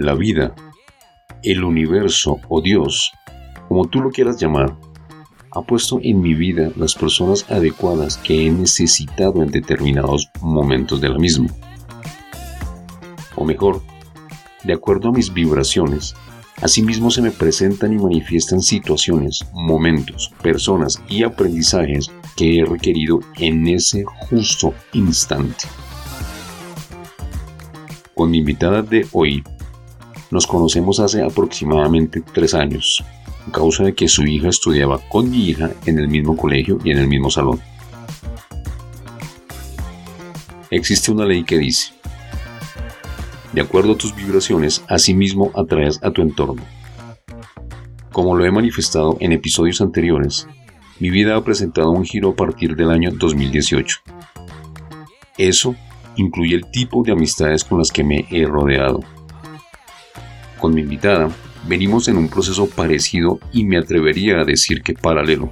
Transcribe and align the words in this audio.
La 0.00 0.14
vida, 0.14 0.54
el 1.42 1.64
universo 1.64 2.38
o 2.48 2.62
Dios, 2.62 3.10
como 3.66 3.88
tú 3.88 4.00
lo 4.00 4.10
quieras 4.10 4.40
llamar, 4.40 4.78
ha 5.50 5.62
puesto 5.62 5.98
en 6.00 6.20
mi 6.20 6.34
vida 6.34 6.70
las 6.76 6.94
personas 6.94 7.50
adecuadas 7.50 8.16
que 8.16 8.46
he 8.46 8.50
necesitado 8.52 9.42
en 9.42 9.50
determinados 9.50 10.30
momentos 10.40 11.00
de 11.00 11.08
la 11.08 11.18
misma. 11.18 11.48
O 13.34 13.44
mejor, 13.44 13.82
de 14.62 14.72
acuerdo 14.72 15.08
a 15.08 15.12
mis 15.12 15.34
vibraciones, 15.34 16.14
asimismo 16.62 17.10
se 17.10 17.20
me 17.20 17.32
presentan 17.32 17.92
y 17.92 17.96
manifiestan 17.96 18.62
situaciones, 18.62 19.48
momentos, 19.52 20.32
personas 20.40 21.02
y 21.08 21.24
aprendizajes 21.24 22.08
que 22.36 22.60
he 22.60 22.64
requerido 22.64 23.18
en 23.36 23.66
ese 23.66 24.04
justo 24.04 24.72
instante. 24.92 25.66
Con 28.14 28.30
mi 28.30 28.38
invitada 28.38 28.82
de 28.82 29.04
hoy, 29.10 29.42
nos 30.30 30.46
conocemos 30.46 31.00
hace 31.00 31.22
aproximadamente 31.22 32.22
tres 32.32 32.54
años 32.54 33.04
causa 33.50 33.84
de 33.84 33.94
que 33.94 34.08
su 34.08 34.24
hija 34.24 34.48
estudiaba 34.48 35.00
con 35.08 35.30
mi 35.30 35.48
hija 35.48 35.70
en 35.86 35.98
el 35.98 36.08
mismo 36.08 36.36
colegio 36.36 36.78
y 36.84 36.90
en 36.90 36.98
el 36.98 37.08
mismo 37.08 37.30
salón. 37.30 37.60
Existe 40.70 41.10
una 41.10 41.24
ley 41.24 41.44
que 41.44 41.58
dice, 41.58 41.92
de 43.52 43.62
acuerdo 43.62 43.92
a 43.92 43.96
tus 43.96 44.14
vibraciones, 44.14 44.84
asimismo 44.88 45.50
atraes 45.54 45.98
a 46.02 46.10
tu 46.10 46.22
entorno. 46.22 46.62
Como 48.12 48.36
lo 48.36 48.44
he 48.44 48.50
manifestado 48.50 49.16
en 49.20 49.32
episodios 49.32 49.80
anteriores, 49.80 50.46
mi 51.00 51.10
vida 51.10 51.36
ha 51.36 51.44
presentado 51.44 51.90
un 51.90 52.04
giro 52.04 52.30
a 52.30 52.36
partir 52.36 52.76
del 52.76 52.90
año 52.90 53.12
2018. 53.12 54.00
Eso 55.38 55.74
incluye 56.16 56.56
el 56.56 56.70
tipo 56.70 57.02
de 57.02 57.12
amistades 57.12 57.64
con 57.64 57.78
las 57.78 57.90
que 57.90 58.04
me 58.04 58.26
he 58.30 58.44
rodeado. 58.44 59.00
Con 60.58 60.74
mi 60.74 60.80
invitada, 60.80 61.30
venimos 61.68 62.08
en 62.08 62.16
un 62.16 62.28
proceso 62.28 62.68
parecido 62.68 63.38
y 63.52 63.64
me 63.64 63.78
atrevería 63.78 64.40
a 64.40 64.44
decir 64.44 64.82
que 64.82 64.94
paralelo. 64.94 65.50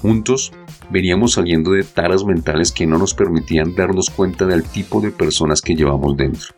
Juntos, 0.00 0.52
veníamos 0.90 1.32
saliendo 1.32 1.72
de 1.72 1.82
taras 1.82 2.24
mentales 2.24 2.70
que 2.70 2.86
no 2.86 2.98
nos 2.98 3.14
permitían 3.14 3.74
darnos 3.74 4.10
cuenta 4.10 4.46
del 4.46 4.62
tipo 4.62 5.00
de 5.00 5.10
personas 5.10 5.60
que 5.60 5.74
llevamos 5.74 6.16
dentro. 6.16 6.54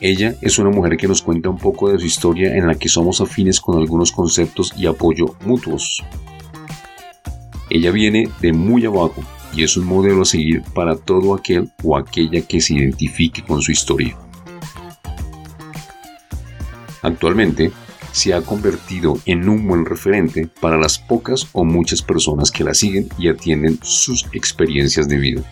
Ella 0.00 0.34
es 0.40 0.58
una 0.58 0.70
mujer 0.70 0.96
que 0.96 1.08
nos 1.08 1.22
cuenta 1.22 1.48
un 1.48 1.58
poco 1.58 1.90
de 1.90 1.98
su 1.98 2.06
historia 2.06 2.56
en 2.56 2.66
la 2.66 2.74
que 2.74 2.88
somos 2.88 3.20
afines 3.20 3.60
con 3.60 3.78
algunos 3.78 4.12
conceptos 4.12 4.72
y 4.76 4.86
apoyo 4.86 5.36
mutuos. 5.44 6.02
Ella 7.70 7.90
viene 7.90 8.28
de 8.40 8.52
muy 8.52 8.84
abajo 8.84 9.22
y 9.54 9.62
es 9.62 9.76
un 9.76 9.86
modelo 9.86 10.22
a 10.22 10.26
seguir 10.26 10.62
para 10.74 10.96
todo 10.96 11.34
aquel 11.34 11.70
o 11.82 11.96
aquella 11.96 12.40
que 12.42 12.60
se 12.60 12.74
identifique 12.74 13.42
con 13.42 13.62
su 13.62 13.72
historia. 13.72 14.16
Actualmente, 17.02 17.72
se 18.12 18.32
ha 18.32 18.42
convertido 18.42 19.18
en 19.26 19.48
un 19.48 19.66
buen 19.66 19.84
referente 19.84 20.48
para 20.60 20.78
las 20.78 20.98
pocas 20.98 21.48
o 21.52 21.64
muchas 21.64 22.02
personas 22.02 22.50
que 22.50 22.64
la 22.64 22.74
siguen 22.74 23.08
y 23.18 23.28
atienden 23.28 23.78
sus 23.82 24.26
experiencias 24.32 25.08
de 25.08 25.18
vida. 25.18 25.42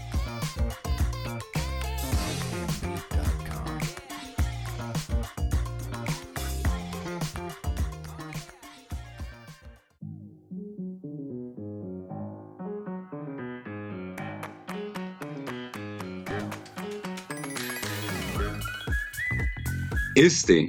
Este 20.15 20.69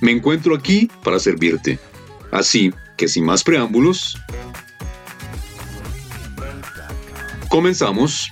me 0.00 0.12
encuentro 0.12 0.54
aquí 0.54 0.90
para 1.02 1.18
servirte. 1.18 1.78
Así 2.30 2.72
que 2.96 3.08
sin 3.08 3.24
más 3.24 3.42
preámbulos, 3.44 4.18
comenzamos. 7.48 8.30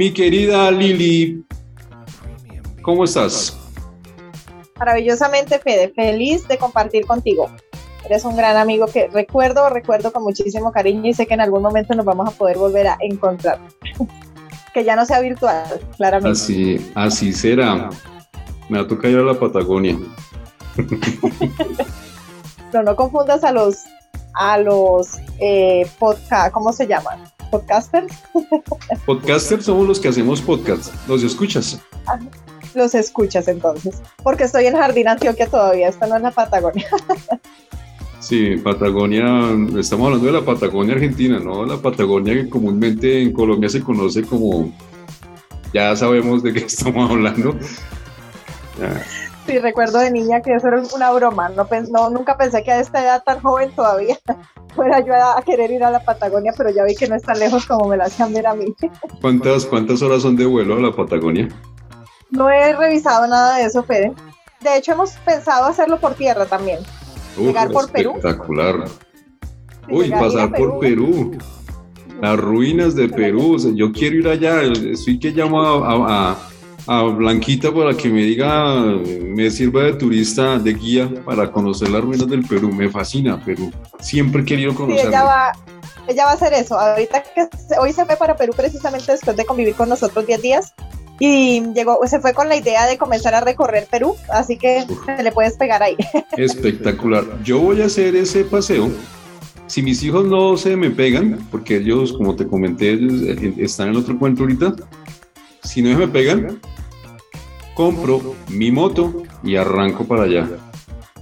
Mi 0.00 0.10
querida 0.14 0.70
Lili, 0.70 1.44
¿cómo 2.80 3.04
estás? 3.04 3.54
Maravillosamente, 4.78 5.58
Fede, 5.58 5.92
feliz 5.94 6.48
de 6.48 6.56
compartir 6.56 7.04
contigo. 7.04 7.50
Eres 8.06 8.24
un 8.24 8.34
gran 8.34 8.56
amigo 8.56 8.86
que 8.86 9.08
recuerdo, 9.08 9.68
recuerdo 9.68 10.10
con 10.10 10.22
muchísimo 10.22 10.72
cariño 10.72 11.10
y 11.10 11.12
sé 11.12 11.26
que 11.26 11.34
en 11.34 11.42
algún 11.42 11.60
momento 11.60 11.94
nos 11.94 12.06
vamos 12.06 12.30
a 12.30 12.30
poder 12.30 12.56
volver 12.56 12.86
a 12.86 12.96
encontrar. 13.00 13.60
que 14.72 14.84
ya 14.84 14.96
no 14.96 15.04
sea 15.04 15.20
virtual, 15.20 15.66
claramente. 15.98 16.30
Así, 16.30 16.92
así 16.94 17.34
será. 17.34 17.90
Me 18.70 18.78
ha 18.78 18.88
tocado 18.88 19.12
ir 19.12 19.18
a 19.18 19.22
la 19.22 19.38
Patagonia. 19.38 19.98
Pero 22.72 22.84
no 22.84 22.96
confundas 22.96 23.44
a 23.44 23.52
los 23.52 23.84
a 24.32 24.56
los 24.56 25.18
eh, 25.40 25.86
podcast, 25.98 26.54
¿cómo 26.54 26.72
se 26.72 26.86
llaman? 26.86 27.20
Podcasters. 27.50 28.14
Podcasters 29.06 29.64
somos 29.64 29.86
los 29.86 30.00
que 30.00 30.08
hacemos 30.08 30.40
podcast. 30.40 30.94
¿Los 31.08 31.22
escuchas? 31.22 31.80
los 32.74 32.94
escuchas 32.94 33.48
entonces. 33.48 34.00
Porque 34.22 34.44
estoy 34.44 34.66
en 34.66 34.76
Jardín 34.76 35.08
Antioquia 35.08 35.48
todavía, 35.48 35.88
esta 35.88 36.06
no 36.06 36.16
es 36.16 36.22
la 36.22 36.30
Patagonia. 36.30 36.86
Sí, 38.20 38.58
Patagonia, 38.58 39.24
estamos 39.78 40.08
hablando 40.08 40.26
de 40.26 40.32
la 40.32 40.44
Patagonia 40.44 40.94
Argentina, 40.94 41.38
¿no? 41.38 41.64
La 41.64 41.78
Patagonia 41.78 42.34
que 42.34 42.50
comúnmente 42.50 43.22
en 43.22 43.32
Colombia 43.32 43.70
se 43.70 43.80
conoce 43.80 44.22
como, 44.22 44.70
ya 45.72 45.96
sabemos 45.96 46.42
de 46.42 46.52
qué 46.52 46.58
estamos 46.66 47.10
hablando. 47.10 47.56
Sí, 49.46 49.58
recuerdo 49.58 49.98
de 49.98 50.10
niña 50.10 50.42
que 50.42 50.54
eso 50.54 50.68
era 50.68 50.82
una 50.94 51.10
broma, 51.10 51.48
no, 51.48 51.66
no 51.90 52.10
nunca 52.10 52.36
pensé 52.36 52.62
que 52.62 52.72
a 52.72 52.80
esta 52.80 53.02
edad 53.02 53.22
tan 53.24 53.40
joven 53.40 53.70
todavía 53.74 54.18
fuera 54.74 55.00
yo 55.04 55.14
a, 55.14 55.42
querer 55.42 55.70
ir 55.70 55.82
a 55.82 55.90
la 55.90 56.04
Patagonia, 56.04 56.52
pero 56.56 56.70
ya 56.70 56.84
vi 56.84 56.94
que 56.94 57.08
no 57.08 57.16
es 57.16 57.22
tan 57.22 57.38
lejos 57.38 57.66
como 57.66 57.88
me 57.88 57.96
la 57.96 58.04
hacían 58.04 58.32
ver 58.32 58.46
a 58.46 58.54
mí. 58.54 58.74
¿Cuántas, 59.20 59.66
cuántas 59.66 60.02
horas 60.02 60.22
son 60.22 60.36
de 60.36 60.46
vuelo 60.46 60.76
a 60.76 60.80
la 60.80 60.92
Patagonia? 60.92 61.48
No 62.30 62.48
he 62.48 62.74
revisado 62.76 63.26
nada 63.26 63.56
de 63.56 63.64
eso, 63.64 63.82
Fede. 63.82 64.12
De 64.60 64.76
hecho, 64.76 64.92
hemos 64.92 65.12
pensado 65.24 65.66
hacerlo 65.66 65.98
por 65.98 66.14
tierra 66.14 66.46
también. 66.46 66.80
Llegar 67.36 67.70
por 67.70 67.90
Perú. 67.90 68.12
Espectacular. 68.16 68.84
Uy, 69.88 70.10
pasar 70.10 70.52
por 70.52 70.78
Perú. 70.78 71.36
Las 72.20 72.38
ruinas 72.38 72.94
de 72.94 73.08
Perú. 73.08 73.56
yo 73.74 73.90
quiero 73.92 74.16
ir 74.16 74.28
allá. 74.28 74.62
Estoy 74.62 75.18
que 75.18 75.30
llamo 75.30 75.62
a 75.62 76.30
a 76.30 76.36
Blanquita 76.86 77.72
para 77.72 77.96
que 77.96 78.08
me 78.08 78.22
diga, 78.22 78.82
me 78.82 79.50
sirva 79.50 79.84
de 79.84 79.94
turista, 79.94 80.58
de 80.58 80.74
guía 80.74 81.10
para 81.24 81.50
conocer 81.50 81.88
las 81.90 82.02
ruinas 82.02 82.28
del 82.28 82.42
Perú. 82.44 82.72
Me 82.72 82.88
fascina 82.88 83.42
Perú. 83.44 83.70
Siempre 84.00 84.42
he 84.42 84.44
querido 84.44 84.74
conocerlo. 84.74 85.02
Sí, 85.02 85.08
ella 85.08 85.24
va, 85.24 85.52
ella 86.08 86.24
va 86.24 86.30
a 86.32 86.34
hacer 86.34 86.52
eso. 86.52 86.78
Ahorita 86.78 87.22
que 87.22 87.48
hoy 87.78 87.92
se 87.92 88.04
fue 88.04 88.16
para 88.16 88.36
Perú 88.36 88.52
precisamente 88.56 89.12
después 89.12 89.36
de 89.36 89.44
convivir 89.44 89.74
con 89.74 89.88
nosotros 89.88 90.26
10 90.26 90.42
días 90.42 90.74
y 91.20 91.62
llegó, 91.74 91.98
se 92.06 92.18
fue 92.18 92.32
con 92.32 92.48
la 92.48 92.56
idea 92.56 92.86
de 92.86 92.96
comenzar 92.96 93.34
a 93.34 93.40
recorrer 93.42 93.86
Perú, 93.90 94.16
así 94.30 94.56
que 94.56 94.86
se 95.04 95.22
le 95.22 95.30
puedes 95.30 95.54
pegar 95.58 95.82
ahí. 95.82 95.96
Espectacular. 96.36 97.24
Yo 97.44 97.58
voy 97.60 97.82
a 97.82 97.86
hacer 97.86 98.16
ese 98.16 98.42
paseo. 98.44 98.90
Si 99.66 99.82
mis 99.82 100.02
hijos 100.02 100.24
no 100.24 100.56
se 100.56 100.76
me 100.76 100.90
pegan, 100.90 101.46
porque 101.50 101.76
ellos, 101.76 102.14
como 102.14 102.34
te 102.34 102.46
comenté, 102.46 102.98
están 103.58 103.90
en 103.90 103.96
otro 103.96 104.18
cuento 104.18 104.42
ahorita, 104.42 104.74
si 105.62 105.82
no 105.82 105.90
se 105.90 105.96
me 105.96 106.08
pegan, 106.08 106.60
compro 107.74 108.36
mi 108.48 108.70
moto 108.70 109.22
y 109.42 109.56
arranco 109.56 110.04
para 110.04 110.24
allá. 110.24 110.48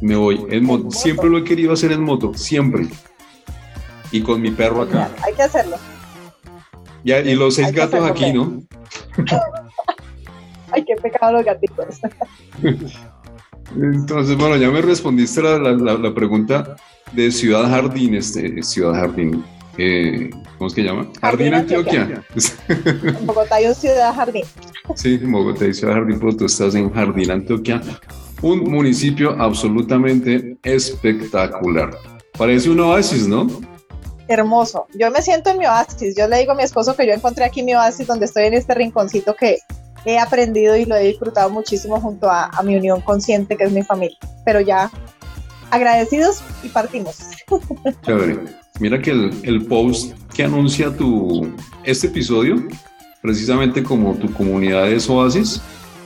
Me 0.00 0.16
voy 0.16 0.44
en 0.50 0.64
moto. 0.64 0.90
Siempre 0.90 1.28
lo 1.28 1.38
he 1.38 1.44
querido 1.44 1.72
hacer 1.72 1.92
en 1.92 2.02
moto, 2.02 2.32
siempre. 2.34 2.88
y 4.10 4.22
con 4.22 4.40
mi 4.40 4.50
perro 4.50 4.82
acá. 4.82 5.10
Hay 5.22 5.34
que 5.34 5.42
hacerlo. 5.42 5.76
y 7.04 7.34
los 7.34 7.54
seis 7.54 7.72
gatos 7.72 8.08
aquí, 8.08 8.32
¿no? 8.32 8.62
Ay, 10.70 10.84
qué 10.84 10.94
pecado 10.96 11.32
los 11.32 11.44
gatitos. 11.44 12.00
Entonces, 13.76 14.36
bueno, 14.36 14.56
ya 14.56 14.70
me 14.70 14.80
respondiste 14.80 15.42
la, 15.42 15.58
la, 15.58 16.14
pregunta 16.14 16.76
de 17.12 17.30
Ciudad 17.30 17.68
Jardín, 17.68 18.14
este, 18.14 18.62
Ciudad 18.62 18.94
Jardín. 18.94 19.44
Eh, 19.78 20.30
¿Cómo 20.58 20.66
es 20.66 20.74
que 20.74 20.82
llama? 20.82 21.08
Jardín, 21.20 21.54
Antioquia. 21.54 22.22
En 22.68 23.26
Bogotá 23.26 23.56
hay 23.56 23.72
Ciudad 23.74 24.12
Jardín. 24.12 24.44
Sí, 24.96 25.20
en 25.22 25.30
Bogotá 25.30 25.64
hay 25.64 25.72
Ciudad 25.72 25.94
Jardín, 25.94 26.18
pero 26.18 26.36
tú 26.36 26.46
estás 26.46 26.74
en 26.74 26.90
Jardín, 26.92 27.30
Antioquia. 27.30 27.80
Un 28.42 28.64
municipio 28.64 29.40
absolutamente 29.40 30.58
espectacular. 30.64 31.96
Parece 32.36 32.70
un 32.70 32.80
oasis, 32.80 33.28
¿no? 33.28 33.46
Hermoso. 34.26 34.86
Yo 34.94 35.10
me 35.10 35.22
siento 35.22 35.50
en 35.50 35.58
mi 35.58 35.66
oasis. 35.66 36.16
Yo 36.16 36.26
le 36.28 36.38
digo 36.38 36.52
a 36.52 36.54
mi 36.56 36.64
esposo 36.64 36.96
que 36.96 37.06
yo 37.06 37.12
encontré 37.12 37.44
aquí 37.44 37.62
mi 37.62 37.74
oasis 37.74 38.06
donde 38.06 38.26
estoy 38.26 38.44
en 38.44 38.54
este 38.54 38.74
rinconcito 38.74 39.34
que 39.34 39.58
he 40.04 40.18
aprendido 40.18 40.76
y 40.76 40.84
lo 40.84 40.96
he 40.96 41.04
disfrutado 41.04 41.50
muchísimo 41.50 42.00
junto 42.00 42.28
a, 42.30 42.50
mi 42.64 42.76
unión 42.76 43.00
consciente, 43.00 43.56
que 43.56 43.64
es 43.64 43.72
mi 43.72 43.82
familia. 43.82 44.18
Pero 44.44 44.60
ya 44.60 44.90
agradecidos 45.70 46.42
y 46.62 46.68
partimos. 46.68 47.18
Chévere. 48.02 48.57
Mira 48.80 49.00
que 49.02 49.10
el, 49.10 49.32
el, 49.42 49.66
post 49.66 50.14
que 50.34 50.44
anuncia 50.44 50.94
tu 50.96 51.52
este 51.84 52.06
episodio, 52.06 52.56
precisamente 53.20 53.82
como 53.82 54.14
tu 54.14 54.32
comunidad 54.32 54.90
es 54.90 55.10
Oasis, 55.10 55.60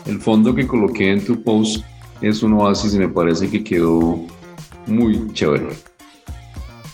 el 0.06 0.18
fondo 0.20 0.54
que 0.54 0.66
coloqué 0.66 1.12
en 1.12 1.24
tu 1.24 1.42
post 1.42 1.84
es 2.22 2.42
un 2.42 2.54
Oasis 2.54 2.94
y 2.94 2.98
me 2.98 3.08
parece 3.08 3.50
que 3.50 3.62
quedó 3.62 4.18
muy 4.86 5.32
chévere. 5.34 5.68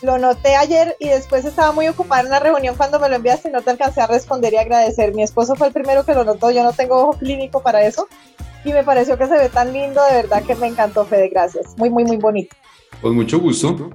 Lo 0.03 0.19
noté 0.19 0.57
ayer 0.57 0.97
y 1.01 1.09
después 1.09 1.45
estaba 1.45 1.73
muy 1.73 1.89
ocupada 1.89 2.23
en 2.23 2.31
la 2.31 2.41
reunión 2.41 2.77
cuando 2.77 2.99
me 3.01 3.09
lo 3.09 3.17
enviaste 3.17 3.49
y 3.49 3.53
no 3.53 3.63
te 3.63 3.71
alcancé 3.71 4.01
a 4.01 4.07
responder 4.07 4.53
y 4.53 4.57
agradecer. 4.57 5.15
Mi 5.15 5.23
esposo 5.23 5.55
fue 5.57 5.69
el 5.69 5.73
primero 5.73 6.05
que 6.05 6.15
lo 6.15 6.25
notó, 6.25 6.51
yo 6.51 6.63
no 6.63 6.73
tengo 6.73 7.03
ojo 7.03 7.19
clínico 7.19 7.63
para 7.63 7.85
eso. 7.85 8.09
Y 8.65 8.73
me 8.73 8.83
pareció 8.83 9.17
que 9.17 9.27
se 9.27 9.39
ve 9.39 9.49
tan 9.49 9.73
lindo, 9.73 10.01
de 10.05 10.17
verdad 10.23 10.43
que 10.43 10.55
me 10.57 10.67
encantó, 10.67 11.05
Fede, 11.05 11.29
gracias. 11.29 11.77
Muy, 11.77 11.91
muy, 11.91 12.05
muy 12.05 12.17
bonito. 12.17 12.57
Con 13.01 13.15
mucho 13.15 13.39
gusto. 13.39 13.91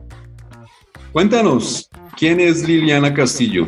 Cuéntanos, 1.13 1.91
¿quién 2.17 2.39
es 2.39 2.67
Liliana 2.67 3.13
Castillo? 3.13 3.67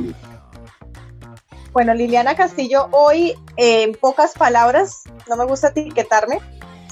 Bueno, 1.74 1.94
Liliana 1.94 2.36
Castillo, 2.36 2.88
hoy 2.92 3.36
en 3.56 3.94
pocas 3.94 4.34
palabras, 4.34 5.04
no 5.30 5.38
me 5.38 5.46
gusta 5.46 5.68
etiquetarme, 5.68 6.40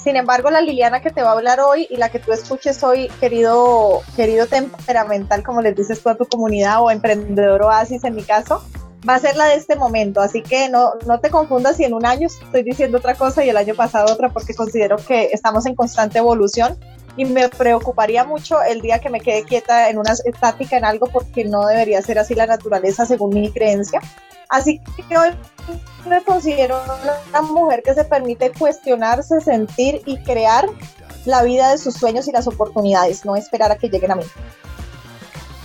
sin 0.03 0.15
embargo, 0.15 0.51
la 0.51 0.61
Liliana 0.61 1.01
que 1.01 1.09
te 1.09 1.23
va 1.23 1.29
a 1.29 1.33
hablar 1.33 1.59
hoy 1.59 1.87
y 1.89 1.97
la 1.97 2.09
que 2.09 2.19
tú 2.19 2.31
escuches 2.33 2.83
hoy, 2.83 3.07
querido, 3.19 4.03
querido 4.15 4.45
temperamental, 4.45 5.41
como 5.41 5.61
les 5.63 5.75
dices 5.75 6.03
tú 6.03 6.09
a 6.09 6.15
tu 6.15 6.25
comunidad 6.25 6.83
o 6.83 6.91
emprendedor 6.91 7.63
oasis 7.63 8.03
en 8.03 8.13
mi 8.13 8.21
caso, 8.21 8.63
va 9.09 9.15
a 9.15 9.19
ser 9.19 9.35
la 9.35 9.45
de 9.45 9.55
este 9.55 9.75
momento. 9.75 10.21
Así 10.21 10.43
que 10.43 10.69
no, 10.69 10.93
no 11.07 11.19
te 11.19 11.31
confundas 11.31 11.77
si 11.77 11.85
en 11.85 11.95
un 11.95 12.05
año 12.05 12.27
estoy 12.27 12.61
diciendo 12.61 12.99
otra 12.99 13.15
cosa 13.15 13.43
y 13.43 13.49
el 13.49 13.57
año 13.57 13.73
pasado 13.73 14.13
otra, 14.13 14.29
porque 14.29 14.53
considero 14.53 14.97
que 14.97 15.29
estamos 15.31 15.65
en 15.65 15.73
constante 15.73 16.19
evolución 16.19 16.77
y 17.17 17.25
me 17.25 17.49
preocuparía 17.49 18.23
mucho 18.23 18.61
el 18.61 18.81
día 18.81 18.99
que 18.99 19.09
me 19.09 19.19
quede 19.19 19.43
quieta 19.43 19.89
en 19.89 19.97
una 19.97 20.11
estática 20.11 20.77
en 20.77 20.85
algo 20.85 21.07
porque 21.07 21.45
no 21.45 21.65
debería 21.67 22.01
ser 22.01 22.19
así 22.19 22.33
la 22.35 22.47
naturaleza 22.47 23.05
según 23.05 23.33
mi 23.33 23.51
creencia. 23.51 24.01
Así 24.49 24.79
que 25.09 25.17
hoy 25.17 25.29
me 26.07 26.21
considero 26.23 26.79
una 27.29 27.41
mujer 27.41 27.81
que 27.83 27.93
se 27.93 28.03
permite 28.03 28.51
cuestionarse, 28.51 29.41
sentir 29.41 30.01
y 30.05 30.17
crear 30.17 30.67
la 31.25 31.43
vida 31.43 31.71
de 31.71 31.77
sus 31.77 31.95
sueños 31.95 32.27
y 32.27 32.31
las 32.31 32.47
oportunidades, 32.47 33.25
no 33.25 33.35
esperar 33.35 33.71
a 33.71 33.77
que 33.77 33.89
lleguen 33.89 34.11
a 34.11 34.15
mí. 34.15 34.23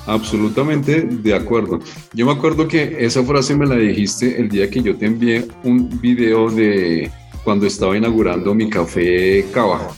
Absolutamente 0.07 1.03
de 1.03 1.35
acuerdo. 1.35 1.81
Yo 2.15 2.25
me 2.25 2.33
acuerdo 2.33 2.67
que 2.67 2.97
esa 3.05 3.23
frase 3.25 3.55
me 3.55 3.67
la 3.67 3.75
dijiste 3.75 4.41
el 4.41 4.49
día 4.49 4.71
que 4.71 4.81
yo 4.81 4.97
te 4.97 5.05
envié 5.05 5.47
un 5.65 6.01
video 6.01 6.49
de 6.51 7.11
cuando 7.45 7.67
estaba 7.67 7.95
inaugurando 7.97 8.55
mi 8.55 8.71
café 8.71 9.45
Cava. 9.53 9.89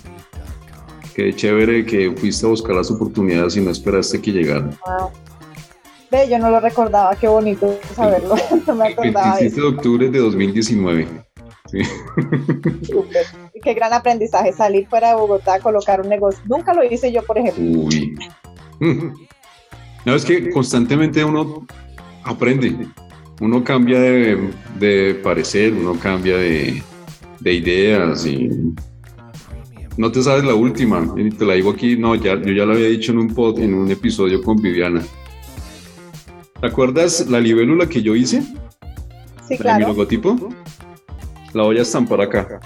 Qué 1.14 1.34
chévere 1.34 1.84
que 1.84 2.12
fuiste 2.12 2.46
a 2.46 2.48
buscar 2.48 2.76
las 2.76 2.90
oportunidades 2.90 3.56
y 3.56 3.60
no 3.60 3.70
esperaste 3.70 4.20
que 4.20 4.32
llegaran. 4.32 4.76
Ve, 6.10 6.28
yo 6.28 6.38
no 6.38 6.50
lo 6.50 6.60
recordaba, 6.60 7.14
qué 7.16 7.28
bonito 7.28 7.78
saberlo. 7.94 8.34
no 8.66 8.74
me 8.74 8.88
acordaba. 8.88 9.36
27 9.36 9.60
de 9.60 9.66
octubre 9.66 10.08
de 10.08 10.18
2019. 10.18 11.08
Sí. 11.70 11.78
Qué 13.62 13.74
gran 13.74 13.92
aprendizaje 13.92 14.52
salir 14.52 14.88
fuera 14.88 15.10
de 15.10 15.14
Bogotá, 15.14 15.60
colocar 15.60 16.00
un 16.00 16.08
negocio. 16.08 16.42
Nunca 16.46 16.74
lo 16.74 16.82
hice 16.82 17.12
yo, 17.12 17.22
por 17.22 17.38
ejemplo. 17.38 17.80
Uy. 17.82 18.16
No, 20.06 20.14
es 20.14 20.24
que 20.24 20.50
constantemente 20.50 21.22
uno 21.22 21.66
aprende, 22.24 22.74
uno 23.40 23.62
cambia 23.62 24.00
de, 24.00 25.20
parecer, 25.22 25.74
uno 25.74 25.98
cambia 25.98 26.38
de, 26.38 26.82
ideas 27.44 28.24
y 28.24 28.48
no 29.96 30.12
te 30.12 30.22
sabes 30.22 30.44
la 30.44 30.54
última, 30.54 31.14
y 31.16 31.30
te 31.30 31.44
la 31.44 31.54
digo 31.54 31.70
aquí, 31.70 31.96
no, 31.96 32.14
ya, 32.14 32.34
yo 32.40 32.52
ya 32.52 32.64
lo 32.64 32.72
había 32.74 32.88
dicho 32.88 33.12
en 33.12 33.18
un 33.18 33.34
pod, 33.34 33.58
en 33.58 33.74
un 33.74 33.90
episodio 33.90 34.42
con 34.42 34.60
Viviana. 34.60 35.02
¿Te 36.60 36.66
acuerdas 36.66 37.26
la 37.28 37.40
libélula 37.40 37.88
que 37.88 38.02
yo 38.02 38.14
hice? 38.14 38.42
Sí, 39.48 39.56
claro. 39.56 39.78
mi 39.78 39.92
logotipo. 39.92 40.36
La 41.52 41.64
voy 41.64 41.78
a 41.78 41.82
estampar 41.82 42.20
acá. 42.20 42.60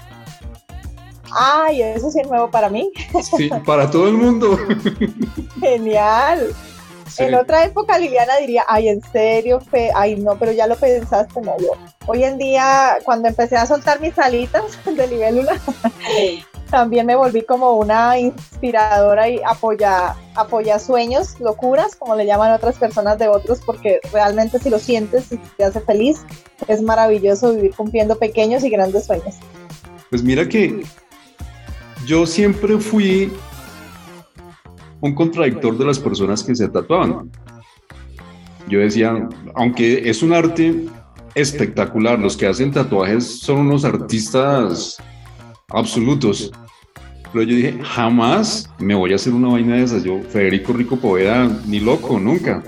Ay, 1.31 1.81
eso 1.81 2.11
sí 2.11 2.19
es 2.19 2.27
nuevo 2.27 2.49
para 2.49 2.69
mí. 2.69 2.91
Sí, 3.37 3.49
para 3.65 3.89
todo 3.89 4.07
el 4.07 4.13
mundo. 4.13 4.57
Genial. 5.59 6.53
En 7.17 7.35
otra 7.35 7.63
época 7.63 7.97
Liliana 7.97 8.37
diría, 8.37 8.65
ay, 8.67 8.89
en 8.89 9.01
serio, 9.11 9.59
fe, 9.59 9.91
ay, 9.95 10.15
no, 10.15 10.37
pero 10.37 10.51
ya 10.51 10.67
lo 10.67 10.75
pensaste, 10.75 11.41
no, 11.41 11.57
yo. 11.59 11.71
Hoy 12.07 12.23
en 12.23 12.37
día, 12.37 12.97
cuando 13.03 13.27
empecé 13.27 13.55
a 13.55 13.65
soltar 13.65 14.01
mis 14.01 14.17
alitas 14.19 14.77
de 14.85 15.07
libélula, 15.07 15.59
también 16.75 17.05
me 17.05 17.15
volví 17.15 17.41
como 17.43 17.77
una 17.77 18.19
inspiradora 18.19 19.29
y 19.29 19.39
apoya, 19.47 20.13
apoya 20.35 20.77
sueños, 20.77 21.39
locuras, 21.39 21.95
como 21.95 22.17
le 22.17 22.25
llaman 22.25 22.51
otras 22.51 22.77
personas 22.77 23.17
de 23.17 23.29
otros, 23.29 23.61
porque 23.65 24.01
realmente 24.11 24.59
si 24.59 24.69
lo 24.69 24.77
sientes 24.77 25.31
y 25.31 25.37
te 25.55 25.63
hace 25.63 25.79
feliz, 25.79 26.25
es 26.67 26.81
maravilloso 26.81 27.55
vivir 27.55 27.73
cumpliendo 27.73 28.19
pequeños 28.19 28.65
y 28.65 28.69
grandes 28.69 29.05
sueños. 29.05 29.35
Pues 30.09 30.21
mira 30.21 30.49
que 30.49 30.83
yo 32.05 32.25
siempre 32.25 32.77
fui 32.77 33.31
un 34.99 35.15
contradictor 35.15 35.77
de 35.77 35.85
las 35.85 35.97
personas 35.97 36.43
que 36.43 36.57
se 36.57 36.67
tatuaban. 36.67 37.31
Yo 38.67 38.79
decía, 38.79 39.29
aunque 39.53 40.09
es 40.09 40.21
un 40.21 40.33
arte 40.33 40.87
espectacular, 41.35 42.19
los 42.19 42.35
que 42.35 42.47
hacen 42.47 42.73
tatuajes 42.73 43.39
son 43.39 43.59
unos 43.59 43.85
artistas 43.85 44.97
absolutos. 45.69 46.51
Pero 47.31 47.43
yo 47.43 47.55
dije, 47.55 47.79
jamás 47.83 48.69
me 48.79 48.95
voy 48.95 49.13
a 49.13 49.15
hacer 49.15 49.33
una 49.33 49.49
vaina 49.49 49.75
de 49.75 49.83
esas. 49.83 50.03
Yo, 50.03 50.21
Federico 50.29 50.73
Rico 50.73 50.97
Poveda, 50.97 51.49
ni 51.67 51.79
loco, 51.79 52.19
nunca. 52.19 52.63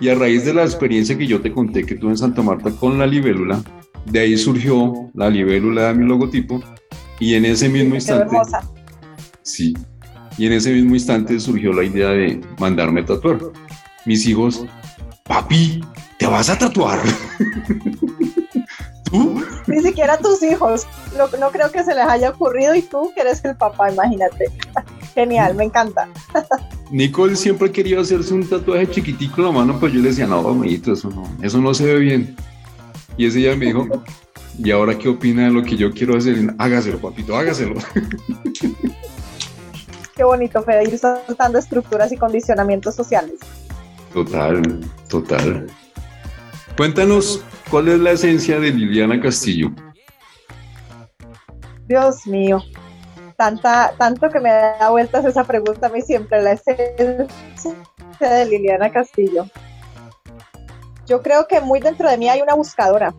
Y 0.00 0.08
a 0.08 0.14
raíz 0.14 0.44
de 0.44 0.54
la 0.54 0.64
experiencia 0.64 1.16
que 1.16 1.26
yo 1.26 1.40
te 1.40 1.52
conté 1.52 1.84
que 1.84 1.94
tuve 1.94 2.12
en 2.12 2.18
Santa 2.18 2.42
Marta 2.42 2.70
con 2.70 2.98
la 2.98 3.06
libélula, 3.06 3.62
de 4.06 4.20
ahí 4.20 4.38
surgió 4.38 5.10
la 5.14 5.28
libélula 5.28 5.88
de 5.88 5.94
mi 5.94 6.06
logotipo. 6.06 6.62
Y 7.18 7.34
en 7.34 7.44
ese 7.44 7.68
mismo 7.68 7.94
instante. 7.94 8.36
Sí. 9.42 9.74
Y 10.38 10.46
en 10.46 10.54
ese 10.54 10.72
mismo 10.72 10.94
instante 10.94 11.38
surgió 11.38 11.72
la 11.72 11.84
idea 11.84 12.08
de 12.08 12.40
mandarme 12.58 13.02
a 13.02 13.04
tatuar. 13.04 13.38
Mis 14.06 14.26
hijos, 14.26 14.64
papi, 15.24 15.84
¿te 16.18 16.26
vas 16.26 16.48
a 16.48 16.56
tatuar? 16.56 16.98
Ni 19.70 19.82
siquiera 19.82 20.18
tus 20.18 20.42
hijos. 20.42 20.86
no 21.16 21.50
creo 21.50 21.70
que 21.70 21.84
se 21.84 21.94
les 21.94 22.04
haya 22.04 22.30
ocurrido 22.30 22.74
y 22.74 22.82
tú 22.82 23.12
que 23.14 23.22
eres 23.22 23.44
el 23.44 23.56
papá, 23.56 23.90
imagínate. 23.90 24.46
Genial, 25.14 25.54
me 25.54 25.64
encanta. 25.64 26.08
Nicole 26.90 27.36
siempre 27.36 27.70
quería 27.70 28.00
hacerse 28.00 28.34
un 28.34 28.48
tatuaje 28.48 28.90
chiquitico 28.90 29.40
en 29.40 29.44
la 29.46 29.52
mano, 29.52 29.78
pues 29.78 29.92
yo 29.92 30.00
le 30.00 30.08
decía, 30.08 30.26
no, 30.26 30.46
amiguito, 30.48 30.92
eso 30.92 31.08
no, 31.10 31.24
eso 31.42 31.58
no 31.58 31.72
se 31.72 31.84
ve 31.84 31.98
bien. 31.98 32.36
Y 33.16 33.26
ese 33.26 33.38
día 33.38 33.54
me 33.56 33.66
dijo, 33.66 33.86
¿y 34.58 34.70
ahora 34.70 34.96
qué 34.98 35.08
opina 35.08 35.44
de 35.44 35.50
lo 35.50 35.62
que 35.62 35.76
yo 35.76 35.92
quiero 35.92 36.16
hacer? 36.16 36.36
Hágaselo, 36.58 37.00
papito, 37.00 37.36
hágaselo. 37.36 37.76
Qué 40.16 40.24
bonito, 40.24 40.62
Fede, 40.62 40.84
ir 40.84 40.98
soltando 40.98 41.58
estructuras 41.58 42.12
y 42.12 42.16
condicionamientos 42.18 42.94
sociales. 42.94 43.40
Total, 44.12 44.60
total. 45.08 45.66
Cuéntanos, 46.76 47.42
¿cuál 47.70 47.88
es 47.88 47.98
la 47.98 48.12
esencia 48.12 48.58
de 48.58 48.70
Liliana 48.70 49.20
Castillo? 49.20 49.70
Dios 51.86 52.26
mío, 52.26 52.62
tanta, 53.36 53.92
tanto 53.98 54.30
que 54.30 54.40
me 54.40 54.50
da 54.50 54.90
vueltas 54.90 55.24
esa 55.24 55.44
pregunta 55.44 55.88
a 55.88 55.90
mí 55.90 56.02
siempre, 56.02 56.42
la 56.42 56.52
esencia 56.52 57.26
de 58.20 58.46
Liliana 58.46 58.92
Castillo. 58.92 59.46
Yo 61.06 61.22
creo 61.22 61.48
que 61.48 61.60
muy 61.60 61.80
dentro 61.80 62.08
de 62.08 62.16
mí 62.16 62.28
hay 62.28 62.40
una 62.40 62.54
buscadora, 62.54 63.14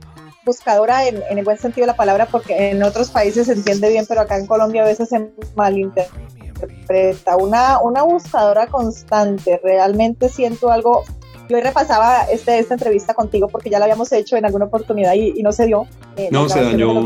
buscadora 0.45 1.05
en, 1.05 1.21
el 1.29 1.43
buen 1.43 1.57
sentido 1.57 1.85
de 1.85 1.91
la 1.91 1.97
palabra, 1.97 2.25
porque 2.25 2.69
en 2.69 2.81
otros 2.83 3.09
países 3.09 3.47
se 3.47 3.53
entiende 3.53 3.89
bien, 3.89 4.05
pero 4.07 4.21
acá 4.21 4.37
en 4.37 4.47
Colombia 4.47 4.83
a 4.83 4.85
veces 4.85 5.09
se 5.09 5.29
malinterpreta. 5.55 7.35
Una, 7.37 7.79
una 7.79 8.03
buscadora 8.03 8.67
constante, 8.67 9.59
realmente 9.63 10.29
siento 10.29 10.71
algo 10.71 11.03
yo 11.49 11.59
repasaba 11.59 12.23
este, 12.23 12.59
esta 12.59 12.75
entrevista 12.75 13.13
contigo 13.13 13.47
porque 13.47 13.69
ya 13.69 13.79
la 13.79 13.85
habíamos 13.85 14.11
hecho 14.11 14.37
en 14.37 14.45
alguna 14.45 14.65
oportunidad 14.65 15.13
y, 15.13 15.41
no 15.43 15.51
se 15.51 15.65
dio. 15.65 15.87
Eh, 16.17 16.29
no, 16.31 16.47
se 16.49 16.63
dañó, 16.63 17.03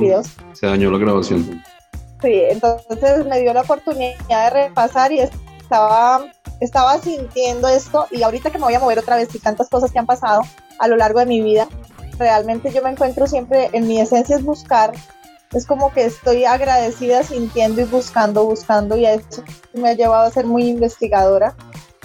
se 0.53 0.67
dañó 0.67 0.91
la 0.91 0.97
grabación. 0.97 1.63
Sí, 2.21 2.41
entonces 2.49 3.25
me 3.25 3.41
dio 3.41 3.53
la 3.53 3.61
oportunidad 3.61 4.15
de 4.29 4.49
repasar 4.67 5.11
y 5.11 5.19
estaba, 5.19 6.25
estaba 6.59 6.97
sintiendo 6.99 7.67
esto 7.67 8.07
y 8.11 8.23
ahorita 8.23 8.49
que 8.51 8.57
me 8.57 8.65
voy 8.65 8.73
a 8.73 8.79
mover 8.79 8.99
otra 8.99 9.15
vez 9.15 9.33
y 9.35 9.39
tantas 9.39 9.69
cosas 9.69 9.91
que 9.91 9.99
han 9.99 10.05
pasado 10.05 10.41
a 10.79 10.87
lo 10.87 10.95
largo 10.95 11.19
de 11.19 11.25
mi 11.25 11.41
vida, 11.41 11.67
realmente 12.17 12.71
yo 12.71 12.81
me 12.81 12.91
encuentro 12.91 13.27
siempre 13.27 13.69
en 13.73 13.87
mi 13.87 13.99
esencia 13.99 14.35
es 14.35 14.43
buscar 14.43 14.93
es 15.55 15.65
como 15.65 15.91
que 15.91 16.05
estoy 16.05 16.45
agradecida 16.45 17.23
sintiendo 17.23 17.81
y 17.81 17.85
buscando, 17.85 18.45
buscando 18.45 18.97
y 18.97 19.05
eso 19.05 19.43
me 19.73 19.89
ha 19.89 19.93
llevado 19.93 20.25
a 20.25 20.31
ser 20.31 20.45
muy 20.45 20.67
investigadora 20.67 21.55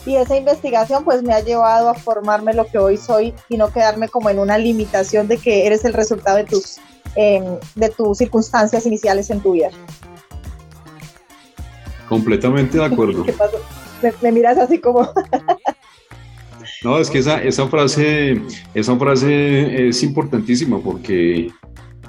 y 0.07 0.17
esa 0.17 0.37
investigación 0.37 1.05
pues 1.05 1.23
me 1.23 1.33
ha 1.35 1.41
llevado 1.41 1.89
a 1.91 1.95
formarme 1.95 2.55
lo 2.55 2.67
que 2.67 2.79
hoy 2.79 2.97
soy 2.97 3.35
y 3.49 3.57
no 3.57 3.73
quedarme 3.73 4.09
como 4.09 4.31
en 4.31 4.39
una 4.39 4.59
limitación 4.59 5.29
de 5.29 5.39
que 5.39 5.67
eres 5.67 5.85
el 5.85 5.93
resultado 5.93 6.39
de 6.39 6.45
tus, 6.45 6.79
em, 7.17 7.59
de 7.75 7.89
tus 7.91 8.19
circunstancias 8.19 8.87
iniciales 8.87 9.31
en 9.31 9.41
tu 9.41 9.53
vida. 9.53 9.71
Completamente 12.09 12.79
de 12.79 12.85
acuerdo. 12.85 13.23
¿Qué 13.27 13.33
pasó? 13.33 13.59
Me, 14.23 14.33
miras 14.33 14.57
así 14.57 14.79
como... 14.79 15.13
no, 16.85 16.99
es 16.99 17.11
que 17.11 17.19
esa, 17.19 17.43
esa, 17.43 17.69
frase, 17.69 18.41
esa 18.75 18.97
frase 18.97 19.89
es 19.89 20.03
importantísima 20.03 20.81
porque 20.81 21.51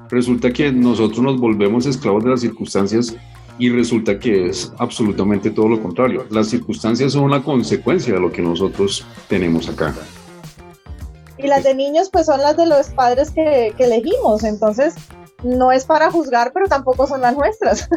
resulta 0.09 0.51
que 0.51 0.71
nosotros 0.71 1.19
nos 1.19 1.39
volvemos 1.39 1.85
esclavos 1.85 2.23
de 2.23 2.29
las 2.29 2.41
circunstancias 2.41 3.15
y 3.61 3.69
resulta 3.69 4.17
que 4.17 4.47
es 4.47 4.73
absolutamente 4.79 5.51
todo 5.51 5.69
lo 5.69 5.79
contrario. 5.79 6.25
Las 6.31 6.47
circunstancias 6.47 7.13
son 7.13 7.25
una 7.25 7.43
consecuencia 7.43 8.15
de 8.15 8.19
lo 8.19 8.31
que 8.31 8.41
nosotros 8.41 9.05
tenemos 9.27 9.69
acá. 9.69 9.93
Y 11.37 11.45
las 11.45 11.63
de 11.63 11.75
niños 11.75 12.09
pues 12.11 12.25
son 12.25 12.41
las 12.41 12.57
de 12.57 12.65
los 12.65 12.87
padres 12.87 13.29
que, 13.29 13.71
elegimos, 13.77 14.43
entonces 14.43 14.95
no 15.43 15.71
es 15.71 15.85
para 15.85 16.09
juzgar, 16.09 16.51
pero 16.55 16.65
tampoco 16.65 17.05
son 17.05 17.21
las 17.21 17.37
nuestras. 17.37 17.87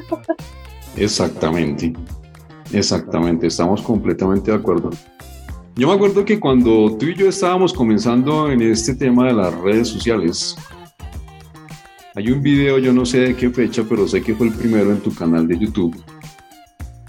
Exactamente, 0.97 1.92
exactamente, 2.71 3.47
estamos 3.47 3.83
completamente 3.83 4.50
de 4.52 4.59
acuerdo. 4.59 4.90
Yo 5.75 5.88
me 5.88 5.94
acuerdo 5.94 6.25
que 6.25 6.38
cuando 6.38 6.94
tú 6.99 7.06
y 7.06 7.16
yo 7.16 7.28
estábamos 7.28 7.73
comenzando 7.73 8.49
en 8.49 8.62
este 8.62 8.94
tema 8.94 9.26
de 9.26 9.33
las 9.33 9.52
redes 9.59 9.88
sociales, 9.88 10.56
hay 12.16 12.30
un 12.30 12.42
video, 12.42 12.78
yo 12.78 12.92
no 12.92 13.04
sé 13.04 13.21
de 13.21 13.37
qué 13.37 13.50
fecha, 13.50 13.85
pero 13.88 14.06
sé 14.06 14.23
que 14.23 14.35
fue 14.35 14.47
el 14.47 14.52
primero 14.52 14.92
en 14.92 15.00
tu 15.00 15.12
canal 15.12 15.49
de 15.49 15.59
YouTube, 15.59 16.00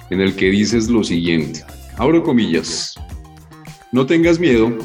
en 0.09 0.19
el 0.19 0.35
que 0.35 0.50
dices 0.50 0.89
lo 0.89 1.03
siguiente, 1.03 1.63
abro 1.97 2.24
comillas, 2.24 2.95
no 3.91 4.05
tengas 4.05 4.39
miedo, 4.39 4.75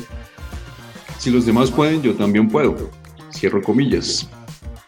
si 1.18 1.30
los 1.30 1.46
demás 1.46 1.70
pueden, 1.70 2.02
yo 2.02 2.14
también 2.14 2.48
puedo, 2.48 2.90
cierro 3.32 3.62
comillas. 3.62 4.28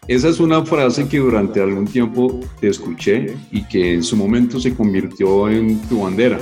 Esa 0.09 0.29
es 0.29 0.41
una 0.41 0.65
frase 0.65 1.09
que 1.09 1.19
durante 1.19 1.63
algún 1.63 1.87
tiempo 1.87 2.41
te 2.61 2.69
escuché 2.69 3.37
y 3.51 3.63
que 3.65 3.95
en 3.95 4.03
su 4.03 4.17
momento 4.17 4.59
se 4.59 4.75
convirtió 4.75 5.49
en 5.49 5.81
tu 5.83 6.03
bandera. 6.03 6.41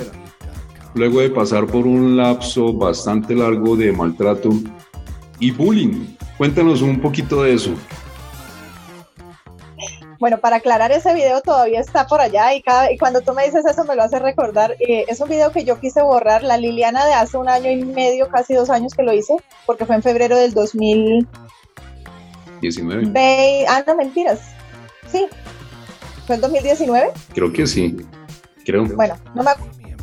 Luego 0.95 1.21
de 1.21 1.29
pasar 1.29 1.67
por 1.67 1.85
un 1.85 2.17
lapso 2.17 2.73
bastante 2.73 3.35
largo 3.35 3.77
de 3.77 3.91
maltrato 3.91 4.49
y 5.39 5.51
bullying. 5.51 6.15
Cuéntanos 6.37 6.81
un 6.81 6.99
poquito 6.99 7.43
de 7.43 7.53
eso. 7.53 7.73
Bueno, 10.21 10.39
para 10.39 10.55
aclarar, 10.57 10.91
ese 10.91 11.15
video 11.15 11.41
todavía 11.41 11.79
está 11.79 12.05
por 12.05 12.21
allá 12.21 12.53
y, 12.53 12.61
cada, 12.61 12.91
y 12.91 12.97
cuando 12.99 13.21
tú 13.21 13.33
me 13.33 13.43
dices 13.43 13.65
eso 13.65 13.83
me 13.85 13.95
lo 13.95 14.03
hace 14.03 14.19
recordar. 14.19 14.75
Eh, 14.79 15.05
es 15.07 15.19
un 15.19 15.27
video 15.27 15.51
que 15.51 15.65
yo 15.65 15.79
quise 15.79 16.03
borrar, 16.03 16.43
la 16.43 16.57
Liliana 16.57 17.07
de 17.07 17.13
hace 17.13 17.37
un 17.37 17.49
año 17.49 17.71
y 17.71 17.83
medio, 17.83 18.29
casi 18.29 18.53
dos 18.53 18.69
años 18.69 18.93
que 18.93 19.01
lo 19.01 19.13
hice, 19.13 19.35
porque 19.65 19.87
fue 19.87 19.95
en 19.95 20.03
febrero 20.03 20.37
del 20.37 20.53
2019. 20.53 23.07
ah, 23.67 23.83
no, 23.87 23.95
mentiras. 23.95 24.41
Sí. 25.11 25.25
¿Fue 26.27 26.35
el 26.35 26.41
2019? 26.41 27.13
Creo 27.33 27.51
que 27.51 27.65
sí. 27.65 27.97
Creo. 28.63 28.85
Bueno, 28.85 29.17
no 29.33 29.41
me, 29.41 29.49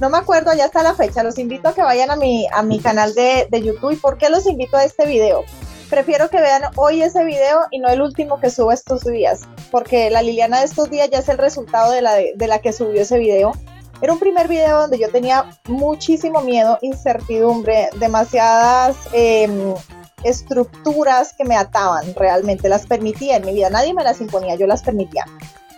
no 0.01 0.11
me 0.11 0.19
acuerdo, 0.19 0.53
ya 0.53 0.65
está 0.65 0.83
la 0.83 0.97
fecha. 0.97 1.23
Los 1.23 1.39
invito 1.39 1.69
a 1.69 1.75
que 1.75 1.83
vayan 1.83 2.11
a 2.11 2.17
mi, 2.17 2.49
a 2.53 2.65
mi 2.65 2.81
canal 2.81 3.15
de, 3.15 3.47
de 3.49 3.63
YouTube. 3.63 3.93
¿Y 3.93 3.97
por 3.97 4.19
qué 4.19 4.31
los 4.31 4.49
invito 4.49 4.79
a 4.79 4.85
este 4.85 5.07
video? 5.07 5.45
Prefiero 5.89 6.29
que 6.31 6.41
vean 6.41 6.63
hoy 6.77 7.03
ese 7.03 7.25
video 7.25 7.61
y 7.71 7.79
no 7.79 7.89
el 7.89 8.01
último 8.01 8.41
que 8.41 8.51
subo 8.51 8.73
estos 8.73 9.05
días, 9.05 9.43
porque 9.71 10.11
la 10.11 10.23
Liliana 10.23 10.61
de 10.61 10.67
estos 10.67 10.91
días 10.91 11.09
ya 11.11 11.19
es 11.19 11.29
el 11.29 11.39
resultado 11.39 11.93
de 11.93 12.03
la, 12.03 12.15
de, 12.15 12.47
la 12.47 12.61
que 12.61 12.73
subió 12.73 13.03
ese 13.03 13.19
video. 13.19 13.53
Era 14.01 14.13
un 14.13 14.19
primer 14.19 14.47
video 14.47 14.81
donde 14.81 14.99
yo 14.99 15.11
tenía 15.11 15.45
muchísimo 15.67 16.41
miedo, 16.41 16.79
incertidumbre, 16.83 17.89
demasiadas 17.99 18.97
em, 19.13 19.75
estructuras 20.23 21.33
que 21.33 21.45
me 21.45 21.57
ataban 21.57 22.15
realmente, 22.15 22.69
las 22.69 22.87
permitía 22.87 23.37
en 23.37 23.47
mi 23.47 23.55
vida, 23.55 23.71
nadie 23.71 23.95
me 23.95 24.05
las 24.05 24.21
imponía, 24.21 24.55
yo 24.55 24.67
las 24.67 24.83
permitía. 24.83 25.25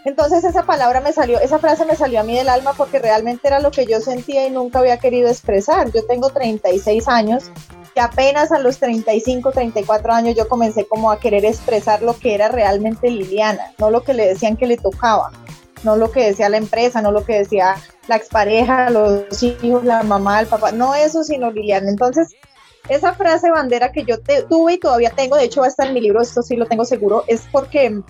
Entonces 0.04 0.44
esa 0.44 0.62
palabra 0.62 1.00
me 1.00 1.12
salió, 1.12 1.38
esa 1.40 1.58
frase 1.58 1.84
me 1.84 1.94
salió 1.94 2.20
a 2.20 2.22
mí 2.22 2.34
del 2.34 2.48
alma 2.48 2.72
porque 2.72 2.98
realmente 2.98 3.48
era 3.48 3.60
lo 3.60 3.70
que 3.70 3.84
yo 3.84 4.00
sentía 4.00 4.46
y 4.46 4.50
nunca 4.50 4.78
había 4.78 4.98
querido 4.98 5.28
expresar. 5.28 5.92
Yo 5.92 6.06
tengo 6.06 6.30
36 6.30 7.06
años 7.06 7.50
que 7.94 8.00
apenas 8.00 8.50
a 8.52 8.58
los 8.58 8.78
35, 8.78 9.52
34 9.52 10.12
años 10.12 10.36
yo 10.36 10.48
comencé 10.48 10.86
como 10.86 11.10
a 11.10 11.20
querer 11.20 11.44
expresar 11.44 12.02
lo 12.02 12.18
que 12.18 12.34
era 12.34 12.48
realmente 12.48 13.10
Liliana, 13.10 13.72
no 13.78 13.90
lo 13.90 14.02
que 14.02 14.14
le 14.14 14.26
decían 14.26 14.56
que 14.56 14.66
le 14.66 14.78
tocaba, 14.78 15.32
no 15.82 15.96
lo 15.96 16.10
que 16.10 16.24
decía 16.24 16.48
la 16.48 16.56
empresa, 16.56 17.02
no 17.02 17.12
lo 17.12 17.24
que 17.24 17.38
decía 17.38 17.76
la 18.08 18.16
expareja, 18.16 18.90
los 18.90 19.42
hijos, 19.42 19.84
la 19.84 20.02
mamá, 20.02 20.40
el 20.40 20.46
papá, 20.46 20.72
no 20.72 20.94
eso, 20.94 21.24
sino 21.24 21.50
Liliana. 21.50 21.90
Entonces, 21.90 22.28
esa 22.88 23.14
frase 23.14 23.50
bandera 23.50 23.92
que 23.92 24.04
yo 24.04 24.16
tuve 24.48 24.74
y 24.74 24.78
todavía 24.78 25.10
tengo, 25.10 25.36
de 25.36 25.44
hecho 25.44 25.60
va 25.60 25.66
a 25.66 25.70
estar 25.70 25.86
en 25.86 25.94
mi 25.94 26.00
libro, 26.00 26.22
esto 26.22 26.42
sí 26.42 26.56
lo 26.56 26.66
tengo 26.66 26.84
seguro, 26.84 27.24
es 27.26 27.42
porque 27.52 28.00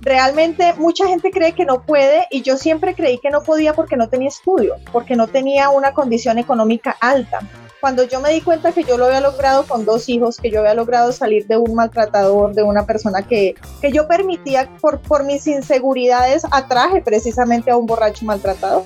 realmente 0.00 0.74
mucha 0.74 1.06
gente 1.06 1.30
cree 1.30 1.52
que 1.52 1.64
no 1.64 1.82
puede 1.82 2.26
y 2.30 2.42
yo 2.42 2.56
siempre 2.56 2.94
creí 2.94 3.18
que 3.18 3.30
no 3.30 3.42
podía 3.42 3.74
porque 3.74 3.96
no 3.96 4.08
tenía 4.08 4.28
estudio, 4.28 4.76
porque 4.92 5.16
no 5.16 5.28
tenía 5.28 5.70
una 5.70 5.92
condición 5.92 6.38
económica 6.38 6.96
alta 7.00 7.40
cuando 7.80 8.04
yo 8.04 8.20
me 8.20 8.30
di 8.30 8.42
cuenta 8.42 8.72
que 8.72 8.84
yo 8.84 8.98
lo 8.98 9.06
había 9.06 9.20
logrado 9.20 9.66
con 9.66 9.84
dos 9.84 10.08
hijos, 10.08 10.36
que 10.36 10.50
yo 10.50 10.60
había 10.60 10.74
logrado 10.74 11.12
salir 11.12 11.46
de 11.46 11.56
un 11.56 11.74
maltratador, 11.74 12.54
de 12.54 12.62
una 12.62 12.84
persona 12.84 13.22
que, 13.22 13.54
que 13.80 13.90
yo 13.90 14.06
permitía 14.06 14.70
por, 14.80 15.00
por 15.00 15.24
mis 15.24 15.46
inseguridades, 15.46 16.44
atraje 16.50 17.00
precisamente 17.00 17.70
a 17.70 17.76
un 17.76 17.86
borracho 17.86 18.26
maltratador. 18.26 18.84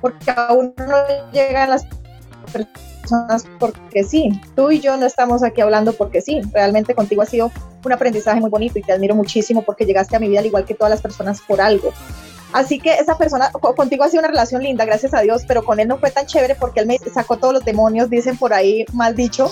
Porque 0.00 0.30
aún 0.36 0.74
no 0.76 0.96
llegan 1.32 1.70
las 1.70 1.86
personas 2.52 2.95
porque 3.58 4.04
sí. 4.04 4.40
Tú 4.54 4.70
y 4.70 4.80
yo 4.80 4.96
no 4.96 5.06
estamos 5.06 5.42
aquí 5.42 5.60
hablando 5.60 5.92
porque 5.92 6.20
sí. 6.20 6.40
Realmente 6.52 6.94
contigo 6.94 7.22
ha 7.22 7.26
sido 7.26 7.50
un 7.84 7.92
aprendizaje 7.92 8.40
muy 8.40 8.50
bonito 8.50 8.78
y 8.78 8.82
te 8.82 8.92
admiro 8.92 9.14
muchísimo 9.14 9.62
porque 9.62 9.84
llegaste 9.84 10.16
a 10.16 10.18
mi 10.18 10.28
vida 10.28 10.40
al 10.40 10.46
igual 10.46 10.64
que 10.64 10.74
todas 10.74 10.90
las 10.90 11.02
personas 11.02 11.40
por 11.40 11.60
algo. 11.60 11.92
Así 12.52 12.78
que 12.78 12.94
esa 12.94 13.18
persona, 13.18 13.50
contigo 13.50 14.04
ha 14.04 14.08
sido 14.08 14.20
una 14.20 14.28
relación 14.28 14.62
linda, 14.62 14.84
gracias 14.84 15.12
a 15.14 15.20
Dios, 15.20 15.42
pero 15.46 15.64
con 15.64 15.80
él 15.80 15.88
no 15.88 15.98
fue 15.98 16.10
tan 16.10 16.26
chévere 16.26 16.54
porque 16.54 16.80
él 16.80 16.86
me 16.86 16.98
sacó 16.98 17.36
todos 17.36 17.52
los 17.52 17.64
demonios, 17.64 18.08
dicen 18.08 18.36
por 18.38 18.54
ahí, 18.54 18.86
mal 18.92 19.14
dicho, 19.14 19.50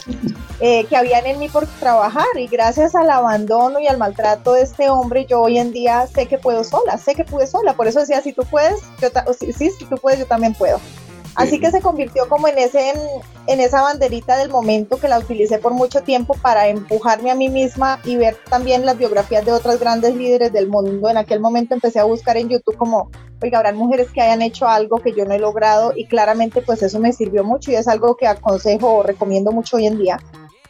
eh, 0.61 0.87
que 0.87 0.97
habían 0.97 1.27
en 1.27 1.39
mí 1.39 1.49
por 1.49 1.67
trabajar. 1.67 2.25
Y 2.37 2.47
gracias 2.47 2.95
al 2.95 3.11
abandono 3.11 3.81
y 3.81 3.89
al 3.89 3.99
maltrato 3.99 4.55
de 4.55 4.63
este 4.63 4.89
hombre, 4.89 5.27
yo 5.27 5.43
hoy 5.43 5.59
en 5.59 5.73
día 5.73 6.07
sé 6.07 6.27
que 6.27 6.39
puedo 6.39 6.65
sola, 6.65 6.97
sé 6.97 7.15
que 7.15 7.25
pude 7.25 7.47
sola. 7.47 7.75
Por 7.75 7.89
eso 7.89 8.01
decía, 8.01 8.23
si 8.23 8.33
tú 8.33 8.45
puedes, 8.51 8.81
yo 9.01 9.09
sí, 9.39 9.71
si 9.71 9.85
tú 9.85 9.97
puedes, 9.97 10.21
yo 10.21 10.27
también 10.27 10.55
puedo. 10.55 10.81
Así 11.35 11.59
que 11.59 11.71
se 11.71 11.81
convirtió 11.81 12.29
como 12.29 12.49
en 12.49 12.59
ese 12.59 12.93
en 13.47 13.61
esa 13.61 13.83
banderita 13.83 14.37
del 14.39 14.51
momento 14.51 14.99
que 14.99 15.09
la 15.09 15.19
utilicé 15.19 15.59
por 15.59 15.73
mucho 15.73 16.03
tiempo 16.03 16.35
para 16.41 16.69
empujarme 16.69 17.31
a 17.31 17.35
mí 17.35 17.49
misma 17.49 18.01
y 18.05 18.17
ver 18.17 18.37
también 18.49 18.87
las 18.87 18.97
biografías 18.97 19.45
de 19.45 19.53
otras 19.53 19.81
grandes 19.81 20.15
líderes 20.15 20.53
del 20.53 20.69
mundo. 20.69 21.09
En 21.09 21.17
aquel 21.17 21.41
momento 21.41 21.75
empecé 21.75 22.01
a 22.01 22.05
buscar 22.05 22.37
en 22.37 22.49
YouTube 22.49 22.77
como, 22.77 23.11
oiga, 23.43 23.59
habrán 23.59 23.77
mujeres 23.77 24.11
que 24.11 24.23
hayan 24.23 24.43
hecho 24.43 24.69
algo 24.69 24.99
que 24.99 25.13
yo 25.13 25.25
no 25.25 25.35
he 25.35 25.39
logrado 25.39 25.93
y 25.95 26.07
claramente 26.07 26.63
pues 26.63 26.83
eso 26.83 27.01
me 27.01 27.13
sirvió 27.13 27.45
mucho 27.45 27.71
y 27.71 27.75
es 27.75 27.89
algo 27.89 28.17
que 28.17 28.27
aconsejo 28.27 28.95
o 28.95 29.03
recomiendo 29.03 29.53
mucho 29.53 29.77
hoy 29.77 29.87
en 29.87 29.99
día 29.99 30.19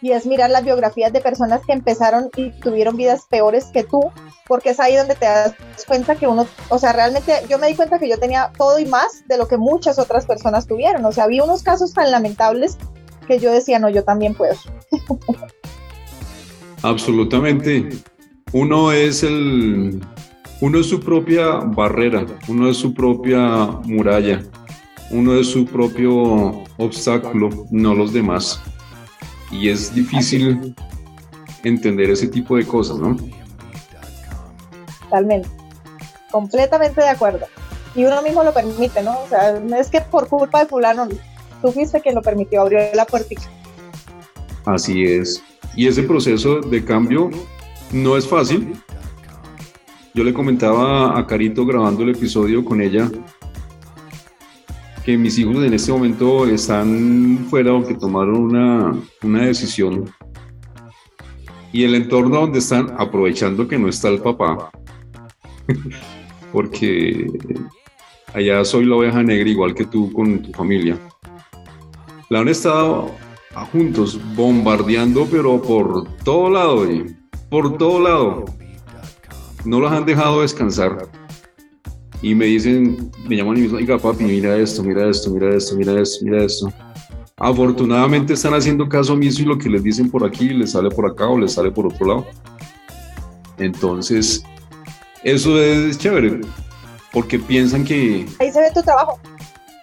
y 0.04 0.12
es 0.12 0.26
mirar 0.26 0.50
las 0.50 0.62
biografías 0.62 1.14
de 1.14 1.22
personas 1.22 1.62
que 1.66 1.72
empezaron 1.72 2.28
y 2.36 2.50
tuvieron 2.60 2.94
vidas 2.94 3.22
peores 3.30 3.64
que 3.72 3.84
tú, 3.84 4.02
porque 4.46 4.68
es 4.68 4.78
ahí 4.78 4.94
donde 4.96 5.14
te 5.14 5.24
das 5.24 5.54
cuenta 5.88 6.14
que 6.14 6.26
uno, 6.26 6.46
o 6.68 6.78
sea, 6.78 6.92
realmente 6.92 7.32
yo 7.48 7.58
me 7.58 7.68
di 7.68 7.74
cuenta 7.74 7.98
que 7.98 8.06
yo 8.06 8.18
tenía 8.18 8.52
todo 8.58 8.78
y 8.78 8.84
más 8.84 9.26
de 9.28 9.38
lo 9.38 9.48
que 9.48 9.56
muchas 9.56 9.98
otras 9.98 10.26
personas 10.26 10.66
tuvieron, 10.66 11.02
o 11.06 11.10
sea, 11.10 11.24
había 11.24 11.42
unos 11.42 11.62
casos 11.62 11.94
tan 11.94 12.10
lamentables 12.10 12.76
que 13.26 13.38
yo 13.38 13.50
decía, 13.50 13.78
no, 13.78 13.88
yo 13.88 14.04
también 14.04 14.34
puedo. 14.34 14.54
Absolutamente. 16.82 17.88
Uno 18.52 18.92
es 18.92 19.22
el, 19.22 20.02
uno 20.60 20.80
es 20.80 20.86
su 20.86 21.00
propia 21.00 21.60
barrera, 21.60 22.26
uno 22.46 22.68
es 22.68 22.76
su 22.76 22.92
propia 22.92 23.68
muralla, 23.84 24.42
uno 25.10 25.34
es 25.34 25.46
su 25.46 25.64
propio 25.64 26.62
obstáculo, 26.76 27.48
no 27.70 27.94
los 27.94 28.12
demás 28.12 28.60
y 29.50 29.68
es 29.68 29.94
difícil 29.94 30.74
entender 31.62 32.10
ese 32.10 32.28
tipo 32.28 32.56
de 32.56 32.66
cosas, 32.66 32.98
¿no? 32.98 33.16
Totalmente, 35.02 35.48
completamente 36.30 37.00
de 37.00 37.08
acuerdo. 37.08 37.46
Y 37.94 38.04
uno 38.04 38.22
mismo 38.22 38.42
lo 38.42 38.52
permite, 38.52 39.02
¿no? 39.02 39.18
O 39.20 39.28
sea, 39.28 39.60
no 39.60 39.76
es 39.76 39.88
que 39.88 40.00
por 40.00 40.28
culpa 40.28 40.60
de 40.60 40.66
fulano, 40.66 41.08
tú 41.62 41.70
fuiste 41.72 42.00
quien 42.00 42.16
lo 42.16 42.22
permitió, 42.22 42.62
abrió 42.62 42.80
la 42.94 43.04
puerta. 43.04 43.34
Así 44.64 45.04
es. 45.04 45.42
Y 45.76 45.86
ese 45.86 46.02
proceso 46.02 46.60
de 46.60 46.84
cambio 46.84 47.30
no 47.92 48.16
es 48.16 48.26
fácil. 48.26 48.74
Yo 50.14 50.24
le 50.24 50.32
comentaba 50.32 51.18
a 51.18 51.26
Carito 51.26 51.66
grabando 51.66 52.02
el 52.02 52.10
episodio 52.10 52.64
con 52.64 52.80
ella 52.80 53.10
que 55.04 55.18
mis 55.18 55.38
hijos 55.38 55.56
en 55.56 55.74
este 55.74 55.92
momento 55.92 56.46
están 56.46 57.46
fuera 57.50 57.74
o 57.74 57.82
tomaron 57.82 58.36
una, 58.36 58.94
una 59.22 59.46
decisión. 59.46 60.10
Y 61.72 61.84
el 61.84 61.94
entorno 61.94 62.40
donde 62.40 62.60
están 62.60 62.94
aprovechando 62.98 63.68
que 63.68 63.78
no 63.78 63.88
está 63.88 64.08
el 64.08 64.20
papá. 64.20 64.70
Porque 66.52 67.26
allá 68.32 68.64
soy 68.64 68.86
la 68.86 68.96
oveja 68.96 69.22
negra 69.22 69.48
igual 69.48 69.74
que 69.74 69.84
tú 69.84 70.10
con 70.12 70.40
tu 70.40 70.52
familia. 70.52 70.98
La 72.30 72.40
han 72.40 72.48
estado 72.48 73.10
juntos 73.72 74.18
bombardeando 74.34 75.28
pero 75.30 75.60
por 75.60 76.08
todo 76.24 76.50
lado 76.50 76.86
por 77.50 77.76
todo 77.76 78.00
lado. 78.00 78.44
No 79.64 79.80
los 79.80 79.92
han 79.92 80.06
dejado 80.06 80.42
descansar 80.42 81.08
y 82.24 82.34
me 82.34 82.46
dicen, 82.46 83.10
me 83.28 83.36
llaman 83.36 83.58
y 83.58 83.60
me 83.60 83.64
dicen, 83.64 83.76
oiga 83.76 83.98
papi, 83.98 84.24
mira 84.24 84.56
esto, 84.56 84.82
mira 84.82 85.10
esto, 85.10 85.30
mira 85.30 85.54
esto, 85.54 85.76
mira 85.76 86.00
esto, 86.00 86.24
mira 86.24 86.42
esto. 86.42 86.72
Afortunadamente 87.36 88.32
están 88.32 88.54
haciendo 88.54 88.88
caso 88.88 89.12
omiso 89.12 89.42
y 89.42 89.44
lo 89.44 89.58
que 89.58 89.68
les 89.68 89.82
dicen 89.82 90.10
por 90.10 90.24
aquí 90.24 90.48
les 90.48 90.70
sale 90.70 90.88
por 90.88 91.04
acá 91.04 91.28
o 91.28 91.38
les 91.38 91.52
sale 91.52 91.70
por 91.70 91.86
otro 91.86 92.06
lado. 92.06 92.26
Entonces, 93.58 94.42
eso 95.22 95.60
es 95.60 95.98
chévere, 95.98 96.40
porque 97.12 97.38
piensan 97.38 97.84
que... 97.84 98.24
Ahí 98.38 98.50
se 98.50 98.60
ve 98.62 98.68
tu 98.74 98.80
trabajo. 98.80 99.20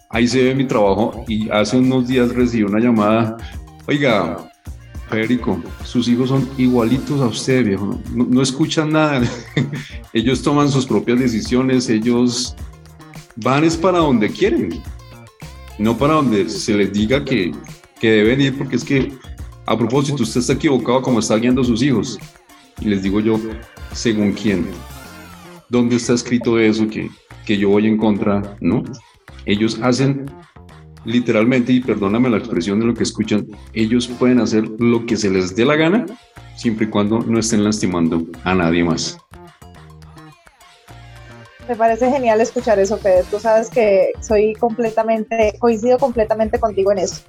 Ahí 0.10 0.28
se 0.28 0.44
ve 0.44 0.56
mi 0.56 0.66
trabajo 0.66 1.24
y 1.28 1.48
hace 1.52 1.78
unos 1.78 2.08
días 2.08 2.34
recibí 2.34 2.64
una 2.64 2.80
llamada, 2.80 3.38
oiga, 3.88 4.51
Federico, 5.12 5.62
sus 5.84 6.08
hijos 6.08 6.30
son 6.30 6.50
igualitos 6.58 7.20
a 7.20 7.26
usted, 7.26 7.66
viejo. 7.66 8.00
No, 8.14 8.42
escuchan 8.42 8.94
nada. 8.94 9.22
ellos 10.14 10.42
toman 10.42 10.72
sus 10.72 10.86
propias 10.86 11.20
decisiones, 11.20 11.90
ellos 11.90 12.56
van 13.36 13.66
es 13.66 13.76
para 13.76 14.00
donde 14.00 14.30
quieren, 14.30 14.82
no 15.78 15.98
para 15.98 16.14
donde 16.14 16.50
se 16.50 16.74
les 16.76 16.94
diga 16.94 17.26
que, 17.26 17.52
que 18.00 18.12
deben 18.12 18.40
ir, 18.40 18.58
porque 18.58 18.78
es 18.78 18.86
que, 18.86 19.12
a 19.66 19.78
propósito, 19.78 20.24
usted 20.24 20.40
está 20.40 20.54
equivocado 20.54 21.02
como 21.02 21.20
está 21.20 21.36
guiando 21.36 21.62
a 21.62 21.66
sus 21.66 21.84
hijos. 21.84 22.18
Y 22.80 22.86
les 22.86 23.04
digo 23.04 23.20
yo, 23.20 23.38
¿según 23.92 24.32
quién? 24.32 24.66
¿Dónde 25.68 25.98
está 25.98 26.14
escrito 26.14 26.58
eso 26.58 26.88
que, 26.88 27.10
que 27.46 27.58
yo 27.58 27.68
voy 27.68 27.86
en 27.86 27.98
contra? 27.98 28.56
¿No? 28.62 28.82
Ellos 29.46 29.78
hacen 29.82 30.26
literalmente, 31.06 31.72
y 31.72 31.80
perdóname 31.80 32.30
la 32.30 32.38
expresión 32.38 32.80
de 32.80 32.86
lo 32.86 32.94
que 32.94 33.04
escuchan, 33.04 33.48
ellos 33.74 34.08
pueden 34.08 34.40
hacer 34.40 34.64
lo 34.80 35.06
que 35.06 35.18
se 35.18 35.30
les 35.30 35.56
dé 35.56 35.66
la 35.66 35.76
gana, 35.76 36.06
siempre 36.56 36.86
y 36.86 36.90
cuando 36.90 37.20
no 37.20 37.40
estén 37.40 37.64
lastimando 37.64 38.26
a 38.44 38.54
nadie 38.56 38.84
más. 38.84 39.18
Me 41.68 41.76
parece 41.76 42.12
genial 42.12 42.42
escuchar 42.42 42.80
eso, 42.80 42.98
Pedro. 42.98 43.26
Tú 43.32 43.40
sabes 43.40 43.70
que 43.70 44.12
soy 44.20 44.54
completamente, 44.54 45.56
coincido 45.60 45.98
completamente 45.98 46.60
contigo 46.60 46.92
en 46.92 46.98
eso 47.00 47.22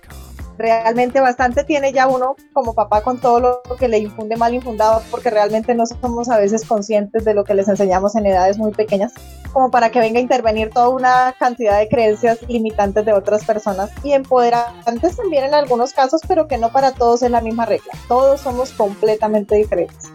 realmente 0.62 1.20
bastante 1.20 1.64
tiene 1.64 1.92
ya 1.92 2.06
uno 2.06 2.36
como 2.52 2.72
papá 2.72 3.02
con 3.02 3.18
todo 3.18 3.40
lo 3.40 3.76
que 3.76 3.88
le 3.88 3.98
infunde 3.98 4.36
mal 4.36 4.54
infundado, 4.54 5.02
porque 5.10 5.28
realmente 5.28 5.74
no 5.74 5.84
somos 5.86 6.30
a 6.30 6.38
veces 6.38 6.64
conscientes 6.64 7.24
de 7.24 7.34
lo 7.34 7.42
que 7.44 7.54
les 7.54 7.68
enseñamos 7.68 8.14
en 8.14 8.26
edades 8.26 8.58
muy 8.58 8.70
pequeñas, 8.70 9.12
como 9.52 9.72
para 9.72 9.90
que 9.90 9.98
venga 9.98 10.18
a 10.18 10.22
intervenir 10.22 10.70
toda 10.70 10.88
una 10.88 11.34
cantidad 11.38 11.78
de 11.80 11.88
creencias 11.88 12.38
limitantes 12.48 13.04
de 13.04 13.12
otras 13.12 13.44
personas 13.44 13.90
y 14.04 14.12
empoderantes 14.12 15.16
también 15.16 15.44
en 15.44 15.54
algunos 15.54 15.92
casos, 15.92 16.20
pero 16.28 16.46
que 16.46 16.58
no 16.58 16.70
para 16.70 16.92
todos 16.92 17.22
es 17.22 17.30
la 17.32 17.40
misma 17.40 17.66
regla. 17.66 17.92
Todos 18.06 18.40
somos 18.40 18.70
completamente 18.70 19.56
diferentes. 19.56 20.10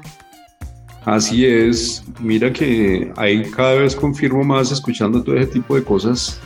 Así 1.04 1.46
es, 1.46 2.04
mira 2.20 2.52
que 2.52 3.12
ahí 3.18 3.44
cada 3.52 3.76
vez 3.76 3.96
confirmo 3.96 4.44
más 4.44 4.72
escuchando 4.72 5.22
todo 5.22 5.36
ese 5.36 5.48
tipo 5.48 5.76
de 5.76 5.84
cosas 5.84 6.40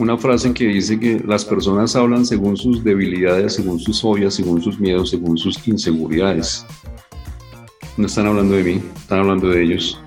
una 0.00 0.16
frase 0.16 0.52
que 0.54 0.64
dice 0.64 0.98
que 0.98 1.20
las 1.26 1.44
personas 1.44 1.94
hablan 1.94 2.24
según 2.24 2.56
sus 2.56 2.82
debilidades, 2.82 3.54
según 3.54 3.78
sus 3.78 4.00
fobias, 4.00 4.34
según 4.34 4.62
sus 4.62 4.80
miedos, 4.80 5.10
según 5.10 5.36
sus 5.36 5.68
inseguridades. 5.68 6.64
No 7.98 8.06
están 8.06 8.26
hablando 8.26 8.54
de 8.54 8.62
mí, 8.62 8.82
están 8.96 9.20
hablando 9.20 9.48
de 9.48 9.62
ellos. 9.62 10.00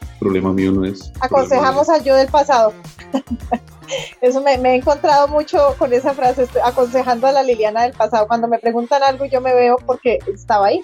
El 0.00 0.18
problema 0.20 0.52
mío 0.54 0.72
no 0.72 0.86
es. 0.86 1.12
Aconsejamos 1.20 1.90
al 1.90 2.02
yo 2.02 2.16
del 2.16 2.28
pasado. 2.28 2.72
Eso 4.22 4.40
me, 4.40 4.54
he 4.54 4.74
encontrado 4.74 5.28
mucho 5.28 5.76
con 5.78 5.92
esa 5.92 6.14
frase, 6.14 6.44
estoy 6.44 6.62
aconsejando 6.64 7.26
a 7.26 7.32
la 7.32 7.42
Liliana 7.42 7.82
del 7.82 7.92
pasado. 7.92 8.26
Cuando 8.26 8.48
me 8.48 8.58
preguntan 8.58 9.02
algo, 9.02 9.26
yo 9.26 9.42
me 9.42 9.54
veo 9.54 9.76
porque 9.84 10.18
estaba 10.32 10.68
ahí. 10.68 10.80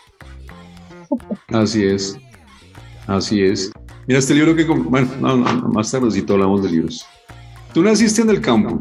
Así 1.48 1.84
es, 1.84 2.16
así 3.06 3.42
es. 3.42 3.70
Mira, 4.06 4.18
este 4.18 4.34
libro 4.34 4.56
que, 4.56 4.64
bueno, 4.64 5.10
más 5.68 5.90
tardecito 5.90 6.32
hablamos 6.32 6.62
de 6.62 6.70
libros. 6.70 7.06
Tú 7.72 7.82
naciste 7.82 8.20
en 8.20 8.28
el 8.28 8.42
campo. 8.42 8.80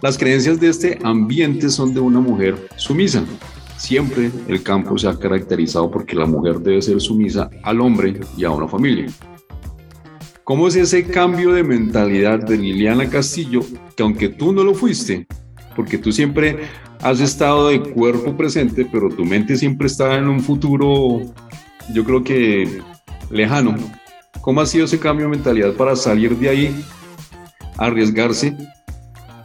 Las 0.00 0.18
creencias 0.18 0.58
de 0.58 0.68
este 0.68 0.98
ambiente 1.04 1.70
son 1.70 1.94
de 1.94 2.00
una 2.00 2.18
mujer 2.18 2.68
sumisa. 2.76 3.24
Siempre 3.76 4.32
el 4.48 4.64
campo 4.64 4.98
se 4.98 5.06
ha 5.06 5.16
caracterizado 5.16 5.88
porque 5.88 6.16
la 6.16 6.26
mujer 6.26 6.58
debe 6.58 6.82
ser 6.82 7.00
sumisa 7.00 7.48
al 7.62 7.80
hombre 7.80 8.18
y 8.36 8.44
a 8.44 8.50
una 8.50 8.66
familia. 8.66 9.06
¿Cómo 10.42 10.66
es 10.66 10.74
ese 10.74 11.04
cambio 11.04 11.52
de 11.52 11.62
mentalidad 11.62 12.40
de 12.40 12.58
Liliana 12.58 13.08
Castillo 13.08 13.60
que 13.96 14.02
aunque 14.02 14.28
tú 14.28 14.52
no 14.52 14.64
lo 14.64 14.74
fuiste, 14.74 15.28
porque 15.76 15.98
tú 15.98 16.10
siempre 16.10 16.58
has 17.00 17.20
estado 17.20 17.68
de 17.68 17.80
cuerpo 17.80 18.36
presente, 18.36 18.84
pero 18.90 19.08
tu 19.08 19.24
mente 19.24 19.56
siempre 19.56 19.86
está 19.86 20.16
en 20.16 20.26
un 20.26 20.40
futuro, 20.40 21.20
yo 21.94 22.04
creo 22.04 22.24
que 22.24 22.80
lejano. 23.30 23.76
¿Cómo 24.40 24.60
ha 24.60 24.66
sido 24.66 24.86
ese 24.86 24.98
cambio 24.98 25.26
de 25.26 25.36
mentalidad 25.36 25.74
para 25.74 25.94
salir 25.94 26.36
de 26.36 26.48
ahí 26.48 26.84
arriesgarse 27.78 28.56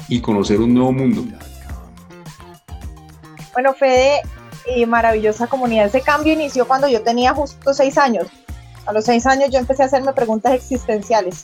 y 0.08 0.22
conocer 0.22 0.60
un 0.60 0.74
nuevo 0.74 0.92
mundo. 0.92 1.24
Bueno, 3.54 3.74
Fede 3.74 4.22
y 4.76 4.86
maravillosa 4.86 5.48
comunidad, 5.48 5.88
ese 5.88 6.02
cambio 6.02 6.34
inició 6.34 6.68
cuando 6.68 6.88
yo 6.88 7.02
tenía 7.02 7.34
justo 7.34 7.74
seis 7.74 7.98
años. 7.98 8.28
A 8.86 8.94
los 8.94 9.06
seis 9.06 9.26
años 9.26 9.50
yo 9.52 9.60
empecé 9.60 9.84
a 9.84 9.88
hacerme 9.88 10.14
preguntas 10.14 10.54
existenciales. 10.54 11.44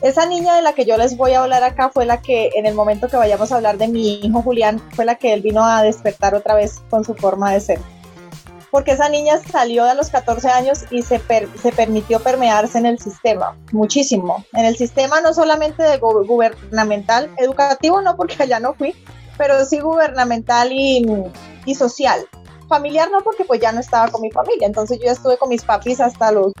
Esa 0.00 0.26
niña 0.26 0.56
de 0.56 0.62
la 0.62 0.72
que 0.72 0.84
yo 0.84 0.96
les 0.96 1.16
voy 1.16 1.32
a 1.32 1.42
hablar 1.42 1.62
acá 1.62 1.90
fue 1.90 2.04
la 2.06 2.20
que 2.20 2.50
en 2.56 2.66
el 2.66 2.74
momento 2.74 3.08
que 3.08 3.16
vayamos 3.16 3.52
a 3.52 3.56
hablar 3.56 3.78
de 3.78 3.86
mi 3.86 4.14
hijo 4.14 4.42
Julián, 4.42 4.80
fue 4.94 5.04
la 5.04 5.14
que 5.14 5.32
él 5.32 5.42
vino 5.42 5.64
a 5.64 5.82
despertar 5.82 6.34
otra 6.34 6.54
vez 6.54 6.82
con 6.90 7.04
su 7.04 7.14
forma 7.14 7.52
de 7.52 7.60
ser 7.60 7.78
porque 8.72 8.92
esa 8.92 9.10
niña 9.10 9.34
salió 9.38 9.84
a 9.84 9.92
los 9.92 10.08
14 10.08 10.48
años 10.48 10.86
y 10.90 11.02
se, 11.02 11.20
se 11.60 11.72
permitió 11.72 12.20
permearse 12.20 12.78
en 12.78 12.86
el 12.86 12.98
sistema, 12.98 13.54
muchísimo. 13.70 14.46
En 14.54 14.64
el 14.64 14.76
sistema 14.76 15.20
no 15.20 15.34
solamente 15.34 15.82
de 15.82 15.98
gubernamental, 15.98 17.30
educativo 17.36 18.00
no, 18.00 18.16
porque 18.16 18.42
allá 18.42 18.60
no 18.60 18.72
fui, 18.72 18.96
pero 19.36 19.62
sí 19.66 19.78
gubernamental 19.78 20.72
y, 20.72 21.06
y 21.66 21.74
social. 21.74 22.26
Familiar 22.66 23.10
no, 23.10 23.20
porque 23.20 23.44
pues 23.44 23.60
ya 23.60 23.72
no 23.72 23.80
estaba 23.80 24.08
con 24.08 24.22
mi 24.22 24.30
familia, 24.30 24.66
entonces 24.66 24.98
yo 24.98 25.04
ya 25.04 25.12
estuve 25.12 25.36
con 25.36 25.50
mis 25.50 25.64
papis 25.64 26.00
hasta 26.00 26.32
los 26.32 26.54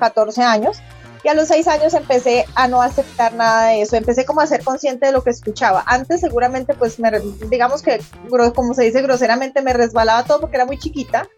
14 0.00 0.42
años 0.42 0.82
y 1.24 1.28
a 1.28 1.34
los 1.34 1.48
seis 1.48 1.68
años 1.68 1.94
empecé 1.94 2.46
a 2.54 2.68
no 2.68 2.82
aceptar 2.82 3.34
nada 3.34 3.68
de 3.68 3.82
eso, 3.82 3.96
empecé 3.96 4.24
como 4.24 4.40
a 4.40 4.46
ser 4.46 4.64
consciente 4.64 5.06
de 5.06 5.12
lo 5.12 5.22
que 5.22 5.30
escuchaba. 5.30 5.84
Antes 5.86 6.20
seguramente 6.20 6.74
pues 6.74 6.98
me, 6.98 7.10
digamos 7.50 7.82
que 7.82 8.00
como 8.54 8.74
se 8.74 8.84
dice 8.84 9.02
groseramente 9.02 9.62
me 9.62 9.72
resbalaba 9.72 10.24
todo 10.24 10.40
porque 10.40 10.56
era 10.56 10.66
muy 10.66 10.78
chiquita, 10.78 11.28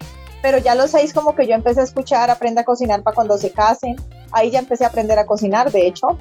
pero 0.42 0.58
ya 0.58 0.72
a 0.72 0.74
los 0.74 0.90
seis 0.90 1.12
como 1.12 1.34
que 1.34 1.46
yo 1.46 1.54
empecé 1.54 1.80
a 1.80 1.84
escuchar, 1.84 2.30
aprende 2.30 2.60
a 2.60 2.64
cocinar 2.64 3.02
para 3.02 3.14
cuando 3.14 3.38
se 3.38 3.50
casen, 3.50 3.96
ahí 4.32 4.50
ya 4.50 4.58
empecé 4.58 4.84
a 4.84 4.88
aprender 4.88 5.18
a 5.18 5.26
cocinar, 5.26 5.70
de 5.70 5.86
hecho. 5.86 6.18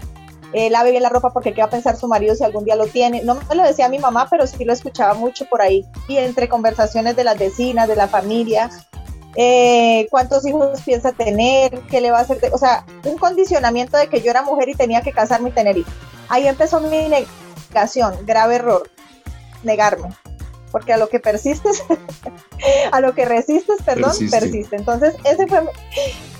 Eh, 0.54 0.69
lave 0.69 0.91
bien 0.91 1.02
la 1.02 1.10
ropa 1.10 1.32
porque 1.32 1.52
qué 1.52 1.62
va 1.62 1.67
a 1.67 1.69
pensar 1.71 1.97
su 1.97 2.08
marido 2.08 2.36
si 2.36 2.43
algún 2.43 2.63
día 2.63 2.76
lo 2.76 2.86
tiene. 2.86 3.23
No 3.23 3.36
me 3.36 3.56
lo 3.56 3.63
decía 3.63 3.89
mi 3.89 3.97
mamá, 3.97 4.28
pero 4.30 4.45
sí 4.45 4.63
lo 4.63 4.71
escuchaba 4.71 5.15
mucho 5.15 5.45
por 5.45 5.63
ahí. 5.63 5.84
Y 6.08 6.17
entre 6.17 6.47
conversaciones 6.47 7.15
de 7.15 7.23
las 7.23 7.39
vecinas, 7.39 7.88
de 7.88 7.95
la 7.95 8.08
familia, 8.08 8.69
eh, 9.35 10.07
cuántos 10.11 10.45
hijos 10.45 10.81
piensa 10.81 11.11
tener, 11.11 11.79
qué 11.89 12.01
le 12.01 12.11
va 12.11 12.19
a 12.19 12.21
hacer, 12.21 12.39
o 12.51 12.57
sea, 12.57 12.85
un 13.05 13.17
condicionamiento 13.17 13.97
de 13.97 14.07
que 14.07 14.21
yo 14.21 14.31
era 14.31 14.43
mujer 14.43 14.69
y 14.69 14.75
tenía 14.75 15.01
que 15.01 15.11
casarme 15.11 15.49
y 15.49 15.53
tener 15.53 15.77
hijos. 15.77 15.93
Ahí 16.29 16.47
empezó 16.47 16.79
mi 16.79 17.09
negación, 17.69 18.15
grave 18.25 18.55
error, 18.55 18.89
negarme, 19.63 20.09
porque 20.73 20.91
a 20.91 20.97
lo 20.97 21.07
que 21.07 21.19
persistes, 21.19 21.83
a 22.91 22.99
lo 22.99 23.13
que 23.13 23.25
resistes, 23.25 23.81
perdón, 23.83 24.12
persiste. 24.31 24.75
Entonces, 24.75 25.15
ese 25.23 25.47
fue 25.47 25.62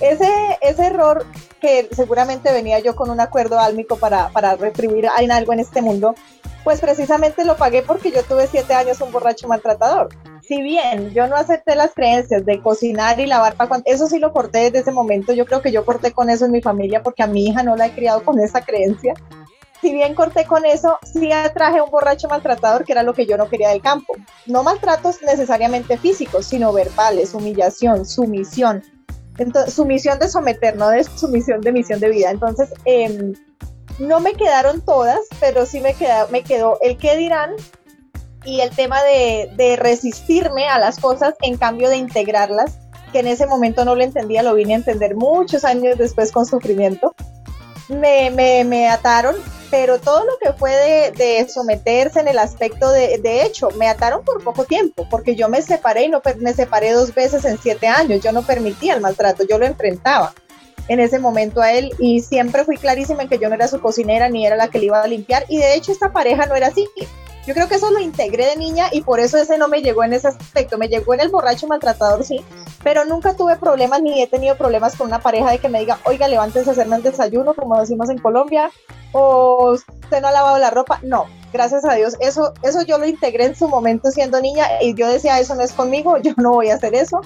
ese, 0.02 0.28
ese 0.60 0.86
error 0.88 1.26
que 1.62 1.88
seguramente 1.96 2.52
venía 2.52 2.80
yo 2.80 2.96
con 2.96 3.12
un 3.12 3.19
acuerdo 3.19 3.60
álmico 3.60 3.96
para, 3.98 4.30
para 4.30 4.56
retribuir 4.56 5.08
en 5.19 5.32
algo 5.32 5.54
en 5.54 5.60
este 5.60 5.84
mundo, 5.84 6.15
pues 6.63 6.82
precisamente 6.82 7.46
lo 7.46 7.58
pagué 7.58 7.84
porque 7.84 8.12
yo 8.12 8.24
tuve 8.24 8.48
siete 8.48 8.74
años 8.74 9.00
un 9.02 9.12
borracho 9.12 9.48
maltratador 9.48 10.10
si 10.48 10.62
bien 10.62 11.12
yo 11.12 11.28
no 11.28 11.36
acepté 11.36 11.76
las 11.76 11.93
creencias 11.93 12.46
de 12.46 12.62
cocinar 12.62 13.19
y 13.19 13.26
lavar 13.26 13.56
para 13.56 13.69
cuando, 13.69 13.89
eso 13.89 14.08
sí 14.08 14.19
lo 14.19 14.34
corté 14.34 14.60
desde 14.60 14.80
ese 14.80 14.91
momento, 14.91 15.34
yo 15.34 15.46
creo 15.46 15.62
que 15.62 15.72
yo 15.72 15.86
corté 15.86 16.12
con 16.12 16.30
eso 16.30 16.46
en 16.46 16.52
mi 16.52 16.62
familia 16.62 17.02
porque 17.02 17.24
a 17.24 17.28
mi 17.28 17.48
hija 17.48 17.63
no 17.63 17.76
la 17.76 17.88
he 17.88 17.91
criado 17.91 18.24
con 18.24 18.39
esa 18.39 18.62
creencia. 18.62 19.13
Si 19.84 19.91
bien 19.91 20.15
corté 20.15 20.46
con 20.46 20.65
eso, 20.65 20.98
sí 21.04 21.30
atraje 21.34 21.82
un 21.82 21.91
borracho 21.91 22.30
maltratador, 22.30 22.86
que 22.86 22.93
era 22.93 23.04
lo 23.04 23.13
que 23.13 23.26
yo 23.26 23.36
no 23.36 23.50
quería 23.50 23.69
del 23.69 23.82
campo. 23.82 24.13
No 24.46 24.63
maltratos 24.63 25.22
necesariamente 25.22 25.98
físicos, 25.98 26.46
sino 26.46 26.72
verbales, 26.72 27.34
humillación, 27.34 28.06
sumisión. 28.06 28.82
Entonces, 29.38 29.74
sumisión 29.74 30.19
de 30.19 30.30
someter, 30.30 30.78
no 30.78 30.88
de 30.88 31.04
sumisión 31.04 31.60
de 31.60 31.74
misión 31.74 32.00
de 32.00 32.10
vida. 32.10 32.32
Entonces, 32.32 32.74
em, 32.86 33.34
no 34.00 34.22
me 34.22 34.36
quedaron 34.36 34.80
todas, 34.80 35.19
pero 35.41 35.65
sí 35.65 35.82
me, 35.82 35.93
quedó 35.96 36.78
el 36.80 36.98
qué 36.98 37.17
dirán 37.17 37.52
y 38.46 38.62
el 38.62 38.69
tema 38.69 39.04
de, 39.04 39.76
resistirme 39.78 40.69
a 40.69 40.80
las 40.80 40.98
cosas 40.98 41.34
en 41.41 41.58
cambio 41.58 41.89
de 41.89 41.98
integrarlas, 41.98 42.80
que 43.12 43.19
en 43.19 43.28
ese 43.28 43.48
momento 43.48 43.84
no 43.84 43.96
lo 43.96 44.04
entendía, 44.04 44.43
lo 44.43 44.56
vine 44.56 44.76
a 44.76 44.78
entender 44.78 45.17
muchos 45.17 45.65
años 45.65 45.98
después 45.98 46.32
con 46.32 46.46
sufrimiento. 46.46 47.13
Me 47.89 48.88
ataron 48.89 49.36
pero 49.74 50.00
todo 50.00 50.24
lo 50.24 50.38
que 50.38 50.54
fue 50.54 51.12
de, 51.18 51.48
someterse 51.50 52.20
en 52.20 52.28
el 52.28 52.38
aspecto 52.38 52.92
de, 52.92 53.18
de, 53.18 53.42
hecho, 53.42 53.70
me 53.72 53.88
ataron 53.88 54.24
por 54.24 54.44
poco 54.44 54.66
tiempo, 54.66 55.08
porque 55.10 55.36
yo 55.36 55.50
me 55.50 55.64
separé 55.64 56.04
y 56.04 56.10
no 56.10 56.22
me 56.38 56.54
separé 56.54 56.92
dos 56.92 57.16
veces 57.16 57.44
en 57.44 57.58
siete 57.58 57.88
años, 57.88 58.22
yo 58.22 58.32
no 58.32 58.44
permitía 58.44 58.94
el 58.94 59.02
maltrato, 59.02 59.48
yo 59.50 59.58
lo 59.58 59.66
enfrentaba 59.66 60.32
en 60.90 61.00
ese 61.00 61.18
momento 61.18 61.60
a 61.60 61.72
él 61.72 61.92
y 61.98 62.22
siempre 62.22 62.66
fui 62.66 62.78
clarísima 62.78 63.24
en 63.24 63.30
que 63.30 63.40
yo 63.40 63.50
no 63.50 63.56
era 63.56 63.68
su 63.68 63.82
cocinera 63.82 64.30
ni 64.30 64.46
era 64.46 64.56
la 64.56 64.68
que 64.68 64.78
le 64.78 64.86
iba 64.86 65.02
a 65.02 65.08
limpiar 65.08 65.44
y 65.50 65.58
de 65.58 65.74
hecho 65.74 65.92
esta 65.92 66.14
pareja 66.14 66.46
no 66.46 66.54
era 66.54 66.68
así. 66.68 66.88
Yo 67.45 67.53
creo 67.53 67.67
que 67.67 67.75
eso 67.75 67.91
lo 67.91 67.99
integré 67.99 68.45
de 68.45 68.56
niña 68.56 68.88
y 68.91 69.01
por 69.01 69.19
eso 69.19 69.38
ese 69.38 69.58
no 69.58 69.67
me 69.67 69.82
llegó 69.82 70.03
en 70.03 70.13
ese 70.13 70.29
aspecto. 70.29 70.77
Me 70.77 70.88
llegó 70.88 71.13
en 71.13 71.19
el 71.19 71.29
borracho 71.29 71.67
maltratador, 71.67 72.23
sí, 72.23 72.43
pero 72.84 73.03
nunca 73.03 73.36
tuve 73.36 73.58
problemas 73.58 74.01
ni 74.01 74.21
he 74.21 74.27
tenido 74.27 74.56
problemas 74.56 74.95
con 74.95 75.08
una 75.08 75.19
pareja 75.19 75.51
de 75.51 75.60
que 75.60 75.67
me 75.67 75.79
diga, 75.79 75.99
oiga, 76.06 76.27
levántese 76.27 76.69
a 76.69 76.73
hacerme 76.73 76.95
el 76.97 77.03
desayuno, 77.03 77.53
como 77.53 77.79
decimos 77.79 78.10
en 78.10 78.17
Colombia, 78.17 78.71
o 79.12 79.73
usted 79.73 80.21
no 80.21 80.27
ha 80.27 80.32
lavado 80.32 80.58
la 80.58 80.69
ropa. 80.69 80.99
No, 81.03 81.25
gracias 81.51 81.84
a 81.84 81.95
Dios. 81.95 82.15
Eso, 82.21 82.53
eso 82.62 82.82
yo 82.84 82.97
lo 82.97 83.06
integré 83.06 83.45
en 83.45 83.56
su 83.56 83.67
momento 83.67 84.10
siendo 84.12 84.39
niña 84.39 84.65
y 84.82 84.93
yo 84.95 85.08
decía, 85.10 85.39
eso 85.39 85.56
no 85.56 85.63
es 85.63 85.73
conmigo, 85.73 86.17
yo 86.23 86.34
no 86.38 86.51
voy 86.51 86.69
a 86.69 86.75
hacer 86.75 86.95
eso. 86.95 87.19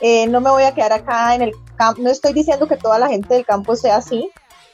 Eh, 0.00 0.26
no 0.26 0.40
me 0.40 0.50
voy 0.50 0.64
a 0.64 0.74
quedar 0.74 0.92
acá 0.92 1.34
en 1.34 1.42
el 1.42 1.52
campo. 1.76 2.02
No 2.02 2.10
estoy 2.10 2.32
diciendo 2.32 2.68
que 2.68 2.76
toda 2.76 2.98
la 2.98 3.08
gente 3.08 3.34
del 3.34 3.46
campo 3.46 3.74
sea 3.74 3.96
así, 3.96 4.30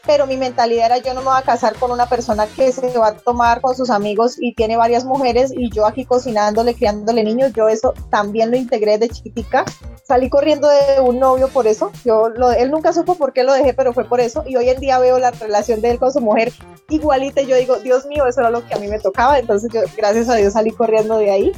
pero 0.07 0.27
mi 0.27 0.37
mentalidad 0.37 0.87
era 0.87 0.99
yo 0.99 1.15
no 1.15 1.21
me 1.21 1.27
voy 1.27 1.39
a 1.39 1.43
casar 1.43 1.75
con 1.77 1.91
una 1.91 2.09
persona 2.09 2.47
que 2.47 2.73
se 2.73 2.97
va 2.99 3.09
a 3.09 3.17
tomar 3.17 3.61
con 3.61 3.75
sus 3.75 3.91
amigos 3.91 4.37
y 4.41 4.55
tiene 4.55 4.77
varias 4.77 5.05
mujeres 5.05 5.53
y 5.55 5.71
yo 5.71 5.87
aquí 5.87 6.05
cocinándole, 6.05 6.75
criándole 6.75 7.25
niños, 7.25 7.53
yo 7.55 7.69
eso 7.69 7.95
también 8.11 8.51
lo 8.51 8.57
integré 8.57 8.99
de 8.99 9.09
chiquitica. 9.09 9.65
Salí 10.05 10.29
corriendo 10.29 10.69
de 10.69 11.01
un 11.01 11.19
novio 11.19 11.49
por 11.49 11.67
eso, 11.67 11.93
yo 12.05 12.29
lo, 12.29 12.51
él 12.51 12.71
nunca 12.71 12.93
supo 12.93 13.15
por 13.15 13.33
qué 13.33 13.45
lo 13.45 13.53
dejé, 13.53 13.75
pero 13.75 13.93
fue 13.93 14.05
por 14.05 14.21
eso 14.21 14.45
y 14.47 14.57
hoy 14.57 14.69
en 14.69 14.81
día 14.81 14.99
veo 14.99 15.19
la 15.19 15.31
relación 15.31 15.81
de 15.81 15.91
él 15.91 15.99
con 15.99 16.13
su 16.13 16.21
mujer 16.21 16.53
igualita 16.89 17.43
y 17.43 17.47
yo 17.47 17.57
digo, 17.57 17.77
Dios 17.77 18.07
mío, 18.07 18.27
eso 18.27 18.41
era 18.41 18.51
lo 18.51 18.67
que 18.67 18.75
a 18.75 18.79
mí 18.79 18.89
me 18.89 18.99
tocaba, 18.99 19.39
entonces 19.39 19.71
yo 19.73 19.81
gracias 19.97 20.29
a 20.29 20.35
Dios 20.35 20.55
salí 20.55 20.71
corriendo 20.71 21.19
de 21.19 21.31
ahí 21.31 21.53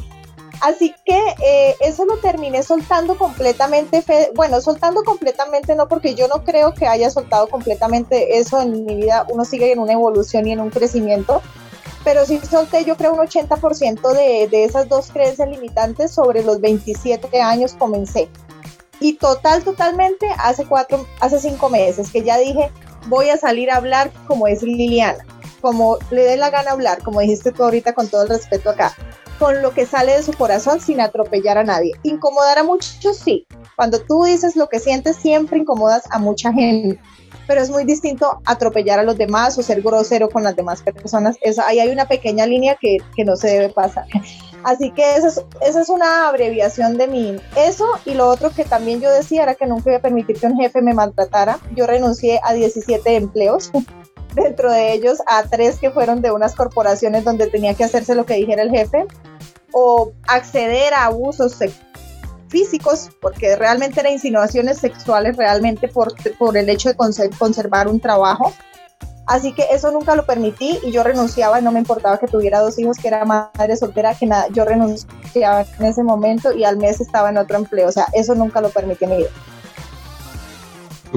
Así 0.62 0.94
que 1.04 1.18
eh, 1.44 1.74
eso 1.80 2.04
lo 2.04 2.18
terminé 2.18 2.62
soltando 2.62 3.18
completamente, 3.18 4.04
bueno, 4.36 4.60
soltando 4.60 5.02
completamente 5.02 5.74
no, 5.74 5.88
porque 5.88 6.14
yo 6.14 6.28
no 6.28 6.44
creo 6.44 6.72
que 6.72 6.86
haya 6.86 7.10
soltado 7.10 7.48
completamente 7.48 8.38
eso 8.38 8.60
en 8.60 8.86
mi 8.86 8.94
vida, 8.94 9.26
uno 9.28 9.44
sigue 9.44 9.72
en 9.72 9.80
una 9.80 9.94
evolución 9.94 10.46
y 10.46 10.52
en 10.52 10.60
un 10.60 10.70
crecimiento, 10.70 11.42
pero 12.04 12.24
sí 12.24 12.40
solté 12.48 12.84
yo 12.84 12.96
creo 12.96 13.12
un 13.12 13.18
80% 13.18 14.12
de, 14.12 14.46
de 14.46 14.62
esas 14.62 14.88
dos 14.88 15.10
creencias 15.10 15.48
limitantes 15.48 16.12
sobre 16.12 16.44
los 16.44 16.60
27 16.60 17.40
años 17.40 17.74
comencé. 17.76 18.28
Y 19.00 19.14
total, 19.14 19.64
totalmente 19.64 20.28
hace 20.38 20.64
cuatro, 20.64 21.04
hace 21.18 21.40
cinco 21.40 21.70
meses 21.70 22.08
que 22.12 22.22
ya 22.22 22.38
dije, 22.38 22.70
voy 23.08 23.30
a 23.30 23.36
salir 23.36 23.68
a 23.72 23.78
hablar 23.78 24.12
como 24.28 24.46
es 24.46 24.62
Liliana, 24.62 25.26
como 25.62 25.96
le 26.10 26.22
dé 26.24 26.36
la 26.36 26.50
gana 26.50 26.72
hablar, 26.72 27.02
como 27.02 27.20
dijiste 27.20 27.52
tú 27.52 27.64
ahorita 27.64 27.94
con 27.94 28.08
todo 28.08 28.24
el 28.24 28.28
respeto 28.28 28.68
acá 28.68 28.94
con 29.42 29.60
lo 29.60 29.74
que 29.74 29.86
sale 29.86 30.12
de 30.12 30.22
su 30.22 30.32
corazón 30.34 30.80
sin 30.80 31.00
atropellar 31.00 31.58
a 31.58 31.64
nadie. 31.64 31.94
Incomodar 32.04 32.58
a 32.58 32.62
muchos, 32.62 33.16
sí. 33.16 33.44
Cuando 33.74 33.98
tú 33.98 34.22
dices 34.22 34.54
lo 34.54 34.68
que 34.68 34.78
sientes, 34.78 35.16
siempre 35.16 35.58
incomodas 35.58 36.04
a 36.12 36.20
mucha 36.20 36.52
gente. 36.52 37.00
Pero 37.48 37.60
es 37.60 37.68
muy 37.68 37.82
distinto 37.82 38.40
atropellar 38.44 39.00
a 39.00 39.02
los 39.02 39.18
demás 39.18 39.58
o 39.58 39.62
ser 39.64 39.82
grosero 39.82 40.28
con 40.28 40.44
las 40.44 40.54
demás 40.54 40.82
personas. 40.82 41.38
ahí 41.66 41.80
hay 41.80 41.88
una 41.88 42.06
pequeña 42.06 42.46
línea 42.46 42.76
que, 42.80 42.98
que 43.16 43.24
no 43.24 43.34
se 43.34 43.48
debe 43.48 43.68
pasar. 43.70 44.06
Así 44.62 44.92
que 44.92 45.16
esa 45.16 45.26
es, 45.26 45.44
esa 45.60 45.80
es, 45.80 45.88
una 45.88 46.28
abreviación 46.28 46.96
de 46.96 47.08
mí. 47.08 47.36
Eso 47.56 47.88
y 48.04 48.14
lo 48.14 48.28
otro 48.28 48.50
que 48.50 48.64
también 48.64 49.00
yo 49.00 49.10
decía 49.10 49.42
era 49.42 49.56
que 49.56 49.66
nunca 49.66 49.90
iba 49.90 49.98
a 49.98 50.02
permitir 50.02 50.38
que 50.38 50.46
un 50.46 50.56
jefe 50.56 50.82
me 50.82 50.94
maltratara. 50.94 51.58
Yo 51.74 51.88
renuncié 51.88 52.38
a 52.44 52.52
17 52.52 53.16
empleos 53.16 53.72
dentro 54.34 54.70
de 54.70 54.92
ellos 54.92 55.18
a 55.26 55.42
tres 55.44 55.78
que 55.78 55.90
fueron 55.90 56.22
de 56.22 56.30
unas 56.30 56.54
corporaciones 56.54 57.24
donde 57.24 57.46
tenía 57.48 57.74
que 57.74 57.84
hacerse 57.84 58.14
lo 58.14 58.26
que 58.26 58.34
dijera 58.34 58.62
el 58.62 58.70
jefe 58.70 59.06
o 59.72 60.12
acceder 60.26 60.94
a 60.94 61.06
abusos 61.06 61.56
físicos, 62.48 63.10
porque 63.20 63.56
realmente 63.56 64.00
eran 64.00 64.12
insinuaciones 64.12 64.78
sexuales, 64.78 65.36
realmente 65.36 65.88
por, 65.88 66.14
por 66.36 66.56
el 66.56 66.68
hecho 66.68 66.90
de 66.90 66.94
conservar 66.94 67.88
un 67.88 67.98
trabajo. 67.98 68.52
Así 69.26 69.52
que 69.54 69.64
eso 69.70 69.90
nunca 69.92 70.14
lo 70.16 70.26
permití 70.26 70.78
y 70.82 70.90
yo 70.90 71.04
renunciaba 71.04 71.60
no 71.60 71.70
me 71.72 71.78
importaba 71.78 72.18
que 72.18 72.26
tuviera 72.26 72.60
dos 72.60 72.78
hijos, 72.78 72.98
que 72.98 73.08
era 73.08 73.24
madre 73.24 73.76
soltera, 73.76 74.14
que 74.14 74.26
nada, 74.26 74.48
yo 74.48 74.64
renunciaba 74.64 75.64
en 75.78 75.86
ese 75.86 76.02
momento 76.02 76.52
y 76.52 76.64
al 76.64 76.76
mes 76.76 77.00
estaba 77.00 77.30
en 77.30 77.38
otro 77.38 77.56
empleo. 77.56 77.88
O 77.88 77.92
sea, 77.92 78.06
eso 78.12 78.34
nunca 78.34 78.60
lo 78.60 78.68
permití 78.68 79.04
en 79.04 79.10
mi 79.10 79.16
vida. 79.18 79.30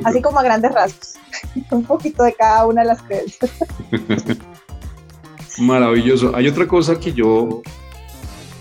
Así 0.04 0.22
como 0.22 0.40
a 0.40 0.44
grandes 0.44 0.72
rasgos. 0.72 1.14
Un 1.72 1.84
poquito 1.84 2.24
de 2.24 2.34
cada 2.34 2.66
una 2.66 2.82
de 2.82 2.88
las 2.88 3.02
creencias. 3.02 3.52
Maravilloso. 5.58 6.36
Hay 6.36 6.48
otra 6.48 6.68
cosa 6.68 7.00
que 7.00 7.14
yo 7.14 7.62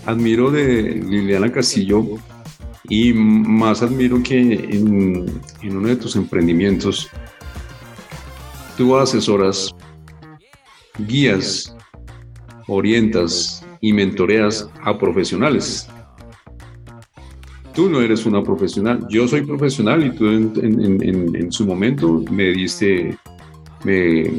admiro 0.05 0.51
de 0.51 0.83
Liliana 0.83 1.51
Castillo 1.51 2.03
y 2.89 3.13
más 3.13 3.81
admiro 3.81 4.21
que 4.21 4.39
en, 4.39 5.41
uno 5.63 5.87
de 5.87 5.95
tus 5.95 6.15
emprendimientos 6.15 7.09
tú 8.77 8.95
asesoras, 8.95 9.73
guías, 10.99 11.75
orientas 12.67 13.65
y 13.81 13.91
mentoreas 13.93 14.69
a 14.83 14.97
profesionales. 14.97 15.87
Tú 17.75 17.89
no 17.89 18.01
eres 18.01 18.25
una 18.25 18.41
profesional, 18.41 19.05
yo 19.09 19.27
soy 19.27 19.41
profesional 19.41 20.05
y 20.05 20.11
tú 20.11 20.27
en, 20.27 21.51
su 21.51 21.65
momento 21.65 22.23
me 22.31 22.45
diste, 22.51 23.17
me, 23.83 24.31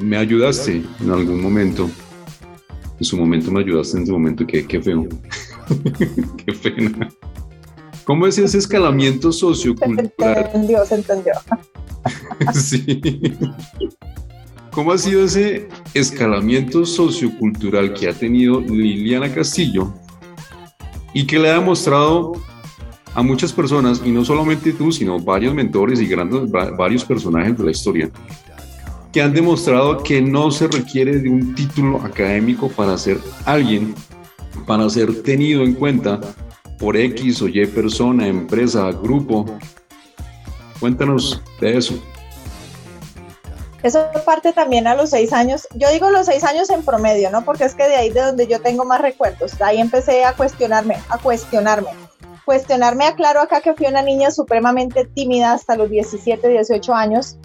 me 0.00 0.16
ayudaste 0.16 0.82
en 1.00 1.10
algún 1.10 1.40
momento 1.40 1.88
en 2.98 3.04
su 3.04 3.16
momento 3.16 3.50
me 3.50 3.60
ayudaste, 3.60 3.98
en 3.98 4.06
su 4.06 4.12
momento, 4.12 4.46
qué, 4.46 4.66
qué 4.66 4.80
feo. 4.80 5.06
qué 6.46 6.52
pena. 6.52 7.08
¿Cómo 8.04 8.26
es 8.26 8.38
ese 8.38 8.58
escalamiento 8.58 9.32
sociocultural? 9.32 10.10
Se 10.18 10.40
entendió, 10.40 10.86
se 10.86 10.94
entendió. 10.94 11.32
sí. 12.54 13.00
¿Cómo 14.70 14.92
ha 14.92 14.98
sido 14.98 15.24
ese 15.24 15.68
escalamiento 15.94 16.86
sociocultural 16.86 17.92
que 17.94 18.08
ha 18.08 18.12
tenido 18.12 18.60
Liliana 18.60 19.32
Castillo 19.32 19.92
y 21.12 21.26
que 21.26 21.38
le 21.38 21.50
ha 21.50 21.54
demostrado 21.54 22.32
a 23.16 23.22
muchas 23.22 23.50
personas, 23.50 24.02
y 24.04 24.10
no 24.10 24.26
solamente 24.26 24.74
tú, 24.74 24.92
sino 24.92 25.18
varios 25.18 25.54
mentores 25.54 26.00
y 26.00 26.06
grandes, 26.06 26.50
varios 26.50 27.02
personajes 27.02 27.56
de 27.56 27.64
la 27.64 27.70
historia, 27.70 28.10
que 29.10 29.22
han 29.22 29.32
demostrado 29.32 30.02
que 30.02 30.20
no 30.20 30.50
se 30.50 30.68
requiere 30.68 31.16
de 31.16 31.30
un 31.30 31.54
título 31.54 31.98
académico 32.02 32.68
para 32.68 32.98
ser 32.98 33.18
alguien, 33.46 33.94
para 34.66 34.88
ser 34.90 35.22
tenido 35.22 35.62
en 35.62 35.72
cuenta 35.72 36.20
por 36.78 36.94
X 36.94 37.40
o 37.40 37.48
Y 37.48 37.66
persona, 37.66 38.28
empresa, 38.28 38.90
grupo. 38.92 39.46
Cuéntanos 40.78 41.42
de 41.58 41.78
eso. 41.78 41.98
Eso 43.82 44.04
parte 44.26 44.52
también 44.52 44.86
a 44.86 44.94
los 44.94 45.08
seis 45.08 45.32
años. 45.32 45.66
Yo 45.74 45.90
digo 45.90 46.10
los 46.10 46.26
seis 46.26 46.44
años 46.44 46.68
en 46.68 46.82
promedio, 46.82 47.30
¿no? 47.30 47.46
Porque 47.46 47.64
es 47.64 47.74
que 47.74 47.88
de 47.88 47.96
ahí 47.96 48.10
de 48.10 48.20
donde 48.20 48.46
yo 48.46 48.60
tengo 48.60 48.84
más 48.84 49.00
recuerdos. 49.00 49.56
De 49.56 49.64
ahí 49.64 49.80
empecé 49.80 50.24
a 50.24 50.34
cuestionarme, 50.34 50.96
a 51.08 51.16
cuestionarme. 51.16 51.88
Cuestionarme, 52.46 53.04
aclaro 53.04 53.40
acá 53.40 53.60
que 53.60 53.74
fui 53.74 53.86
una 53.86 54.00
niña 54.00 54.30
supremamente 54.30 55.04
tímida 55.04 55.52
hasta 55.52 55.76
los 55.76 55.90
17, 55.90 56.48
18 56.48 56.94
años 56.94 57.36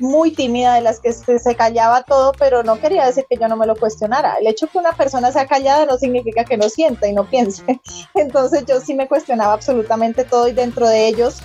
muy 0.00 0.32
tímida, 0.32 0.74
de 0.74 0.80
las 0.80 1.00
que 1.00 1.12
se, 1.12 1.54
callaba 1.54 2.02
todo, 2.02 2.32
pero 2.38 2.62
no 2.62 2.80
quería 2.80 3.06
decir 3.06 3.24
que 3.28 3.36
yo 3.36 3.48
no 3.48 3.56
me 3.56 3.66
lo 3.66 3.76
cuestionara. 3.76 4.36
El 4.40 4.46
hecho 4.46 4.66
que 4.66 4.78
una 4.78 4.92
persona 4.92 5.30
sea 5.32 5.46
callada 5.46 5.86
no 5.86 5.96
significa 5.98 6.44
que 6.44 6.56
no 6.56 6.68
sienta 6.68 7.06
y 7.08 7.12
no 7.12 7.28
piense. 7.28 7.80
Entonces 8.14 8.64
yo 8.66 8.80
sí 8.80 8.94
me 8.94 9.08
cuestionaba 9.08 9.52
absolutamente 9.52 10.24
todo 10.24 10.48
y 10.48 10.52
dentro 10.52 10.88
de 10.88 11.06
ellos 11.06 11.40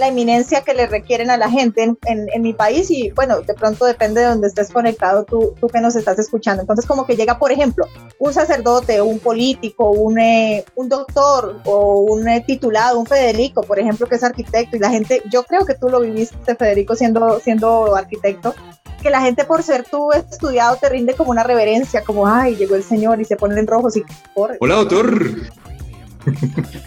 la 0.00 0.08
eminencia 0.08 0.62
que 0.62 0.74
le 0.74 0.86
requieren 0.86 1.30
a 1.30 1.36
la 1.36 1.48
gente 1.48 1.84
en, 1.84 1.98
en, 2.06 2.42
mi 2.42 2.52
país 2.52 2.90
y 2.90 3.10
bueno, 3.10 3.40
de 3.42 3.54
pronto 3.54 3.84
depende 3.84 4.22
de 4.22 4.26
donde 4.26 4.48
estés 4.48 4.70
conectado 4.70 5.24
tú, 5.24 5.54
tú 5.60 5.68
que 5.68 5.80
nos 5.80 5.94
estás 5.94 6.18
escuchando. 6.18 6.62
Entonces 6.62 6.86
como 6.86 7.06
que 7.06 7.16
llega, 7.16 7.38
por 7.38 7.52
ejemplo, 7.52 7.86
un 8.18 8.32
sacerdote, 8.32 9.00
un 9.00 9.20
político, 9.20 9.90
un, 9.90 10.18
eh, 10.18 10.64
un 10.74 10.88
doctor 10.88 11.60
o 11.64 12.00
un 12.00 12.26
eh, 12.28 12.42
titulado, 12.44 12.98
un 12.98 13.06
Federico, 13.06 13.62
por 13.62 13.78
ejemplo, 13.78 14.06
que 14.06 14.16
es 14.16 14.24
arquitecto 14.24 14.76
y 14.76 14.80
la 14.80 14.90
gente, 14.90 15.22
yo 15.30 15.44
creo 15.44 15.64
que 15.64 15.74
tú 15.74 15.88
lo 15.88 16.00
viviste, 16.00 16.56
Federico, 16.56 16.96
siendo, 16.96 17.38
siendo 17.38 17.94
arquitecto, 17.94 18.54
que 19.02 19.10
la 19.10 19.20
gente 19.20 19.44
por 19.44 19.62
ser 19.62 19.84
tú 19.90 20.12
estudiado 20.12 20.76
te 20.76 20.88
rinde 20.88 21.14
como 21.14 21.30
una 21.30 21.42
reverencia, 21.42 22.02
como, 22.04 22.26
ay, 22.26 22.56
llegó 22.56 22.74
el 22.74 22.82
señor 22.82 23.20
y 23.20 23.24
se 23.24 23.36
ponen 23.36 23.58
en 23.58 23.66
rojos 23.66 23.96
y 23.96 24.04
corre. 24.34 24.56
Hola, 24.60 24.76
doctor. 24.76 25.20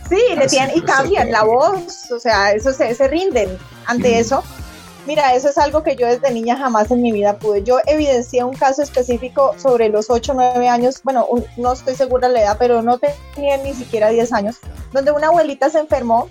Sí, 0.10 0.36
le 0.38 0.48
tienen, 0.48 0.78
y 0.78 0.82
cambian 0.82 1.32
la 1.32 1.44
voz, 1.44 2.12
o 2.12 2.20
sea, 2.20 2.52
eso 2.52 2.72
se, 2.72 2.94
se 2.94 3.08
rinden 3.08 3.58
ante 3.86 4.20
eso. 4.20 4.44
Mira, 5.06 5.34
eso 5.34 5.50
es 5.50 5.58
algo 5.58 5.84
que 5.84 5.98
yo 5.98 6.08
desde 6.08 6.32
niña 6.32 6.56
jamás 6.56 6.90
en 6.90 7.02
mi 7.02 7.12
vida 7.12 7.38
pude. 7.38 7.64
Yo 7.64 7.80
evidencié 7.88 8.44
un 8.44 8.54
caso 8.54 8.82
específico 8.82 9.54
sobre 9.58 9.90
los 9.90 10.10
8 10.10 10.32
o 10.32 10.36
9 10.36 10.70
años, 10.70 11.02
bueno, 11.04 11.28
no 11.58 11.74
estoy 11.74 11.96
segura 11.96 12.30
la 12.30 12.42
edad, 12.42 12.58
pero 12.58 12.82
no 12.82 13.00
tenía 13.00 13.58
ni 13.58 13.74
siquiera 13.74 14.10
10 14.10 14.32
años, 14.32 14.60
donde 14.94 15.12
una 15.12 15.28
abuelita 15.28 15.70
se 15.70 15.80
enfermó 15.80 16.30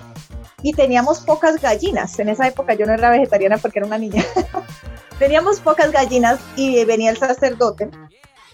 y 0.62 0.72
teníamos 0.72 1.20
pocas 1.20 1.60
gallinas. 1.60 2.18
En 2.18 2.30
esa 2.30 2.48
época 2.48 2.72
yo 2.74 2.86
no 2.86 2.94
era 2.94 3.10
vegetariana 3.10 3.58
porque 3.58 3.80
era 3.80 3.86
una 3.86 3.98
niña. 3.98 4.24
teníamos 5.18 5.60
pocas 5.60 5.92
gallinas 5.92 6.40
y 6.56 6.84
venía 6.84 7.10
el 7.10 7.18
sacerdote 7.18 7.90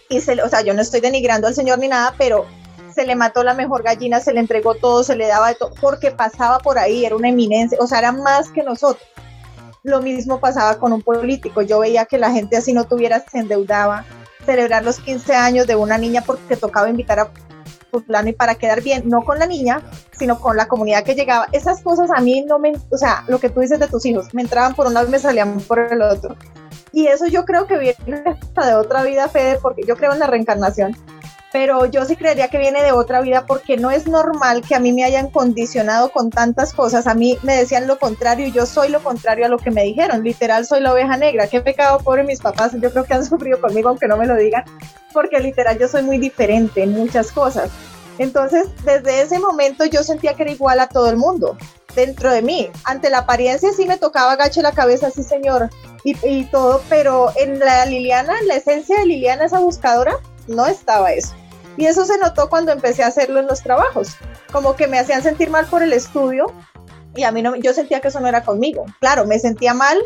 y 0.08 0.20
se, 0.20 0.40
o 0.42 0.48
sea, 0.48 0.62
yo 0.62 0.74
no 0.74 0.82
estoy 0.82 1.00
denigrando 1.00 1.46
al 1.46 1.54
señor 1.54 1.78
ni 1.78 1.88
nada, 1.88 2.14
pero 2.18 2.46
se 2.98 3.06
le 3.06 3.14
mató 3.14 3.44
la 3.44 3.54
mejor 3.54 3.84
gallina, 3.84 4.18
se 4.18 4.32
le 4.32 4.40
entregó 4.40 4.74
todo, 4.74 5.04
se 5.04 5.14
le 5.14 5.28
daba 5.28 5.54
todo, 5.54 5.70
porque 5.80 6.10
pasaba 6.10 6.58
por 6.58 6.80
ahí, 6.80 7.04
era 7.04 7.14
una 7.14 7.28
eminencia, 7.28 7.78
o 7.80 7.86
sea, 7.86 8.00
era 8.00 8.10
más 8.10 8.50
que 8.50 8.64
nosotros. 8.64 9.06
Lo 9.84 10.02
mismo 10.02 10.40
pasaba 10.40 10.80
con 10.80 10.92
un 10.92 11.02
político, 11.02 11.62
yo 11.62 11.78
veía 11.78 12.06
que 12.06 12.18
la 12.18 12.32
gente 12.32 12.56
así 12.56 12.72
no 12.72 12.88
tuviera, 12.88 13.20
se 13.20 13.38
endeudaba, 13.38 14.04
celebrar 14.44 14.84
los 14.84 14.98
15 14.98 15.32
años 15.32 15.68
de 15.68 15.76
una 15.76 15.96
niña 15.96 16.24
porque 16.26 16.56
tocaba 16.56 16.88
invitar 16.90 17.20
a 17.20 17.30
plano 18.04 18.30
y 18.30 18.32
para 18.32 18.56
quedar 18.56 18.82
bien, 18.82 19.08
no 19.08 19.22
con 19.22 19.38
la 19.38 19.46
niña, 19.46 19.80
sino 20.10 20.40
con 20.40 20.56
la 20.56 20.66
comunidad 20.66 21.04
que 21.04 21.14
llegaba. 21.14 21.46
Esas 21.52 21.80
cosas 21.82 22.10
a 22.10 22.20
mí 22.20 22.44
no 22.48 22.58
me, 22.58 22.72
o 22.90 22.98
sea, 22.98 23.22
lo 23.28 23.38
que 23.38 23.48
tú 23.48 23.60
dices 23.60 23.78
de 23.78 23.86
tus 23.86 24.04
hijos, 24.06 24.34
me 24.34 24.42
entraban 24.42 24.74
por 24.74 24.88
un 24.88 24.94
lado 24.94 25.06
y 25.06 25.10
me 25.12 25.20
salían 25.20 25.60
por 25.60 25.78
el 25.78 26.02
otro. 26.02 26.34
Y 26.90 27.06
eso 27.06 27.26
yo 27.26 27.44
creo 27.44 27.68
que 27.68 27.78
viene 27.78 28.24
de 28.24 28.74
otra 28.74 29.04
vida, 29.04 29.28
Fede, 29.28 29.60
porque 29.62 29.82
yo 29.86 29.96
creo 29.96 30.12
en 30.12 30.18
la 30.18 30.26
reencarnación 30.26 30.96
pero 31.52 31.86
yo 31.86 32.04
sí 32.04 32.16
creería 32.16 32.48
que 32.48 32.58
viene 32.58 32.82
de 32.82 32.92
otra 32.92 33.20
vida 33.20 33.46
porque 33.46 33.76
no 33.76 33.90
es 33.90 34.06
normal 34.06 34.62
que 34.62 34.74
a 34.74 34.80
mí 34.80 34.92
me 34.92 35.04
hayan 35.04 35.30
condicionado 35.30 36.10
con 36.10 36.30
tantas 36.30 36.74
cosas. 36.74 37.06
A 37.06 37.14
mí 37.14 37.38
me 37.42 37.56
decían 37.56 37.86
lo 37.86 37.98
contrario 37.98 38.46
y 38.46 38.52
yo 38.52 38.66
soy 38.66 38.88
lo 38.90 39.02
contrario 39.02 39.46
a 39.46 39.48
lo 39.48 39.58
que 39.58 39.70
me 39.70 39.84
dijeron. 39.84 40.22
Literal, 40.22 40.66
soy 40.66 40.80
la 40.80 40.92
oveja 40.92 41.16
negra. 41.16 41.46
Qué 41.46 41.60
pecado, 41.60 42.00
pobre 42.00 42.24
mis 42.24 42.40
papás. 42.40 42.72
Yo 42.78 42.90
creo 42.90 43.04
que 43.04 43.14
han 43.14 43.24
sufrido 43.28 43.60
conmigo, 43.60 43.88
aunque 43.88 44.08
no 44.08 44.16
me 44.16 44.26
lo 44.26 44.36
digan, 44.36 44.64
porque 45.12 45.40
literal 45.40 45.78
yo 45.78 45.88
soy 45.88 46.02
muy 46.02 46.18
diferente 46.18 46.82
en 46.82 46.92
muchas 46.92 47.32
cosas. 47.32 47.70
Entonces, 48.18 48.66
desde 48.84 49.22
ese 49.22 49.38
momento 49.38 49.84
yo 49.84 50.02
sentía 50.02 50.34
que 50.34 50.42
era 50.42 50.52
igual 50.52 50.80
a 50.80 50.88
todo 50.88 51.08
el 51.08 51.16
mundo 51.16 51.56
dentro 51.94 52.30
de 52.30 52.42
mí. 52.42 52.68
Ante 52.84 53.10
la 53.10 53.18
apariencia 53.18 53.72
sí 53.72 53.86
me 53.86 53.96
tocaba 53.96 54.32
agache 54.32 54.60
la 54.60 54.72
cabeza, 54.72 55.10
sí 55.10 55.22
señor, 55.22 55.70
y, 56.04 56.16
y 56.28 56.44
todo, 56.44 56.82
pero 56.88 57.32
en 57.36 57.58
la 57.58 57.86
Liliana, 57.86 58.38
en 58.40 58.48
la 58.48 58.56
esencia 58.56 58.98
de 58.98 59.06
Liliana, 59.06 59.46
esa 59.46 59.60
buscadora, 59.60 60.16
no 60.48 60.66
estaba 60.66 61.12
eso. 61.12 61.34
Y 61.76 61.86
eso 61.86 62.04
se 62.04 62.18
notó 62.18 62.48
cuando 62.50 62.72
empecé 62.72 63.04
a 63.04 63.06
hacerlo 63.06 63.38
en 63.38 63.46
los 63.46 63.62
trabajos, 63.62 64.16
como 64.52 64.74
que 64.74 64.88
me 64.88 64.98
hacían 64.98 65.22
sentir 65.22 65.48
mal 65.48 65.66
por 65.66 65.82
el 65.82 65.92
estudio 65.92 66.46
y 67.14 67.22
a 67.22 67.32
mí 67.32 67.42
no, 67.42 67.56
yo 67.56 67.72
sentía 67.72 68.00
que 68.00 68.08
eso 68.08 68.20
no 68.20 68.26
era 68.26 68.42
conmigo. 68.42 68.84
Claro, 69.00 69.26
me 69.26 69.38
sentía 69.38 69.74
mal, 69.74 69.98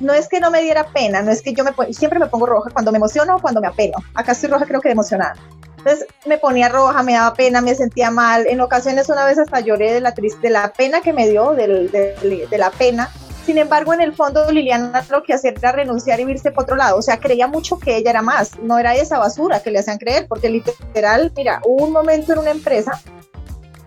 no 0.00 0.14
es 0.14 0.28
que 0.28 0.40
no 0.40 0.50
me 0.50 0.62
diera 0.62 0.88
pena, 0.88 1.22
no 1.22 1.30
es 1.30 1.42
que 1.42 1.52
yo 1.52 1.64
me 1.64 1.72
siempre 1.92 2.18
me 2.18 2.26
pongo 2.26 2.46
roja 2.46 2.70
cuando 2.70 2.90
me 2.90 2.98
emociono 2.98 3.36
o 3.36 3.40
cuando 3.40 3.60
me 3.60 3.68
apeno. 3.68 3.98
Acá 4.14 4.32
estoy 4.32 4.48
roja 4.48 4.66
creo 4.66 4.80
que 4.80 4.90
emocionada. 4.90 5.34
Entonces 5.78 6.06
me 6.26 6.38
ponía 6.38 6.68
roja, 6.68 7.02
me 7.02 7.14
daba 7.14 7.34
pena, 7.34 7.60
me 7.60 7.74
sentía 7.74 8.10
mal. 8.10 8.46
En 8.46 8.60
ocasiones 8.60 9.08
una 9.08 9.24
vez 9.24 9.38
hasta 9.38 9.60
lloré 9.60 9.92
de 9.92 10.00
la, 10.00 10.12
de 10.12 10.50
la 10.50 10.72
pena 10.72 11.00
que 11.00 11.12
me 11.12 11.28
dio, 11.28 11.52
de 11.52 12.48
la 12.50 12.70
pena 12.70 13.10
sin 13.44 13.58
embargo, 13.58 13.92
en 13.94 14.00
el 14.00 14.14
fondo 14.14 14.50
Liliana 14.50 15.04
lo 15.10 15.22
que 15.22 15.34
hacía 15.34 15.50
era 15.50 15.72
renunciar 15.72 16.20
y 16.20 16.24
irse 16.24 16.50
por 16.50 16.64
otro 16.64 16.76
lado. 16.76 16.96
O 16.96 17.02
sea, 17.02 17.18
creía 17.18 17.46
mucho 17.46 17.78
que 17.78 17.96
ella 17.96 18.10
era 18.10 18.22
más. 18.22 18.58
No 18.60 18.78
era 18.78 18.94
esa 18.94 19.18
basura 19.18 19.60
que 19.60 19.70
le 19.70 19.78
hacían 19.78 19.98
creer, 19.98 20.26
porque 20.28 20.50
literal, 20.50 21.32
mira, 21.36 21.60
hubo 21.64 21.86
un 21.86 21.92
momento 21.92 22.32
en 22.32 22.38
una 22.38 22.50
empresa. 22.50 23.00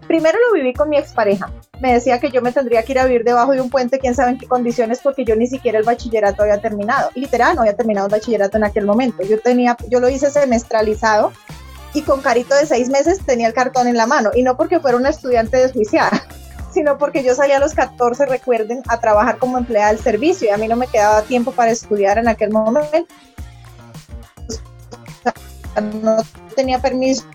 Primero 0.07 0.37
lo 0.47 0.53
viví 0.53 0.73
con 0.73 0.89
mi 0.89 0.97
expareja. 0.97 1.51
Me 1.79 1.93
decía 1.93 2.19
que 2.19 2.29
yo 2.29 2.41
me 2.41 2.51
tendría 2.51 2.83
que 2.83 2.91
ir 2.91 2.99
a 2.99 3.05
vivir 3.05 3.23
debajo 3.23 3.51
de 3.53 3.61
un 3.61 3.69
puente, 3.69 3.99
quién 3.99 4.15
sabe 4.15 4.31
en 4.31 4.37
qué 4.37 4.47
condiciones, 4.47 4.99
porque 5.01 5.23
yo 5.23 5.35
ni 5.35 5.47
siquiera 5.47 5.79
el 5.79 5.85
bachillerato 5.85 6.43
había 6.43 6.59
terminado. 6.59 7.09
Literal, 7.15 7.55
no 7.55 7.61
había 7.61 7.75
terminado 7.75 8.07
el 8.07 8.11
bachillerato 8.11 8.57
en 8.57 8.65
aquel 8.65 8.85
momento. 8.85 9.23
Yo 9.23 9.39
tenía, 9.39 9.77
yo 9.89 9.99
lo 9.99 10.09
hice 10.09 10.29
semestralizado 10.29 11.31
y 11.93 12.01
con 12.01 12.21
carito 12.21 12.55
de 12.55 12.65
seis 12.65 12.89
meses 12.89 13.19
tenía 13.25 13.47
el 13.47 13.53
cartón 13.53 13.87
en 13.87 13.97
la 13.97 14.07
mano. 14.07 14.31
Y 14.35 14.43
no 14.43 14.57
porque 14.57 14.79
fuera 14.79 14.97
una 14.97 15.09
estudiante 15.09 15.57
desjuiciada, 15.57 16.23
sino 16.73 16.97
porque 16.97 17.23
yo 17.23 17.35
salía 17.35 17.57
a 17.57 17.59
los 17.59 17.73
14, 17.73 18.25
recuerden, 18.25 18.81
a 18.87 18.99
trabajar 18.99 19.37
como 19.37 19.57
empleada 19.57 19.93
del 19.93 19.99
servicio 20.01 20.47
y 20.47 20.51
a 20.51 20.57
mí 20.57 20.67
no 20.67 20.75
me 20.75 20.87
quedaba 20.87 21.21
tiempo 21.21 21.51
para 21.51 21.71
estudiar 21.71 22.17
en 22.17 22.27
aquel 22.27 22.51
momento. 22.51 23.05
No 26.01 26.17
tenía 26.55 26.79
permiso 26.79 27.25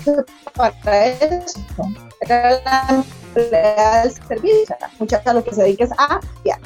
para 0.55 1.07
eso. 1.07 1.61
Era 2.21 2.61
la 2.65 3.05
empleada 3.35 4.03
del 4.03 4.13
servicio, 4.13 4.77
muchacha 4.99 5.33
lo 5.33 5.45
que 5.45 5.55
se 5.55 5.63
dedica 5.63 5.85
es 5.85 5.93
a 5.99 6.21
ya. 6.45 6.59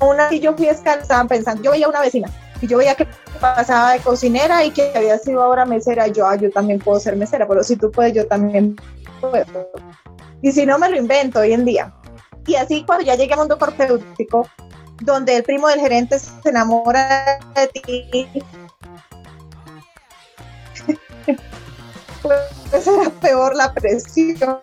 Aún 0.00 0.20
así 0.20 0.40
yo 0.40 0.54
fui 0.54 0.66
estaban 0.66 1.28
pensando, 1.28 1.62
yo 1.62 1.70
veía 1.70 1.88
una 1.88 2.00
vecina 2.00 2.28
y 2.60 2.66
yo 2.66 2.78
veía 2.78 2.94
que 2.94 3.06
pasaba 3.40 3.92
de 3.92 4.00
cocinera 4.00 4.64
y 4.64 4.70
que 4.70 4.92
había 4.94 5.18
sido 5.18 5.42
ahora 5.42 5.64
mesera, 5.64 6.06
yo, 6.08 6.26
ah, 6.26 6.36
yo 6.36 6.50
también 6.50 6.78
puedo 6.78 6.98
ser 6.98 7.16
mesera, 7.16 7.46
pero 7.46 7.62
si 7.62 7.76
tú 7.76 7.90
puedes, 7.90 8.14
yo 8.14 8.26
también 8.26 8.76
puedo 9.20 9.44
y 10.44 10.52
si 10.52 10.66
no, 10.66 10.78
me 10.78 10.90
lo 10.90 10.98
invento 10.98 11.40
hoy 11.40 11.54
en 11.54 11.64
día. 11.64 11.90
Y 12.46 12.56
así 12.56 12.84
cuando 12.84 13.02
ya 13.02 13.14
llegué 13.14 13.32
a 13.32 13.38
mundo 13.38 13.58
corpeutístico, 13.58 14.46
donde 15.00 15.38
el 15.38 15.42
primo 15.42 15.68
del 15.68 15.80
gerente 15.80 16.18
se 16.18 16.50
enamora 16.50 17.38
de 17.54 17.66
ti, 17.68 18.28
pues 22.22 22.86
era 22.86 23.08
peor 23.22 23.56
la 23.56 23.72
presión 23.72 24.60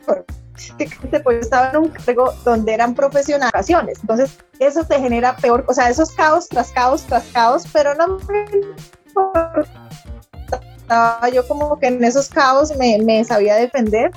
que 0.78 1.20
pues 1.22 1.40
estaba 1.40 1.72
en 1.72 1.78
un 1.78 1.90
cargo 1.90 2.32
donde 2.46 2.76
eran 2.76 2.94
profesionales. 2.94 3.98
Entonces, 4.02 4.38
eso 4.60 4.84
te 4.84 5.00
genera 5.00 5.36
peor, 5.36 5.66
o 5.68 5.74
sea, 5.74 5.90
esos 5.90 6.12
caos 6.12 6.48
tras 6.48 6.72
caos 6.74 7.02
tras 7.08 7.24
caos, 7.34 7.64
pero 7.74 7.96
no 7.96 8.20
me 8.30 8.46
importaba. 9.08 9.66
Yo 11.34 11.48
como 11.48 11.80
que 11.80 11.88
en 11.88 12.04
esos 12.04 12.30
caos 12.30 12.72
me 12.78 13.26
sabía 13.26 13.56
defender 13.56 14.12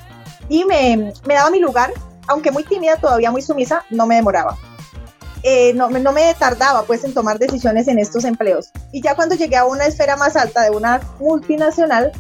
y 0.49 0.65
me, 0.65 1.13
me 1.27 1.35
daba 1.35 1.51
mi 1.51 1.61
lugar, 1.61 1.93
aunque 2.27 2.51
muy 2.51 2.65
tímida, 2.65 2.97
todavía 2.97 3.31
muy 3.31 3.43
sumisa, 3.43 3.85
no 3.91 4.07
me 4.07 4.17
demoraba. 4.17 4.57
Eh, 5.47 5.75
no, 5.75 5.91
no, 5.91 6.13
me 6.13 6.35
tardaba 6.35 6.85
pues 6.85 7.05
en 7.05 7.13
tomar 7.13 7.39
decisiones 7.39 7.87
en 7.87 7.99
estos 7.99 8.25
empleos. 8.25 8.71
Y 8.93 9.03
ya 9.03 9.15
cuando 9.15 9.35
llegué 9.35 9.57
a 9.57 9.67
una 9.67 9.85
esfera 9.85 10.17
más 10.17 10.37
alta 10.37 10.63
de 10.63 10.71
una 10.71 11.03
multinacional, 11.21 12.13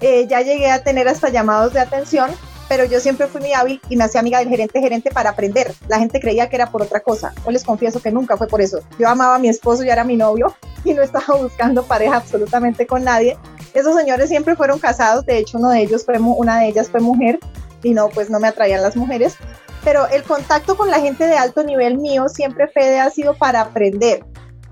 eh, 0.00 0.26
ya 0.26 0.40
llegué 0.40 0.70
a 0.70 0.82
tener 0.82 1.06
hasta 1.06 1.28
llamados 1.28 1.72
de 1.72 1.78
atención, 1.78 2.32
pero 2.68 2.84
yo 2.84 2.98
siempre 2.98 3.28
fui 3.28 3.40
muy 3.40 3.52
hábil 3.52 3.80
y 3.88 3.96
me 3.96 4.02
hacía 4.02 4.20
amiga 4.20 4.40
del 4.40 4.48
gerente 4.48 4.80
gerente 4.80 5.10
para 5.12 5.30
aprender. 5.30 5.72
La 5.86 6.00
gente 6.00 6.18
creía 6.18 6.48
que 6.48 6.56
era 6.56 6.72
por 6.72 6.82
otra 6.82 6.98
cosa. 6.98 7.32
Hoy 7.44 7.52
les 7.52 7.62
confieso 7.62 8.02
que 8.02 8.10
nunca 8.10 8.36
fue 8.36 8.48
por 8.48 8.60
eso. 8.60 8.80
Yo 8.98 9.08
amaba 9.08 9.36
a 9.36 9.38
mi 9.38 9.48
esposo 9.48 9.84
y 9.84 9.90
era 9.90 10.02
mi 10.02 10.16
novio 10.16 10.56
y 10.84 10.94
no 10.94 11.02
estaba 11.02 11.36
buscando 11.40 11.84
pareja 11.84 12.16
absolutamente 12.16 12.88
con 12.88 13.04
nadie. 13.04 13.38
Esos 13.72 13.94
señores 13.96 14.28
siempre 14.28 14.56
fueron 14.56 14.80
casados, 14.80 15.24
de 15.26 15.38
hecho 15.38 15.58
uno 15.58 15.70
de 15.70 15.80
ellos 15.80 16.04
fue, 16.04 16.18
una 16.18 16.58
de 16.58 16.68
ellas 16.68 16.88
fue 16.90 17.00
mujer 17.00 17.38
y 17.84 17.94
no, 17.94 18.08
pues 18.08 18.30
no 18.30 18.40
me 18.40 18.48
atraían 18.48 18.82
las 18.82 18.96
mujeres. 18.96 19.36
Pero 19.84 20.08
el 20.08 20.22
contacto 20.24 20.76
con 20.76 20.90
la 20.90 20.98
gente 20.98 21.26
de 21.26 21.36
alto 21.36 21.62
nivel 21.62 21.98
mío 21.98 22.28
siempre, 22.28 22.68
Fede, 22.68 22.98
ha 22.98 23.10
sido 23.10 23.34
para 23.34 23.60
aprender. 23.60 24.24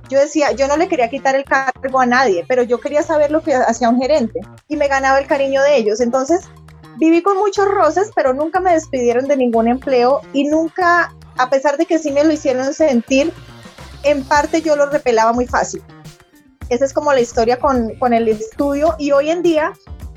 Yo 0.08 0.18
decía, 0.18 0.52
yo 0.52 0.66
no 0.66 0.76
le 0.76 0.88
quería 0.88 1.08
quitar 1.08 1.36
el 1.36 1.44
cargo 1.44 2.00
a 2.00 2.06
nadie, 2.06 2.44
pero 2.48 2.62
yo 2.62 2.80
quería 2.80 3.02
saber 3.02 3.30
lo 3.30 3.42
que 3.42 3.54
hacía 3.54 3.88
un 3.88 4.00
gerente 4.00 4.40
y 4.68 4.76
me 4.76 4.88
ganaba 4.88 5.18
el 5.18 5.26
cariño 5.26 5.62
de 5.62 5.76
ellos. 5.76 6.00
Entonces, 6.00 6.40
viví 6.98 7.22
con 7.22 7.38
muchos 7.38 7.68
roces, 7.68 8.10
pero 8.14 8.32
nunca 8.32 8.60
me 8.60 8.72
despidieron 8.72 9.28
de 9.28 9.36
ningún 9.36 9.68
empleo 9.68 10.20
y 10.32 10.44
nunca, 10.44 11.14
a 11.36 11.50
pesar 11.50 11.76
de 11.76 11.86
que 11.86 11.98
sí 11.98 12.10
me 12.10 12.24
lo 12.24 12.32
hicieron 12.32 12.72
sentir, 12.74 13.32
en 14.02 14.24
parte 14.24 14.62
yo 14.62 14.76
lo 14.76 14.86
repelaba 14.86 15.32
muy 15.32 15.46
fácil. 15.46 15.82
Esa 16.68 16.84
es 16.84 16.92
como 16.92 17.12
la 17.12 17.20
historia 17.20 17.58
con, 17.58 17.94
con 17.96 18.14
el 18.14 18.28
estudio 18.28 18.94
y 18.98 19.12
hoy 19.12 19.30
en 19.30 19.42
día 19.42 19.72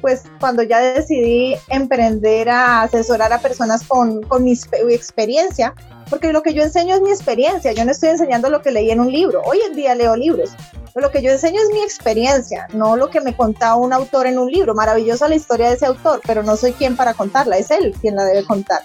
pues 0.05 0.21
cuando 0.39 0.61
ya 0.61 0.81
decidí 0.81 1.55
emprender 1.67 2.47
a 2.47 2.83
asesorar 2.83 3.33
a 3.33 3.39
personas 3.39 3.81
con, 3.87 4.21
con 4.21 4.43
mi 4.43 4.51
experiencia, 4.51 5.73
porque 6.11 6.31
lo 6.31 6.43
que 6.43 6.53
yo 6.53 6.61
enseño 6.61 6.93
es 6.93 7.01
mi 7.01 7.09
experiencia, 7.09 7.71
yo 7.71 7.83
no 7.83 7.89
estoy 7.89 8.09
enseñando 8.09 8.51
lo 8.51 8.61
que 8.61 8.69
leí 8.69 8.91
en 8.91 8.99
un 8.99 9.11
libro, 9.11 9.41
hoy 9.43 9.57
en 9.67 9.75
día 9.75 9.95
leo 9.95 10.15
libros, 10.15 10.51
lo 10.93 11.09
que 11.09 11.23
yo 11.23 11.31
enseño 11.31 11.59
es 11.59 11.71
mi 11.71 11.81
experiencia, 11.81 12.67
no 12.71 12.95
lo 12.95 13.09
que 13.09 13.19
me 13.19 13.35
contaba 13.35 13.77
un 13.77 13.93
autor 13.93 14.27
en 14.27 14.37
un 14.37 14.51
libro, 14.51 14.75
maravillosa 14.75 15.27
la 15.27 15.37
historia 15.37 15.69
de 15.69 15.75
ese 15.77 15.87
autor, 15.87 16.21
pero 16.27 16.43
no 16.43 16.55
soy 16.55 16.73
quien 16.73 16.95
para 16.95 17.15
contarla, 17.15 17.57
es 17.57 17.71
él 17.71 17.95
quien 17.99 18.15
la 18.15 18.25
debe 18.25 18.45
contar. 18.45 18.81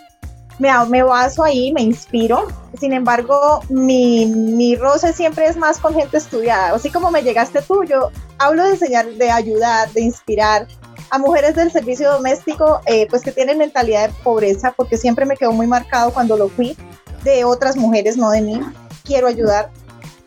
me, 0.58 0.70
me 0.88 1.02
baso 1.02 1.44
ahí, 1.44 1.70
me 1.74 1.82
inspiro. 1.82 2.48
Sin 2.78 2.94
embargo, 2.94 3.60
mi, 3.68 4.24
mi 4.24 4.74
roce 4.74 5.12
siempre 5.12 5.48
es 5.48 5.56
más 5.58 5.78
con 5.78 5.92
gente 5.94 6.16
estudiada. 6.16 6.74
Así 6.74 6.88
como 6.88 7.10
me 7.10 7.22
llegaste 7.22 7.60
tú, 7.62 7.84
yo 7.84 8.10
hablo 8.38 8.64
de 8.64 8.70
enseñar, 8.70 9.06
de 9.06 9.30
ayudar, 9.30 9.90
de 9.92 10.02
inspirar 10.02 10.66
a 11.10 11.18
mujeres 11.18 11.54
del 11.54 11.70
servicio 11.70 12.10
doméstico, 12.10 12.80
eh, 12.86 13.06
pues 13.08 13.22
que 13.22 13.32
tienen 13.32 13.58
mentalidad 13.58 14.08
de 14.08 14.14
pobreza, 14.22 14.72
porque 14.76 14.96
siempre 14.96 15.26
me 15.26 15.36
quedó 15.36 15.52
muy 15.52 15.66
marcado 15.66 16.12
cuando 16.12 16.36
lo 16.36 16.48
fui, 16.48 16.76
de 17.24 17.44
otras 17.44 17.76
mujeres, 17.76 18.16
no 18.16 18.30
de 18.30 18.40
mí. 18.40 18.60
Quiero 19.04 19.26
ayudar. 19.26 19.70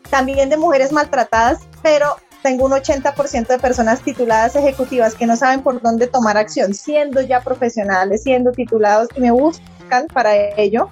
También 0.10 0.50
de 0.50 0.58
mujeres 0.58 0.92
maltratadas, 0.92 1.62
pero 1.82 2.18
tengo 2.44 2.66
un 2.66 2.74
80% 2.74 3.48
de 3.48 3.58
personas 3.58 4.02
tituladas 4.02 4.56
ejecutivas 4.56 5.16
que 5.16 5.26
no 5.26 5.38
saben 5.38 5.64
por 5.64 5.82
dónde 5.82 6.08
tomar 6.08 6.38
acción, 6.38 6.74
siendo 6.74 7.22
ya 7.22 7.42
profesionales, 7.42 8.24
siendo 8.24 8.52
titulados 8.52 9.08
y 9.16 9.22
me 9.22 9.32
buscan 9.32 10.08
para 10.14 10.36
ello. 10.58 10.90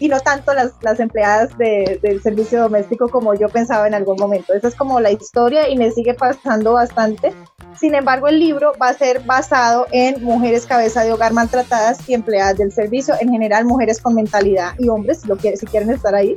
Y 0.00 0.08
no 0.08 0.20
tanto 0.20 0.54
las, 0.54 0.72
las 0.82 1.00
empleadas 1.00 1.56
del 1.58 2.22
servicio 2.22 2.60
doméstico 2.60 3.08
como 3.08 3.34
yo 3.34 3.48
pensaba 3.48 3.86
en 3.86 3.94
algún 3.94 4.16
momento. 4.16 4.54
Esa 4.54 4.68
es 4.68 4.74
como 4.74 5.00
la 5.00 5.10
historia 5.10 5.68
y 5.68 5.76
me 5.76 5.90
sigue 5.90 6.14
pasando 6.14 6.74
bastante. 6.74 7.32
Sin 7.78 7.94
embargo, 7.94 8.28
el 8.28 8.38
libro 8.38 8.72
va 8.80 8.88
a 8.88 8.94
ser 8.94 9.20
basado 9.20 9.86
en 9.92 10.22
mujeres 10.22 10.66
cabeza 10.66 11.04
de 11.04 11.12
hogar 11.12 11.32
maltratadas 11.32 12.08
y 12.08 12.14
empleadas 12.14 12.58
del 12.58 12.72
servicio, 12.72 13.14
en 13.20 13.30
general 13.30 13.64
mujeres 13.64 14.00
con 14.00 14.14
mentalidad 14.14 14.74
y 14.78 14.88
hombres, 14.88 15.20
si, 15.20 15.28
lo 15.28 15.36
si 15.38 15.66
quieren 15.66 15.90
estar 15.90 16.14
ahí, 16.14 16.34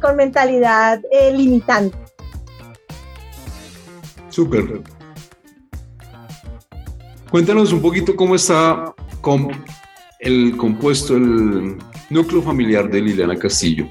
con 0.00 0.16
mentalidad 0.16 1.00
eh, 1.10 1.32
limitante 1.32 1.96
Súper. 4.36 4.82
Cuéntanos 7.30 7.72
un 7.72 7.80
poquito 7.80 8.14
cómo 8.14 8.34
está 8.34 8.94
el 10.20 10.54
compuesto, 10.58 11.16
el 11.16 11.78
núcleo 12.10 12.42
familiar 12.42 12.88
de 12.88 13.00
Liliana 13.00 13.38
Castillo. 13.38 13.86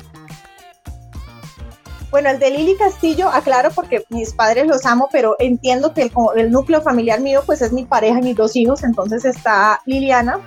Bueno, 2.11 2.29
el 2.29 2.39
de 2.39 2.49
Lili 2.49 2.77
Castillo, 2.77 3.27
aclaro 3.29 3.71
porque 3.71 4.05
mis 4.09 4.33
padres 4.33 4.67
los 4.67 4.85
amo, 4.85 5.09
pero 5.11 5.35
entiendo 5.37 5.93
que 5.93 6.03
el, 6.03 6.11
el, 6.37 6.51
núcleo 6.51 6.81
familiar 6.81 7.19
mío 7.19 7.43
pues 7.45 7.61
es 7.61 7.73
mi 7.73 7.83
pareja 7.83 8.19
y 8.19 8.21
mis 8.21 8.37
dos 8.37 8.55
hijos, 8.55 8.83
entonces 8.83 9.25
está 9.25 9.81
Liliana 9.85 10.39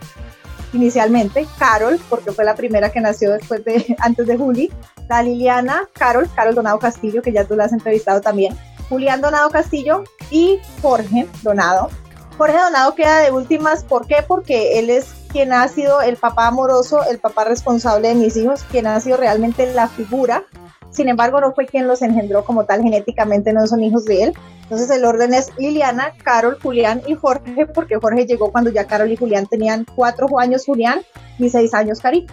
inicialmente, 0.73 1.47
Carol, 1.59 1.99
porque 2.09 2.33
fue 2.33 2.45
la 2.45 2.55
primera 2.55 2.91
que 2.91 3.01
nació 3.01 3.33
después 3.33 3.65
de, 3.65 3.97
antes 4.01 4.27
de 4.27 4.37
Juli, 4.37 4.73
la 5.09 5.23
Liliana, 5.23 5.89
Carol, 5.93 6.29
Carol 6.35 6.55
Donado 6.55 6.79
Castillo, 6.79 7.23
que 7.23 7.33
ya 7.33 7.45
tú 7.45 7.57
la 7.57 7.65
has 7.65 7.73
entrevistado 7.73 8.21
también, 8.21 8.57
Julián 8.89 9.21
Donado 9.21 9.51
Castillo 9.51 10.05
y 10.31 10.59
Jorge 10.81 11.27
Donado. 11.43 11.91
Jorge 12.39 12.57
Donado 12.57 12.95
queda 12.95 13.19
de 13.19 13.31
últimas, 13.31 13.85
¿por 13.85 14.07
qué? 14.07 14.25
Porque 14.27 14.79
él 14.79 14.91
es 14.91 15.07
quien 15.29 15.53
ha 15.53 15.67
sido 15.69 16.01
el 16.01 16.17
papá 16.17 16.49
amoroso, 16.49 17.01
el 17.11 17.19
papá 17.19 17.45
responsable 17.45 18.09
de 18.09 18.14
mis 18.14 18.37
hijos, 18.37 18.64
quien 18.71 18.87
ha 18.87 18.99
sido 19.01 19.17
realmente 19.17 19.73
la 19.73 19.88
figura. 19.88 20.45
Sin 20.91 21.09
embargo, 21.09 21.41
no 21.41 21.53
fue 21.53 21.67
quien 21.67 21.87
los 21.87 22.03
engendró 22.03 22.45
como 22.45 22.64
tal, 22.64 22.83
genéticamente 22.83 23.53
no 23.53 23.67
son 23.67 23.85
hijos 23.85 24.05
de 24.05 24.25
él. 24.25 24.33
Entonces 24.62 24.91
el 24.91 25.05
orden 25.05 25.35
es 25.35 25.51
Liliana, 25.59 26.12
Carol, 26.23 26.59
Julián 26.61 27.03
y 27.07 27.14
Jorge, 27.14 27.67
porque 27.67 27.97
Jorge 27.97 28.27
llegó 28.27 28.51
cuando 28.51 28.71
ya 28.71 28.87
Carol 28.87 29.11
y 29.11 29.17
Julián 29.17 29.47
tenían 29.47 29.87
cuatro 29.95 30.38
años 30.38 30.64
Julián 30.67 31.01
y 31.38 31.49
seis 31.49 31.73
años 31.75 32.01
Cari. 32.01 32.27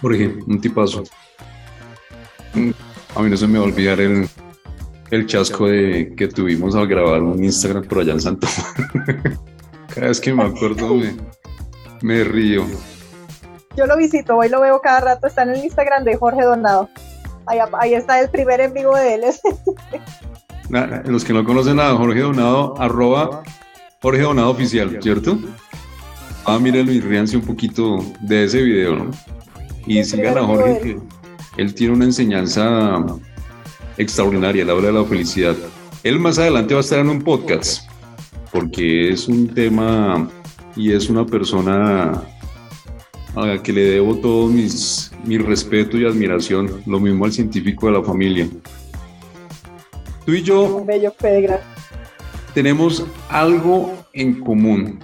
Jorge, 0.00 0.34
un 0.46 0.60
tipazo. 0.60 1.02
A 3.14 3.22
mí 3.22 3.30
no 3.30 3.36
se 3.36 3.46
me 3.46 3.58
va 3.58 3.64
a 3.64 3.68
olvidar 3.68 4.00
el, 4.00 4.28
el 5.10 5.26
chasco 5.26 5.66
de, 5.66 6.14
que 6.16 6.28
tuvimos 6.28 6.74
al 6.74 6.86
grabar 6.86 7.22
un 7.22 7.42
Instagram 7.42 7.84
por 7.84 8.00
allá 8.00 8.12
en 8.12 8.20
Santo. 8.20 8.46
cada 9.94 10.08
vez 10.08 10.20
que 10.20 10.32
me 10.32 10.44
acuerdo 10.44 10.94
me, 12.02 12.24
río. 12.24 12.64
Yo 13.76 13.86
lo 13.86 13.96
visito, 13.96 14.36
hoy 14.36 14.48
lo 14.48 14.60
veo 14.60 14.80
cada 14.80 15.00
rato, 15.00 15.26
está 15.26 15.42
en 15.42 15.50
el 15.50 15.64
Instagram 15.64 16.04
de 16.04 16.16
Jorge 16.16 16.42
Donado. 16.42 16.88
Ahí, 17.46 17.94
está 17.94 18.20
el 18.20 18.30
primer 18.30 18.60
en 18.60 18.72
vivo 18.72 18.96
de 18.96 19.14
él. 19.14 19.22
Los 21.06 21.24
que 21.24 21.32
no 21.32 21.44
conocen 21.44 21.80
a 21.80 21.94
Jorge 21.96 22.20
Donado, 22.20 22.74
arroba 22.78 23.42
Jorge 24.00 24.22
Donado 24.22 24.50
Oficial, 24.50 24.98
¿cierto? 25.02 25.38
Ah, 26.44 26.58
mírenlo 26.58 26.92
y 26.92 27.00
ríanse 27.00 27.36
un 27.36 27.44
poquito 27.44 28.04
de 28.20 28.44
ese 28.44 28.62
video, 28.62 28.96
¿no? 28.96 29.10
Y 29.86 30.02
sigan 30.04 30.38
a 30.38 30.44
Jorge, 30.44 30.80
que 30.80 30.98
él 31.62 31.74
tiene 31.74 31.94
una 31.94 32.04
enseñanza 32.04 33.04
extraordinaria, 33.98 34.64
la 34.64 34.74
hora 34.74 34.86
de 34.86 34.92
la 34.92 35.04
felicidad. 35.04 35.56
Él 36.02 36.18
más 36.18 36.38
adelante 36.38 36.74
va 36.74 36.80
a 36.80 36.82
estar 36.82 37.00
en 37.00 37.10
un 37.10 37.22
podcast, 37.22 37.89
porque 38.52 39.10
es 39.10 39.28
un 39.28 39.48
tema 39.48 40.28
y 40.76 40.92
es 40.92 41.08
una 41.08 41.26
persona 41.26 42.22
a 43.34 43.46
la 43.46 43.62
que 43.62 43.72
le 43.72 43.82
debo 43.82 44.16
todo 44.16 44.48
mis, 44.48 45.12
mi 45.24 45.38
respeto 45.38 45.96
y 45.98 46.04
admiración, 46.04 46.82
lo 46.86 46.98
mismo 46.98 47.24
al 47.24 47.32
científico 47.32 47.86
de 47.86 47.92
la 47.92 48.02
familia. 48.02 48.48
Tú 50.26 50.32
y 50.32 50.42
yo 50.42 50.84
tenemos 52.54 53.06
algo 53.28 53.94
en 54.12 54.40
común 54.40 55.00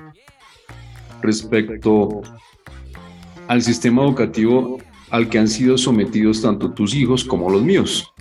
respecto 1.23 2.23
al 3.49 3.63
sistema 3.63 4.03
educativo 4.03 4.79
al 5.11 5.29
que 5.29 5.39
han 5.39 5.49
sido 5.49 5.79
sometidos 5.79 6.43
tanto 6.43 6.73
tus 6.73 6.95
hijos 6.95 7.25
como 7.25 7.49
los 7.49 7.63
míos. 7.63 8.13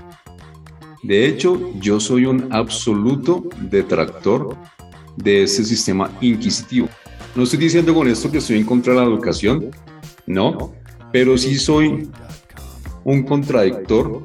De 1.01 1.27
hecho, 1.27 1.59
yo 1.79 1.99
soy 1.99 2.25
un 2.25 2.51
absoluto 2.51 3.43
detractor 3.61 4.55
de 5.17 5.43
ese 5.43 5.63
sistema 5.63 6.12
inquisitivo. 6.21 6.89
No 7.36 7.43
estoy 7.43 7.60
diciendo 7.60 7.93
con 7.93 8.08
esto 8.08 8.32
que 8.32 8.38
estoy 8.38 8.58
en 8.58 8.65
contra 8.65 8.93
de 8.93 8.99
la 8.99 9.06
educación, 9.06 9.71
no, 10.25 10.73
pero 11.12 11.38
sí 11.38 11.56
soy 11.58 12.10
un 13.04 13.23
contradictor 13.23 14.23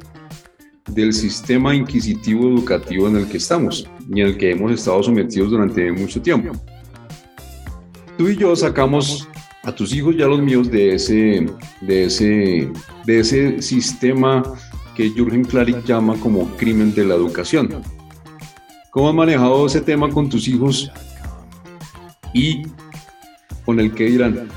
del 0.88 1.12
sistema 1.12 1.74
inquisitivo 1.74 2.48
educativo 2.48 3.09
en 3.09 3.16
el 3.16 3.29
que 3.29 3.37
estamos 3.37 3.87
y 4.12 4.20
en 4.20 4.29
el 4.29 4.37
que 4.37 4.50
hemos 4.53 4.72
estado 4.72 5.03
sometidos 5.03 5.50
durante 5.50 5.90
mucho 5.92 6.20
tiempo. 6.20 6.53
Tú 8.16 8.29
y 8.29 8.37
yo 8.37 8.55
sacamos 8.57 9.29
a 9.62 9.74
tus 9.74 9.94
hijos 9.94 10.14
y 10.16 10.22
a 10.22 10.26
los 10.26 10.40
míos 10.40 10.70
de 10.70 10.94
ese, 10.94 11.46
de 11.81 12.05
ese, 12.05 12.72
de 13.07 13.20
ese 13.20 13.62
sistema 13.62 14.42
que 14.94 15.11
Jürgen 15.11 15.44
Klarik 15.44 15.85
llama 15.85 16.16
como 16.16 16.46
crimen 16.57 16.94
de 16.94 17.05
la 17.05 17.14
educación. 17.14 17.83
¿Cómo 18.90 19.09
has 19.09 19.14
manejado 19.14 19.66
ese 19.66 19.81
tema 19.81 20.11
con 20.11 20.29
tus 20.29 20.48
hijos 20.48 20.90
y 22.35 22.62
con 23.64 23.79
el 23.79 23.94
que 23.94 24.05
dirán? 24.05 24.48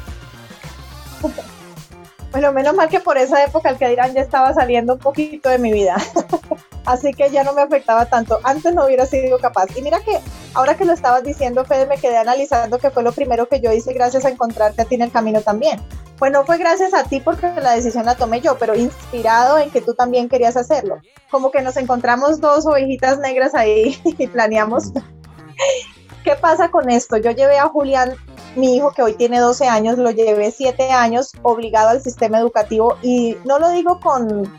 Bueno, 2.31 2.51
menos 2.51 2.73
mal 2.73 2.89
que 2.89 2.99
por 2.99 3.17
esa 3.17 3.43
época 3.43 3.69
el 3.69 3.77
que 3.77 3.89
dirán 3.89 4.13
ya 4.15 4.21
estaba 4.21 4.51
saliendo 4.53 4.93
un 4.93 4.99
poquito 4.99 5.49
de 5.49 5.59
mi 5.59 5.71
vida. 5.71 5.97
Así 6.85 7.13
que 7.13 7.29
ya 7.29 7.43
no 7.43 7.53
me 7.53 7.61
afectaba 7.61 8.05
tanto. 8.05 8.39
Antes 8.43 8.73
no 8.73 8.85
hubiera 8.85 9.05
sido 9.05 9.37
capaz. 9.39 9.67
Y 9.75 9.81
mira 9.81 9.99
que 10.01 10.19
ahora 10.53 10.75
que 10.75 10.85
lo 10.85 10.93
estabas 10.93 11.23
diciendo, 11.23 11.63
Fede, 11.65 11.85
me 11.85 11.97
quedé 11.97 12.17
analizando 12.17 12.77
que 12.77 12.89
fue 12.89 13.03
lo 13.03 13.11
primero 13.11 13.47
que 13.47 13.61
yo 13.61 13.71
hice 13.71 13.93
gracias 13.93 14.25
a 14.25 14.29
encontrarte 14.29 14.81
a 14.81 14.85
ti 14.85 14.95
en 14.95 15.03
el 15.03 15.11
camino 15.11 15.41
también. 15.41 15.79
Pues 16.17 16.31
no 16.31 16.45
fue 16.45 16.57
gracias 16.57 16.93
a 16.93 17.03
ti 17.03 17.19
porque 17.19 17.51
la 17.61 17.73
decisión 17.73 18.05
la 18.05 18.15
tomé 18.15 18.41
yo, 18.41 18.57
pero 18.57 18.75
inspirado 18.75 19.57
en 19.57 19.71
que 19.71 19.81
tú 19.81 19.93
también 19.93 20.29
querías 20.29 20.57
hacerlo. 20.57 20.97
Como 21.31 21.51
que 21.51 21.61
nos 21.61 21.77
encontramos 21.77 22.39
dos 22.39 22.65
ovejitas 22.65 23.19
negras 23.19 23.55
ahí 23.55 23.97
y 24.05 24.27
planeamos. 24.27 24.91
¿Qué 26.23 26.35
pasa 26.35 26.69
con 26.69 26.89
esto? 26.89 27.17
Yo 27.17 27.31
llevé 27.31 27.59
a 27.59 27.67
Julián, 27.67 28.15
mi 28.55 28.77
hijo 28.77 28.91
que 28.91 29.01
hoy 29.01 29.13
tiene 29.13 29.39
12 29.39 29.67
años, 29.67 29.97
lo 29.97 30.11
llevé 30.11 30.51
7 30.51 30.91
años 30.91 31.33
obligado 31.41 31.89
al 31.89 32.01
sistema 32.01 32.39
educativo 32.39 32.97
y 33.01 33.35
no 33.43 33.59
lo 33.59 33.69
digo 33.71 33.99
con 33.99 34.49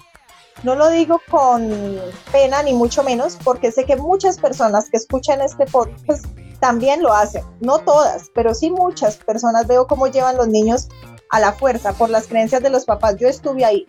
no 0.63 0.75
lo 0.75 0.89
digo 0.91 1.21
con 1.31 2.01
pena 2.33 2.63
ni 2.63 2.73
mucho 2.73 3.03
menos, 3.03 3.37
porque 3.43 3.73
sé 3.73 3.85
que 3.85 3.97
muchas 3.97 4.39
personas 4.39 4.89
que 4.91 4.97
escuchan 4.97 5.41
este 5.41 5.67
podcast 5.67 6.27
también 6.61 7.03
lo 7.03 7.13
hacen. 7.13 7.45
No 7.61 7.79
todas, 7.81 8.31
pero 8.35 8.55
sí 8.55 8.71
muchas 8.71 9.17
personas 9.17 9.67
veo 9.67 9.87
cómo 9.87 10.07
llevan 10.07 10.37
los 10.37 10.49
niños 10.49 10.89
a 11.31 11.41
la 11.41 11.53
fuerza 11.53 11.93
por 11.93 12.09
las 12.11 12.27
creencias 12.27 12.63
de 12.63 12.71
los 12.71 12.85
papás. 12.85 13.17
Yo 13.17 13.29
estuve 13.29 13.65
ahí. 13.65 13.87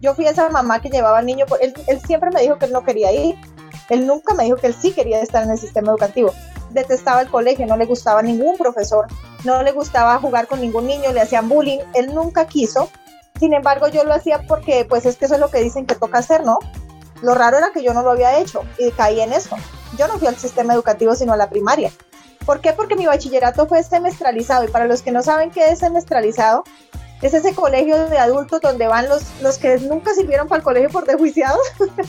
Yo 0.00 0.14
fui 0.14 0.26
esa 0.26 0.48
mamá 0.50 0.80
que 0.80 0.90
llevaba 0.90 1.18
al 1.18 1.26
niño, 1.26 1.46
él, 1.60 1.72
él 1.86 2.00
siempre 2.00 2.30
me 2.30 2.42
dijo 2.42 2.58
que 2.58 2.66
él 2.66 2.72
no 2.72 2.84
quería 2.84 3.12
ir, 3.12 3.36
él 3.88 4.06
nunca 4.06 4.34
me 4.34 4.44
dijo 4.44 4.56
que 4.56 4.66
él 4.66 4.74
sí 4.74 4.92
quería 4.92 5.20
estar 5.20 5.42
en 5.42 5.50
el 5.50 5.58
sistema 5.58 5.90
educativo. 5.90 6.32
Detestaba 6.70 7.22
el 7.22 7.30
colegio, 7.30 7.66
no 7.66 7.76
le 7.76 7.86
gustaba 7.86 8.22
ningún 8.22 8.58
profesor, 8.58 9.06
no 9.44 9.62
le 9.62 9.72
gustaba 9.72 10.18
jugar 10.18 10.48
con 10.48 10.60
ningún 10.60 10.86
niño, 10.86 11.12
le 11.12 11.20
hacían 11.20 11.48
bullying, 11.48 11.78
él 11.94 12.14
nunca 12.14 12.46
quiso. 12.46 12.90
Sin 13.38 13.52
embargo, 13.52 13.88
yo 13.88 14.04
lo 14.04 14.14
hacía 14.14 14.42
porque 14.46 14.86
pues 14.88 15.06
es 15.06 15.16
que 15.16 15.26
eso 15.26 15.34
es 15.34 15.40
lo 15.40 15.50
que 15.50 15.60
dicen 15.60 15.86
que 15.86 15.94
toca 15.94 16.18
hacer, 16.18 16.44
¿no? 16.44 16.58
Lo 17.22 17.34
raro 17.34 17.58
era 17.58 17.70
que 17.72 17.82
yo 17.82 17.94
no 17.94 18.02
lo 18.02 18.10
había 18.10 18.38
hecho 18.38 18.62
y 18.78 18.90
caí 18.90 19.20
en 19.20 19.32
eso. 19.32 19.56
Yo 19.98 20.08
no 20.08 20.18
fui 20.18 20.28
al 20.28 20.36
sistema 20.36 20.74
educativo, 20.74 21.14
sino 21.14 21.32
a 21.32 21.36
la 21.36 21.48
primaria. 21.48 21.90
¿Por 22.44 22.60
qué? 22.60 22.72
Porque 22.72 22.94
mi 22.94 23.06
bachillerato 23.06 23.66
fue 23.66 23.82
semestralizado 23.82 24.64
y 24.64 24.68
para 24.68 24.86
los 24.86 25.02
que 25.02 25.10
no 25.10 25.22
saben 25.22 25.50
qué 25.50 25.70
es 25.70 25.80
semestralizado, 25.80 26.64
es 27.22 27.32
ese 27.32 27.54
colegio 27.54 28.08
de 28.08 28.18
adultos 28.18 28.60
donde 28.60 28.86
van 28.86 29.08
los, 29.08 29.22
los 29.40 29.58
que 29.58 29.78
nunca 29.78 30.14
sirvieron 30.14 30.48
para 30.48 30.58
el 30.58 30.64
colegio 30.64 30.90
por 30.90 31.06
desjuiciados 31.06 31.66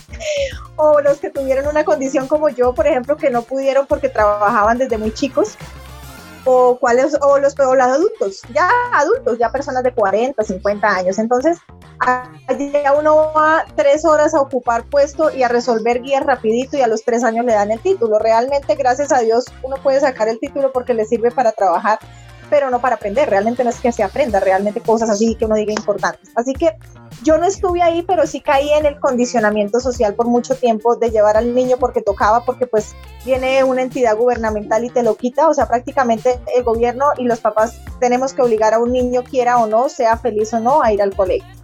o 0.76 1.00
los 1.00 1.18
que 1.18 1.30
tuvieron 1.30 1.68
una 1.68 1.86
condición 1.86 2.28
como 2.28 2.50
yo, 2.50 2.74
por 2.74 2.88
ejemplo, 2.88 3.16
que 3.16 3.30
no 3.30 3.42
pudieron 3.42 3.88
porque 3.88 4.10
trabajaban 4.10 4.78
desde 4.78 4.98
muy 4.98 5.14
chicos. 5.14 5.56
O 6.48 6.80
cuáles 6.80 7.18
o 7.22 7.40
los, 7.40 7.60
o 7.60 7.76
los 7.76 7.86
adultos, 7.86 8.42
ya 8.54 8.70
adultos, 8.94 9.38
ya 9.38 9.52
personas 9.52 9.84
de 9.84 9.94
40, 9.94 10.42
50 10.42 10.88
años. 10.88 11.20
Entonces, 11.20 11.58
ya 12.74 12.94
uno 12.94 13.34
va 13.36 13.66
tres 13.76 14.06
horas 14.06 14.34
a 14.34 14.40
ocupar 14.40 14.86
puesto 14.86 15.30
y 15.30 15.44
a 15.44 15.50
resolver 15.50 16.02
guías 16.02 16.26
rapidito 16.26 16.78
y 16.78 16.82
a 16.82 16.88
los 16.88 17.04
tres 17.04 17.26
años 17.26 17.46
le 17.46 17.54
dan 17.54 17.72
el 17.72 17.82
título. 17.82 18.18
Realmente, 18.18 18.76
gracias 18.76 19.12
a 19.12 19.20
Dios, 19.20 19.46
uno 19.62 19.76
puede 19.84 20.00
sacar 20.00 20.30
el 20.30 20.40
título 20.40 20.72
porque 20.72 20.94
le 20.94 21.06
sirve 21.06 21.32
para 21.32 21.52
trabajar 21.52 22.00
pero 22.50 22.70
no 22.70 22.80
para 22.80 22.96
aprender. 22.96 23.30
Realmente 23.30 23.64
no 23.64 23.70
es 23.70 23.80
que 23.80 23.92
se 23.92 24.04
aprenda, 24.04 24.40
realmente 24.40 24.82
cosas 24.82 25.10
así 25.10 25.36
que 25.36 25.46
uno 25.46 25.56
diga 25.56 25.74
importantes. 25.74 26.30
Así 26.36 26.54
que 26.54 26.78
yo 27.24 27.38
no 27.38 27.46
estuve 27.46 27.82
ahí, 27.82 28.04
pero 28.04 28.28
sí 28.28 28.42
caí 28.42 28.70
en 28.70 28.86
el 28.86 29.00
condicionamiento 29.00 29.80
social 29.80 30.14
por 30.14 30.28
mucho 30.28 30.56
tiempo 30.56 30.96
de 30.96 31.10
llevar 31.10 31.38
al 31.38 31.54
niño 31.54 31.78
porque 31.80 32.02
tocaba, 32.02 32.46
porque 32.46 32.68
pues 32.68 32.96
viene 33.26 33.64
una 33.64 33.82
entidad 33.82 34.16
gubernamental 34.16 34.84
y 34.86 34.90
te 34.90 35.04
lo 35.04 35.16
quita. 35.16 35.50
O 35.50 35.54
sea, 35.54 35.68
prácticamente 35.68 36.40
el 36.56 36.64
gobierno 36.64 37.06
y 37.18 37.24
los 37.24 37.40
papás 37.40 37.80
tenemos 38.00 38.34
que 38.34 38.42
obligar 38.42 38.74
a 38.74 38.80
un 38.80 38.92
niño, 38.92 39.24
quiera 39.24 39.58
o 39.58 39.68
no, 39.68 39.90
sea 39.90 40.18
feliz 40.18 40.54
o 40.54 40.60
no, 40.60 40.82
a 40.82 40.92
ir 40.94 41.02
al 41.02 41.16
colegio. 41.16 41.58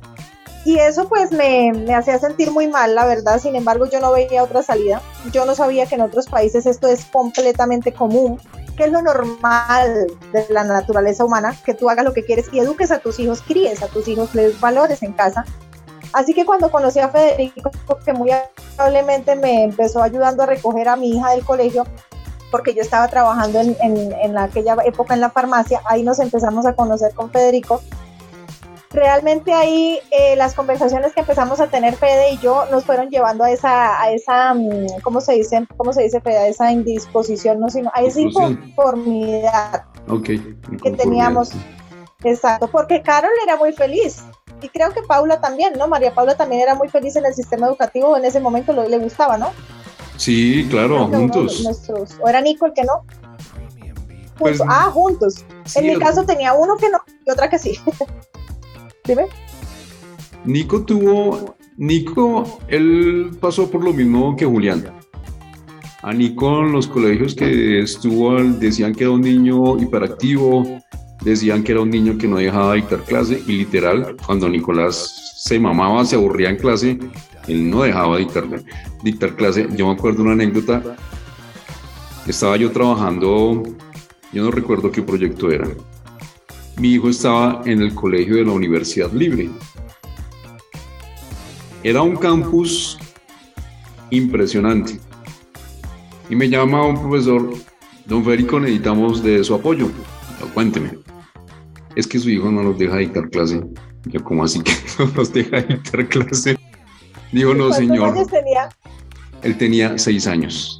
Y 0.65 0.79
eso 0.79 1.09
pues 1.09 1.31
me, 1.31 1.73
me 1.73 1.93
hacía 1.93 2.17
sentir 2.19 2.49
muy 2.49 2.67
mal, 2.67 2.95
la 2.95 3.05
verdad. 3.05 3.39
Sin 3.39 3.55
embargo, 3.55 3.85
yo 3.85 3.99
no 3.99 4.13
veía 4.13 4.43
otra 4.43 4.63
salida. 4.63 5.01
Yo 5.33 5.45
no 5.45 5.55
sabía 5.55 5.85
que 5.85 5.95
en 5.95 6.01
otros 6.01 6.27
países 6.27 6.65
esto 6.65 6.87
es 6.87 7.03
completamente 7.05 7.91
común 7.91 8.39
que 8.75 8.85
es 8.85 8.91
lo 8.91 9.01
normal 9.01 10.07
de 10.31 10.45
la 10.49 10.63
naturaleza 10.63 11.23
humana, 11.25 11.55
que 11.65 11.73
tú 11.73 11.89
hagas 11.89 12.05
lo 12.05 12.13
que 12.13 12.25
quieres 12.25 12.47
y 12.51 12.59
eduques 12.59 12.91
a 12.91 12.99
tus 12.99 13.19
hijos, 13.19 13.41
críes 13.41 13.81
a 13.83 13.87
tus 13.87 14.07
hijos, 14.07 14.33
les 14.35 14.59
valores 14.59 15.03
en 15.03 15.13
casa. 15.13 15.45
Así 16.13 16.33
que 16.33 16.45
cuando 16.45 16.71
conocí 16.71 16.99
a 16.99 17.09
Federico, 17.09 17.71
que 18.05 18.13
muy 18.13 18.29
amablemente 18.77 19.35
me 19.35 19.63
empezó 19.63 20.03
ayudando 20.03 20.43
a 20.43 20.45
recoger 20.45 20.87
a 20.87 20.95
mi 20.95 21.09
hija 21.09 21.31
del 21.31 21.43
colegio, 21.43 21.85
porque 22.51 22.75
yo 22.75 22.81
estaba 22.81 23.07
trabajando 23.07 23.59
en, 23.59 23.75
en, 23.81 24.11
en 24.13 24.37
aquella 24.37 24.77
época 24.85 25.15
en 25.15 25.21
la 25.21 25.31
farmacia, 25.31 25.81
ahí 25.85 26.03
nos 26.03 26.19
empezamos 26.19 26.67
a 26.67 26.75
conocer 26.75 27.13
con 27.15 27.31
Federico 27.31 27.81
realmente 28.93 29.51
ahí 29.53 29.99
eh, 30.11 30.35
las 30.35 30.53
conversaciones 30.53 31.13
que 31.13 31.21
empezamos 31.21 31.59
a 31.59 31.67
tener 31.67 31.95
Fede 31.95 32.31
y 32.31 32.37
yo 32.37 32.65
nos 32.71 32.85
fueron 32.85 33.09
llevando 33.09 33.43
a 33.43 33.51
esa, 33.51 34.01
a 34.01 34.11
esa, 34.11 34.53
mm, 34.53 35.01
¿cómo 35.01 35.19
se 35.19 35.33
dice? 35.33 35.65
¿Cómo 35.75 35.91
se 35.93 36.03
dice 36.03 36.21
Fede? 36.21 36.37
A 36.37 36.47
esa 36.47 36.71
indisposición, 36.71 37.59
no 37.59 37.69
sino 37.69 37.91
a 37.93 38.01
esa 38.01 38.21
inconformidad 38.21 39.85
que 40.27 40.91
teníamos. 40.91 41.51
Exacto, 42.23 42.67
porque 42.67 43.01
Carol 43.01 43.31
era 43.43 43.57
muy 43.57 43.73
feliz 43.73 44.23
y 44.61 44.69
creo 44.69 44.91
que 44.91 45.01
Paula 45.01 45.41
también, 45.41 45.73
¿no? 45.77 45.87
María 45.87 46.13
Paula 46.13 46.37
también 46.37 46.61
era 46.61 46.75
muy 46.75 46.87
feliz 46.87 47.15
en 47.15 47.25
el 47.25 47.33
sistema 47.33 47.67
educativo, 47.67 48.15
en 48.15 48.23
ese 48.23 48.39
momento 48.39 48.71
lo, 48.71 48.87
le 48.87 48.97
gustaba, 48.97 49.37
¿no? 49.37 49.51
Sí, 50.15 50.67
claro, 50.69 51.07
juntos. 51.07 51.65
o 52.21 52.29
era 52.29 52.39
Nico 52.39 52.65
el 52.65 52.73
que 52.73 52.83
no. 52.83 53.03
Pues, 54.37 54.61
ah, 54.67 54.89
juntos. 54.91 55.43
en 55.75 55.87
mi 55.87 55.97
caso 55.97 56.23
tenía 56.25 56.53
uno 56.53 56.77
que 56.77 56.89
no 56.89 56.99
y 57.25 57.31
otra 57.31 57.49
que 57.49 57.59
sí. 57.59 57.79
Nico 60.45 60.83
tuvo, 60.85 61.55
Nico, 61.77 62.59
él 62.67 63.31
pasó 63.39 63.69
por 63.69 63.83
lo 63.83 63.93
mismo 63.93 64.35
que 64.35 64.45
Julián. 64.45 64.85
A 66.01 66.13
Nico 66.13 66.59
en 66.59 66.73
los 66.73 66.87
colegios 66.87 67.33
que 67.33 67.81
estuvo 67.81 68.35
decían 68.35 68.93
que 68.93 69.05
era 69.05 69.11
un 69.11 69.21
niño 69.21 69.77
hiperactivo, 69.79 70.81
decían 71.23 71.63
que 71.63 71.71
era 71.71 71.81
un 71.81 71.89
niño 71.89 72.17
que 72.17 72.27
no 72.27 72.37
dejaba 72.37 72.73
dictar 72.73 73.03
clase 73.03 73.41
y 73.47 73.53
literal, 73.53 74.17
cuando 74.25 74.49
Nicolás 74.49 75.33
se 75.37 75.59
mamaba, 75.59 76.03
se 76.05 76.15
aburría 76.15 76.49
en 76.49 76.57
clase, 76.57 76.99
él 77.47 77.69
no 77.69 77.83
dejaba 77.83 78.17
dictar, 78.17 78.45
dictar 79.03 79.35
clase. 79.35 79.67
Yo 79.75 79.87
me 79.87 79.93
acuerdo 79.93 80.23
una 80.23 80.33
anécdota, 80.33 80.81
estaba 82.27 82.57
yo 82.57 82.71
trabajando, 82.71 83.63
yo 84.31 84.43
no 84.43 84.51
recuerdo 84.51 84.91
qué 84.91 85.01
proyecto 85.01 85.51
era, 85.51 85.67
mi 86.77 86.93
hijo 86.93 87.09
estaba 87.09 87.61
en 87.65 87.81
el 87.81 87.93
colegio 87.93 88.35
de 88.35 88.45
la 88.45 88.51
Universidad 88.51 89.11
Libre. 89.11 89.49
Era 91.83 92.01
un 92.01 92.15
campus 92.15 92.97
impresionante. 94.09 94.99
Y 96.29 96.35
me 96.35 96.49
llama 96.49 96.85
un 96.85 96.99
profesor, 96.99 97.53
don 98.05 98.23
Federico, 98.23 98.59
necesitamos 98.59 99.23
de 99.23 99.43
su 99.43 99.53
apoyo. 99.53 99.89
cuénteme. 100.53 100.97
Es 101.95 102.07
que 102.07 102.19
su 102.19 102.29
hijo 102.29 102.49
no 102.51 102.63
nos 102.63 102.77
deja 102.77 102.97
dictar 102.97 103.29
clase. 103.29 103.61
Yo, 104.05 104.23
¿cómo 104.23 104.43
así 104.43 104.61
que 104.61 104.71
no 104.99 105.05
nos 105.15 105.31
deja 105.31 105.61
dictar 105.61 106.07
clase? 106.07 106.57
Dijo, 107.31 107.53
no, 107.53 107.71
señor. 107.71 108.09
Años 108.09 108.27
tenía? 108.27 108.69
Él 109.41 109.57
tenía 109.57 109.97
seis 109.97 110.25
años. 110.25 110.79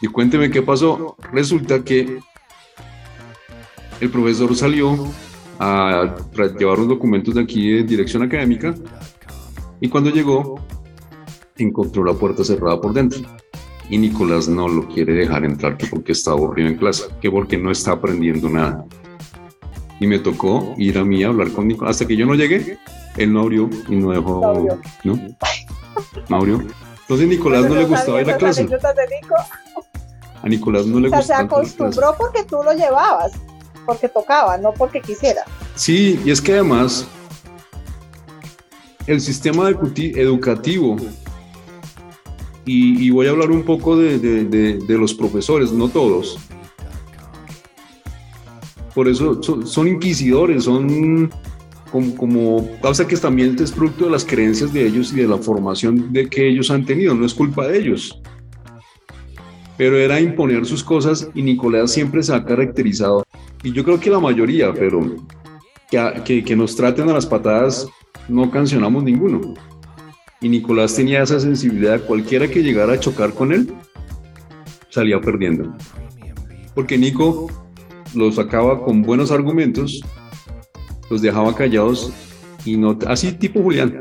Y 0.00 0.06
cuénteme 0.06 0.50
qué 0.50 0.62
pasó. 0.62 1.16
Resulta 1.32 1.84
que 1.84 2.20
el 4.00 4.10
profesor 4.10 4.54
salió 4.56 4.96
a 5.58 6.16
llevar 6.58 6.78
los 6.78 6.88
documentos 6.88 7.34
de 7.34 7.42
aquí 7.42 7.70
de 7.70 7.82
dirección 7.82 8.22
académica 8.22 8.74
y 9.80 9.88
cuando 9.88 10.10
llegó 10.10 10.58
encontró 11.56 12.02
la 12.02 12.14
puerta 12.14 12.42
cerrada 12.42 12.80
por 12.80 12.94
dentro 12.94 13.20
y 13.90 13.98
Nicolás 13.98 14.48
no 14.48 14.68
lo 14.68 14.88
quiere 14.88 15.12
dejar 15.12 15.44
entrar 15.44 15.76
que 15.76 15.86
porque 15.86 16.12
está 16.12 16.30
aburrido 16.30 16.68
en 16.68 16.76
clase, 16.76 17.04
que 17.20 17.30
porque 17.30 17.58
no 17.58 17.70
está 17.70 17.92
aprendiendo 17.92 18.48
nada. 18.48 18.84
Y 19.98 20.06
me 20.06 20.20
tocó 20.20 20.74
ir 20.78 20.96
a 20.96 21.04
mí 21.04 21.24
a 21.24 21.28
hablar 21.28 21.50
con 21.50 21.66
Nicolás. 21.66 21.96
Hasta 21.96 22.06
que 22.06 22.16
yo 22.16 22.24
no 22.24 22.34
llegué, 22.34 22.78
él 23.16 23.32
no 23.32 23.40
abrió 23.40 23.68
y 23.88 23.96
no 23.96 24.12
dejó. 24.12 24.78
¿No? 25.02 25.20
¿No 26.28 26.36
abrió? 26.36 26.62
Entonces 27.00 27.28
Nicolás 27.28 27.68
no 27.68 27.74
le 27.74 27.84
gustaba 27.84 28.22
ir 28.22 28.30
a 28.30 28.36
clase. 28.36 28.68
A 30.40 30.48
Nicolás 30.48 30.86
no 30.86 31.00
le 31.00 31.08
gustaba. 31.08 31.22
se 31.24 31.34
acostumbró 31.34 32.14
porque 32.16 32.44
tú 32.44 32.62
lo 32.62 32.72
llevabas 32.72 33.32
porque 33.86 34.08
tocaba, 34.08 34.56
no 34.58 34.72
porque 34.72 35.00
quisiera. 35.00 35.42
Sí, 35.74 36.20
y 36.24 36.30
es 36.30 36.40
que 36.40 36.52
además 36.52 37.06
el 39.06 39.20
sistema 39.20 39.68
educativo, 39.68 40.96
y, 42.64 43.10
voy 43.10 43.26
a 43.26 43.30
hablar 43.30 43.50
un 43.50 43.64
poco 43.64 43.96
de, 43.96 44.78
los 44.88 45.14
profesores, 45.14 45.72
no 45.72 45.88
todos, 45.88 46.38
por 48.94 49.08
eso 49.08 49.42
son, 49.64 49.88
inquisidores, 49.88 50.64
son 50.64 51.30
como, 51.90 52.16
como 52.16 52.70
causa 52.80 53.06
que 53.06 53.16
también 53.16 53.56
es 53.60 53.72
producto 53.72 54.04
de 54.04 54.10
las 54.10 54.24
creencias 54.24 54.72
de 54.72 54.86
ellos 54.86 55.12
y 55.12 55.16
de 55.16 55.28
la 55.28 55.38
formación 55.38 56.12
de 56.12 56.28
que 56.28 56.48
ellos 56.48 56.70
han 56.70 56.84
tenido, 56.84 57.14
no 57.14 57.26
es 57.26 57.34
culpa 57.34 57.66
de 57.66 57.78
ellos. 57.78 58.20
Pero 59.76 59.96
era 59.96 60.20
imponer 60.20 60.66
sus 60.66 60.84
cosas 60.84 61.28
y 61.34 61.42
Nicolás 61.42 61.92
siempre 61.92 62.22
se 62.22 62.34
ha 62.34 62.44
caracterizado 62.44 63.24
y 63.62 63.72
yo 63.72 63.84
creo 63.84 64.00
que 64.00 64.10
la 64.10 64.20
mayoría, 64.20 64.72
pero 64.72 65.16
que, 66.24 66.44
que, 66.44 66.56
nos 66.56 66.76
traten 66.76 67.08
a 67.08 67.12
las 67.12 67.26
patadas 67.26 67.86
no 68.28 68.50
cancionamos 68.50 69.02
ninguno. 69.02 69.54
Y 70.40 70.48
Nicolás 70.48 70.94
tenía 70.94 71.22
esa 71.22 71.38
sensibilidad, 71.40 72.00
cualquiera 72.06 72.48
que 72.48 72.62
llegara 72.62 72.94
a 72.94 73.00
chocar 73.00 73.34
con 73.34 73.52
él, 73.52 73.72
salía 74.88 75.20
perdiendo. 75.20 75.76
Porque 76.74 76.96
Nico 76.96 77.48
los 78.14 78.36
sacaba 78.36 78.82
con 78.82 79.02
buenos 79.02 79.30
argumentos, 79.30 80.00
los 81.10 81.20
dejaba 81.20 81.54
callados 81.54 82.12
y 82.64 82.76
no, 82.76 82.98
así 83.06 83.32
tipo 83.32 83.62
Julián, 83.62 84.00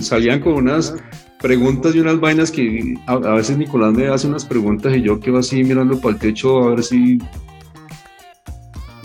salían 0.00 0.40
con 0.40 0.54
unas 0.54 0.94
preguntas 1.40 1.94
y 1.94 2.00
unas 2.00 2.18
vainas 2.18 2.50
que 2.50 2.94
a, 3.06 3.12
a, 3.12 3.34
veces 3.34 3.56
Nicolás 3.58 3.92
me 3.92 4.08
hace 4.08 4.26
unas 4.26 4.44
preguntas 4.44 4.96
y 4.96 5.02
yo 5.02 5.20
quedo 5.20 5.38
así 5.38 5.62
mirando 5.62 6.00
para 6.00 6.14
el 6.14 6.20
techo 6.20 6.64
a 6.64 6.70
ver 6.70 6.82
si 6.82 7.18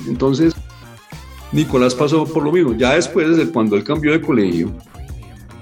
entonces, 0.07 0.53
Nicolás 1.51 1.95
pasó 1.95 2.25
por 2.25 2.43
lo 2.43 2.51
mismo. 2.51 2.75
Ya 2.75 2.95
después 2.95 3.35
de 3.37 3.47
cuando 3.49 3.75
él 3.75 3.83
cambió 3.83 4.11
de 4.11 4.21
colegio, 4.21 4.71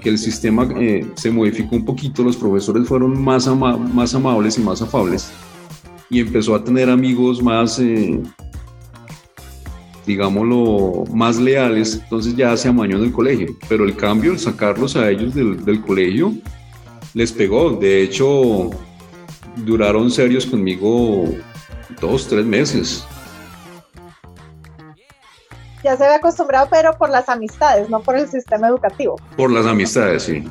que 0.00 0.10
el 0.10 0.18
sistema 0.18 0.68
eh, 0.78 1.06
se 1.16 1.30
modificó 1.30 1.76
un 1.76 1.84
poquito, 1.84 2.22
los 2.22 2.36
profesores 2.36 2.86
fueron 2.86 3.20
más, 3.20 3.46
más 3.48 4.14
amables 4.14 4.58
y 4.58 4.60
más 4.60 4.82
afables, 4.82 5.30
y 6.10 6.20
empezó 6.20 6.54
a 6.54 6.62
tener 6.62 6.88
amigos 6.88 7.42
más, 7.42 7.78
eh, 7.80 8.20
digámoslo, 10.06 11.04
más 11.12 11.38
leales, 11.38 12.00
entonces 12.02 12.36
ya 12.36 12.56
se 12.56 12.68
amañó 12.68 12.98
en 12.98 13.04
el 13.04 13.12
colegio. 13.12 13.56
Pero 13.68 13.84
el 13.84 13.96
cambio, 13.96 14.32
el 14.32 14.38
sacarlos 14.38 14.96
a 14.96 15.10
ellos 15.10 15.34
del, 15.34 15.64
del 15.64 15.80
colegio, 15.80 16.34
les 17.14 17.32
pegó. 17.32 17.72
De 17.72 18.02
hecho, 18.02 18.70
duraron 19.56 20.10
serios 20.10 20.46
conmigo 20.46 21.24
dos, 22.00 22.28
tres 22.28 22.44
meses 22.44 23.07
ya 25.82 25.96
se 25.96 26.04
había 26.04 26.16
acostumbrado, 26.16 26.68
pero 26.70 26.96
por 26.96 27.10
las 27.10 27.28
amistades, 27.28 27.88
no 27.88 28.00
por 28.00 28.16
el 28.16 28.28
sistema 28.28 28.68
educativo. 28.68 29.16
Por 29.36 29.50
las 29.50 29.66
amistades, 29.66 30.24
sí. 30.24 30.50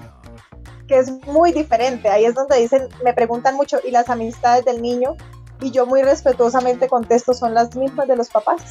Que 0.88 1.00
es 1.00 1.12
muy 1.28 1.52
diferente. 1.52 2.10
Ahí 2.10 2.26
es 2.26 2.34
donde 2.34 2.58
dicen, 2.58 2.88
me 3.04 3.14
preguntan 3.14 3.56
mucho, 3.56 3.80
¿y 3.84 3.92
las 3.92 4.10
amistades 4.10 4.64
del 4.66 4.82
niño? 4.82 5.16
Y 5.60 5.72
yo 5.72 5.86
muy 5.86 6.02
respetuosamente 6.02 6.88
contesto, 6.88 7.34
son 7.34 7.54
las 7.54 7.76
mismas 7.76 8.08
de 8.08 8.16
los 8.16 8.30
papás. 8.30 8.62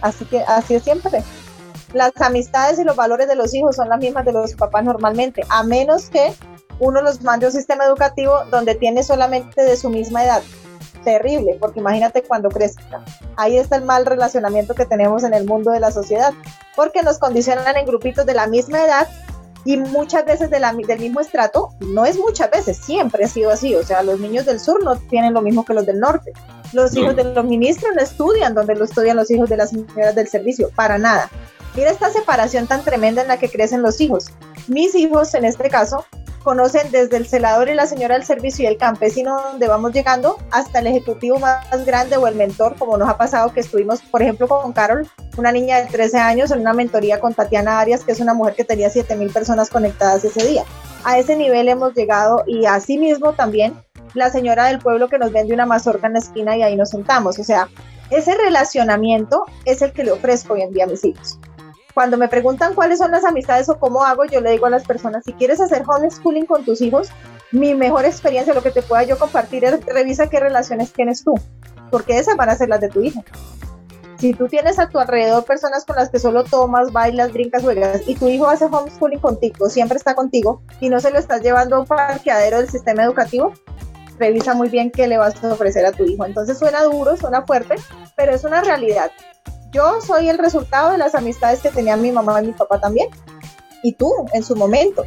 Así 0.00 0.24
que 0.24 0.40
así 0.42 0.74
es 0.74 0.84
siempre. 0.84 1.22
Las 1.92 2.12
amistades 2.20 2.78
y 2.78 2.84
los 2.84 2.96
valores 2.96 3.28
de 3.28 3.34
los 3.34 3.52
hijos 3.52 3.76
son 3.76 3.88
las 3.88 3.98
mismas 3.98 4.24
de 4.24 4.32
los 4.32 4.54
papás 4.54 4.84
normalmente, 4.84 5.42
a 5.48 5.64
menos 5.64 6.08
que 6.08 6.32
uno 6.78 7.02
los 7.02 7.22
mande 7.22 7.46
a 7.46 7.48
un 7.48 7.52
sistema 7.52 7.84
educativo 7.84 8.44
donde 8.50 8.76
tiene 8.76 9.02
solamente 9.02 9.62
de 9.62 9.76
su 9.76 9.90
misma 9.90 10.24
edad 10.24 10.42
terrible, 11.04 11.56
porque 11.60 11.80
imagínate 11.80 12.22
cuando 12.22 12.48
crezca. 12.48 13.02
Ahí 13.36 13.56
está 13.56 13.76
el 13.76 13.84
mal 13.84 14.06
relacionamiento 14.06 14.74
que 14.74 14.86
tenemos 14.86 15.24
en 15.24 15.34
el 15.34 15.46
mundo 15.46 15.70
de 15.70 15.80
la 15.80 15.90
sociedad, 15.90 16.32
porque 16.76 17.02
nos 17.02 17.18
condicionan 17.18 17.76
en 17.76 17.86
grupitos 17.86 18.26
de 18.26 18.34
la 18.34 18.46
misma 18.46 18.84
edad 18.84 19.08
y 19.64 19.76
muchas 19.76 20.24
veces 20.24 20.50
de 20.50 20.60
la, 20.60 20.72
del 20.72 21.00
mismo 21.00 21.20
estrato, 21.20 21.70
no 21.80 22.04
es 22.06 22.16
muchas 22.18 22.50
veces, 22.50 22.78
siempre 22.78 23.24
ha 23.24 23.28
sido 23.28 23.50
así, 23.50 23.74
o 23.74 23.82
sea, 23.82 24.02
los 24.02 24.18
niños 24.18 24.46
del 24.46 24.58
sur 24.58 24.82
no 24.82 24.96
tienen 24.96 25.34
lo 25.34 25.42
mismo 25.42 25.64
que 25.64 25.74
los 25.74 25.84
del 25.84 26.00
norte, 26.00 26.32
los 26.72 26.96
hijos 26.96 27.14
de 27.16 27.24
los 27.24 27.44
ministros 27.44 27.92
no 27.94 28.00
estudian 28.00 28.54
donde 28.54 28.74
lo 28.74 28.84
estudian 28.84 29.16
los 29.16 29.30
hijos 29.30 29.48
de 29.48 29.56
las 29.56 29.70
señoras 29.70 30.14
del 30.14 30.28
servicio, 30.28 30.70
para 30.74 30.98
nada. 30.98 31.28
Mira 31.76 31.90
esta 31.90 32.10
separación 32.10 32.66
tan 32.66 32.82
tremenda 32.82 33.22
en 33.22 33.28
la 33.28 33.38
que 33.38 33.48
crecen 33.48 33.82
los 33.82 34.00
hijos. 34.00 34.26
Mis 34.66 34.94
hijos, 34.94 35.34
en 35.34 35.44
este 35.44 35.68
caso, 35.68 36.04
conocen 36.42 36.90
desde 36.90 37.16
el 37.16 37.26
celador 37.26 37.68
y 37.68 37.74
la 37.74 37.86
señora 37.86 38.14
del 38.14 38.24
servicio 38.24 38.64
y 38.64 38.66
el 38.66 38.76
campesino 38.78 39.40
donde 39.40 39.68
vamos 39.68 39.92
llegando 39.92 40.38
hasta 40.50 40.78
el 40.78 40.86
ejecutivo 40.86 41.38
más 41.38 41.84
grande 41.84 42.16
o 42.16 42.26
el 42.26 42.34
mentor, 42.34 42.76
como 42.78 42.96
nos 42.96 43.08
ha 43.08 43.16
pasado 43.16 43.52
que 43.52 43.60
estuvimos, 43.60 44.00
por 44.02 44.22
ejemplo, 44.22 44.48
con 44.48 44.72
Carol, 44.72 45.08
una 45.36 45.52
niña 45.52 45.80
de 45.80 45.86
13 45.86 46.18
años, 46.18 46.50
en 46.50 46.60
una 46.60 46.72
mentoría 46.72 47.20
con 47.20 47.34
Tatiana 47.34 47.80
Arias, 47.80 48.04
que 48.04 48.12
es 48.12 48.20
una 48.20 48.34
mujer 48.34 48.54
que 48.54 48.64
tenía 48.64 48.90
7 48.90 49.16
mil 49.16 49.30
personas 49.30 49.70
conectadas 49.70 50.24
ese 50.24 50.46
día. 50.46 50.64
A 51.04 51.18
ese 51.18 51.36
nivel 51.36 51.68
hemos 51.68 51.94
llegado 51.94 52.44
y 52.46 52.66
así 52.66 52.98
mismo 52.98 53.32
también 53.32 53.74
la 54.14 54.30
señora 54.30 54.66
del 54.66 54.78
pueblo 54.78 55.08
que 55.08 55.18
nos 55.18 55.32
vende 55.32 55.54
una 55.54 55.66
mazorca 55.66 56.06
en 56.06 56.14
la 56.14 56.18
esquina 56.18 56.56
y 56.56 56.62
ahí 56.62 56.76
nos 56.76 56.90
sentamos. 56.90 57.38
O 57.38 57.44
sea, 57.44 57.68
ese 58.10 58.34
relacionamiento 58.36 59.44
es 59.64 59.82
el 59.82 59.92
que 59.92 60.04
le 60.04 60.12
ofrezco 60.12 60.54
hoy 60.54 60.62
en 60.62 60.72
día 60.72 60.84
a 60.84 60.88
mis 60.88 61.04
hijos 61.04 61.38
cuando 62.00 62.16
me 62.16 62.28
preguntan 62.28 62.74
cuáles 62.74 62.98
son 62.98 63.10
las 63.10 63.26
amistades 63.26 63.68
o 63.68 63.78
cómo 63.78 64.02
hago, 64.02 64.24
yo 64.24 64.40
le 64.40 64.52
digo 64.52 64.64
a 64.64 64.70
las 64.70 64.86
personas, 64.86 65.22
si 65.22 65.34
quieres 65.34 65.60
hacer 65.60 65.84
homeschooling 65.86 66.46
con 66.46 66.64
tus 66.64 66.80
hijos, 66.80 67.10
mi 67.52 67.74
mejor 67.74 68.06
experiencia, 68.06 68.54
lo 68.54 68.62
que 68.62 68.70
te 68.70 68.80
pueda 68.80 69.02
yo 69.02 69.18
compartir 69.18 69.66
es 69.66 69.84
revisa 69.84 70.30
qué 70.30 70.40
relaciones 70.40 70.94
tienes 70.94 71.22
tú, 71.22 71.34
porque 71.90 72.16
esas 72.16 72.38
van 72.38 72.48
a 72.48 72.56
ser 72.56 72.70
las 72.70 72.80
de 72.80 72.88
tu 72.88 73.02
hijo. 73.02 73.22
Si 74.16 74.32
tú 74.32 74.48
tienes 74.48 74.78
a 74.78 74.88
tu 74.88 74.98
alrededor 74.98 75.44
personas 75.44 75.84
con 75.84 75.96
las 75.96 76.08
que 76.08 76.18
solo 76.18 76.42
tomas, 76.44 76.90
bailas, 76.90 77.34
brincas, 77.34 77.62
juegas 77.62 78.00
y 78.06 78.14
tu 78.14 78.28
hijo 78.28 78.48
hace 78.48 78.64
homeschooling 78.64 79.20
contigo, 79.20 79.68
siempre 79.68 79.98
está 79.98 80.14
contigo 80.14 80.62
y 80.80 80.88
no 80.88 81.00
se 81.00 81.10
lo 81.10 81.18
estás 81.18 81.42
llevando 81.42 81.76
a 81.76 81.80
un 81.80 81.86
parqueadero 81.86 82.56
del 82.56 82.70
sistema 82.70 83.04
educativo, 83.04 83.52
revisa 84.18 84.54
muy 84.54 84.70
bien 84.70 84.90
qué 84.90 85.06
le 85.06 85.18
vas 85.18 85.44
a 85.44 85.52
ofrecer 85.52 85.84
a 85.84 85.92
tu 85.92 86.04
hijo. 86.04 86.24
Entonces 86.24 86.58
suena 86.58 86.82
duro, 86.82 87.18
suena 87.18 87.42
fuerte, 87.42 87.74
pero 88.16 88.32
es 88.32 88.42
una 88.44 88.62
realidad. 88.62 89.10
Yo 89.72 90.00
soy 90.00 90.28
el 90.28 90.38
resultado 90.38 90.90
de 90.90 90.98
las 90.98 91.14
amistades 91.14 91.60
que 91.60 91.70
tenían 91.70 92.02
mi 92.02 92.10
mamá 92.10 92.42
y 92.42 92.46
mi 92.46 92.52
papá 92.52 92.80
también. 92.80 93.08
Y 93.82 93.92
tú, 93.94 94.12
en 94.32 94.42
su 94.42 94.56
momento. 94.56 95.04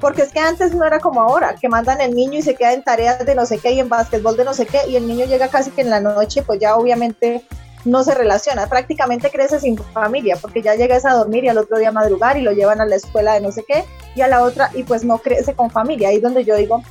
Porque 0.00 0.22
es 0.22 0.32
que 0.32 0.40
antes 0.40 0.74
no 0.74 0.84
era 0.84 1.00
como 1.00 1.20
ahora, 1.20 1.54
que 1.54 1.68
mandan 1.68 2.00
el 2.00 2.14
niño 2.14 2.38
y 2.38 2.42
se 2.42 2.54
queda 2.54 2.72
en 2.72 2.82
tareas 2.82 3.24
de 3.24 3.34
no 3.34 3.46
sé 3.46 3.58
qué 3.58 3.72
y 3.72 3.80
en 3.80 3.88
básquetbol 3.88 4.36
de 4.36 4.44
no 4.44 4.52
sé 4.52 4.66
qué, 4.66 4.80
y 4.88 4.96
el 4.96 5.06
niño 5.06 5.26
llega 5.26 5.48
casi 5.48 5.70
que 5.70 5.80
en 5.80 5.90
la 5.90 6.00
noche, 6.00 6.42
pues 6.42 6.60
ya 6.60 6.76
obviamente 6.76 7.42
no 7.86 8.02
se 8.04 8.14
relaciona, 8.14 8.66
prácticamente 8.68 9.30
crece 9.30 9.60
sin 9.60 9.78
familia, 9.78 10.36
porque 10.36 10.60
ya 10.60 10.74
llegas 10.74 11.06
a 11.06 11.14
dormir 11.14 11.44
y 11.44 11.48
al 11.48 11.56
otro 11.56 11.78
día 11.78 11.90
a 11.90 11.92
madrugar 11.92 12.36
y 12.36 12.42
lo 12.42 12.52
llevan 12.52 12.80
a 12.80 12.86
la 12.86 12.96
escuela 12.96 13.34
de 13.34 13.40
no 13.40 13.52
sé 13.52 13.64
qué, 13.66 13.84
y 14.14 14.20
a 14.20 14.28
la 14.28 14.42
otra, 14.42 14.70
y 14.74 14.82
pues 14.82 15.04
no 15.04 15.18
crece 15.18 15.54
con 15.54 15.70
familia. 15.70 16.08
Ahí 16.08 16.16
es 16.16 16.22
donde 16.22 16.44
yo 16.44 16.56
digo, 16.56 16.82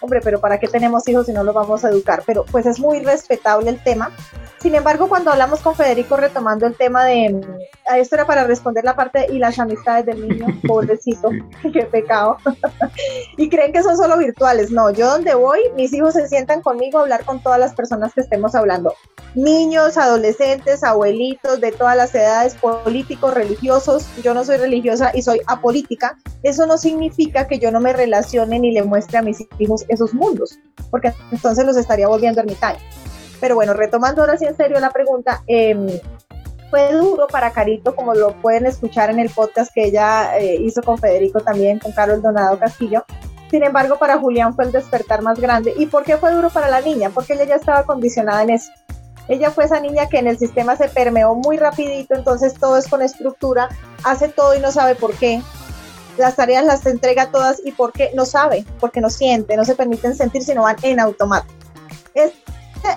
hombre, 0.00 0.20
pero 0.22 0.40
¿para 0.40 0.58
qué 0.58 0.68
tenemos 0.68 1.06
hijos 1.08 1.26
si 1.26 1.32
no 1.32 1.44
los 1.44 1.54
vamos 1.54 1.84
a 1.84 1.88
educar? 1.88 2.22
Pero 2.26 2.44
pues 2.44 2.66
es 2.66 2.78
muy 2.78 3.00
respetable 3.00 3.70
el 3.70 3.82
tema, 3.82 4.10
sin 4.60 4.74
embargo, 4.74 5.08
cuando 5.08 5.30
hablamos 5.30 5.60
con 5.60 5.76
Federico 5.76 6.16
retomando 6.16 6.66
el 6.66 6.74
tema 6.74 7.04
de, 7.04 7.40
esto 7.96 8.16
era 8.16 8.26
para 8.26 8.42
responder 8.42 8.82
la 8.82 8.96
parte 8.96 9.26
y 9.30 9.38
las 9.38 9.56
amistades 9.58 10.06
del 10.06 10.28
niño, 10.28 10.46
pobrecito, 10.66 11.30
qué 11.72 11.84
pecado. 11.84 12.38
y 13.36 13.48
creen 13.48 13.72
que 13.72 13.84
son 13.84 13.96
solo 13.96 14.18
virtuales. 14.18 14.72
No, 14.72 14.90
yo 14.90 15.08
donde 15.10 15.34
voy, 15.34 15.60
mis 15.76 15.92
hijos 15.92 16.14
se 16.14 16.26
sientan 16.26 16.60
conmigo 16.60 16.98
a 16.98 17.02
hablar 17.02 17.24
con 17.24 17.40
todas 17.40 17.60
las 17.60 17.74
personas 17.74 18.12
que 18.14 18.22
estemos 18.22 18.56
hablando. 18.56 18.94
Niños, 19.36 19.96
adolescentes, 19.96 20.82
abuelitos, 20.82 21.60
de 21.60 21.70
todas 21.70 21.96
las 21.96 22.12
edades, 22.14 22.56
políticos, 22.56 23.34
religiosos. 23.34 24.08
Yo 24.24 24.34
no 24.34 24.44
soy 24.44 24.56
religiosa 24.56 25.12
y 25.14 25.22
soy 25.22 25.40
apolítica. 25.46 26.18
Eso 26.42 26.66
no 26.66 26.78
significa 26.78 27.46
que 27.46 27.60
yo 27.60 27.70
no 27.70 27.78
me 27.78 27.92
relacione 27.92 28.58
ni 28.58 28.72
le 28.72 28.82
muestre 28.82 29.18
a 29.18 29.22
mis 29.22 29.46
hijos 29.60 29.84
esos 29.88 30.14
mundos, 30.14 30.58
porque 30.90 31.12
entonces 31.30 31.64
los 31.64 31.76
estaría 31.76 32.08
volviendo 32.08 32.40
ermitaños. 32.40 32.82
Pero 33.40 33.54
bueno, 33.54 33.74
retomando 33.74 34.22
ahora 34.22 34.36
sí 34.36 34.46
en 34.46 34.56
serio 34.56 34.80
la 34.80 34.90
pregunta, 34.90 35.42
eh, 35.46 36.00
fue 36.70 36.92
duro 36.92 37.26
para 37.28 37.50
Carito, 37.50 37.94
como 37.94 38.14
lo 38.14 38.32
pueden 38.40 38.66
escuchar 38.66 39.10
en 39.10 39.18
el 39.20 39.30
podcast 39.30 39.72
que 39.74 39.84
ella 39.86 40.38
eh, 40.38 40.56
hizo 40.56 40.82
con 40.82 40.98
Federico 40.98 41.40
también, 41.40 41.78
con 41.78 41.92
Carlos 41.92 42.22
Donado 42.22 42.58
Castillo. 42.58 43.04
Sin 43.50 43.62
embargo, 43.62 43.98
para 43.98 44.18
Julián 44.18 44.54
fue 44.54 44.64
el 44.64 44.72
despertar 44.72 45.22
más 45.22 45.40
grande. 45.40 45.72
¿Y 45.78 45.86
por 45.86 46.04
qué 46.04 46.18
fue 46.18 46.32
duro 46.32 46.50
para 46.50 46.68
la 46.68 46.82
niña? 46.82 47.10
Porque 47.10 47.32
ella 47.32 47.44
ya 47.44 47.54
estaba 47.54 47.84
condicionada 47.84 48.42
en 48.42 48.50
eso. 48.50 48.70
Ella 49.28 49.50
fue 49.50 49.64
esa 49.64 49.80
niña 49.80 50.08
que 50.08 50.18
en 50.18 50.26
el 50.26 50.38
sistema 50.38 50.76
se 50.76 50.88
permeó 50.88 51.34
muy 51.34 51.58
rapidito, 51.58 52.14
entonces 52.14 52.54
todo 52.54 52.78
es 52.78 52.88
con 52.88 53.02
estructura, 53.02 53.68
hace 54.02 54.28
todo 54.28 54.54
y 54.54 54.60
no 54.60 54.72
sabe 54.72 54.94
por 54.94 55.14
qué. 55.14 55.42
Las 56.18 56.36
tareas 56.36 56.64
las 56.64 56.84
entrega 56.86 57.30
todas 57.30 57.60
y 57.64 57.72
por 57.72 57.92
qué 57.92 58.10
no 58.14 58.24
sabe, 58.26 58.64
porque 58.80 59.00
no 59.00 59.08
siente, 59.10 59.56
no 59.56 59.64
se 59.64 59.74
permiten 59.74 60.16
sentir, 60.16 60.42
sino 60.42 60.62
van 60.62 60.76
en 60.82 61.00
automático. 61.00 61.54
Es 62.14 62.32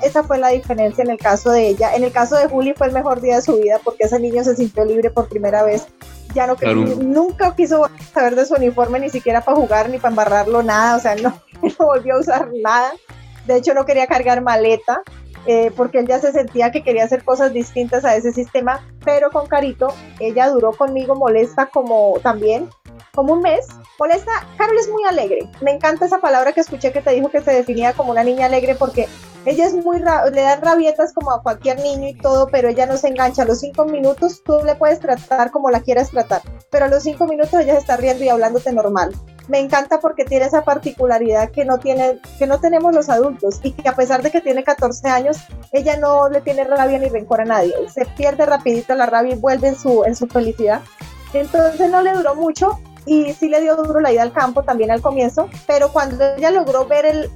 esa 0.04 0.24
fue 0.24 0.38
la 0.38 0.50
diferencia 0.50 1.04
en 1.04 1.10
el 1.10 1.18
caso 1.18 1.52
de 1.52 1.68
ella. 1.68 1.96
En 1.96 2.04
el 2.04 2.12
caso 2.12 2.36
de 2.36 2.48
Juli 2.48 2.74
fue 2.74 2.88
el 2.88 2.94
mejor 2.94 3.22
día 3.22 3.38
de 3.38 3.42
su 3.42 3.58
vida 3.58 3.80
porque 3.84 4.04
ese 4.06 4.20
niño 4.20 4.44
se 4.44 4.56
sintió 4.56 4.86
libre 4.86 5.10
por 5.10 5.28
primera 5.28 5.64
vez. 5.64 5.88
Ya 6.34 6.48
no 6.48 6.56
nunca 6.98 7.56
quiso 7.56 7.90
saber 8.14 8.36
de 8.36 8.46
su 8.46 8.54
uniforme 8.54 9.00
ni 9.00 9.10
siquiera 9.10 9.42
para 9.42 9.58
jugar 9.58 9.90
ni 9.90 9.98
para 9.98 10.12
embarrarlo 10.12 10.64
nada, 10.64 10.96
o 10.96 11.00
sea, 11.00 11.16
no, 11.16 11.42
no 11.62 11.86
volvió 11.86 12.16
a 12.16 12.20
usar 12.20 12.50
nada. 12.64 12.94
De 13.46 13.58
hecho, 13.58 13.74
no 13.74 13.86
quería 13.86 14.08
cargar 14.08 14.42
maleta. 14.42 15.02
Eh, 15.48 15.72
porque 15.76 15.98
él 15.98 16.08
ya 16.08 16.20
se 16.20 16.32
sentía 16.32 16.72
que 16.72 16.84
quería 16.84 17.04
hacer 17.04 17.24
cosas 17.24 17.52
distintas 17.52 18.06
a 18.06 18.16
ese 18.16 18.32
sistema, 18.32 18.88
pero 19.04 19.32
con 19.32 19.48
Carito, 19.48 19.92
ella 20.20 20.48
duró 20.50 20.72
conmigo 20.72 21.16
molesta 21.16 21.66
como 21.66 22.20
también, 22.22 22.70
como 23.14 23.34
un 23.34 23.42
mes. 23.42 23.68
Molesta, 24.00 24.32
Carol 24.58 24.78
es 24.78 24.90
muy 24.90 25.04
alegre. 25.06 25.50
Me 25.62 25.72
encanta 25.72 26.06
esa 26.06 26.20
palabra 26.20 26.54
que 26.54 26.62
escuché 26.62 26.92
que 26.92 27.02
te 27.02 27.12
dijo 27.12 27.30
que 27.30 27.42
se 27.42 27.52
definía 27.52 27.94
como 27.94 28.12
una 28.12 28.24
niña 28.24 28.46
alegre 28.46 28.76
porque 28.76 29.08
ella 29.46 29.66
es 29.66 29.74
muy, 29.74 30.00
le 30.00 30.42
dan 30.42 30.62
rabietas 30.62 31.14
como 31.14 31.32
a 31.32 31.42
cualquier 31.42 31.80
niño 31.80 32.08
y 32.08 32.14
todo, 32.14 32.48
pero 32.48 32.70
ella 32.70 32.86
no 32.86 32.98
se 32.98 33.08
engancha. 33.08 33.42
A 33.42 33.46
los 33.46 33.60
cinco 33.60 33.86
minutos 33.86 34.44
tú 34.44 34.60
le 34.64 34.76
puedes 34.76 35.00
tratar 35.00 35.50
como 35.50 35.72
la 35.72 35.82
quieras 35.82 36.12
tratar, 36.12 36.42
pero 36.70 36.86
a 36.86 36.88
los 36.88 37.04
cinco 37.04 37.26
minutos 37.26 37.54
ella 37.54 37.74
se 37.74 37.80
está 37.80 37.98
riendo 37.98 38.24
y 38.24 38.30
hablándote 38.30 38.72
normal. 38.72 39.16
Me 39.48 39.60
encanta 39.60 40.00
porque 40.00 40.26
tiene 40.26 40.46
esa 40.46 40.64
particularidad 40.64 41.50
que 41.50 41.66
no 41.66 41.80
tiene, 41.80 42.20
que 42.38 42.46
no 42.46 42.60
tenemos 42.60 42.94
los 42.94 43.10
adultos 43.10 43.60
y 43.64 43.72
que 43.72 43.90
a 43.90 43.96
pesar 43.96 44.22
de 44.22 44.30
que 44.30 44.42
tiene 44.42 44.64
14 44.64 45.10
años, 45.10 45.38
ella 45.72 45.98
no 45.98 46.30
le 46.30 46.42
tiene 46.42 46.64
rabia 46.64 47.00
ni 47.00 47.10
rencor 47.10 47.42
a 47.42 47.46
nadie. 47.46 47.74
Se 47.92 48.06
pierde 48.06 48.46
rapidito 48.46 48.94
la 48.94 49.08
rabia 49.08 49.34
y 49.34 49.40
vuelve 49.40 49.70
en 49.70 49.76
su, 49.76 50.04
en 50.06 50.16
su 50.16 50.28
felicidad. 50.28 50.82
Entonces 51.34 51.90
no 51.90 52.02
le 52.02 52.14
duró 52.14 52.36
mucho, 52.36 52.80
y 53.06 53.34
sí 53.34 53.50
le 53.50 53.62
dio 53.62 53.76
duro 53.76 54.00
la 54.00 54.12
ida 54.12 54.22
al 54.22 54.34
campo 54.34 54.64
también 54.64 54.92
al 54.92 55.02
comienzo, 55.02 55.50
pero 55.68 55.92
cuando 55.92 56.24
ella 56.36 56.52
logró 56.52 56.86
ver 56.86 57.06
el, 57.06 57.32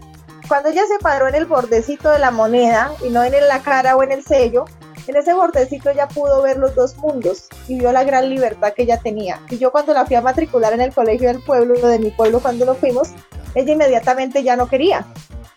cuando 0.48 0.70
ella 0.70 0.84
se 0.88 1.00
paró 1.00 1.28
en 1.28 1.36
el 1.36 1.46
bordecito 1.46 2.10
de 2.10 2.20
la 2.20 2.32
moneda 2.32 2.92
y 3.04 3.10
no 3.10 3.24
en 3.24 3.34
la 3.48 3.62
cara 3.62 3.96
o 3.96 4.04
en 4.04 4.12
el 4.12 4.24
sello, 4.24 4.66
en 5.08 5.16
ese 5.16 5.34
bordecito 5.34 5.92
ya 5.92 6.08
pudo 6.08 6.42
ver 6.42 6.58
los 6.58 6.74
dos 6.76 6.98
mundos 6.98 7.48
y 7.68 7.80
vio 7.80 7.92
la 7.92 8.04
gran 8.04 8.30
libertad 8.30 8.74
que 8.74 8.84
ella 8.84 9.00
tenía. 9.00 9.40
Y 9.50 9.58
yo 9.58 9.72
cuando 9.72 9.94
la 9.94 10.06
fui 10.06 10.16
a 10.16 10.22
matricular 10.22 10.74
en 10.74 10.82
el 10.82 10.94
colegio 10.94 11.28
del 11.28 11.44
pueblo, 11.44 11.76
de 11.76 12.00
mi 12.00 12.12
pueblo 12.12 12.40
cuando 12.40 12.66
lo 12.66 12.76
fuimos, 12.76 13.10
ella 13.54 13.74
inmediatamente 13.74 14.44
ya 14.44 14.56
no 14.56 14.68
quería, 14.68 15.06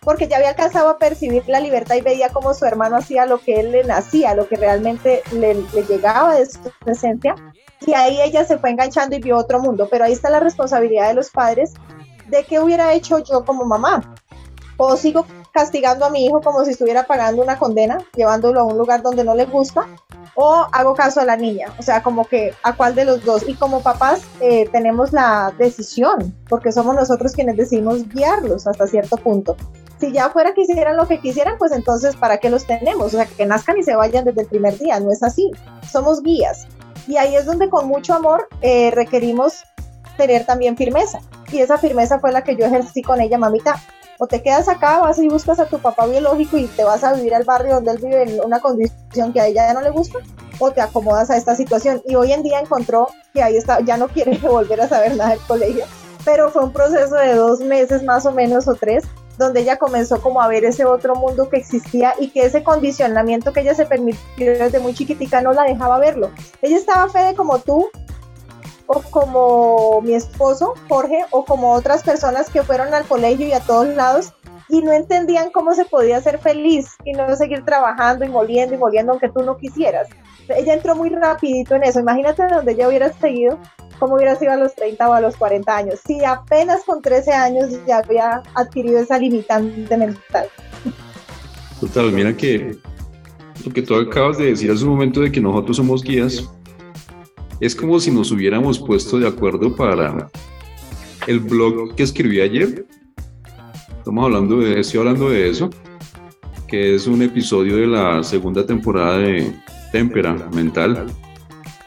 porque 0.01 0.27
ya 0.27 0.37
había 0.37 0.49
alcanzado 0.49 0.89
a 0.89 0.97
percibir 0.97 1.43
la 1.47 1.59
libertad 1.59 1.95
y 1.95 2.01
veía 2.01 2.29
cómo 2.29 2.53
su 2.53 2.65
hermano 2.65 2.97
hacía 2.97 3.25
lo 3.25 3.39
que 3.39 3.59
él 3.59 3.71
le 3.71 3.83
nacía, 3.83 4.35
lo 4.35 4.47
que 4.47 4.55
realmente 4.55 5.21
le, 5.31 5.55
le 5.55 5.83
llegaba 5.83 6.35
de 6.35 6.45
su 6.45 6.59
esencia. 6.85 7.35
Y 7.85 7.93
ahí 7.93 8.19
ella 8.21 8.45
se 8.45 8.57
fue 8.57 8.71
enganchando 8.71 9.15
y 9.15 9.19
vio 9.19 9.37
otro 9.37 9.59
mundo, 9.59 9.87
pero 9.89 10.05
ahí 10.05 10.13
está 10.13 10.29
la 10.29 10.39
responsabilidad 10.39 11.07
de 11.07 11.13
los 11.13 11.29
padres 11.29 11.73
de 12.27 12.43
qué 12.43 12.59
hubiera 12.59 12.93
hecho 12.93 13.19
yo 13.19 13.43
como 13.45 13.65
mamá 13.65 14.15
o 14.81 14.95
sigo 14.95 15.25
castigando 15.51 16.05
a 16.05 16.09
mi 16.09 16.25
hijo 16.25 16.41
como 16.41 16.63
si 16.63 16.71
estuviera 16.71 17.05
pagando 17.05 17.43
una 17.43 17.59
condena, 17.59 17.97
llevándolo 18.15 18.61
a 18.61 18.63
un 18.63 18.77
lugar 18.77 19.01
donde 19.01 19.25
no 19.25 19.35
le 19.35 19.45
gusta, 19.45 19.85
o 20.35 20.67
hago 20.71 20.95
caso 20.95 21.19
a 21.19 21.25
la 21.25 21.35
niña, 21.35 21.67
o 21.77 21.81
sea, 21.81 22.01
como 22.01 22.25
que 22.25 22.53
a 22.63 22.73
cuál 22.77 22.95
de 22.95 23.03
los 23.03 23.25
dos. 23.25 23.47
Y 23.47 23.55
como 23.55 23.81
papás 23.81 24.21
eh, 24.39 24.69
tenemos 24.71 25.11
la 25.11 25.53
decisión, 25.57 26.33
porque 26.47 26.71
somos 26.71 26.95
nosotros 26.95 27.33
quienes 27.33 27.57
decidimos 27.57 28.07
guiarlos 28.07 28.67
hasta 28.67 28.87
cierto 28.87 29.17
punto. 29.17 29.57
Si 29.99 30.11
ya 30.11 30.29
fuera 30.29 30.53
que 30.53 30.61
hicieran 30.61 30.97
lo 30.97 31.07
que 31.07 31.19
quisieran, 31.19 31.57
pues 31.57 31.71
entonces, 31.71 32.15
¿para 32.15 32.37
qué 32.37 32.49
los 32.49 32.65
tenemos? 32.65 33.07
O 33.07 33.17
sea, 33.17 33.25
que 33.25 33.45
nazcan 33.45 33.77
y 33.77 33.83
se 33.83 33.95
vayan 33.95 34.25
desde 34.25 34.41
el 34.41 34.47
primer 34.47 34.77
día, 34.77 34.99
no 34.99 35.11
es 35.11 35.23
así. 35.23 35.51
Somos 35.89 36.23
guías. 36.23 36.67
Y 37.07 37.17
ahí 37.17 37.35
es 37.35 37.45
donde 37.45 37.69
con 37.69 37.87
mucho 37.87 38.13
amor 38.13 38.47
eh, 38.61 38.91
requerimos 38.91 39.63
tener 40.15 40.45
también 40.45 40.77
firmeza. 40.77 41.19
Y 41.51 41.59
esa 41.59 41.77
firmeza 41.77 42.19
fue 42.19 42.31
la 42.31 42.43
que 42.43 42.55
yo 42.55 42.65
ejercí 42.65 43.01
con 43.01 43.19
ella, 43.19 43.37
mamita 43.37 43.81
o 44.19 44.27
te 44.27 44.43
quedas 44.43 44.67
acá, 44.67 44.99
vas 44.99 45.17
y 45.17 45.29
buscas 45.29 45.59
a 45.59 45.65
tu 45.65 45.79
papá 45.79 46.05
biológico 46.05 46.57
y 46.57 46.67
te 46.67 46.83
vas 46.83 47.05
a 47.05 47.13
vivir 47.13 47.33
al 47.33 47.45
barrio 47.45 47.75
donde 47.75 47.91
él 47.91 47.99
vive 47.99 48.23
en 48.23 48.43
una 48.43 48.59
condición 48.59 49.31
que 49.31 49.39
a 49.39 49.47
ella 49.47 49.67
ya 49.67 49.73
no 49.73 49.81
le 49.81 49.91
gusta, 49.91 50.19
o 50.59 50.71
te 50.71 50.81
acomodas 50.81 51.29
a 51.29 51.37
esta 51.37 51.55
situación. 51.55 52.01
Y 52.05 52.15
hoy 52.15 52.33
en 52.33 52.43
día 52.43 52.59
encontró 52.59 53.07
que 53.33 53.41
ahí 53.41 53.55
está, 53.55 53.79
ya 53.79 53.95
no 53.95 54.09
quiere 54.09 54.37
volver 54.43 54.81
a 54.81 54.89
saber 54.89 55.15
nada 55.15 55.31
del 55.31 55.39
colegio, 55.39 55.85
pero 56.25 56.51
fue 56.51 56.65
un 56.65 56.73
proceso 56.73 57.15
de 57.15 57.33
dos 57.33 57.61
meses 57.61 58.03
más 58.03 58.25
o 58.25 58.33
menos 58.33 58.67
o 58.67 58.75
tres, 58.75 59.05
donde 59.39 59.61
ella 59.61 59.77
comenzó 59.77 60.21
como 60.21 60.41
a 60.41 60.47
ver 60.47 60.65
ese 60.65 60.85
otro 60.85 61.15
mundo 61.15 61.49
que 61.49 61.57
existía 61.57 62.13
y 62.19 62.29
que 62.29 62.41
ese 62.41 62.61
condicionamiento 62.61 63.53
que 63.53 63.61
ella 63.61 63.73
se 63.73 63.85
permitió 63.85 64.19
desde 64.37 64.79
muy 64.79 64.93
chiquitica 64.93 65.41
no 65.41 65.53
la 65.53 65.63
dejaba 65.63 65.97
verlo. 65.97 66.29
Ella 66.61 66.75
estaba 66.75 67.09
Fede 67.09 67.35
como 67.35 67.59
tú, 67.59 67.89
o 68.85 69.01
como 69.11 70.01
mi 70.01 70.13
esposo, 70.13 70.73
Jorge, 70.89 71.25
o 71.31 71.45
como 71.45 71.71
otras 71.71 72.03
personas 72.03 72.49
que 72.49 72.63
fueron 72.63 72.93
al 72.93 73.05
colegio 73.05 73.47
y 73.47 73.53
a 73.53 73.61
todos 73.61 73.87
lados 73.87 74.33
y 74.67 74.81
no 74.81 74.91
entendían 74.91 75.51
cómo 75.51 75.73
se 75.73 75.85
podía 75.85 76.21
ser 76.21 76.37
feliz 76.37 76.89
y 77.05 77.13
no 77.13 77.33
seguir 77.35 77.63
trabajando 77.63 78.25
y 78.25 78.29
moliendo 78.29 78.75
y 78.75 78.77
moliendo 78.77 79.13
aunque 79.13 79.29
tú 79.29 79.41
no 79.41 79.57
quisieras. 79.57 80.09
Ella 80.49 80.73
entró 80.73 80.95
muy 80.95 81.09
rapidito 81.09 81.75
en 81.75 81.83
eso. 81.83 81.99
Imagínate 81.99 82.45
donde 82.47 82.73
ella 82.73 82.87
hubiera 82.87 83.13
seguido, 83.13 83.57
cómo 83.99 84.15
hubiera 84.15 84.35
sido 84.35 84.51
a 84.51 84.55
los 84.55 84.73
30 84.75 85.09
o 85.09 85.13
a 85.13 85.21
los 85.21 85.35
40 85.37 85.75
años. 85.75 85.99
Si 86.05 86.23
apenas 86.23 86.83
con 86.85 87.01
13 87.01 87.31
años 87.33 87.69
ya 87.87 87.97
había 87.97 88.41
adquirido 88.55 88.99
esa 88.99 89.19
limitante 89.19 89.97
mental. 89.97 90.47
Total, 91.79 92.11
mira 92.11 92.35
que 92.35 92.77
lo 93.65 93.73
que 93.73 93.81
tú 93.81 93.95
acabas 93.95 94.37
de 94.37 94.45
decir 94.45 94.71
hace 94.71 94.83
un 94.83 94.91
momento 94.91 95.21
de 95.21 95.31
que 95.31 95.41
nosotros 95.41 95.77
somos 95.77 96.03
guías, 96.03 96.49
es 97.59 97.75
como 97.75 97.99
si 97.99 98.09
nos 98.09 98.31
hubiéramos 98.31 98.79
puesto 98.79 99.19
de 99.19 99.27
acuerdo 99.27 99.75
para 99.75 100.29
el 101.27 101.39
blog 101.39 101.93
que 101.95 102.03
escribí 102.03 102.39
ayer 102.39 102.85
Estamos 104.09 104.25
hablando 104.25 104.59
de, 104.61 104.79
estoy 104.79 105.01
hablando 105.01 105.29
de 105.29 105.49
eso, 105.49 105.69
que 106.67 106.95
es 106.95 107.05
un 107.05 107.21
episodio 107.21 107.75
de 107.75 107.85
la 107.85 108.23
segunda 108.23 108.65
temporada 108.65 109.19
de 109.19 109.53
Témpera 109.91 110.33
Mental, 110.51 111.05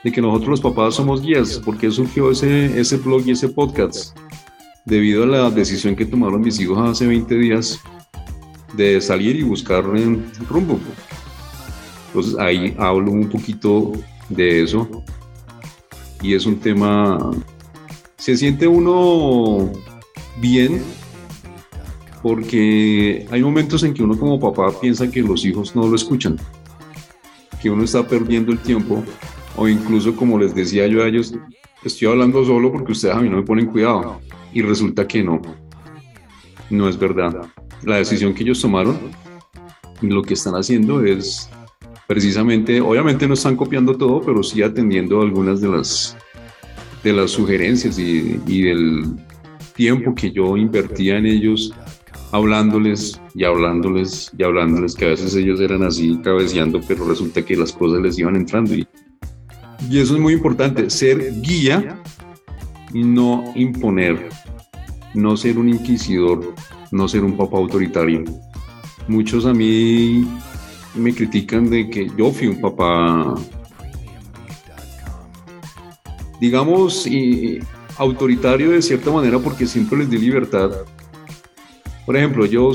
de 0.02 0.12
que 0.12 0.20
nosotros 0.20 0.48
los 0.48 0.60
papás 0.60 0.94
somos 0.94 1.22
guías, 1.22 1.60
porque 1.64 1.90
surgió 1.90 2.30
ese, 2.30 2.78
ese 2.78 2.96
blog 2.96 3.22
y 3.26 3.32
ese 3.32 3.48
podcast, 3.48 4.16
debido 4.84 5.22
a 5.22 5.26
la 5.26 5.50
decisión 5.50 5.94
que 5.94 6.06
tomaron 6.06 6.40
mis 6.40 6.58
hijos 6.60 6.78
hace 6.78 7.06
20 7.06 7.34
días 7.36 7.80
de 8.74 9.00
salir 9.00 9.36
y 9.36 9.42
buscar 9.42 9.86
un 9.86 10.24
rumbo. 10.48 10.78
Entonces 12.08 12.38
ahí 12.38 12.74
hablo 12.78 13.12
un 13.12 13.28
poquito 13.28 13.92
de 14.28 14.62
eso. 14.62 14.88
Y 16.20 16.34
es 16.34 16.46
un 16.46 16.58
tema, 16.60 17.18
se 18.16 18.36
siente 18.36 18.66
uno 18.66 19.72
bien 20.40 20.82
porque 22.22 23.26
hay 23.30 23.42
momentos 23.42 23.82
en 23.82 23.92
que 23.92 24.02
uno 24.02 24.16
como 24.16 24.38
papá 24.38 24.72
piensa 24.80 25.10
que 25.10 25.20
los 25.20 25.44
hijos 25.44 25.74
no 25.74 25.86
lo 25.88 25.96
escuchan, 25.96 26.38
que 27.60 27.68
uno 27.68 27.82
está 27.82 28.06
perdiendo 28.06 28.52
el 28.52 28.60
tiempo, 28.60 29.02
o 29.56 29.68
incluso 29.68 30.14
como 30.16 30.38
les 30.38 30.54
decía 30.54 30.86
yo 30.86 31.02
a 31.02 31.08
ellos, 31.08 31.34
estoy 31.84 32.08
hablando 32.08 32.44
solo 32.44 32.72
porque 32.72 32.92
ustedes 32.92 33.14
a 33.14 33.20
mí 33.20 33.28
no 33.28 33.36
me 33.36 33.42
ponen 33.42 33.66
cuidado, 33.66 34.20
y 34.52 34.62
resulta 34.62 35.06
que 35.06 35.22
no, 35.22 35.40
no 36.70 36.88
es 36.88 36.98
verdad. 36.98 37.48
La 37.84 37.96
decisión 37.96 38.34
que 38.34 38.42
ellos 38.42 38.60
tomaron, 38.60 38.98
lo 40.00 40.22
que 40.22 40.34
están 40.34 40.54
haciendo 40.54 41.04
es 41.04 41.48
precisamente, 42.06 42.80
obviamente 42.80 43.26
no 43.26 43.34
están 43.34 43.56
copiando 43.56 43.96
todo, 43.96 44.20
pero 44.20 44.42
sí 44.42 44.62
atendiendo 44.62 45.22
algunas 45.22 45.60
de 45.60 45.68
las, 45.68 46.16
de 47.02 47.12
las 47.12 47.30
sugerencias 47.30 47.98
y, 47.98 48.62
del 48.62 49.16
tiempo 49.74 50.14
que 50.14 50.30
yo 50.30 50.56
invertía 50.56 51.16
en 51.16 51.26
ellos 51.26 51.72
hablándoles 52.32 53.20
y 53.34 53.44
hablándoles 53.44 54.30
y 54.36 54.42
hablándoles, 54.42 54.94
que 54.94 55.06
a 55.06 55.08
veces 55.08 55.34
ellos 55.34 55.60
eran 55.60 55.82
así 55.82 56.18
cabeceando, 56.22 56.80
pero 56.86 57.06
resulta 57.06 57.42
que 57.42 57.56
las 57.56 57.72
cosas 57.72 58.02
les 58.02 58.18
iban 58.18 58.36
entrando. 58.36 58.74
Y, 58.74 58.86
y 59.88 59.98
eso 59.98 60.14
es 60.14 60.20
muy 60.20 60.34
importante, 60.34 60.88
ser 60.90 61.40
guía 61.40 61.98
y 62.92 63.02
no 63.04 63.52
imponer, 63.54 64.28
no 65.14 65.36
ser 65.36 65.58
un 65.58 65.68
inquisidor, 65.68 66.54
no 66.90 67.08
ser 67.08 67.24
un 67.24 67.36
papá 67.36 67.58
autoritario. 67.58 68.24
Muchos 69.08 69.46
a 69.46 69.52
mí 69.52 70.26
me 70.94 71.14
critican 71.14 71.68
de 71.70 71.88
que 71.90 72.10
yo 72.16 72.30
fui 72.30 72.46
un 72.48 72.60
papá, 72.60 73.34
digamos, 76.40 77.06
autoritario 77.98 78.70
de 78.70 78.82
cierta 78.82 79.10
manera 79.10 79.38
porque 79.38 79.66
siempre 79.66 79.98
les 79.98 80.10
di 80.10 80.18
libertad 80.18 80.70
por 82.04 82.16
ejemplo, 82.16 82.46
yo 82.46 82.72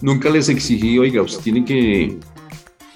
nunca 0.00 0.30
les 0.30 0.48
exigí, 0.48 0.98
oiga, 0.98 1.22
usted 1.22 1.42
tiene 1.42 1.64
que, 1.64 2.16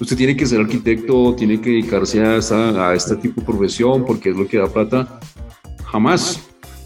usted 0.01 0.17
tiene 0.17 0.37
que 0.37 0.47
ser 0.47 0.61
arquitecto, 0.61 1.35
tiene 1.35 1.61
que 1.61 1.71
dedicarse 1.71 2.21
a, 2.21 2.37
esta, 2.37 2.91
a 2.91 2.95
este 2.95 3.17
tipo 3.17 3.41
de 3.41 3.47
profesión 3.47 4.05
porque 4.05 4.31
es 4.31 4.37
lo 4.37 4.47
que 4.47 4.59
da 4.59 4.67
plata. 4.67 5.21
Jamás. 5.85 6.41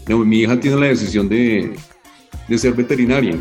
mi 0.07 0.39
hija 0.39 0.59
tiene 0.59 0.79
la 0.79 0.87
decisión 0.87 1.27
de, 1.27 1.73
de 2.47 2.57
ser 2.57 2.73
veterinaria 2.73 3.37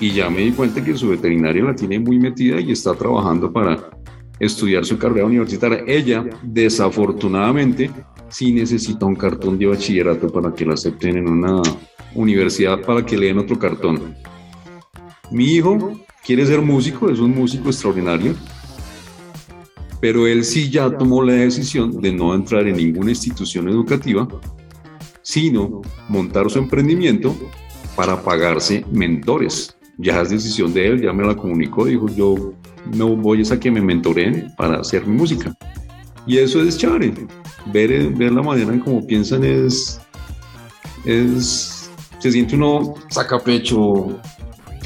y 0.00 0.12
ya 0.12 0.30
me 0.30 0.40
di 0.40 0.52
cuenta 0.52 0.82
que 0.84 0.96
su 0.96 1.08
veterinaria 1.08 1.64
la 1.64 1.74
tiene 1.74 1.98
muy 1.98 2.18
metida 2.18 2.60
y 2.60 2.72
está 2.72 2.94
trabajando 2.94 3.52
para 3.52 3.90
estudiar 4.38 4.84
su 4.84 4.98
carrera 4.98 5.26
universitaria. 5.26 5.82
Ella, 5.86 6.24
desafortunadamente, 6.42 7.90
sí 8.28 8.52
necesita 8.52 9.06
un 9.06 9.16
cartón 9.16 9.58
de 9.58 9.66
bachillerato 9.66 10.28
para 10.28 10.54
que 10.54 10.64
la 10.64 10.74
acepten 10.74 11.16
en 11.16 11.28
una 11.28 11.62
universidad 12.14 12.80
para 12.82 13.04
que 13.04 13.16
le 13.16 13.26
den 13.26 13.38
otro 13.38 13.58
cartón. 13.58 14.14
Mi 15.30 15.54
hijo 15.54 16.00
quiere 16.24 16.46
ser 16.46 16.62
músico, 16.62 17.10
es 17.10 17.18
un 17.18 17.34
músico 17.34 17.68
extraordinario, 17.68 18.34
pero 20.00 20.26
él 20.26 20.44
sí 20.44 20.70
ya 20.70 20.90
tomó 20.96 21.22
la 21.22 21.32
decisión 21.32 22.00
de 22.00 22.12
no 22.12 22.34
entrar 22.34 22.66
en 22.66 22.76
ninguna 22.76 23.10
institución 23.10 23.68
educativa, 23.68 24.28
sino 25.22 25.82
montar 26.08 26.48
su 26.50 26.58
emprendimiento 26.58 27.36
para 27.96 28.22
pagarse 28.22 28.84
mentores. 28.92 29.76
Ya 29.98 30.20
es 30.20 30.30
decisión 30.30 30.72
de 30.72 30.86
él, 30.86 31.02
ya 31.02 31.12
me 31.12 31.26
la 31.26 31.34
comunicó, 31.34 31.84
dijo 31.84 32.08
yo 32.08 32.52
no 32.94 33.16
voy 33.16 33.42
a 33.50 33.60
que 33.60 33.70
me 33.70 33.80
mentoren 33.80 34.52
para 34.56 34.80
hacer 34.80 35.06
música. 35.06 35.54
Y 36.26 36.38
eso 36.38 36.62
es 36.62 36.78
chévere, 36.78 37.12
ver, 37.72 38.10
ver 38.10 38.32
la 38.32 38.42
manera 38.42 38.72
en 38.72 38.80
cómo 38.80 39.04
piensan 39.06 39.44
es, 39.44 40.00
es, 41.04 41.90
se 42.18 42.32
siente 42.32 42.54
uno 42.54 42.94
saca 43.10 43.38
pecho, 43.38 44.20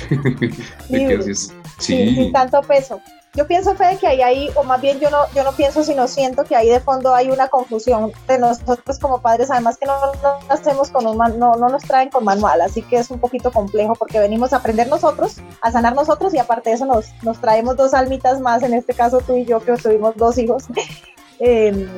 sí, 0.89 1.47
sin 1.79 2.33
tanto 2.33 2.61
peso. 2.63 3.01
Yo 3.35 3.47
pienso, 3.47 3.75
Fede, 3.75 3.97
que 3.97 4.07
ahí 4.07 4.21
hay, 4.21 4.51
o 4.57 4.63
más 4.63 4.79
bien 4.83 5.01
yo 5.01 5.09
no, 5.09 5.21
yo 5.35 5.43
no 5.43 5.53
pienso, 5.53 5.83
sino 5.83 6.07
siento 6.07 6.45
que 6.45 6.55
ahí 6.55 6.69
de 6.69 6.81
fondo 6.81 7.15
hay 7.15 7.31
una 7.31 7.49
confusión 7.49 8.13
de 8.29 8.39
nosotros 8.39 8.99
como 8.99 9.23
padres, 9.23 9.51
además 9.51 9.79
que 9.79 9.87
no, 9.87 9.95
no 10.23 10.39
hacemos 10.51 10.91
con 10.91 11.07
un 11.07 11.17
no, 11.17 11.55
no 11.55 11.69
nos 11.71 11.83
traen 11.83 12.11
con 12.11 12.25
manual, 12.25 12.61
así 12.61 12.83
que 12.83 12.97
es 12.97 13.11
un 13.11 13.19
poquito 13.19 13.51
complejo 13.51 13.95
porque 13.95 14.21
venimos 14.21 14.53
a 14.53 14.57
aprender 14.57 14.89
nosotros, 14.89 15.37
a 15.63 15.73
sanar 15.73 15.95
nosotros 15.95 16.35
y 16.35 16.39
aparte 16.39 16.69
de 16.69 16.77
eso 16.77 16.85
nos, 16.85 17.07
nos 17.23 17.41
traemos 17.41 17.75
dos 17.79 17.95
almitas 17.95 18.39
más, 18.39 18.63
en 18.63 18.75
este 18.75 18.93
caso 18.93 19.23
tú 19.23 19.35
y 19.35 19.47
yo 19.47 19.61
que 19.61 19.73
tuvimos 19.79 20.15
dos 20.17 20.37
hijos, 20.37 20.65
em, 21.39 21.89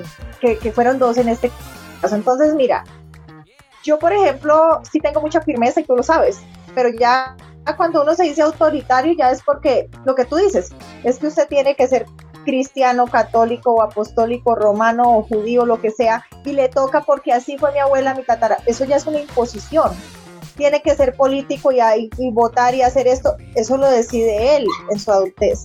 que, 0.41 0.57
que 0.59 0.71
fueron 0.71 1.01
dos 1.01 1.17
en 1.17 1.29
este 1.29 1.51
caso. 2.01 2.15
Entonces, 2.15 2.55
mira, 2.55 2.85
yo 3.83 3.99
por 3.99 4.13
ejemplo 4.13 4.83
sí 4.89 5.01
tengo 5.01 5.21
mucha 5.21 5.41
firmeza 5.41 5.81
y 5.81 5.85
tú 5.85 5.97
lo 5.97 6.05
sabes, 6.05 6.39
pero 6.77 6.91
ya 6.91 7.37
cuando 7.73 8.03
uno 8.03 8.15
se 8.15 8.25
dice 8.25 8.43
autoritario 8.43 9.15
ya 9.17 9.31
es 9.31 9.43
porque 9.43 9.89
lo 10.05 10.15
que 10.15 10.25
tú 10.25 10.37
dices 10.37 10.71
es 11.03 11.19
que 11.19 11.29
usted 11.29 11.49
tiene 11.49 11.75
que 11.75 11.89
ser 11.89 12.07
cristiano, 12.45 13.07
católico 13.07 13.73
o 13.73 13.83
apostólico, 13.83 14.55
romano 14.55 15.19
o 15.19 15.23
judío, 15.23 15.65
lo 15.65 15.81
que 15.81 15.91
sea, 15.91 16.25
y 16.45 16.53
le 16.53 16.69
toca 16.69 17.01
porque 17.01 17.33
así 17.33 17.57
fue 17.57 17.73
mi 17.73 17.79
abuela, 17.79 18.15
mi 18.15 18.23
tatara. 18.23 18.59
Eso 18.67 18.85
ya 18.85 18.97
es 18.97 19.07
una 19.07 19.21
imposición. 19.21 19.93
Tiene 20.57 20.83
que 20.83 20.95
ser 20.95 21.17
político 21.17 21.73
y, 21.73 21.79
y 22.19 22.31
votar 22.31 22.75
y 22.75 22.83
hacer 22.83 23.09
esto. 23.09 23.37
Eso 23.55 23.77
lo 23.77 23.91
decide 23.91 24.57
él 24.57 24.67
en 24.91 25.01
su 25.01 25.11
adultez 25.11 25.65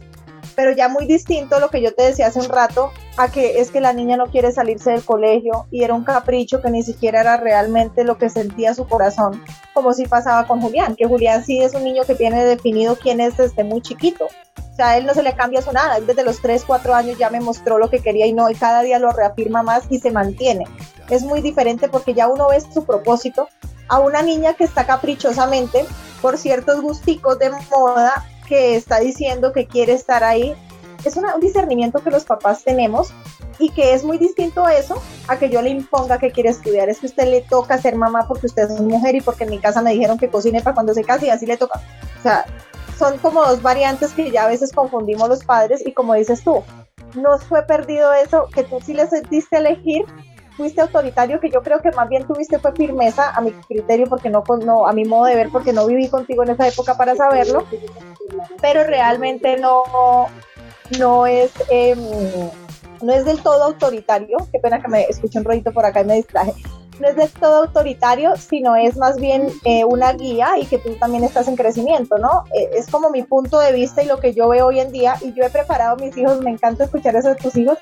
pero 0.56 0.72
ya 0.72 0.90
muy 0.90 1.06
distinto 1.06 1.60
lo 1.60 1.70
que 1.70 1.82
yo 1.82 1.94
te 1.94 2.04
decía 2.04 2.28
hace 2.28 2.40
un 2.40 2.50
rato, 2.50 2.92
a 3.18 3.30
que 3.30 3.60
es 3.60 3.72
que 3.72 3.82
la 3.82 3.94
niña 3.94 4.18
no 4.18 4.28
quiere 4.28 4.52
salirse 4.52 4.92
del 4.92 5.04
colegio 5.04 5.68
y 5.72 5.84
era 5.84 5.94
un 5.94 6.04
capricho 6.04 6.62
que 6.62 6.70
ni 6.70 6.84
siquiera 6.84 7.22
era 7.22 7.38
realmente 7.38 8.04
lo 8.04 8.18
que 8.18 8.30
sentía 8.30 8.74
su 8.74 8.88
corazón, 8.88 9.44
como 9.74 9.94
si 9.94 10.06
pasaba 10.06 10.48
con 10.48 10.62
Julián, 10.62 10.96
que 10.96 11.06
Julián 11.06 11.44
sí 11.44 11.62
es 11.62 11.74
un 11.74 11.84
niño 11.84 12.04
que 12.06 12.16
tiene 12.16 12.46
definido 12.46 12.98
quién 12.98 13.20
es 13.20 13.38
desde 13.38 13.64
muy 13.64 13.82
chiquito. 13.82 14.26
O 14.26 14.76
sea, 14.76 14.92
a 14.92 14.98
él 14.98 15.06
no 15.06 15.14
se 15.14 15.24
le 15.24 15.34
cambia 15.34 15.62
su 15.62 15.74
nada, 15.74 15.98
él 15.98 16.08
desde 16.08 16.24
los 16.24 16.42
3, 16.42 16.64
4 16.66 16.96
años 16.96 17.18
ya 17.18 17.30
me 17.30 17.42
mostró 17.42 17.78
lo 17.78 17.90
que 17.90 18.00
quería 18.00 18.26
y 18.26 18.34
no, 18.34 18.50
y 18.50 18.56
cada 18.56 18.82
día 18.82 19.00
lo 19.00 19.12
reafirma 19.12 19.62
más 19.62 19.84
y 19.90 20.00
se 20.00 20.12
mantiene. 20.12 20.66
Es 21.10 21.24
muy 21.24 21.42
diferente 21.42 21.90
porque 21.90 22.14
ya 22.14 22.30
uno 22.30 22.48
ve 22.48 22.62
su 22.62 22.86
propósito 22.86 23.50
a 23.90 24.00
una 24.00 24.22
niña 24.22 24.54
que 24.54 24.64
está 24.64 24.86
caprichosamente 24.86 25.86
por 26.22 26.38
ciertos 26.38 26.82
gusticos 26.82 27.40
de 27.40 27.50
moda 27.72 28.26
que 28.50 28.76
está 28.76 29.00
diciendo 29.00 29.54
que 29.54 29.68
quiere 29.68 29.94
estar 29.94 30.24
ahí. 30.24 30.56
Es 31.06 31.16
un 31.16 31.26
discernimiento 31.40 32.04
que 32.04 32.10
los 32.10 32.26
papás 32.26 32.64
tenemos 32.64 33.14
y 33.60 33.70
que 33.70 33.94
es 33.94 34.04
muy 34.04 34.18
distinto 34.18 34.66
a 34.66 34.74
eso 34.74 35.02
a 35.28 35.38
que 35.38 35.50
yo 35.50 35.62
le 35.62 35.70
imponga 35.70 36.18
que 36.18 36.32
quiere 36.32 36.50
estudiar. 36.50 36.90
Es 36.90 37.00
que 37.00 37.06
usted 37.06 37.30
le 37.30 37.42
toca 37.42 37.78
ser 37.78 37.96
mamá 37.96 38.28
porque 38.28 38.48
usted 38.48 38.70
es 38.70 38.82
mujer 38.82 39.16
y 39.16 39.22
porque 39.22 39.46
en 39.46 39.52
mi 39.52 39.60
casa 39.60 39.82
me 39.82 39.94
dijeron 39.94 40.18
que 40.18 40.30
cocine 40.30 40.62
para 40.62 40.74
cuando 40.74 40.94
se 40.94 41.04
case 41.04 41.28
y 41.28 41.30
así 41.30 41.46
le 41.46 41.56
toca. 41.56 41.80
O 42.20 42.22
sea, 42.22 42.46
son 42.98 43.18
como 43.20 43.46
dos 43.46 43.62
variantes 43.62 44.12
que 44.12 44.32
ya 44.32 44.44
a 44.44 44.48
veces 44.50 44.74
confundimos 44.74 45.30
los 45.30 45.46
padres 45.46 45.86
y 45.86 45.94
como 45.94 46.16
dices 46.16 46.44
tú, 46.44 46.64
no 47.16 47.38
fue 47.38 47.64
perdido 47.64 48.12
eso, 48.14 48.48
que 48.54 48.64
tú 48.64 48.80
sí 48.86 48.94
les 48.94 49.10
diste 49.30 49.58
elegir, 49.58 50.06
fuiste 50.60 50.82
autoritario, 50.82 51.40
que 51.40 51.50
yo 51.50 51.62
creo 51.64 51.82
que 51.82 51.90
más 51.92 52.10
bien 52.10 52.28
tuviste 52.28 52.60
fue 52.60 52.74
firmeza 52.74 53.32
a 53.32 53.40
mi 53.40 53.52
criterio, 53.52 54.08
porque 54.08 54.30
no, 54.30 54.44
no 54.66 54.86
a 54.86 54.92
mi 54.92 55.06
modo 55.06 55.26
de 55.26 55.36
ver, 55.36 55.50
porque 55.50 55.72
no 55.72 55.88
viví 55.88 56.10
contigo 56.10 56.44
en 56.44 56.50
esa 56.50 56.68
época 56.68 56.98
para 56.98 57.16
saberlo, 57.16 57.64
pero 58.62 58.84
realmente 58.84 59.58
no, 59.58 59.84
no 61.00 61.26
es, 61.26 61.50
em, 61.70 61.98
no 63.02 63.14
es 63.14 63.24
del 63.24 63.42
todo 63.42 63.64
autoritario, 63.64 64.38
qué 64.52 64.60
pena 64.60 64.82
que 64.82 64.90
me 64.90 65.04
escuche 65.04 65.40
un 65.40 65.46
rollito 65.46 65.72
por 65.72 65.86
acá 65.86 66.02
y 66.02 66.06
me 66.06 66.16
distraje, 66.16 66.54
no 67.00 67.08
es 67.08 67.16
del 67.16 67.32
todo 67.32 67.64
autoritario, 67.64 68.36
sino 68.36 68.76
es 68.76 68.98
más 68.98 69.16
bien 69.16 69.48
eh, 69.64 69.86
una 69.86 70.12
guía 70.12 70.58
y 70.60 70.66
que 70.66 70.78
tú 70.78 70.94
también 70.96 71.24
estás 71.24 71.48
en 71.48 71.56
crecimiento, 71.56 72.18
¿no? 72.18 72.44
Eh, 72.54 72.70
es 72.74 72.88
como 72.88 73.10
mi 73.12 73.24
punto 73.24 73.60
de 73.60 73.72
vista 73.72 74.04
y 74.04 74.08
lo 74.08 74.20
que 74.20 74.34
yo 74.34 74.50
veo 74.50 74.68
hoy 74.68 74.82
en 74.82 74.92
día. 74.92 75.16
Y 75.22 75.32
yo 75.32 75.46
he 75.46 75.50
preparado 75.50 75.94
a 75.94 75.96
mis 75.96 76.18
hijos, 76.18 76.42
me 76.42 76.52
encanta 76.52 76.84
escuchar 76.84 77.16
eso 77.16 77.30
de 77.30 77.36
tus 77.36 77.56
hijos, 77.56 77.78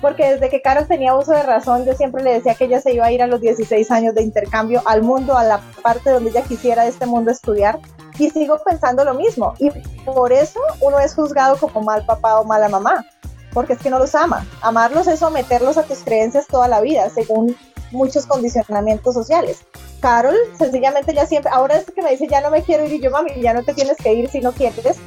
porque 0.00 0.32
desde 0.32 0.48
que 0.48 0.62
Carol 0.62 0.86
tenía 0.86 1.14
uso 1.14 1.32
de 1.32 1.42
razón, 1.42 1.84
yo 1.84 1.94
siempre 1.94 2.22
le 2.22 2.34
decía 2.34 2.54
que 2.54 2.64
ella 2.64 2.80
se 2.80 2.92
iba 2.92 3.06
a 3.06 3.12
ir 3.12 3.22
a 3.22 3.26
los 3.26 3.40
16 3.40 3.90
años 3.90 4.14
de 4.14 4.22
intercambio 4.22 4.82
al 4.84 5.02
mundo, 5.02 5.36
a 5.36 5.44
la 5.44 5.60
parte 5.82 6.10
donde 6.10 6.30
ella 6.30 6.42
quisiera 6.42 6.84
de 6.84 6.90
este 6.90 7.06
mundo 7.06 7.30
estudiar, 7.30 7.78
y 8.18 8.30
sigo 8.30 8.58
pensando 8.64 9.04
lo 9.04 9.14
mismo, 9.14 9.54
y 9.58 9.70
por 10.04 10.32
eso 10.32 10.60
uno 10.80 10.98
es 10.98 11.14
juzgado 11.14 11.56
como 11.56 11.82
mal 11.82 12.04
papá 12.04 12.40
o 12.40 12.44
mala 12.44 12.68
mamá, 12.68 13.04
porque 13.52 13.74
es 13.74 13.78
que 13.78 13.90
no 13.90 13.98
los 13.98 14.14
ama. 14.14 14.46
Amarlos 14.60 15.06
es 15.06 15.20
someterlos 15.20 15.78
a 15.78 15.84
tus 15.84 15.98
creencias 15.98 16.46
toda 16.46 16.68
la 16.68 16.80
vida, 16.80 17.08
según 17.10 17.56
muchos 17.90 18.26
condicionamientos 18.26 19.14
sociales. 19.14 19.64
Carol, 20.00 20.36
sencillamente 20.56 21.14
ya 21.14 21.26
siempre, 21.26 21.50
ahora 21.52 21.76
es 21.76 21.90
que 21.90 22.02
me 22.02 22.10
dice, 22.10 22.28
ya 22.28 22.40
no 22.40 22.50
me 22.50 22.62
quiero 22.62 22.84
ir, 22.84 22.92
y 22.92 23.00
yo, 23.00 23.10
mami, 23.10 23.40
ya 23.40 23.54
no 23.54 23.62
te 23.64 23.74
tienes 23.74 23.96
que 23.96 24.12
ir 24.12 24.28
si 24.28 24.40
no 24.40 24.52
quieres, 24.52 24.98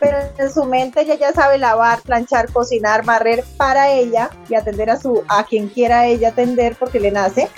pero 0.00 0.18
en 0.38 0.50
su 0.50 0.64
mente 0.64 1.02
ella 1.02 1.14
ya 1.14 1.32
sabe 1.32 1.58
lavar, 1.58 2.00
planchar, 2.00 2.50
cocinar, 2.50 3.04
barrer 3.04 3.44
para 3.56 3.92
ella 3.92 4.30
y 4.48 4.54
atender 4.54 4.90
a 4.90 4.98
su 4.98 5.22
a 5.28 5.44
quien 5.44 5.68
quiera 5.68 6.06
ella 6.06 6.30
atender 6.30 6.74
porque 6.78 6.98
le 6.98 7.10
nace 7.10 7.48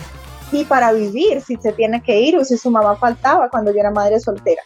y 0.51 0.64
para 0.64 0.93
vivir 0.93 1.40
si 1.40 1.57
se 1.57 1.72
tiene 1.72 2.03
que 2.03 2.20
ir 2.20 2.36
o 2.36 2.45
si 2.45 2.59
su 2.59 2.70
mamá 2.70 2.97
faltaba 2.97 3.49
cuando 3.49 3.72
yo 3.72 3.78
era 3.78 3.90
madre 3.90 4.20
soltera. 4.20 4.62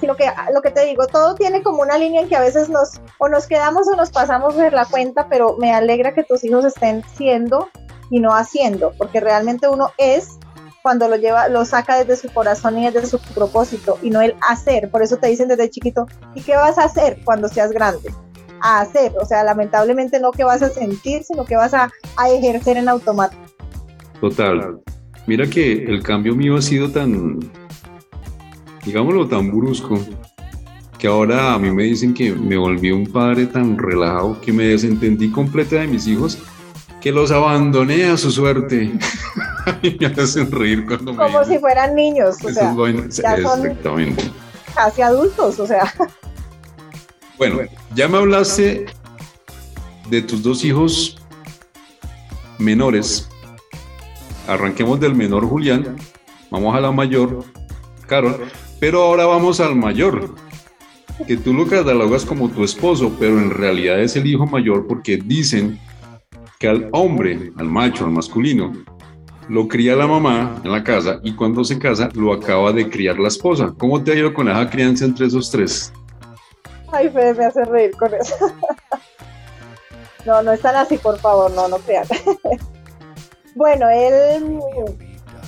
Sino 0.00 0.16
que 0.16 0.30
lo 0.52 0.62
que 0.62 0.70
te 0.70 0.84
digo, 0.86 1.06
todo 1.06 1.34
tiene 1.34 1.62
como 1.62 1.82
una 1.82 1.98
línea 1.98 2.22
en 2.22 2.28
que 2.28 2.36
a 2.36 2.40
veces 2.40 2.68
nos 2.68 3.00
o 3.18 3.28
nos 3.28 3.46
quedamos 3.46 3.86
o 3.88 3.96
nos 3.96 4.10
pasamos 4.10 4.56
ver 4.56 4.72
la 4.72 4.86
cuenta, 4.86 5.28
pero 5.28 5.56
me 5.58 5.72
alegra 5.72 6.14
que 6.14 6.24
tus 6.24 6.42
hijos 6.42 6.64
estén 6.64 7.04
siendo 7.16 7.68
y 8.10 8.18
no 8.18 8.34
haciendo, 8.34 8.92
porque 8.98 9.20
realmente 9.20 9.68
uno 9.68 9.90
es 9.98 10.39
cuando 10.82 11.08
lo 11.08 11.16
lleva, 11.16 11.48
lo 11.48 11.64
saca 11.64 12.02
desde 12.02 12.16
su 12.16 12.32
corazón 12.32 12.78
y 12.78 12.90
desde 12.90 13.06
su 13.06 13.18
propósito 13.34 13.98
y 14.02 14.10
no 14.10 14.20
el 14.20 14.34
hacer. 14.48 14.90
Por 14.90 15.02
eso 15.02 15.16
te 15.16 15.28
dicen 15.28 15.48
desde 15.48 15.70
chiquito, 15.70 16.06
¿y 16.34 16.42
qué 16.42 16.56
vas 16.56 16.78
a 16.78 16.84
hacer 16.84 17.18
cuando 17.24 17.48
seas 17.48 17.72
grande? 17.72 18.12
A 18.60 18.80
hacer, 18.80 19.12
o 19.20 19.24
sea, 19.24 19.42
lamentablemente 19.44 20.20
no 20.20 20.32
que 20.32 20.44
vas 20.44 20.62
a 20.62 20.70
sentir, 20.70 21.22
sino 21.24 21.44
que 21.44 21.56
vas 21.56 21.74
a, 21.74 21.90
a 22.16 22.30
ejercer 22.30 22.76
en 22.76 22.88
automático. 22.88 23.42
Total. 24.20 24.80
Mira 25.26 25.46
que 25.46 25.84
el 25.84 26.02
cambio 26.02 26.34
mío 26.34 26.56
ha 26.56 26.62
sido 26.62 26.90
tan, 26.90 27.40
digámoslo, 28.84 29.28
tan 29.28 29.50
brusco, 29.50 29.98
que 30.98 31.06
ahora 31.06 31.54
a 31.54 31.58
mí 31.58 31.70
me 31.70 31.84
dicen 31.84 32.12
que 32.12 32.32
me 32.32 32.58
volví 32.58 32.90
un 32.90 33.06
padre 33.06 33.46
tan 33.46 33.78
relajado 33.78 34.38
que 34.40 34.52
me 34.52 34.64
desentendí 34.64 35.30
completa 35.30 35.76
de 35.76 35.86
mis 35.86 36.06
hijos 36.06 36.38
que 37.00 37.12
los 37.12 37.30
abandoné 37.30 38.04
a 38.04 38.16
su 38.16 38.30
suerte. 38.30 38.92
me 40.00 40.06
hacen 40.06 40.50
reír 40.50 40.86
cuando 40.86 41.12
Como 41.12 41.26
me 41.26 41.32
Como 41.32 41.44
si 41.44 41.58
fueran 41.58 41.94
niños, 41.94 42.36
o 42.44 42.50
sea, 42.50 42.74
ya 43.08 43.42
son 43.42 43.76
casi 44.74 45.02
adultos, 45.02 45.58
o 45.58 45.66
sea. 45.66 45.92
Bueno, 47.38 47.60
ya 47.94 48.06
me 48.06 48.18
hablaste 48.18 48.86
de 50.10 50.22
tus 50.22 50.42
dos 50.42 50.64
hijos 50.64 51.16
menores. 52.58 53.28
Arranquemos 54.46 55.00
del 55.00 55.14
menor 55.14 55.46
Julián, 55.46 55.96
vamos 56.50 56.74
a 56.74 56.80
la 56.80 56.90
mayor, 56.90 57.44
Carol, 58.06 58.46
pero 58.78 59.02
ahora 59.02 59.24
vamos 59.24 59.60
al 59.60 59.76
mayor, 59.76 60.34
que 61.26 61.36
tú 61.36 61.54
lo 61.54 61.66
catalogas 61.66 62.24
como 62.24 62.48
tu 62.48 62.64
esposo, 62.64 63.16
pero 63.18 63.38
en 63.38 63.50
realidad 63.50 64.00
es 64.00 64.16
el 64.16 64.26
hijo 64.26 64.46
mayor 64.46 64.86
porque 64.86 65.16
dicen 65.16 65.78
que 66.60 66.68
al 66.68 66.90
hombre, 66.92 67.50
al 67.56 67.64
macho, 67.64 68.04
al 68.04 68.10
masculino, 68.10 68.70
lo 69.48 69.66
cría 69.66 69.96
la 69.96 70.06
mamá 70.06 70.60
en 70.62 70.70
la 70.70 70.84
casa 70.84 71.18
y 71.24 71.34
cuando 71.34 71.64
se 71.64 71.78
casa 71.78 72.10
lo 72.12 72.34
acaba 72.34 72.70
de 72.70 72.88
criar 72.88 73.18
la 73.18 73.28
esposa. 73.28 73.72
¿Cómo 73.78 74.04
te 74.04 74.12
ha 74.12 74.14
ido 74.14 74.34
con 74.34 74.46
esa 74.46 74.68
crianza 74.68 75.06
entre 75.06 75.26
esos 75.26 75.50
tres? 75.50 75.90
Ay, 76.92 77.08
Fede, 77.08 77.32
me 77.32 77.46
hace 77.46 77.64
reír 77.64 77.96
con 77.96 78.12
eso. 78.12 78.34
no, 80.26 80.42
no 80.42 80.52
están 80.52 80.76
así, 80.76 80.98
por 80.98 81.18
favor, 81.18 81.50
no, 81.52 81.66
no 81.66 81.78
crean. 81.78 82.04
bueno, 83.54 83.88
él, 83.88 84.60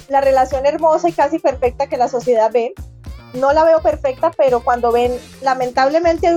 la 0.08 0.22
relación 0.22 0.64
hermosa 0.64 1.10
y 1.10 1.12
casi 1.12 1.38
perfecta 1.38 1.88
que 1.88 1.98
la 1.98 2.08
sociedad 2.08 2.50
ve, 2.50 2.72
no 3.34 3.52
la 3.52 3.64
veo 3.64 3.82
perfecta, 3.82 4.30
pero 4.34 4.60
cuando 4.60 4.90
ven, 4.92 5.12
lamentablemente, 5.42 6.28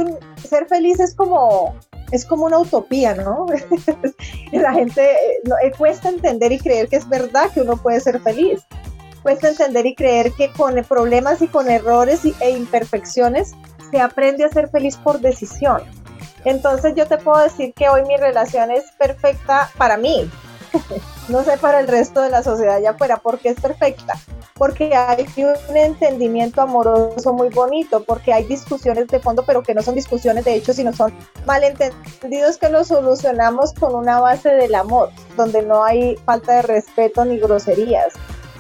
ser 0.45 0.67
feliz 0.67 0.99
es 0.99 1.15
como 1.15 1.75
es 2.11 2.25
como 2.25 2.45
una 2.45 2.59
utopía, 2.59 3.15
¿no? 3.15 3.45
la 4.51 4.73
gente 4.73 5.09
no, 5.43 5.55
eh, 5.63 5.71
cuesta 5.77 6.09
entender 6.09 6.51
y 6.51 6.59
creer 6.59 6.87
que 6.87 6.97
es 6.97 7.07
verdad 7.09 7.51
que 7.51 7.61
uno 7.61 7.77
puede 7.77 7.99
ser 7.99 8.19
feliz. 8.21 8.61
Cuesta 9.23 9.49
entender 9.49 9.85
y 9.87 9.95
creer 9.95 10.31
que 10.33 10.51
con 10.51 10.75
problemas 10.83 11.41
y 11.41 11.47
con 11.47 11.69
errores 11.69 12.21
e 12.39 12.49
imperfecciones 12.51 13.53
se 13.89 13.99
aprende 13.99 14.43
a 14.43 14.49
ser 14.49 14.69
feliz 14.69 14.97
por 14.97 15.19
decisión. 15.19 15.81
Entonces 16.43 16.93
yo 16.95 17.07
te 17.07 17.17
puedo 17.17 17.41
decir 17.43 17.73
que 17.73 17.89
hoy 17.89 18.03
mi 18.05 18.17
relación 18.17 18.69
es 18.69 18.83
perfecta 18.99 19.71
para 19.77 19.97
mí. 19.97 20.29
no 21.29 21.43
sé 21.43 21.57
para 21.57 21.79
el 21.79 21.87
resto 21.87 22.21
de 22.21 22.29
la 22.29 22.43
sociedad 22.43 22.75
allá 22.75 22.91
afuera, 22.91 23.17
porque 23.17 23.49
es 23.49 23.59
perfecta 23.59 24.15
porque 24.57 24.95
hay 24.95 25.27
un 25.37 25.75
entendimiento 25.75 26.61
amoroso 26.61 27.33
muy 27.33 27.49
bonito, 27.49 28.03
porque 28.03 28.31
hay 28.31 28.45
discusiones 28.45 29.07
de 29.07 29.19
fondo, 29.19 29.43
pero 29.45 29.61
que 29.61 29.73
no 29.73 29.81
son 29.81 29.95
discusiones 29.95 30.45
de 30.45 30.55
hecho, 30.55 30.73
sino 30.73 30.93
son 30.93 31.13
malentendidos 31.45 32.57
que 32.57 32.69
los 32.69 32.87
solucionamos 32.87 33.73
con 33.73 33.93
una 33.95 34.21
base 34.21 34.49
del 34.49 34.73
amor, 34.75 35.09
donde 35.35 35.61
no 35.61 35.83
hay 35.83 36.15
falta 36.25 36.53
de 36.53 36.61
respeto 36.61 37.25
ni 37.25 37.37
groserías, 37.37 38.13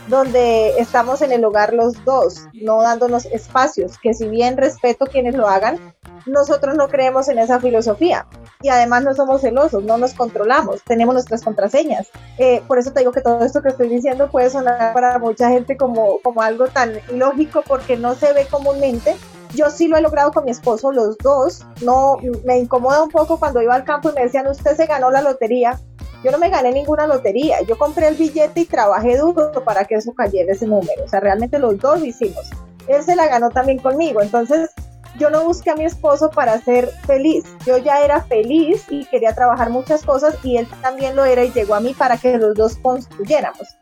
donde 0.09 0.77
estamos 0.77 1.21
en 1.21 1.31
el 1.31 1.45
hogar 1.45 1.73
los 1.73 2.03
dos, 2.03 2.45
no 2.53 2.81
dándonos 2.81 3.25
espacios, 3.27 3.97
que 3.97 4.13
si 4.13 4.27
bien 4.27 4.57
respeto 4.57 5.05
quienes 5.05 5.33
lo 5.35 5.47
hagan, 5.47 5.79
nosotros 6.25 6.75
no 6.75 6.89
creemos 6.89 7.29
en 7.29 7.39
esa 7.39 7.61
filosofía 7.61 8.27
y 8.65 8.69
además 8.69 9.03
no 9.03 9.13
somos 9.13 9.41
celosos, 9.41 9.83
no 9.83 9.99
nos 9.99 10.15
controlamos, 10.15 10.81
tenemos 10.81 11.13
nuestras 11.13 11.43
contraseñas. 11.43 12.07
Eh, 12.39 12.63
por 12.67 12.79
eso 12.79 12.91
te 12.91 13.01
digo 13.01 13.11
que 13.11 13.21
todo 13.21 13.45
esto 13.45 13.61
que 13.61 13.69
estoy 13.69 13.89
diciendo 13.89 14.27
puede 14.31 14.49
sonar 14.49 14.91
para 14.91 15.19
mucha 15.19 15.49
gente 15.49 15.77
como, 15.77 16.19
como 16.23 16.41
algo 16.41 16.65
tan 16.65 16.93
ilógico 17.13 17.61
porque 17.67 17.95
no 17.95 18.15
se 18.15 18.33
ve 18.33 18.47
comúnmente. 18.49 19.15
Yo 19.53 19.69
sí 19.69 19.87
lo 19.87 19.97
he 19.97 20.01
logrado 20.01 20.31
con 20.31 20.45
mi 20.45 20.51
esposo, 20.51 20.91
los 20.91 21.15
dos. 21.19 21.63
No, 21.83 22.17
me 22.43 22.57
incomoda 22.57 23.03
un 23.03 23.11
poco 23.11 23.37
cuando 23.37 23.61
iba 23.61 23.75
al 23.75 23.83
campo 23.83 24.09
y 24.09 24.13
me 24.13 24.23
decían, 24.23 24.47
usted 24.47 24.75
se 24.75 24.87
ganó 24.87 25.11
la 25.11 25.21
lotería. 25.21 25.79
Yo 26.23 26.31
no 26.31 26.39
me 26.39 26.49
gané 26.49 26.71
ninguna 26.71 27.05
lotería. 27.05 27.61
Yo 27.67 27.77
compré 27.77 28.07
el 28.07 28.15
billete 28.15 28.61
y 28.61 28.65
trabajé 28.65 29.15
duro 29.17 29.51
para 29.63 29.85
que 29.85 29.93
eso 29.93 30.11
cayera 30.15 30.53
ese 30.53 30.65
número. 30.65 31.03
O 31.05 31.07
sea, 31.07 31.19
realmente 31.19 31.59
los 31.59 31.77
dos 31.77 32.03
hicimos. 32.03 32.49
Él 32.87 33.03
se 33.03 33.15
la 33.15 33.27
ganó 33.27 33.51
también 33.51 33.77
conmigo. 33.77 34.23
Entonces, 34.23 34.71
yo 35.17 35.29
no 35.29 35.43
busqué 35.43 35.71
a 35.71 35.75
mi 35.75 35.85
esposo 35.85 36.29
para 36.29 36.59
ser 36.61 36.89
feliz. 37.05 37.45
Yo 37.65 37.77
ya 37.77 38.03
era 38.03 38.21
feliz 38.21 38.85
y 38.89 39.05
quería 39.05 39.33
trabajar 39.33 39.69
muchas 39.69 40.03
cosas 40.03 40.35
y 40.43 40.57
él 40.57 40.67
también 40.81 41.15
lo 41.15 41.25
era 41.25 41.43
y 41.43 41.51
llegó 41.51 41.75
a 41.75 41.79
mí 41.79 41.93
para 41.93 42.17
que 42.17 42.37
los 42.37 42.55
dos 42.55 42.75
construyéramos. 42.77 43.77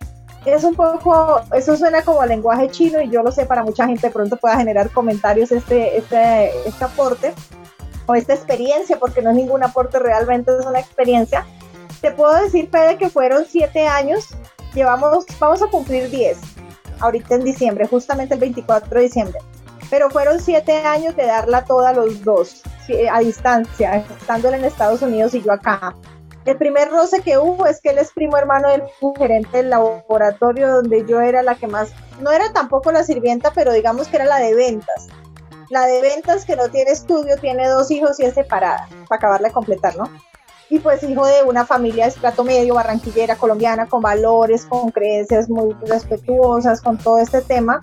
Es 0.45 0.63
un 0.63 0.75
poco, 0.75 1.41
eso 1.53 1.77
suena 1.77 2.03
como 2.03 2.25
lenguaje 2.25 2.69
chino 2.69 3.01
y 3.01 3.09
yo 3.09 3.23
lo 3.23 3.31
sé, 3.31 3.45
para 3.45 3.63
mucha 3.63 3.87
gente 3.87 4.11
pronto 4.11 4.35
pueda 4.35 4.57
generar 4.57 4.89
comentarios 4.89 5.51
este, 5.51 5.97
este, 5.97 6.67
este 6.67 6.83
aporte 6.83 7.33
o 8.05 8.13
esta 8.13 8.33
experiencia, 8.33 8.99
porque 8.99 9.21
no 9.21 9.29
es 9.29 9.37
ningún 9.37 9.63
aporte 9.63 9.99
realmente, 9.99 10.51
es 10.59 10.65
una 10.65 10.79
experiencia. 10.79 11.45
Te 12.01 12.11
puedo 12.11 12.35
decir, 12.35 12.69
Fede, 12.69 12.97
que 12.97 13.09
fueron 13.09 13.45
siete 13.47 13.87
años, 13.87 14.35
llevamos, 14.73 15.25
vamos 15.39 15.61
a 15.61 15.67
cumplir 15.67 16.09
diez, 16.09 16.39
ahorita 16.99 17.35
en 17.35 17.45
diciembre, 17.45 17.87
justamente 17.87 18.33
el 18.33 18.41
24 18.41 18.89
de 18.99 19.01
diciembre 19.05 19.39
pero 19.93 20.09
fueron 20.09 20.39
siete 20.39 20.75
años 20.77 21.15
de 21.15 21.27
darla 21.27 21.65
toda 21.65 21.93
los 21.93 22.23
dos, 22.23 22.63
a 23.11 23.19
distancia, 23.19 24.03
estando 24.19 24.51
en 24.51 24.65
Estados 24.65 25.03
Unidos 25.03 25.35
y 25.35 25.43
yo 25.43 25.51
acá. 25.51 25.95
El 26.45 26.57
primer 26.57 26.89
roce 26.89 27.21
que 27.21 27.37
hubo 27.37 27.67
es 27.67 27.79
que 27.79 27.89
él 27.89 27.99
es 27.99 28.11
primo 28.11 28.35
hermano 28.35 28.69
del 28.69 28.81
gerente 29.15 29.57
del 29.57 29.69
laboratorio 29.69 30.77
donde 30.77 31.05
yo 31.05 31.21
era 31.21 31.43
la 31.43 31.53
que 31.53 31.67
más, 31.67 31.91
no 32.21 32.31
era 32.31 32.51
tampoco 32.53 32.91
la 32.91 33.03
sirvienta, 33.03 33.51
pero 33.53 33.71
digamos 33.71 34.07
que 34.07 34.15
era 34.15 34.25
la 34.25 34.39
de 34.39 34.55
ventas. 34.55 35.09
La 35.69 35.85
de 35.85 36.01
ventas 36.01 36.43
que 36.45 36.55
no 36.55 36.69
tiene 36.69 36.89
estudio, 36.89 37.37
tiene 37.37 37.69
dos 37.69 37.91
hijos 37.91 38.19
y 38.19 38.23
es 38.23 38.33
separada, 38.33 38.87
para 39.07 39.19
acabarla 39.19 39.49
de 39.49 39.53
completar, 39.53 39.95
¿no? 39.95 40.05
Y 40.71 40.79
pues 40.79 41.03
hijo 41.03 41.27
de 41.27 41.43
una 41.43 41.67
familia 41.67 42.05
de 42.05 42.09
estrato 42.09 42.43
medio, 42.43 42.73
barranquillera, 42.73 43.35
colombiana, 43.35 43.85
con 43.85 44.01
valores, 44.01 44.65
con 44.65 44.89
creencias 44.89 45.49
muy 45.49 45.75
respetuosas, 45.87 46.81
con 46.81 46.97
todo 46.97 47.19
este 47.19 47.41
tema 47.41 47.79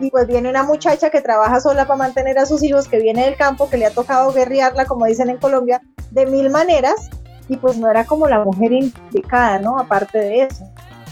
y 0.00 0.10
pues 0.10 0.26
viene 0.26 0.50
una 0.50 0.62
muchacha 0.62 1.10
que 1.10 1.20
trabaja 1.20 1.60
sola 1.60 1.86
para 1.86 1.98
mantener 1.98 2.38
a 2.38 2.46
sus 2.46 2.62
hijos, 2.62 2.88
que 2.88 2.98
viene 2.98 3.24
del 3.24 3.36
campo, 3.36 3.70
que 3.70 3.78
le 3.78 3.86
ha 3.86 3.90
tocado 3.90 4.32
guerrearla, 4.32 4.84
como 4.84 5.06
dicen 5.06 5.30
en 5.30 5.38
Colombia, 5.38 5.82
de 6.10 6.26
mil 6.26 6.50
maneras, 6.50 7.10
y 7.48 7.56
pues 7.56 7.76
no 7.76 7.90
era 7.90 8.04
como 8.04 8.28
la 8.28 8.44
mujer 8.44 8.72
indicada, 8.72 9.58
¿no? 9.58 9.78
Aparte 9.78 10.18
de 10.18 10.42
eso. 10.42 10.64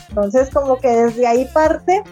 Entonces 0.09 0.51
como 0.51 0.76
que 0.78 0.89
desde 0.89 1.26
ahí 1.26 1.45
parte 1.53 2.03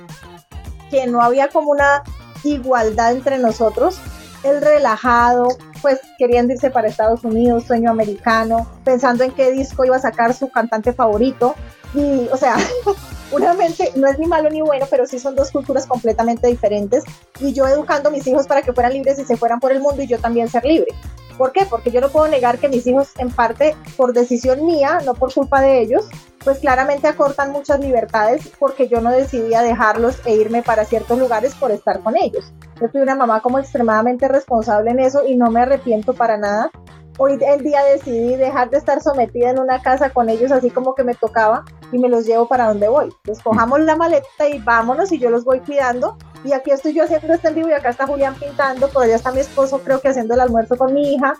que 0.90 1.06
no 1.06 1.22
había 1.22 1.48
como 1.48 1.70
una 1.70 2.02
igualdad 2.44 3.12
entre 3.12 3.38
nosotros, 3.38 4.00
el 4.42 4.60
relajado, 4.60 5.48
pues 5.80 6.00
queriendo 6.18 6.52
irse 6.52 6.70
para 6.70 6.88
Estados 6.88 7.24
Unidos, 7.24 7.64
sueño 7.64 7.90
americano, 7.90 8.66
pensando 8.84 9.24
en 9.24 9.32
qué 9.32 9.52
disco 9.52 9.84
iba 9.84 9.96
a 9.96 10.00
sacar 10.00 10.34
su 10.34 10.50
cantante 10.50 10.92
favorito. 10.92 11.54
Y, 11.94 12.28
o 12.32 12.36
sea, 12.36 12.56
una 13.32 13.54
no 13.54 14.08
es 14.08 14.18
ni 14.18 14.26
malo 14.26 14.50
ni 14.50 14.60
bueno, 14.60 14.86
pero 14.90 15.06
sí 15.06 15.18
son 15.18 15.34
dos 15.34 15.50
culturas 15.50 15.86
completamente 15.86 16.46
diferentes. 16.48 17.04
Y 17.40 17.52
yo 17.52 17.66
educando 17.66 18.08
a 18.08 18.12
mis 18.12 18.26
hijos 18.26 18.46
para 18.46 18.62
que 18.62 18.72
fueran 18.72 18.92
libres 18.92 19.18
y 19.18 19.24
se 19.24 19.36
fueran 19.36 19.60
por 19.60 19.72
el 19.72 19.80
mundo 19.80 20.02
y 20.02 20.06
yo 20.06 20.18
también 20.18 20.48
ser 20.48 20.64
libre. 20.64 20.88
¿Por 21.36 21.52
qué? 21.52 21.64
Porque 21.68 21.90
yo 21.90 22.00
no 22.00 22.10
puedo 22.10 22.28
negar 22.28 22.58
que 22.58 22.68
mis 22.68 22.86
hijos, 22.86 23.10
en 23.18 23.30
parte 23.30 23.74
por 23.96 24.12
decisión 24.12 24.64
mía, 24.66 25.00
no 25.04 25.14
por 25.14 25.32
culpa 25.32 25.60
de 25.60 25.80
ellos, 25.80 26.08
pues 26.44 26.58
claramente 26.58 27.08
acortan 27.08 27.52
muchas 27.52 27.80
libertades 27.80 28.50
porque 28.58 28.88
yo 28.88 29.00
no 29.00 29.10
decidía 29.10 29.62
dejarlos 29.62 30.20
e 30.26 30.34
irme 30.34 30.62
para 30.62 30.84
ciertos 30.84 31.18
lugares 31.18 31.54
por 31.54 31.70
estar 31.70 32.00
con 32.00 32.16
ellos. 32.16 32.52
Yo 32.80 32.88
fui 32.88 33.00
una 33.00 33.14
mamá 33.14 33.40
como 33.40 33.58
extremadamente 33.58 34.28
responsable 34.28 34.90
en 34.90 35.00
eso 35.00 35.26
y 35.26 35.36
no 35.36 35.50
me 35.50 35.62
arrepiento 35.62 36.14
para 36.14 36.36
nada. 36.36 36.70
Hoy 37.18 37.38
el 37.40 37.62
día 37.62 37.84
decidí 37.84 38.36
dejar 38.36 38.70
de 38.70 38.78
estar 38.78 39.02
sometida 39.02 39.50
en 39.50 39.58
una 39.58 39.82
casa 39.82 40.10
con 40.10 40.28
ellos 40.28 40.50
así 40.50 40.70
como 40.70 40.94
que 40.94 41.04
me 41.04 41.14
tocaba 41.14 41.64
y 41.92 41.98
me 41.98 42.08
los 42.08 42.26
llevo 42.26 42.48
para 42.48 42.68
donde 42.68 42.88
voy. 42.88 43.10
Les 43.24 43.40
cojamos 43.40 43.80
la 43.80 43.96
maleta 43.96 44.48
y 44.48 44.58
vámonos 44.58 45.12
y 45.12 45.18
yo 45.18 45.30
los 45.30 45.44
voy 45.44 45.60
cuidando. 45.60 46.16
Y 46.44 46.52
aquí 46.52 46.70
estoy 46.70 46.94
yo 46.94 47.04
haciendo 47.04 47.32
este 47.34 47.48
en 47.48 47.54
vivo 47.54 47.68
y 47.68 47.72
acá 47.72 47.90
está 47.90 48.06
Julián 48.06 48.34
pintando, 48.34 48.88
por 48.88 49.04
allá 49.04 49.16
está 49.16 49.30
mi 49.30 49.40
esposo 49.40 49.80
creo 49.84 50.00
que 50.00 50.08
haciendo 50.08 50.34
el 50.34 50.40
almuerzo 50.40 50.76
con 50.76 50.94
mi 50.94 51.14
hija. 51.14 51.34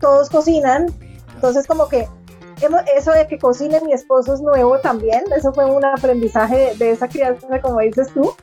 Todos 0.00 0.30
cocinan. 0.30 0.86
Entonces 1.34 1.66
como 1.66 1.88
que 1.88 2.08
eso 2.96 3.12
de 3.12 3.26
que 3.26 3.38
cocine 3.38 3.80
mi 3.82 3.92
esposo 3.92 4.34
es 4.34 4.40
nuevo 4.40 4.78
también, 4.78 5.22
eso 5.36 5.52
fue 5.52 5.66
un 5.66 5.84
aprendizaje 5.84 6.74
de, 6.76 6.90
esa 6.90 7.08
crianza, 7.08 7.60
como 7.60 7.80
dices 7.80 8.08
tú, 8.14 8.34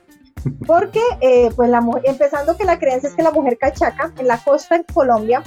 porque 0.66 1.02
eh, 1.22 1.50
pues 1.56 1.70
la 1.70 1.84
empezando 2.04 2.58
que 2.58 2.66
la 2.66 2.80
creencia 2.80 3.10
es 3.10 3.16
que 3.16 3.24
la 3.24 3.32
mujer 3.32 3.58
cachaca 3.58 4.12
en 4.18 4.28
la 4.28 4.38
costa 4.38 4.76
en 4.76 4.84
Colombia 4.84 5.44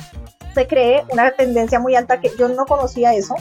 se 0.54 0.66
cree 0.66 1.04
una 1.12 1.30
tendencia 1.32 1.78
muy 1.78 1.94
alta 1.94 2.20
que 2.20 2.30
yo 2.38 2.48
no 2.48 2.64
conocía 2.64 3.14
eso, 3.14 3.34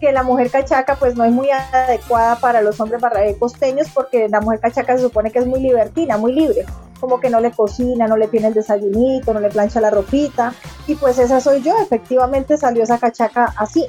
que 0.00 0.12
la 0.12 0.22
mujer 0.22 0.50
cachaca 0.50 0.96
pues 0.96 1.14
no 1.14 1.24
es 1.24 1.32
muy 1.32 1.48
adecuada 1.50 2.36
para 2.36 2.60
los 2.60 2.80
hombres 2.80 3.00
costeños 3.38 3.88
porque 3.94 4.28
la 4.28 4.40
mujer 4.40 4.60
cachaca 4.60 4.96
se 4.96 5.02
supone 5.02 5.30
que 5.30 5.38
es 5.38 5.46
muy 5.46 5.60
libertina, 5.60 6.16
muy 6.16 6.32
libre, 6.32 6.64
como 6.98 7.20
que 7.20 7.30
no 7.30 7.40
le 7.40 7.50
cocina, 7.52 8.06
no 8.06 8.16
le 8.16 8.28
tiene 8.28 8.48
el 8.48 8.54
desayunito, 8.54 9.32
no 9.32 9.40
le 9.40 9.48
plancha 9.48 9.80
la 9.80 9.90
ropita. 9.90 10.52
Y 10.86 10.96
pues 10.96 11.18
esa 11.18 11.40
soy 11.40 11.62
yo, 11.62 11.74
efectivamente 11.78 12.56
salió 12.56 12.82
esa 12.82 12.98
cachaca 12.98 13.54
así 13.56 13.86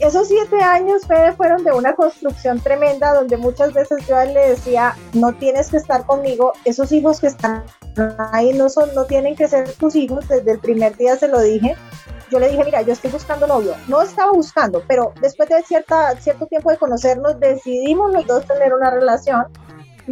esos 0.00 0.28
siete 0.28 0.60
años, 0.62 1.06
Fede, 1.06 1.32
fueron 1.32 1.62
de 1.62 1.72
una 1.72 1.94
construcción 1.94 2.60
tremenda 2.60 3.14
donde 3.14 3.36
muchas 3.36 3.72
veces 3.72 4.06
yo 4.06 4.16
a 4.16 4.24
él 4.24 4.34
le 4.34 4.50
decía, 4.50 4.96
no 5.12 5.34
tienes 5.34 5.70
que 5.70 5.76
estar 5.76 6.06
conmigo, 6.06 6.52
esos 6.64 6.90
hijos 6.92 7.20
que 7.20 7.26
están 7.26 7.64
ahí 8.32 8.52
no, 8.54 8.68
son, 8.68 8.94
no 8.94 9.04
tienen 9.04 9.36
que 9.36 9.48
ser 9.48 9.70
tus 9.74 9.94
hijos, 9.96 10.26
desde 10.28 10.52
el 10.52 10.58
primer 10.58 10.96
día 10.96 11.16
se 11.16 11.28
lo 11.28 11.40
dije. 11.40 11.76
Yo 12.30 12.38
le 12.38 12.48
dije, 12.48 12.64
mira, 12.64 12.82
yo 12.82 12.92
estoy 12.92 13.10
buscando 13.10 13.46
novio. 13.46 13.74
No 13.88 14.02
estaba 14.02 14.30
buscando, 14.32 14.84
pero 14.86 15.12
después 15.20 15.48
de 15.48 15.62
cierta, 15.62 16.14
cierto 16.20 16.46
tiempo 16.46 16.70
de 16.70 16.78
conocernos, 16.78 17.40
decidimos 17.40 18.12
los 18.12 18.24
dos 18.26 18.46
tener 18.46 18.72
una 18.72 18.90
relación. 18.90 19.46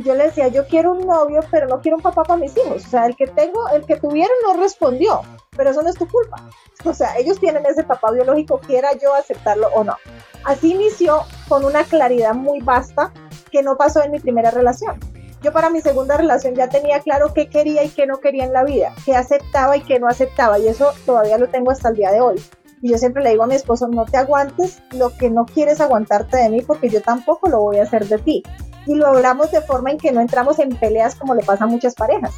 Yo 0.03 0.15
le 0.15 0.25
decía, 0.25 0.49
yo 0.49 0.67
quiero 0.67 0.93
un 0.93 1.07
novio, 1.07 1.41
pero 1.51 1.67
no 1.67 1.81
quiero 1.81 1.97
un 1.97 2.03
papá 2.03 2.23
para 2.23 2.39
mis 2.39 2.57
hijos. 2.57 2.87
O 2.87 2.89
sea, 2.89 3.07
el 3.07 3.17
que 3.17 3.27
tengo, 3.27 3.69
el 3.71 3.85
que 3.85 3.97
tuvieron 3.97 4.37
no 4.47 4.61
respondió, 4.61 5.23
pero 5.57 5.71
eso 5.71 5.83
no 5.83 5.89
es 5.89 5.97
tu 5.97 6.07
culpa. 6.07 6.37
O 6.85 6.95
sea, 6.95 7.17
ellos 7.19 7.41
tienen 7.41 7.67
ese 7.67 7.83
papá 7.83 8.13
biológico, 8.13 8.59
quiera 8.59 8.93
yo 8.93 9.15
aceptarlo 9.15 9.69
o 9.75 9.83
no. 9.83 9.97
Así 10.45 10.73
inició 10.73 11.23
con 11.49 11.65
una 11.65 11.85
claridad 11.85 12.35
muy 12.35 12.61
vasta 12.61 13.13
que 13.51 13.63
no 13.63 13.77
pasó 13.77 14.03
en 14.03 14.13
mi 14.13 14.21
primera 14.21 14.51
relación. 14.51 15.01
Yo 15.43 15.53
para 15.53 15.71
mi 15.71 15.81
segunda 15.81 16.17
relación 16.17 16.55
ya 16.55 16.69
tenía 16.69 17.01
claro 17.01 17.33
qué 17.33 17.49
quería 17.49 17.85
y 17.85 17.91
qué 17.91 18.07
no 18.07 18.19
quería 18.19 18.45
en 18.45 18.53
la 18.53 18.65
vida, 18.65 18.93
qué 19.05 19.15
aceptaba 19.15 19.77
y 19.77 19.83
qué 19.83 20.01
no 20.01 20.09
aceptaba, 20.09 20.59
y 20.59 20.67
eso 20.67 20.93
todavía 21.07 21.39
lo 21.39 21.49
tengo 21.49 21.71
hasta 21.71 21.91
el 21.91 21.97
día 21.97 22.11
de 22.11 22.21
hoy. 22.21 22.43
Y 22.83 22.91
yo 22.91 22.99
siempre 22.99 23.23
le 23.23 23.31
digo 23.31 23.45
a 23.45 23.47
mi 23.47 23.55
esposo, 23.55 23.89
no 23.89 24.05
te 24.05 24.17
aguantes 24.17 24.81
lo 24.93 25.17
que 25.17 25.31
no 25.31 25.47
quieres 25.47 25.81
aguantarte 25.81 26.37
de 26.37 26.49
mí 26.49 26.63
porque 26.63 26.89
yo 26.89 27.03
tampoco 27.03 27.49
lo 27.49 27.61
voy 27.61 27.79
a 27.79 27.85
hacer 27.85 28.07
de 28.07 28.19
ti. 28.19 28.43
Y 28.89 28.95
lo 28.95 29.07
hablamos 29.07 29.51
de 29.51 29.61
forma 29.61 29.91
en 29.91 29.99
que 29.99 30.13
no 30.13 30.23
entramos 30.23 30.59
en 30.59 30.71
peleas 30.71 31.15
como 31.15 31.35
le 31.35 31.45
pasa 31.45 31.65
a 31.65 31.67
muchas 31.67 31.95
parejas. 31.95 32.35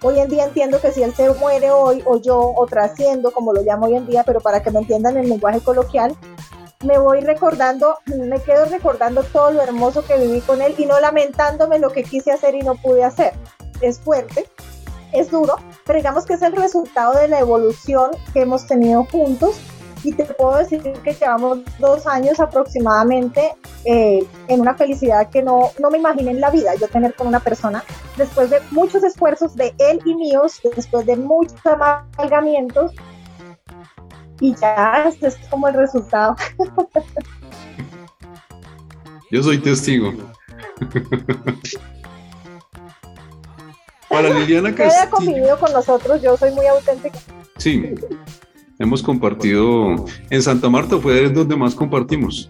Hoy 0.00 0.18
en 0.18 0.28
día 0.30 0.44
entiendo 0.44 0.80
que 0.80 0.90
si 0.90 1.02
él 1.02 1.14
se 1.14 1.30
muere 1.34 1.70
hoy 1.70 2.02
o 2.06 2.16
yo 2.16 2.38
o 2.40 2.66
trasciendo, 2.66 3.30
como 3.30 3.52
lo 3.52 3.62
llamo 3.62 3.86
hoy 3.86 3.96
en 3.96 4.06
día, 4.06 4.24
pero 4.24 4.40
para 4.40 4.62
que 4.62 4.70
me 4.70 4.80
entiendan 4.80 5.18
el 5.18 5.28
lenguaje 5.28 5.60
coloquial, 5.60 6.16
me 6.82 6.98
voy 6.98 7.20
recordando, 7.20 7.98
me 8.06 8.40
quedo 8.40 8.64
recordando 8.64 9.22
todo 9.22 9.50
lo 9.50 9.60
hermoso 9.60 10.02
que 10.02 10.16
viví 10.16 10.40
con 10.40 10.62
él 10.62 10.74
y 10.78 10.86
no 10.86 10.98
lamentándome 10.98 11.78
lo 11.78 11.90
que 11.90 12.04
quise 12.04 12.32
hacer 12.32 12.54
y 12.54 12.62
no 12.62 12.74
pude 12.74 13.04
hacer. 13.04 13.34
Es 13.82 14.00
fuerte, 14.00 14.48
es 15.12 15.30
duro, 15.30 15.56
pero 15.84 15.98
digamos 15.98 16.24
que 16.24 16.34
es 16.34 16.42
el 16.42 16.56
resultado 16.56 17.12
de 17.18 17.28
la 17.28 17.38
evolución 17.38 18.12
que 18.32 18.40
hemos 18.40 18.66
tenido 18.66 19.04
juntos 19.04 19.60
y 20.04 20.12
te 20.12 20.24
puedo 20.24 20.56
decir 20.58 20.82
que 20.82 21.12
llevamos 21.12 21.60
dos 21.78 22.06
años 22.06 22.40
aproximadamente 22.40 23.54
eh, 23.84 24.26
en 24.48 24.60
una 24.60 24.74
felicidad 24.74 25.30
que 25.30 25.42
no, 25.42 25.70
no 25.78 25.90
me 25.90 25.98
imaginé 25.98 26.32
en 26.32 26.40
la 26.40 26.50
vida 26.50 26.74
yo 26.74 26.88
tener 26.88 27.14
con 27.14 27.26
una 27.26 27.40
persona 27.40 27.84
después 28.16 28.50
de 28.50 28.58
muchos 28.70 29.04
esfuerzos 29.04 29.54
de 29.54 29.74
él 29.78 30.00
y 30.04 30.14
míos, 30.14 30.60
después 30.76 31.06
de 31.06 31.16
muchos 31.16 31.60
amalgamientos 31.64 32.92
y 34.40 34.54
ya 34.56 35.04
este 35.08 35.28
es 35.28 35.36
como 35.48 35.68
el 35.68 35.74
resultado. 35.74 36.34
Yo 39.30 39.42
soy 39.42 39.58
testigo. 39.58 40.12
Para 44.08 44.28
Liliana 44.28 44.74
Castillo. 44.74 45.02
ha 45.04 45.08
convivido 45.08 45.58
con 45.58 45.72
nosotros, 45.72 46.20
yo 46.20 46.36
soy 46.36 46.50
muy 46.50 46.66
auténtica. 46.66 47.18
Sí, 47.56 47.94
Hemos 48.78 49.02
compartido, 49.02 50.06
en 50.30 50.42
Santa 50.42 50.68
Marta 50.68 50.98
fue 50.98 51.28
donde 51.28 51.56
más 51.56 51.74
compartimos. 51.74 52.48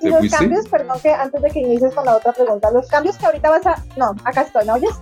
Y 0.00 0.10
los 0.10 0.28
cambios, 0.30 0.68
perdón 0.68 0.98
que 1.02 1.10
antes 1.10 1.40
de 1.40 1.50
que 1.50 1.60
inicies 1.60 1.94
con 1.94 2.04
la 2.04 2.16
otra 2.16 2.32
pregunta, 2.32 2.70
los 2.70 2.86
cambios 2.88 3.16
que 3.16 3.26
ahorita 3.26 3.50
vas 3.50 3.66
a... 3.66 3.82
No, 3.96 4.14
acá 4.24 4.42
estoy, 4.42 4.66
¿me 4.66 4.72
oyes? 4.72 4.94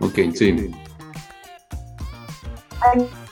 Ok, 0.00 0.18
sí. 0.34 0.70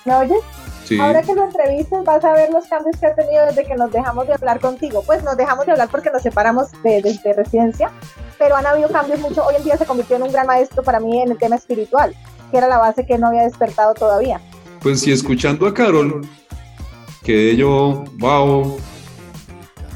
¿Me 0.04 0.14
oyes? 0.14 0.40
Sí. 0.88 0.98
Ahora 0.98 1.20
que 1.20 1.34
lo 1.34 1.44
entrevistas 1.44 2.02
vas 2.02 2.24
a 2.24 2.32
ver 2.32 2.50
los 2.50 2.66
cambios 2.66 2.96
que 2.98 3.06
ha 3.06 3.14
tenido 3.14 3.44
desde 3.44 3.64
que 3.66 3.74
nos 3.74 3.92
dejamos 3.92 4.26
de 4.26 4.32
hablar 4.32 4.58
contigo. 4.58 5.02
Pues 5.04 5.22
nos 5.22 5.36
dejamos 5.36 5.66
de 5.66 5.72
hablar 5.72 5.88
porque 5.90 6.10
nos 6.10 6.22
separamos 6.22 6.72
de, 6.82 7.02
de 7.02 7.32
residencia, 7.34 7.90
pero 8.38 8.56
han 8.56 8.64
habido 8.64 8.88
cambios 8.88 9.20
mucho. 9.20 9.44
Hoy 9.44 9.56
en 9.56 9.64
día 9.64 9.76
se 9.76 9.84
convirtió 9.84 10.16
en 10.16 10.22
un 10.22 10.32
gran 10.32 10.46
maestro 10.46 10.82
para 10.82 10.98
mí 10.98 11.20
en 11.20 11.32
el 11.32 11.36
tema 11.36 11.56
espiritual, 11.56 12.16
que 12.50 12.56
era 12.56 12.68
la 12.68 12.78
base 12.78 13.04
que 13.04 13.18
no 13.18 13.26
había 13.26 13.42
despertado 13.42 13.92
todavía. 13.92 14.40
Pues 14.80 15.00
si 15.00 15.12
escuchando 15.12 15.66
a 15.66 15.74
Carol, 15.74 16.26
que 17.22 17.54
yo, 17.54 18.04
wow, 18.16 18.78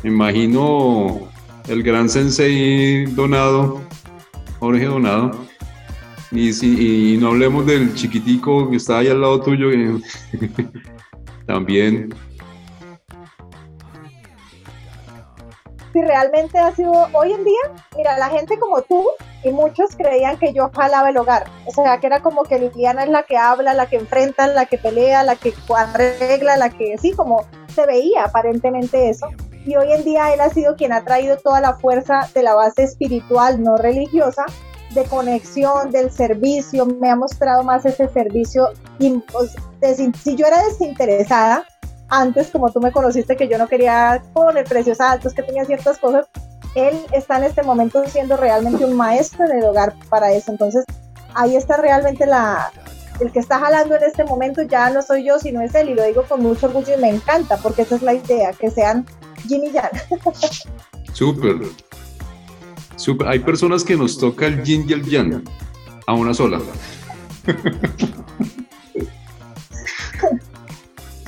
imagino 0.03 1.21
el 1.69 1.83
gran 1.83 2.11
sensei 2.11 3.07
Donado, 3.07 3.81
Jorge 4.61 4.85
Donado, 4.85 5.31
y, 6.33 6.53
si, 6.53 7.15
y 7.15 7.17
no 7.19 7.29
hablemos 7.29 7.67
del 7.67 7.95
chiquitico 7.95 8.69
que 8.71 8.77
está 8.77 8.99
ahí 8.99 9.09
al 9.09 9.21
lado 9.21 9.41
tuyo, 9.41 9.69
también 11.47 12.13
si 15.93 16.03
realmente 16.03 16.59
ha 16.59 16.75
sido 16.75 16.93
hoy 17.13 17.33
en 17.33 17.45
día, 17.45 17.61
mira, 17.97 18.19
la 18.19 18.29
gente 18.31 18.59
como 18.59 18.83
tú 18.83 19.07
y 19.45 19.51
muchos 19.51 19.95
creían 19.97 20.39
que 20.39 20.53
yo 20.53 20.71
jalaba 20.75 21.11
el 21.11 21.19
hogar, 21.19 21.45
o 21.67 21.71
sea, 21.71 21.99
que 21.99 22.07
era 22.07 22.21
como 22.21 22.45
que 22.45 22.59
Liliana 22.59 23.05
es 23.05 23.11
la 23.11 23.25
que 23.25 23.37
habla, 23.37 23.75
la 23.75 23.87
que 23.87 23.97
enfrenta, 23.97 24.47
la 24.47 24.67
que 24.67 24.79
pelea, 24.79 25.23
la 25.23 25.37
que 25.37 25.53
arregla, 25.77 26.57
la 26.57 26.71
que 26.71 26.97
sí, 26.99 27.13
como 27.13 27.45
se 27.75 27.87
veía 27.87 28.25
aparentemente 28.25 29.11
eso. 29.11 29.29
Y 29.65 29.77
hoy 29.77 29.93
en 29.93 30.05
día 30.05 30.33
él 30.33 30.41
ha 30.41 30.51
sido 30.51 30.77
quien 30.77 30.93
ha 30.93 31.05
traído 31.05 31.37
toda 31.37 31.61
la 31.61 31.75
fuerza 31.75 32.29
de 32.35 32.43
la 32.43 32.55
base 32.55 32.83
espiritual, 32.83 33.63
no 33.63 33.77
religiosa, 33.77 34.47
de 34.95 35.05
conexión, 35.05 35.91
del 35.91 36.11
servicio, 36.11 36.87
me 36.87 37.11
ha 37.11 37.17
mostrado 37.17 37.63
más 37.63 37.85
ese 37.85 38.09
servicio. 38.09 38.69
Si 38.99 40.37
yo 40.37 40.47
era 40.47 40.63
desinteresada, 40.65 41.65
antes, 42.09 42.49
como 42.51 42.71
tú 42.71 42.81
me 42.81 42.93
conociste, 42.93 43.37
que 43.37 43.49
yo 43.49 43.57
no 43.59 43.69
quería 43.69 44.23
poner 44.35 44.65
precios 44.65 45.01
altos, 45.01 45.33
que 45.33 45.43
tenía 45.43 45.65
ciertas 45.65 45.99
cosas, 45.99 46.27
él 46.75 46.99
está 47.13 47.39
en 47.39 47.45
este 47.45 47.63
momento 47.63 48.03
siendo 48.07 48.37
realmente 48.37 48.85
un 48.85 48.95
maestro 48.95 49.47
en 49.47 49.59
el 49.59 49.65
hogar 49.65 49.95
para 50.09 50.33
eso. 50.33 50.51
Entonces, 50.51 50.85
ahí 51.35 51.57
está 51.57 51.79
realmente 51.79 52.27
la, 52.27 52.71
el 53.21 53.33
que 53.33 53.39
está 53.39 53.59
jalando 53.59 53.97
en 53.97 54.03
este 54.05 54.25
momento 54.25 54.63
ya 54.63 54.91
no 54.91 55.03
soy 55.03 55.25
yo, 55.25 55.39
sino 55.39 55.61
es 55.63 55.75
él, 55.75 55.91
y 55.91 55.95
lo 55.95 56.05
digo 56.05 56.25
con 56.29 56.43
mucho 56.43 56.67
orgullo 56.67 56.95
y 56.97 57.01
me 57.01 57.09
encanta, 57.09 57.57
porque 57.57 57.83
esa 57.83 57.97
es 57.97 58.03
la 58.03 58.15
idea, 58.15 58.53
que 58.53 58.71
sean 58.71 59.07
Jimmy 59.49 59.69
y 59.69 59.73
Jan. 59.73 59.91
Súper. 61.13 61.57
Hay 63.27 63.39
personas 63.41 63.85
que 63.85 63.97
nos 63.97 64.19
toca 64.19 64.47
el 64.47 64.63
Jin 64.63 64.85
y 64.89 64.93
el 64.93 65.03
Yang 65.05 65.43
a 66.07 66.15
una 66.15 66.35
sola. 66.35 66.61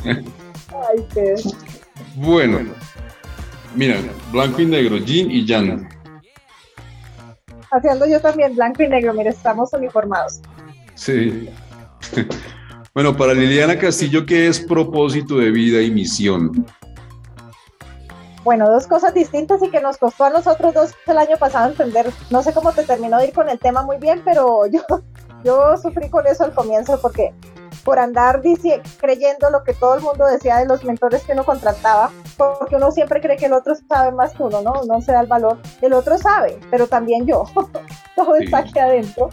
Ay, 0.05 1.07
qué. 1.13 1.35
Bueno, 2.17 2.61
mira, 3.75 3.97
blanco 4.31 4.63
y 4.63 4.67
negro, 4.67 4.99
Jean 4.99 5.31
y 5.31 5.47
Jan. 5.47 5.89
Haciendo 7.71 8.07
yo 8.07 8.21
también 8.21 8.55
blanco 8.55 8.83
y 8.83 8.89
negro, 8.89 9.15
mire, 9.15 9.31
estamos 9.31 9.73
uniformados. 9.73 10.41
Sí. 10.95 11.49
Bueno, 12.95 13.17
para 13.17 13.35
Liliana 13.35 13.77
Castillo, 13.77 14.25
¿qué 14.25 14.47
es 14.47 14.61
propósito 14.61 15.39
de 15.39 15.51
vida 15.51 15.83
y 15.83 15.91
misión? 15.91 16.65
Bueno, 18.45 18.71
dos 18.71 18.87
cosas 18.87 19.15
distintas 19.15 19.63
y 19.63 19.71
que 19.71 19.81
nos 19.81 19.97
costó 19.97 20.25
a 20.25 20.31
nosotros 20.31 20.75
dos 20.75 20.95
el 21.07 21.17
año 21.17 21.39
pasado 21.39 21.71
entender. 21.71 22.13
No 22.31 22.43
sé 22.43 22.53
cómo 22.53 22.73
te 22.73 22.85
terminó 22.85 23.17
de 23.17 23.29
ir 23.29 23.33
con 23.33 23.49
el 23.49 23.59
tema 23.59 23.83
muy 23.83 23.97
bien, 23.97 24.21
pero 24.23 24.67
yo, 24.71 24.83
yo 25.43 25.77
sufrí 25.79 26.11
con 26.11 26.27
eso 26.27 26.45
al 26.45 26.53
comienzo 26.53 27.01
porque 27.01 27.35
por 27.85 27.99
andar 27.99 28.41
creyendo 29.01 29.51
lo 29.51 29.65
que 29.65 29.75
todo 29.75 29.95
el 29.95 30.03
mundo 30.03 30.27
decía 30.27 30.57
de 30.57 30.67
los 30.67 30.85
mentores 30.85 31.23
que 31.25 31.33
uno 31.33 31.45
contrataba, 31.45 32.11
porque 32.37 32.77
uno 32.77 32.91
siempre 32.91 33.21
cree 33.21 33.37
que 33.37 33.47
el 33.47 33.53
otro 33.53 33.75
sabe 33.89 34.13
más 34.13 34.33
que 34.33 34.43
uno, 34.43 34.63
¿no? 34.63 34.85
No 34.87 35.01
se 35.01 35.13
da 35.13 35.21
el 35.21 35.27
valor. 35.27 35.59
El 35.83 35.93
otro 35.93 36.17
sabe, 36.17 36.59
pero 36.71 36.87
también 36.87 37.27
yo. 37.27 37.45
todo 38.17 38.37
está 38.37 38.59
aquí 38.59 38.79
adentro. 38.79 39.31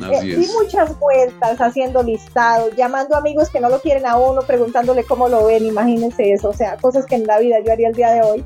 Eh, 0.00 0.22
di 0.22 0.48
muchas 0.48 0.98
vueltas 0.98 1.60
haciendo 1.60 2.02
listados, 2.02 2.74
llamando 2.76 3.16
amigos 3.16 3.50
que 3.50 3.60
no 3.60 3.68
lo 3.68 3.80
quieren 3.80 4.06
a 4.06 4.16
uno, 4.16 4.42
preguntándole 4.42 5.04
cómo 5.04 5.28
lo 5.28 5.46
ven, 5.46 5.64
imagínense 5.64 6.32
eso, 6.32 6.50
o 6.50 6.52
sea, 6.52 6.76
cosas 6.76 7.04
que 7.04 7.16
en 7.16 7.26
la 7.26 7.38
vida 7.38 7.56
yo 7.64 7.72
haría 7.72 7.88
el 7.88 7.94
día 7.94 8.10
de 8.10 8.22
hoy. 8.22 8.44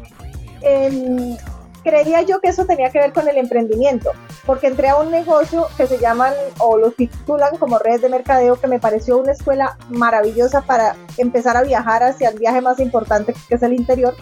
Eh, 0.63 1.37
creería 1.83 2.23
yo 2.23 2.41
que 2.41 2.49
eso 2.49 2.65
tenía 2.65 2.91
que 2.91 2.99
ver 2.99 3.13
con 3.13 3.29
el 3.29 3.37
emprendimiento, 3.37 4.13
porque 4.47 4.69
entré 4.69 4.89
a 4.89 4.97
un 4.97 5.11
negocio 5.11 5.67
que 5.77 5.87
se 5.87 5.99
llaman 5.99 6.33
o 6.59 6.79
lo 6.79 6.93
titulan 6.93 7.57
como 7.59 7.79
redes 7.79 8.03
de 8.03 8.09
mercadeo, 8.09 8.57
que 8.57 8.67
me 8.67 8.79
pareció 8.79 9.19
una 9.19 9.33
escuela 9.33 9.77
maravillosa 9.89 10.63
para 10.63 10.97
empezar 11.19 11.57
a 11.57 11.63
viajar 11.63 12.03
hacia 12.03 12.31
el 12.31 12.39
viaje 12.39 12.61
más 12.61 12.81
importante 12.81 13.35
que 13.49 13.57
es 13.57 13.63
el 13.63 13.75
interior. 13.75 14.15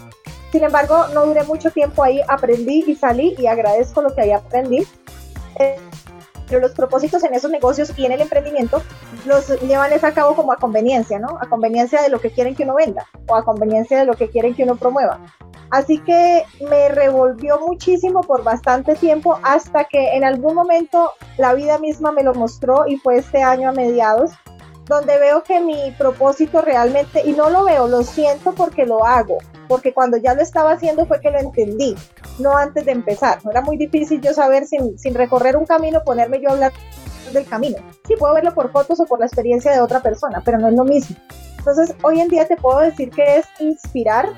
Sin 0.51 0.64
embargo, 0.64 1.07
no 1.14 1.26
duré 1.26 1.45
mucho 1.45 1.70
tiempo 1.70 2.03
ahí, 2.03 2.20
aprendí 2.26 2.85
y 2.87 2.97
salí 2.97 3.37
y 3.39 3.47
agradezco 3.47 4.03
lo 4.03 4.14
que 4.14 4.22
ahí 4.22 4.33
aprendí. 4.33 4.85
Eh, 5.61 5.76
pero 6.51 6.61
los 6.61 6.72
propósitos 6.72 7.22
en 7.22 7.32
esos 7.32 7.51
negocios 7.51 7.92
y 7.96 8.05
en 8.05 8.12
el 8.12 8.20
emprendimiento 8.20 8.82
los 9.24 9.48
llevan 9.62 9.92
a 9.92 10.12
cabo 10.12 10.34
como 10.34 10.53
a 10.53 10.57
conveniencia, 10.57 11.18
¿no? 11.20 11.38
A 11.40 11.48
conveniencia 11.48 12.03
de 12.03 12.09
lo 12.09 12.20
que 12.20 12.30
quieren 12.30 12.57
que 12.57 12.64
uno 12.64 12.74
venda 12.74 13.07
o 13.28 13.36
a 13.36 13.44
conveniencia 13.44 13.98
de 13.98 14.05
lo 14.05 14.14
que 14.14 14.28
quieren 14.28 14.55
que 14.55 14.64
uno 14.64 14.74
promueva. 14.74 15.20
Así 15.70 15.98
que 15.98 16.44
me 16.68 16.88
revolvió 16.88 17.61
muchísimo 17.61 18.22
por 18.22 18.42
bastante 18.42 18.96
tiempo 18.96 19.38
hasta 19.44 19.84
que 19.84 20.16
en 20.16 20.24
algún 20.24 20.57
momento 20.57 21.12
la 21.38 21.55
vida 21.55 21.78
misma 21.78 22.11
me 22.11 22.24
lo 22.24 22.34
mostró 22.34 22.88
y 22.88 22.96
fue 22.96 23.18
este 23.18 23.42
año 23.42 23.68
a 23.68 23.72
mediados, 23.72 24.32
donde 24.87 25.18
veo 25.18 25.43
que 25.43 25.61
mi 25.61 25.93
propósito 25.99 26.62
realmente, 26.62 27.22
y 27.24 27.33
no 27.33 27.51
lo 27.51 27.64
veo, 27.64 27.89
lo 27.89 28.03
siento 28.03 28.53
porque 28.53 28.87
lo 28.87 29.05
hago, 29.05 29.39
porque 29.68 29.93
cuando 29.93 30.16
ya 30.16 30.35
lo 30.35 30.43
estaba 30.43 30.72
haciendo 30.72 31.07
fue 31.07 31.20
que 31.20 31.31
lo 31.31 31.39
entendí, 31.39 31.95
no 32.39 32.57
antes 32.57 32.85
de 32.85 32.93
empezar. 32.93 33.39
Era 33.49 33.62
muy 33.62 33.76
difícil 33.76 34.20
yo 34.20 34.33
saber 34.35 34.66
sin, 34.66 34.99
sin 34.99 35.14
recorrer 35.14 35.57
un 35.57 35.66
camino, 35.66 36.03
ponerme 36.05 36.41
yo 36.41 36.51
a 36.51 36.53
hablar 36.53 36.72
del 37.33 37.47
camino. 37.47 37.76
Sí, 38.07 38.14
puedo 38.18 38.35
verlo 38.35 38.53
por 38.55 38.72
fotos 38.72 38.99
o 39.01 39.07
por 39.07 39.20
la 39.20 39.26
experiencia 39.26 39.72
de 39.72 39.81
otra 39.81 40.01
persona, 40.01 40.43
pero 40.45 40.59
no 40.59 40.68
es 40.68 40.74
lo 40.74 40.85
mismo. 40.85 41.16
Entonces, 41.59 41.95
hoy 42.03 42.20
en 42.20 42.28
día 42.28 42.47
te 42.49 42.57
puedo 42.57 42.81
decir 42.81 43.11
que 43.11 43.37
es 43.37 43.47
inspirar 43.61 44.28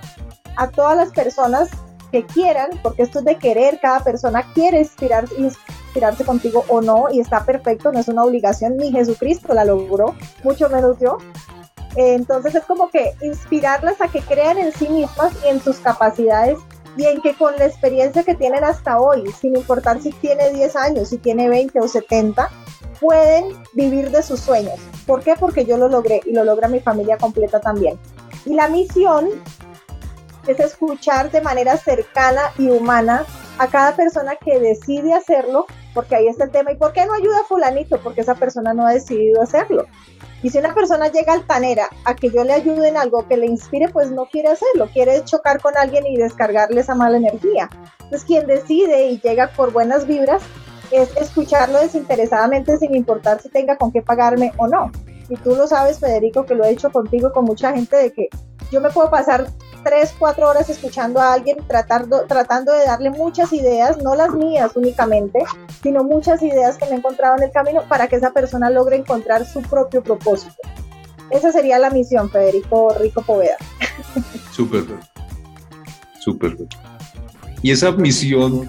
a 0.57 0.69
todas 0.69 0.97
las 0.97 1.13
personas 1.13 1.71
que 2.11 2.27
quieran, 2.27 2.69
porque 2.83 3.03
esto 3.03 3.21
es 3.21 3.25
de 3.25 3.37
querer, 3.39 3.79
cada 3.81 4.01
persona 4.01 4.45
quiere 4.53 4.81
inspirar, 4.81 5.25
inspirarse 5.93 6.25
contigo 6.25 6.65
o 6.69 6.81
no, 6.81 7.09
y 7.13 7.21
está 7.21 7.45
perfecto, 7.45 7.93
no 7.93 7.99
es 7.99 8.09
una 8.09 8.25
obligación, 8.25 8.79
ni 8.79 8.91
Jesucristo 8.91 9.53
la 9.53 9.67
logró, 9.67 10.15
mucho 10.43 10.71
menos 10.71 10.99
yo. 10.99 11.19
entonces 11.97 12.55
es 12.55 12.65
como 12.65 12.89
que 12.89 13.13
inspirarlas 13.21 14.01
a 14.01 14.09
que 14.09 14.23
crean 14.23 14.57
en 14.57 14.73
sí 14.73 14.89
mismas 14.89 15.35
y 15.45 15.49
en 15.49 15.61
sus 15.61 15.77
capacidades 15.77 16.59
y 16.97 17.05
en 17.05 17.21
que 17.21 17.35
con 17.35 17.55
la 17.59 17.67
experiencia 17.67 18.23
que 18.23 18.35
tienen 18.35 18.65
hasta 18.65 18.99
hoy, 18.99 19.31
sin 19.39 19.55
importar 19.55 20.01
si 20.01 20.13
tiene 20.13 20.51
10 20.51 20.77
años, 20.77 21.11
si 21.11 21.19
tiene 21.19 21.51
20 21.51 21.79
o 21.81 21.89
70, 21.89 22.49
pueden 22.99 23.45
vivir 23.75 24.11
de 24.11 24.23
sus 24.23 24.41
sueños. 24.41 24.81
¿Por 25.07 25.23
qué? 25.23 25.35
Porque 25.39 25.67
yo 25.67 25.77
lo 25.77 25.89
logré 25.89 26.23
y 26.25 26.33
lo 26.33 26.45
logra 26.45 26.69
mi 26.69 26.81
familia 26.81 27.19
completa 27.19 27.61
también. 27.61 27.99
Y 28.47 28.55
la 28.55 28.69
misión 28.69 29.29
es 30.47 30.59
escuchar 30.59 31.31
de 31.31 31.43
manera 31.43 31.77
cercana 31.77 32.41
y 32.59 32.69
humana 32.69 33.27
a 33.59 33.69
cada 33.69 33.95
persona 33.95 34.37
que 34.37 34.59
decide 34.59 35.15
hacerlo, 35.15 35.67
porque 35.95 36.17
ahí 36.17 36.29
está 36.29 36.45
el 36.45 36.51
tema. 36.51 36.73
¿Y 36.73 36.77
por 36.77 36.93
qué 36.93 37.05
no 37.07 37.15
ayuda 37.15 37.41
a 37.41 37.45
fulanito? 37.45 38.01
Porque 38.01 38.23
esa 38.23 38.35
persona 38.35 38.75
no 38.75 38.87
ha 38.87 38.93
decidido 38.93 39.43
hacerlo. 39.43 39.87
Y 40.43 40.51
si 40.51 40.59
una 40.59 40.75
persona 40.75 41.09
llega 41.09 41.33
altanera 41.33 41.89
a 42.05 42.15
que 42.17 42.31
yo 42.31 42.43
le 42.45 42.53
ayude 42.53 42.89
en 42.89 42.97
algo 42.97 43.29
que 43.29 43.37
le 43.37 43.47
inspire, 43.47 43.89
pues 43.89 44.11
no 44.11 44.27
quiere 44.27 44.49
hacerlo, 44.49 44.89
quiere 44.93 45.23
chocar 45.25 45.61
con 45.61 45.77
alguien 45.77 46.07
y 46.07 46.17
descargarle 46.17 46.81
esa 46.81 46.95
mala 46.95 47.17
energía. 47.17 47.71
Entonces 48.01 48.25
quien 48.25 48.47
decide 48.47 49.07
y 49.07 49.21
llega 49.21 49.49
por 49.49 49.73
buenas 49.73 50.07
vibras 50.07 50.43
es 50.91 51.17
escucharlo 51.17 51.79
desinteresadamente 51.79 52.77
sin 52.79 52.95
importar 52.95 53.41
si 53.41 53.49
tenga 53.49 53.77
con 53.77 53.93
qué 53.93 54.03
pagarme 54.03 54.53
o 54.57 54.67
no. 54.67 54.91
Y 55.29 55.37
tú 55.37 55.55
lo 55.55 55.67
sabes, 55.67 55.99
Federico, 55.99 56.45
que 56.45 56.55
lo 56.55 56.65
he 56.65 56.71
hecho 56.71 56.91
contigo 56.91 57.33
con 57.33 57.45
mucha 57.45 57.73
gente, 57.73 57.97
de 57.97 58.13
que 58.13 58.29
yo 58.73 58.81
me 58.81 58.91
puedo 58.91 59.11
pasar 59.11 59.53
tres, 59.85 60.15
cuatro 60.19 60.49
horas 60.49 60.71
escuchando 60.71 61.21
a 61.21 61.35
alguien, 61.35 61.59
tratando, 61.69 62.25
tratando 62.27 62.73
de 62.73 62.87
darle 62.87 63.11
muchas 63.11 63.53
ideas, 63.53 63.99
no 64.03 64.15
las 64.15 64.33
mías 64.35 64.73
únicamente, 64.75 65.41
sino 65.83 66.03
muchas 66.03 66.43
ideas 66.43 66.79
que 66.79 66.87
me 66.87 66.93
he 66.93 66.95
encontrado 66.95 67.37
en 67.37 67.43
el 67.45 67.51
camino 67.51 67.83
para 67.87 68.09
que 68.09 68.17
esa 68.17 68.33
persona 68.33 68.71
logre 68.71 68.97
encontrar 68.97 69.45
su 69.45 69.61
propio 69.61 70.03
propósito. 70.03 70.57
Esa 71.31 71.53
sería 71.53 71.79
la 71.79 71.91
misión, 71.91 72.31
Federico 72.31 72.95
Rico 72.99 73.23
Poveda. 73.23 73.57
Súper, 74.53 74.85
súper. 76.19 76.57
Y 77.61 77.71
esa 77.71 77.93
misión 77.93 78.69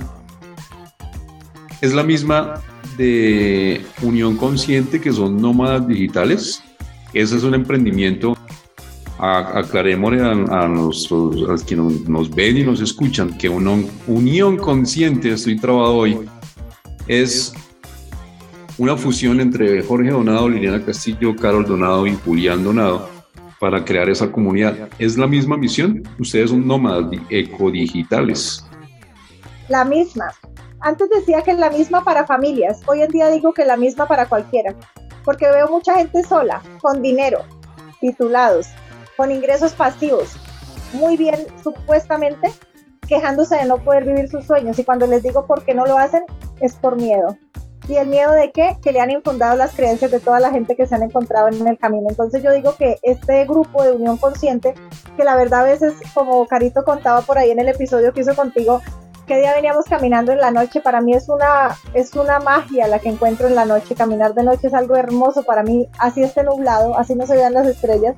es 1.81 1.93
la 1.93 2.03
misma 2.03 2.61
de 2.97 3.85
Unión 4.01 4.37
Consciente, 4.37 4.99
que 4.99 5.11
son 5.11 5.41
nómadas 5.41 5.87
digitales. 5.87 6.61
Ese 7.13 7.37
es 7.37 7.43
un 7.43 7.53
emprendimiento 7.53 8.35
aclaremos 9.19 10.13
a, 10.13 10.31
a, 10.31 10.67
nuestros, 10.67 11.63
quienes 11.63 12.07
nos 12.07 12.33
ven 12.33 12.57
y 12.57 12.63
nos 12.63 12.81
escuchan 12.81 13.37
que 13.37 13.49
una 13.49 13.83
unión 14.07 14.57
consciente, 14.57 15.33
estoy 15.33 15.57
trabado 15.57 15.95
hoy, 15.95 16.19
es 17.07 17.53
una 18.77 18.97
fusión 18.97 19.39
entre 19.39 19.83
Jorge 19.83 20.11
Donado, 20.11 20.49
Liliana 20.49 20.83
Castillo, 20.83 21.35
Carol 21.35 21.65
Donado 21.65 22.07
y 22.07 22.15
Julián 22.25 22.63
Donado 22.63 23.09
para 23.59 23.85
crear 23.85 24.09
esa 24.09 24.31
comunidad. 24.31 24.89
¿Es 24.99 25.17
la 25.17 25.27
misma 25.27 25.55
misión? 25.57 26.03
Ustedes 26.19 26.49
son 26.49 26.67
nómadas 26.67 27.05
ecodigitales. 27.29 28.65
La 29.69 29.85
misma. 29.85 30.33
Antes 30.81 31.09
decía 31.09 31.41
que 31.43 31.53
la 31.53 31.69
misma 31.69 32.03
para 32.03 32.25
familias, 32.25 32.81
hoy 32.87 33.03
en 33.03 33.11
día 33.11 33.29
digo 33.29 33.53
que 33.53 33.63
la 33.63 33.77
misma 33.77 34.05
para 34.05 34.25
cualquiera, 34.25 34.75
porque 35.23 35.49
veo 35.49 35.69
mucha 35.69 35.95
gente 35.95 36.23
sola, 36.23 36.61
con 36.81 37.01
dinero, 37.01 37.39
titulados, 38.01 38.67
con 39.17 39.31
ingresos 39.31 39.73
pasivos, 39.73 40.33
muy 40.93 41.17
bien 41.17 41.45
supuestamente, 41.63 42.51
quejándose 43.07 43.55
de 43.55 43.65
no 43.65 43.77
poder 43.77 44.05
vivir 44.05 44.29
sus 44.29 44.45
sueños. 44.45 44.77
Y 44.79 44.83
cuando 44.83 45.07
les 45.07 45.23
digo 45.23 45.45
por 45.45 45.63
qué 45.63 45.73
no 45.73 45.85
lo 45.85 45.97
hacen, 45.97 46.23
es 46.59 46.75
por 46.75 46.95
miedo. 46.95 47.37
¿Y 47.87 47.95
el 47.95 48.07
miedo 48.07 48.31
de 48.31 48.51
qué? 48.51 48.77
Que 48.81 48.93
le 48.93 49.01
han 49.01 49.11
infundado 49.11 49.57
las 49.57 49.73
creencias 49.73 50.09
de 50.09 50.21
toda 50.21 50.39
la 50.39 50.51
gente 50.51 50.75
que 50.75 50.85
se 50.85 50.95
han 50.95 51.03
encontrado 51.03 51.49
en 51.49 51.67
el 51.67 51.77
camino. 51.77 52.07
Entonces 52.09 52.41
yo 52.41 52.51
digo 52.53 52.75
que 52.77 52.97
este 53.03 53.45
grupo 53.45 53.83
de 53.83 53.91
unión 53.91 54.17
consciente, 54.17 54.73
que 55.17 55.23
la 55.25 55.35
verdad 55.35 55.61
a 55.61 55.65
veces, 55.65 55.93
como 56.13 56.45
Carito 56.47 56.83
contaba 56.85 57.21
por 57.21 57.37
ahí 57.37 57.51
en 57.51 57.59
el 57.59 57.67
episodio 57.67 58.13
que 58.13 58.21
hizo 58.21 58.35
contigo, 58.35 58.81
que 59.27 59.37
día 59.37 59.53
veníamos 59.53 59.85
caminando 59.85 60.31
en 60.31 60.39
la 60.39 60.51
noche, 60.51 60.81
para 60.81 61.01
mí 61.01 61.13
es 61.13 61.27
una, 61.27 61.77
es 61.93 62.13
una 62.13 62.39
magia 62.39 62.87
la 62.87 62.99
que 62.99 63.09
encuentro 63.09 63.47
en 63.47 63.55
la 63.55 63.65
noche. 63.65 63.95
Caminar 63.95 64.33
de 64.33 64.43
noche 64.43 64.67
es 64.67 64.73
algo 64.73 64.95
hermoso 64.95 65.43
para 65.43 65.63
mí, 65.63 65.89
así 65.99 66.23
esté 66.23 66.43
nublado, 66.43 66.97
así 66.97 67.15
no 67.15 67.25
se 67.25 67.35
vean 67.35 67.53
las 67.53 67.67
estrellas 67.67 68.15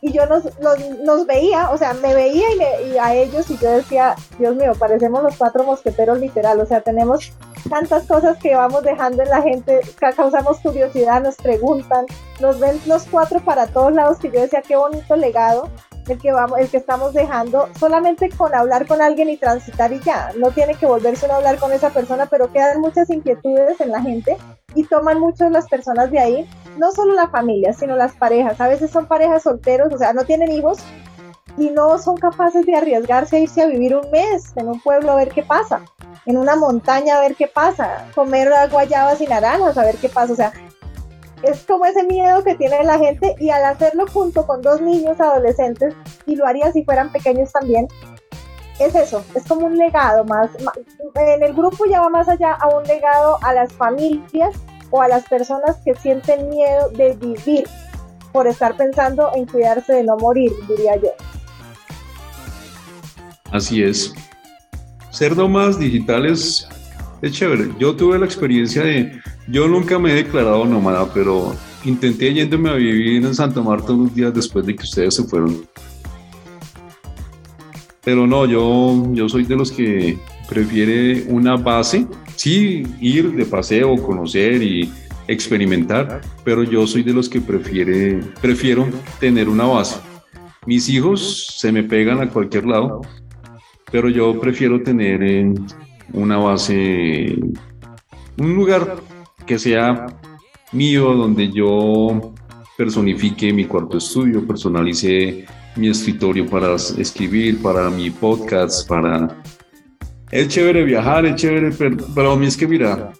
y 0.00 0.12
yo 0.12 0.26
nos, 0.26 0.44
nos, 0.60 1.26
veía, 1.26 1.70
o 1.70 1.78
sea, 1.78 1.92
me 1.94 2.14
veía 2.14 2.46
y, 2.84 2.96
a 2.98 3.14
ellos 3.14 3.50
y 3.50 3.58
yo 3.58 3.70
decía, 3.70 4.14
Dios 4.38 4.54
mío, 4.54 4.72
parecemos 4.78 5.22
los 5.22 5.36
cuatro 5.36 5.64
mosqueteros 5.64 6.20
literal, 6.20 6.60
o 6.60 6.66
sea, 6.66 6.80
tenemos 6.80 7.32
tantas 7.68 8.06
cosas 8.06 8.38
que 8.38 8.54
vamos 8.54 8.82
dejando 8.84 9.22
en 9.22 9.30
la 9.30 9.42
gente, 9.42 9.80
causamos 9.98 10.58
curiosidad, 10.60 11.22
nos 11.22 11.36
preguntan, 11.36 12.06
nos 12.40 12.60
ven 12.60 12.80
los 12.86 13.04
cuatro 13.04 13.40
para 13.40 13.66
todos 13.66 13.92
lados, 13.92 14.18
que 14.18 14.30
yo 14.30 14.40
decía, 14.40 14.62
qué 14.62 14.76
bonito 14.76 15.16
legado 15.16 15.68
el 16.08 16.18
que 16.18 16.32
vamos, 16.32 16.58
el 16.58 16.68
que 16.68 16.78
estamos 16.78 17.12
dejando, 17.12 17.68
solamente 17.78 18.30
con 18.30 18.54
hablar 18.54 18.86
con 18.86 19.02
alguien 19.02 19.28
y 19.28 19.36
transitar 19.36 19.92
y 19.92 20.00
ya, 20.00 20.30
no 20.38 20.50
tiene 20.50 20.74
que 20.74 20.86
volverse 20.86 21.26
a 21.26 21.36
hablar 21.36 21.58
con 21.58 21.72
esa 21.72 21.90
persona, 21.90 22.26
pero 22.26 22.50
quedan 22.52 22.80
muchas 22.80 23.10
inquietudes 23.10 23.80
en 23.80 23.90
la 23.90 24.00
gente 24.00 24.36
y 24.74 24.84
toman 24.84 25.18
mucho 25.20 25.48
las 25.50 25.68
personas 25.68 26.10
de 26.10 26.18
ahí, 26.18 26.50
no 26.78 26.92
solo 26.92 27.14
la 27.14 27.28
familia, 27.28 27.72
sino 27.72 27.96
las 27.96 28.12
parejas, 28.12 28.60
a 28.60 28.68
veces 28.68 28.90
son 28.90 29.06
parejas 29.06 29.42
solteros, 29.42 29.92
o 29.92 29.98
sea, 29.98 30.12
no 30.12 30.24
tienen 30.24 30.50
hijos 30.50 30.78
y 31.56 31.70
no 31.70 31.98
son 31.98 32.16
capaces 32.16 32.64
de 32.64 32.76
arriesgarse 32.76 33.36
a 33.36 33.40
irse 33.40 33.62
a 33.62 33.66
vivir 33.66 33.96
un 33.96 34.08
mes 34.10 34.52
en 34.56 34.68
un 34.68 34.80
pueblo 34.80 35.10
a 35.10 35.16
ver 35.16 35.30
qué 35.30 35.42
pasa, 35.42 35.82
en 36.24 36.36
una 36.36 36.56
montaña 36.56 37.16
a 37.16 37.20
ver 37.20 37.34
qué 37.34 37.48
pasa, 37.48 38.06
comer 38.14 38.48
guayabas 38.70 39.20
y 39.20 39.26
naranjas 39.26 39.76
a 39.76 39.84
ver 39.84 39.96
qué 39.96 40.08
pasa, 40.08 40.32
o 40.32 40.36
sea, 40.36 40.52
es 41.42 41.64
como 41.64 41.84
ese 41.86 42.04
miedo 42.04 42.42
que 42.42 42.54
tiene 42.54 42.82
la 42.84 42.98
gente 42.98 43.34
y 43.38 43.50
al 43.50 43.64
hacerlo 43.64 44.06
junto 44.12 44.46
con 44.46 44.62
dos 44.62 44.80
niños 44.80 45.20
adolescentes, 45.20 45.94
y 46.26 46.36
lo 46.36 46.46
haría 46.46 46.72
si 46.72 46.84
fueran 46.84 47.10
pequeños 47.10 47.50
también, 47.52 47.88
es 48.78 48.94
eso, 48.94 49.24
es 49.34 49.44
como 49.44 49.66
un 49.66 49.76
legado 49.76 50.24
más, 50.24 50.50
en 51.16 51.42
el 51.42 51.52
grupo 51.54 51.86
ya 51.86 52.00
va 52.00 52.08
más 52.08 52.28
allá 52.28 52.52
a 52.52 52.68
un 52.68 52.84
legado 52.84 53.38
a 53.42 53.52
las 53.52 53.72
familias 53.72 54.54
o 54.90 55.02
a 55.02 55.08
las 55.08 55.24
personas 55.28 55.76
que 55.84 55.94
sienten 55.94 56.48
miedo 56.48 56.90
de 56.96 57.14
vivir 57.16 57.64
por 58.32 58.46
estar 58.46 58.76
pensando 58.76 59.30
en 59.34 59.46
cuidarse 59.46 59.94
de 59.94 60.04
no 60.04 60.16
morir, 60.16 60.52
diría 60.68 60.96
yo. 60.96 61.10
Así 63.50 63.82
es. 63.82 64.12
Ser 65.10 65.36
nómadas 65.36 65.78
digitales 65.78 66.68
es 67.22 67.32
chévere. 67.32 67.70
Yo 67.78 67.96
tuve 67.96 68.18
la 68.18 68.26
experiencia 68.26 68.82
de, 68.82 69.20
yo 69.48 69.66
nunca 69.66 69.98
me 69.98 70.12
he 70.12 70.14
declarado 70.14 70.64
nómada, 70.64 71.12
pero 71.12 71.54
intenté 71.84 72.32
yéndome 72.32 72.70
a 72.70 72.74
vivir 72.74 73.24
en 73.24 73.34
Santa 73.34 73.60
Marta 73.62 73.92
unos 73.92 74.14
días 74.14 74.34
después 74.34 74.66
de 74.66 74.76
que 74.76 74.84
ustedes 74.84 75.14
se 75.14 75.24
fueron. 75.24 75.66
Pero 78.04 78.26
no, 78.26 78.46
yo, 78.46 79.02
yo 79.12 79.28
soy 79.28 79.44
de 79.44 79.56
los 79.56 79.72
que 79.72 80.18
prefiere 80.48 81.24
una 81.28 81.56
base, 81.56 82.06
sí, 82.38 82.84
ir 83.00 83.32
de 83.32 83.44
paseo, 83.44 83.96
conocer 83.96 84.62
y 84.62 84.90
experimentar, 85.26 86.20
pero 86.44 86.62
yo 86.62 86.86
soy 86.86 87.02
de 87.02 87.12
los 87.12 87.28
que 87.28 87.40
prefiere, 87.40 88.20
prefiero 88.40 88.88
tener 89.20 89.48
una 89.48 89.64
base. 89.64 90.00
Mis 90.64 90.88
hijos 90.88 91.46
se 91.58 91.72
me 91.72 91.82
pegan 91.82 92.20
a 92.20 92.30
cualquier 92.30 92.64
lado, 92.64 93.02
pero 93.90 94.08
yo 94.08 94.40
prefiero 94.40 94.82
tener 94.82 95.52
una 96.12 96.38
base, 96.38 97.38
un 98.38 98.54
lugar 98.54 98.96
que 99.46 99.58
sea 99.58 100.06
mío, 100.72 101.14
donde 101.14 101.50
yo 101.50 102.34
personifique 102.76 103.52
mi 103.52 103.64
cuarto 103.64 103.98
estudio, 103.98 104.46
personalice 104.46 105.44
mi 105.76 105.88
escritorio 105.88 106.46
para 106.46 106.74
escribir, 106.74 107.60
para 107.60 107.90
mi 107.90 108.10
podcast, 108.10 108.88
para... 108.88 109.42
Es 110.30 110.48
chévere 110.48 110.84
viajar, 110.84 111.24
es 111.24 111.36
chévere, 111.36 111.70
pero, 111.70 111.96
pero 112.14 112.32
a 112.32 112.36
mí 112.36 112.46
es 112.46 112.56
que 112.56 112.66
mira, 112.66 113.12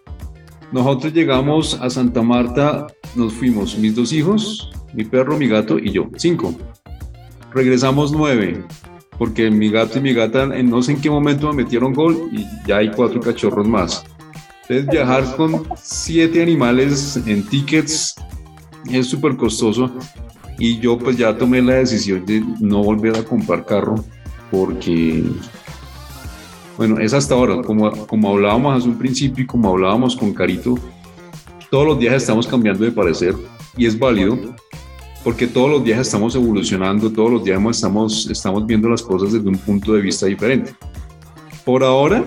nosotros 0.73 1.15
llegamos 1.15 1.79
a 1.81 1.89
Santa 1.89 2.23
Marta, 2.23 2.87
nos 3.15 3.33
fuimos 3.33 3.79
mis 3.79 3.95
dos 3.95 4.13
hijos, 4.13 4.71
mi 4.93 5.05
perro, 5.05 5.39
mi 5.39 5.49
gato 5.49 5.79
y 5.79 5.91
yo, 5.91 6.11
cinco. 6.17 6.55
Regresamos 7.55 8.13
nueve, 8.13 8.63
porque 9.19 9.51
mi 9.51 9.71
gato 9.71 9.99
y 9.99 10.03
mi 10.03 10.13
gata 10.13 10.47
no 10.47 10.83
sé 10.83 10.93
en 10.93 11.01
qué 11.01 11.09
momento 11.09 11.49
me 11.49 11.63
metieron 11.63 11.95
gol 11.95 12.29
y 12.31 12.45
ya 12.67 12.79
hay 12.79 12.91
cuatro 12.91 13.21
cachorros 13.21 13.67
más. 13.67 14.05
Entonces 14.69 14.87
viajar 14.87 15.37
con 15.37 15.67
siete 15.77 16.43
animales 16.43 17.19
en 17.27 17.43
tickets 17.47 18.15
es 18.91 19.07
súper 19.07 19.37
costoso 19.37 19.91
y 20.59 20.79
yo 20.79 20.99
pues 20.99 21.17
ya 21.17 21.37
tomé 21.39 21.63
la 21.63 21.77
decisión 21.77 22.27
de 22.27 22.45
no 22.61 22.83
volver 22.83 23.17
a 23.17 23.25
comprar 23.25 23.65
carro 23.65 23.95
porque 24.51 25.25
bueno, 26.79 27.01
es 27.01 27.13
hasta 27.13 27.35
ahora, 27.35 27.61
como, 27.61 27.91
como 28.07 28.31
hablábamos 28.31 28.79
hace 28.79 28.89
un 28.89 28.97
principio 28.97 29.43
y 29.43 29.47
como 29.49 29.69
hablábamos 29.69 30.17
con 30.17 30.33
Carito, 30.33 30.77
todos 31.71 31.85
los 31.85 31.99
días 31.99 32.15
estamos 32.15 32.47
cambiando 32.47 32.85
de 32.85 32.93
parecer 32.93 33.35
y 33.77 33.87
es 33.87 33.99
válido 33.99 34.39
porque 35.25 35.49
todos 35.49 35.69
los 35.69 35.85
días 35.85 35.99
estamos 35.99 36.37
evolucionando, 36.37 37.11
todos 37.11 37.33
los 37.33 37.45
días 37.45 37.61
estamos, 37.69 38.31
estamos 38.31 38.65
viendo 38.65 38.89
las 38.89 39.03
cosas 39.03 39.33
desde 39.33 39.49
un 39.49 39.59
punto 39.59 39.93
de 39.93 40.03
vista 40.03 40.27
diferente. 40.27 40.73
Por 41.65 41.83
ahora, 41.83 42.25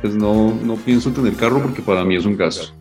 pues 0.00 0.14
no, 0.14 0.54
no 0.64 0.76
pienso 0.76 1.10
tener 1.10 1.34
carro 1.34 1.60
porque 1.60 1.82
para 1.82 2.04
mí 2.04 2.14
es 2.14 2.24
un 2.24 2.36
gasto. 2.36 2.72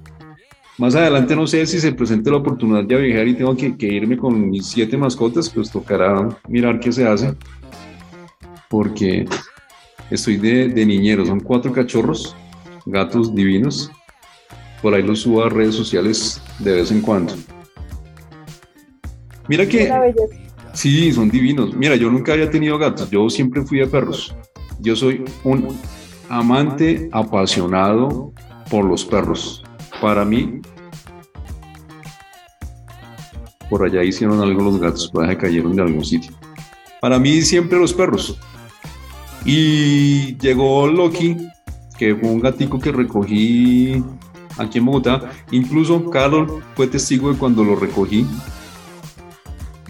Más 0.77 0.93
adelante 0.93 1.35
no 1.35 1.47
sé 1.47 1.65
si 1.65 1.79
se 1.79 1.91
presente 1.91 2.29
la 2.29 2.37
oportunidad 2.37 2.83
de 2.83 2.95
viajar 2.95 3.27
y 3.27 3.33
tengo 3.33 3.57
que, 3.57 3.75
que 3.75 3.87
irme 3.87 4.15
con 4.15 4.51
mis 4.51 4.67
siete 4.67 4.95
mascotas, 4.95 5.49
pues 5.49 5.71
tocará 5.71 6.29
mirar 6.47 6.79
qué 6.79 6.91
se 6.91 7.07
hace. 7.07 7.33
Porque 8.69 9.25
Estoy 10.11 10.37
de, 10.37 10.69
de 10.69 10.85
niñero, 10.85 11.25
son 11.25 11.39
cuatro 11.39 11.71
cachorros, 11.71 12.35
gatos 12.85 13.33
divinos. 13.35 13.91
Por 14.81 14.93
ahí 14.93 15.03
los 15.03 15.21
subo 15.21 15.43
a 15.43 15.49
redes 15.49 15.75
sociales 15.75 16.41
de 16.59 16.73
vez 16.73 16.91
en 16.91 17.01
cuando. 17.01 17.33
Mira 19.47 19.67
que... 19.67 19.91
Sí, 20.73 21.11
son 21.11 21.29
divinos. 21.29 21.73
Mira, 21.75 21.95
yo 21.95 22.09
nunca 22.09 22.33
había 22.33 22.49
tenido 22.49 22.77
gatos, 22.77 23.09
yo 23.09 23.29
siempre 23.29 23.63
fui 23.63 23.79
de 23.79 23.87
perros. 23.87 24.35
Yo 24.79 24.95
soy 24.95 25.25
un 25.43 25.77
amante 26.29 27.09
apasionado 27.11 28.31
por 28.69 28.85
los 28.85 29.03
perros. 29.03 29.63
Para 30.01 30.23
mí, 30.23 30.61
por 33.69 33.83
allá 33.83 34.03
hicieron 34.03 34.39
algo 34.41 34.63
los 34.63 34.79
gatos, 34.79 35.09
por 35.11 35.25
allá 35.25 35.37
cayeron 35.37 35.75
de 35.75 35.81
algún 35.81 36.05
sitio. 36.05 36.31
Para 37.01 37.19
mí 37.19 37.41
siempre 37.41 37.79
los 37.79 37.93
perros. 37.93 38.39
Y 39.45 40.37
llegó 40.37 40.87
Loki, 40.87 41.37
que 41.97 42.15
fue 42.15 42.29
un 42.29 42.39
gatico 42.39 42.79
que 42.79 42.91
recogí 42.91 44.03
aquí 44.57 44.77
en 44.77 44.85
Bogotá. 44.85 45.31
Incluso 45.51 46.09
Carol 46.09 46.61
fue 46.75 46.87
testigo 46.87 47.31
de 47.31 47.37
cuando 47.37 47.63
lo 47.63 47.75
recogí. 47.75 48.25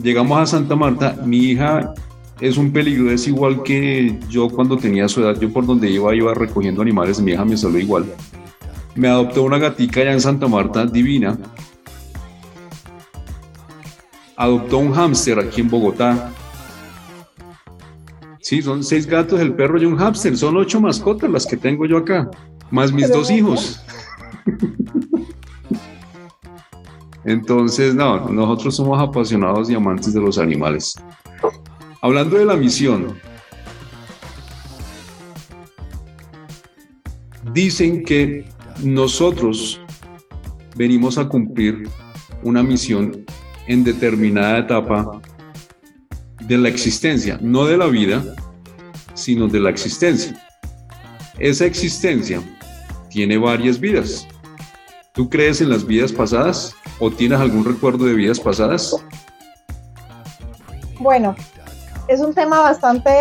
Llegamos 0.02 0.40
a 0.40 0.46
Santa 0.46 0.76
Marta. 0.76 1.18
Mi 1.26 1.38
hija 1.38 1.94
es 2.40 2.58
un 2.58 2.72
peligro, 2.72 3.12
es 3.12 3.28
igual 3.28 3.64
que 3.64 4.18
yo 4.30 4.50
cuando 4.50 4.78
tenía 4.78 5.08
su 5.10 5.22
edad. 5.22 5.38
Yo 5.40 5.52
por 5.52 5.66
donde 5.66 5.90
iba, 5.90 6.16
iba 6.16 6.34
recogiendo 6.34 6.82
animales. 6.82 7.20
Mi 7.20 7.32
hija 7.34 7.44
me 7.44 7.58
salió 7.58 7.80
igual. 7.80 8.06
Me 8.96 9.08
adoptó 9.08 9.44
una 9.44 9.58
gatica 9.58 10.02
allá 10.02 10.14
en 10.14 10.22
Santa 10.22 10.48
Marta, 10.48 10.86
divina. 10.86 11.38
Adoptó 14.36 14.78
un 14.78 14.94
hámster 14.94 15.40
aquí 15.40 15.62
en 15.62 15.70
Bogotá. 15.70 16.32
Sí, 18.50 18.64
son 18.64 18.84
seis 18.84 19.06
gatos, 19.06 19.40
el 19.40 19.54
perro 19.54 19.80
y 19.80 19.86
un 19.86 19.96
hámster. 19.96 20.36
Son 20.36 20.58
ocho 20.58 20.82
mascotas 20.82 21.30
las 21.30 21.46
que 21.46 21.56
tengo 21.56 21.86
yo 21.86 21.98
acá, 21.98 22.32
más 22.72 22.92
mis 22.92 23.08
dos 23.08 23.30
hijos. 23.30 23.80
Entonces, 27.26 27.94
no, 27.94 28.28
nosotros 28.28 28.76
somos 28.76 29.00
apasionados 29.00 29.70
y 29.70 29.76
amantes 29.76 30.16
de 30.16 30.20
los 30.20 30.40
animales. 30.40 30.96
Hablando 32.02 32.40
de 32.40 32.46
la 32.46 32.58
misión, 32.58 33.20
dicen 37.54 38.04
que 38.04 38.50
nosotros 38.82 39.80
venimos 40.76 41.20
a 41.20 41.30
cumplir 41.30 41.88
una 42.42 42.64
misión 42.64 43.26
en 43.68 43.84
determinada 43.84 44.58
etapa 44.58 45.22
de 46.50 46.58
la 46.58 46.68
existencia, 46.68 47.38
no 47.42 47.66
de 47.66 47.78
la 47.78 47.86
vida, 47.86 48.24
sino 49.14 49.48
de 49.48 49.60
la 49.60 49.70
existencia. 49.70 50.36
Esa 51.38 51.66
existencia 51.66 52.42
tiene 53.10 53.38
varias 53.38 53.80
vidas. 53.80 54.28
¿Tú 55.14 55.30
crees 55.30 55.62
en 55.62 55.70
las 55.70 55.86
vidas 55.86 56.12
pasadas 56.12 56.74
o 57.00 57.12
tienes 57.12 57.40
algún 57.40 57.64
recuerdo 57.64 58.06
de 58.06 58.16
vidas 58.16 58.40
pasadas? 58.40 58.96
Bueno, 60.98 61.36
es 62.08 62.20
un 62.20 62.34
tema 62.34 62.62
bastante 62.62 63.12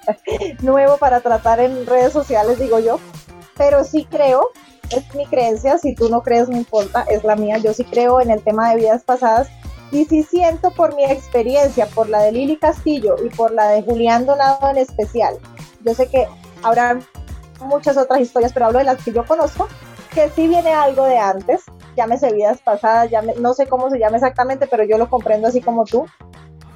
nuevo 0.60 0.98
para 0.98 1.20
tratar 1.20 1.60
en 1.60 1.86
redes 1.86 2.12
sociales, 2.12 2.58
digo 2.58 2.80
yo, 2.80 2.98
pero 3.56 3.84
sí 3.84 4.04
creo, 4.10 4.48
es 4.90 5.14
mi 5.14 5.26
creencia, 5.26 5.78
si 5.78 5.94
tú 5.94 6.08
no 6.08 6.22
crees 6.22 6.48
no 6.48 6.56
importa, 6.56 7.02
es 7.08 7.22
la 7.22 7.36
mía, 7.36 7.58
yo 7.58 7.72
sí 7.72 7.84
creo 7.84 8.20
en 8.20 8.32
el 8.32 8.42
tema 8.42 8.70
de 8.70 8.80
vidas 8.80 9.04
pasadas 9.04 9.48
y 9.90 10.04
si 10.04 10.22
siento 10.22 10.70
por 10.70 10.94
mi 10.94 11.04
experiencia, 11.04 11.86
por 11.86 12.08
la 12.08 12.22
de 12.22 12.32
Lili 12.32 12.56
Castillo 12.56 13.16
y 13.24 13.28
por 13.30 13.52
la 13.52 13.68
de 13.68 13.82
Julián 13.82 14.26
Donado 14.26 14.70
en 14.70 14.78
especial, 14.78 15.38
yo 15.84 15.94
sé 15.94 16.08
que 16.08 16.26
habrá 16.62 16.98
muchas 17.60 17.96
otras 17.96 18.20
historias, 18.20 18.52
pero 18.52 18.66
hablo 18.66 18.78
de 18.78 18.84
las 18.84 19.02
que 19.02 19.12
yo 19.12 19.24
conozco, 19.24 19.68
que 20.14 20.28
sí 20.30 20.48
viene 20.48 20.72
algo 20.72 21.04
de 21.04 21.18
antes, 21.18 21.62
llámese 21.96 22.32
vidas 22.32 22.60
pasadas, 22.60 23.10
no 23.40 23.54
sé 23.54 23.66
cómo 23.66 23.90
se 23.90 23.98
llama 23.98 24.16
exactamente, 24.16 24.66
pero 24.66 24.84
yo 24.84 24.98
lo 24.98 25.08
comprendo 25.08 25.48
así 25.48 25.60
como 25.60 25.84
tú, 25.84 26.06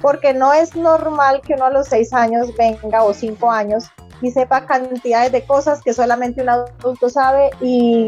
porque 0.01 0.33
no 0.33 0.53
es 0.53 0.75
normal 0.75 1.41
que 1.41 1.53
uno 1.53 1.65
a 1.65 1.69
los 1.69 1.87
seis 1.87 2.13
años 2.13 2.47
venga 2.57 3.03
o 3.03 3.13
cinco 3.13 3.51
años 3.51 3.85
y 4.21 4.31
sepa 4.31 4.65
cantidades 4.65 5.31
de 5.31 5.45
cosas 5.45 5.81
que 5.81 5.93
solamente 5.93 6.41
un 6.41 6.49
adulto 6.49 7.09
sabe 7.09 7.51
y 7.61 8.07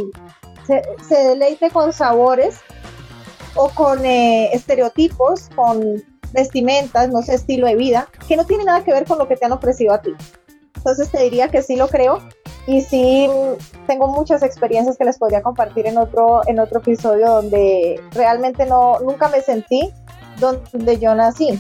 se 0.65 1.15
deleite 1.15 1.69
con 1.69 1.93
sabores 1.93 2.61
o 3.55 3.69
con 3.69 4.05
eh, 4.05 4.49
estereotipos, 4.53 5.49
con 5.55 6.03
vestimentas, 6.33 7.09
no 7.09 7.21
sé, 7.21 7.35
estilo 7.35 7.67
de 7.67 7.75
vida, 7.75 8.07
que 8.27 8.35
no 8.35 8.45
tiene 8.45 8.65
nada 8.65 8.83
que 8.83 8.91
ver 8.91 9.05
con 9.05 9.17
lo 9.17 9.27
que 9.27 9.37
te 9.37 9.45
han 9.45 9.53
ofrecido 9.53 9.93
a 9.93 10.01
ti. 10.01 10.11
Entonces 10.75 11.09
te 11.09 11.23
diría 11.23 11.49
que 11.49 11.63
sí 11.63 11.75
lo 11.75 11.87
creo 11.87 12.19
y 12.67 12.81
sí 12.81 13.27
tengo 13.87 14.07
muchas 14.07 14.43
experiencias 14.43 14.97
que 14.97 15.05
les 15.05 15.17
podría 15.17 15.41
compartir 15.41 15.87
en 15.87 15.97
otro, 15.97 16.41
en 16.47 16.59
otro 16.59 16.79
episodio 16.79 17.27
donde 17.27 17.99
realmente 18.11 18.65
no, 18.65 18.99
nunca 18.99 19.29
me 19.29 19.41
sentí 19.41 19.91
donde 20.39 20.99
yo 20.99 21.15
nací. 21.15 21.59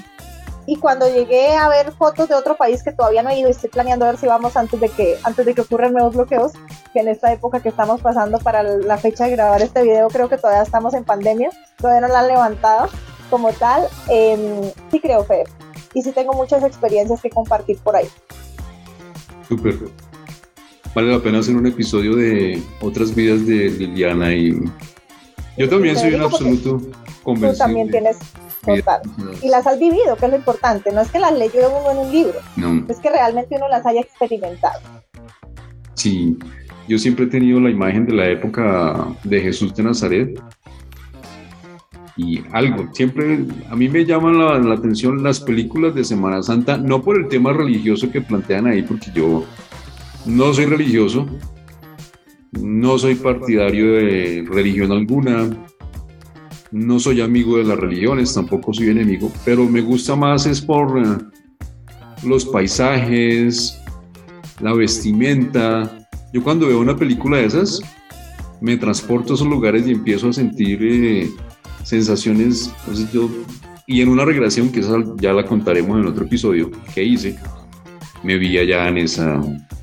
Y 0.67 0.77
cuando 0.77 1.07
llegué 1.07 1.55
a 1.55 1.69
ver 1.69 1.91
fotos 1.91 2.27
de 2.27 2.33
otro 2.33 2.57
país 2.57 2.81
que 2.81 2.91
todavía 2.91 3.21
no 3.21 3.29
he 3.29 3.39
ido 3.39 3.47
y 3.47 3.51
estoy 3.51 3.69
planeando 3.69 4.05
a 4.05 4.09
ver 4.09 4.19
si 4.19 4.25
vamos 4.25 4.57
antes 4.57 4.79
de 4.79 4.89
que 4.89 5.17
antes 5.23 5.45
de 5.45 5.53
que 5.53 5.61
ocurran 5.61 5.93
nuevos 5.93 6.15
bloqueos, 6.15 6.53
que 6.91 7.01
en 7.01 7.07
esta 7.07 7.31
época 7.31 7.59
que 7.59 7.69
estamos 7.69 8.01
pasando 8.01 8.39
para 8.39 8.63
la 8.63 8.97
fecha 8.97 9.25
de 9.25 9.31
grabar 9.31 9.61
este 9.61 9.83
video 9.83 10.07
creo 10.07 10.27
que 10.27 10.37
todavía 10.37 10.63
estamos 10.63 10.95
en 10.95 11.03
pandemia, 11.03 11.51
todavía 11.85 12.07
no 12.07 12.13
la 12.13 12.21
han 12.21 12.27
levantado 12.27 12.89
como 13.29 13.51
tal. 13.53 13.83
Em, 14.09 14.71
sí 14.91 14.99
creo, 14.99 15.23
Fer. 15.23 15.47
Y 15.93 16.01
sí 16.01 16.11
tengo 16.11 16.33
muchas 16.33 16.63
experiencias 16.63 17.21
que 17.21 17.29
compartir 17.29 17.77
por 17.77 17.95
ahí. 17.95 18.07
Súper. 19.47 19.77
Vale 20.95 21.11
la 21.11 21.19
pena 21.19 21.39
hacer 21.39 21.55
un 21.55 21.67
episodio 21.67 22.15
de 22.15 22.59
otras 22.81 23.13
vidas 23.13 23.45
de 23.45 23.69
Liliana 23.69 24.33
y 24.33 24.59
yo 25.57 25.69
también 25.69 25.95
soy 25.95 26.15
un 26.15 26.23
absoluto 26.23 26.81
convencido. 27.23 27.51
Tú 27.51 27.57
también 27.59 27.91
tienes 27.91 28.17
y 29.43 29.49
las 29.49 29.67
has 29.67 29.77
vivido, 29.77 30.15
que 30.17 30.25
es 30.25 30.31
lo 30.31 30.37
importante. 30.37 30.91
No 30.91 31.01
es 31.01 31.11
que 31.11 31.19
las 31.19 31.33
leyó 31.33 31.69
uno 31.69 31.91
en 31.91 31.97
un 31.99 32.11
libro, 32.11 32.39
es 32.89 32.97
que 32.97 33.09
realmente 33.11 33.55
uno 33.55 33.67
las 33.67 33.85
haya 33.85 34.01
experimentado. 34.01 34.79
Sí, 35.93 36.35
yo 36.87 36.97
siempre 36.97 37.25
he 37.25 37.27
tenido 37.27 37.59
la 37.59 37.69
imagen 37.69 38.07
de 38.07 38.13
la 38.13 38.27
época 38.27 39.07
de 39.23 39.39
Jesús 39.39 39.75
de 39.75 39.83
Nazaret. 39.83 40.41
Y 42.17 42.41
algo, 42.51 42.87
siempre 42.93 43.45
a 43.69 43.75
mí 43.75 43.89
me 43.89 44.05
llaman 44.05 44.39
la, 44.39 44.73
atención 44.73 45.21
las 45.21 45.41
películas 45.41 45.93
de 45.95 46.05
Semana 46.05 46.41
Santa, 46.41 46.77
no 46.77 47.01
por 47.01 47.19
el 47.19 47.27
tema 47.27 47.51
religioso 47.51 48.09
que 48.09 48.21
plantean 48.21 48.67
ahí, 48.67 48.83
porque 48.83 49.11
yo 49.13 49.43
no 50.25 50.53
soy 50.53 50.65
religioso, 50.65 51.27
no 52.61 52.97
soy 52.97 53.15
partidario 53.15 53.93
de 53.93 54.45
religión 54.47 54.93
alguna, 54.93 55.49
no 56.71 56.99
soy 56.99 57.19
amigo 57.19 57.57
de 57.57 57.65
las 57.65 57.77
religiones, 57.77 58.33
tampoco 58.33 58.73
soy 58.73 58.89
enemigo, 58.89 59.29
pero 59.43 59.65
me 59.65 59.81
gusta 59.81 60.15
más 60.15 60.45
es 60.45 60.61
por 60.61 60.97
eh, 60.97 61.17
los 62.23 62.45
paisajes, 62.45 63.77
la 64.61 64.73
vestimenta. 64.73 66.07
Yo 66.33 66.43
cuando 66.43 66.67
veo 66.67 66.79
una 66.79 66.95
película 66.95 67.37
de 67.37 67.45
esas, 67.45 67.81
me 68.61 68.77
transporto 68.77 69.33
a 69.33 69.35
esos 69.35 69.47
lugares 69.47 69.85
y 69.87 69.91
empiezo 69.91 70.29
a 70.29 70.33
sentir 70.33 70.79
eh, 70.81 71.29
sensaciones. 71.85 72.71
yo, 73.13 73.29
y 73.87 74.01
en 74.01 74.09
una 74.09 74.25
regresión, 74.25 74.71
que 74.71 74.81
esa 74.81 74.97
ya 75.17 75.31
la 75.31 75.45
contaremos 75.45 75.97
en 75.99 76.07
otro 76.07 76.25
episodio 76.25 76.69
que 76.93 77.03
hice, 77.03 77.37
me 78.23 78.37
vi 78.37 78.57
allá 78.57 78.89
en 78.89 78.97
esa, 78.97 79.41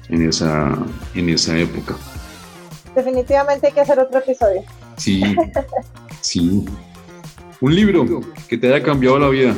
en 0.09 0.29
esa, 0.29 0.77
en 1.15 1.29
esa 1.31 1.57
época. 1.57 1.97
Definitivamente 2.95 3.69
hay 3.69 3.73
que 3.73 3.81
hacer 3.81 3.99
otro 3.99 4.19
episodio. 4.19 4.63
Sí, 4.97 5.23
Sí. 6.21 6.65
Un 7.61 7.75
libro 7.75 8.05
que 8.49 8.59
te 8.59 8.73
haya 8.73 8.85
cambiado 8.85 9.19
la 9.19 9.29
vida. 9.29 9.55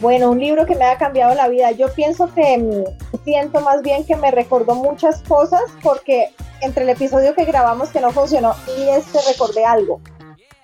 Bueno, 0.00 0.30
un 0.30 0.40
libro 0.40 0.66
que 0.66 0.74
me 0.74 0.84
haya 0.84 0.98
cambiado 0.98 1.34
la 1.34 1.48
vida. 1.48 1.70
Yo 1.70 1.92
pienso 1.94 2.32
que 2.34 2.58
mm, 2.58 3.18
siento 3.24 3.60
más 3.60 3.82
bien 3.82 4.04
que 4.04 4.16
me 4.16 4.32
recordó 4.32 4.74
muchas 4.74 5.22
cosas 5.22 5.62
porque 5.82 6.30
entre 6.60 6.82
el 6.84 6.90
episodio 6.90 7.34
que 7.34 7.44
grabamos 7.44 7.90
que 7.90 8.00
no 8.00 8.10
funcionó 8.10 8.54
y 8.76 8.88
este 8.88 9.18
recordé 9.30 9.64
algo. 9.64 10.00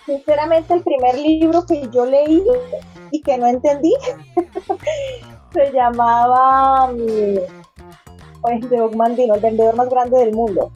Sinceramente, 0.09 0.72
el 0.72 0.82
primer 0.82 1.18
libro 1.18 1.66
que 1.66 1.86
yo 1.90 2.06
leí 2.06 2.43
y 3.10 3.20
que 3.20 3.36
no 3.36 3.47
entendí 3.47 3.93
se 5.52 5.70
llamaba 5.70 6.90
pues, 8.40 8.70
de 8.70 8.76
el 8.78 9.40
vendedor 9.40 9.76
más 9.76 9.90
grande 9.90 10.18
del 10.20 10.32
mundo. 10.32 10.72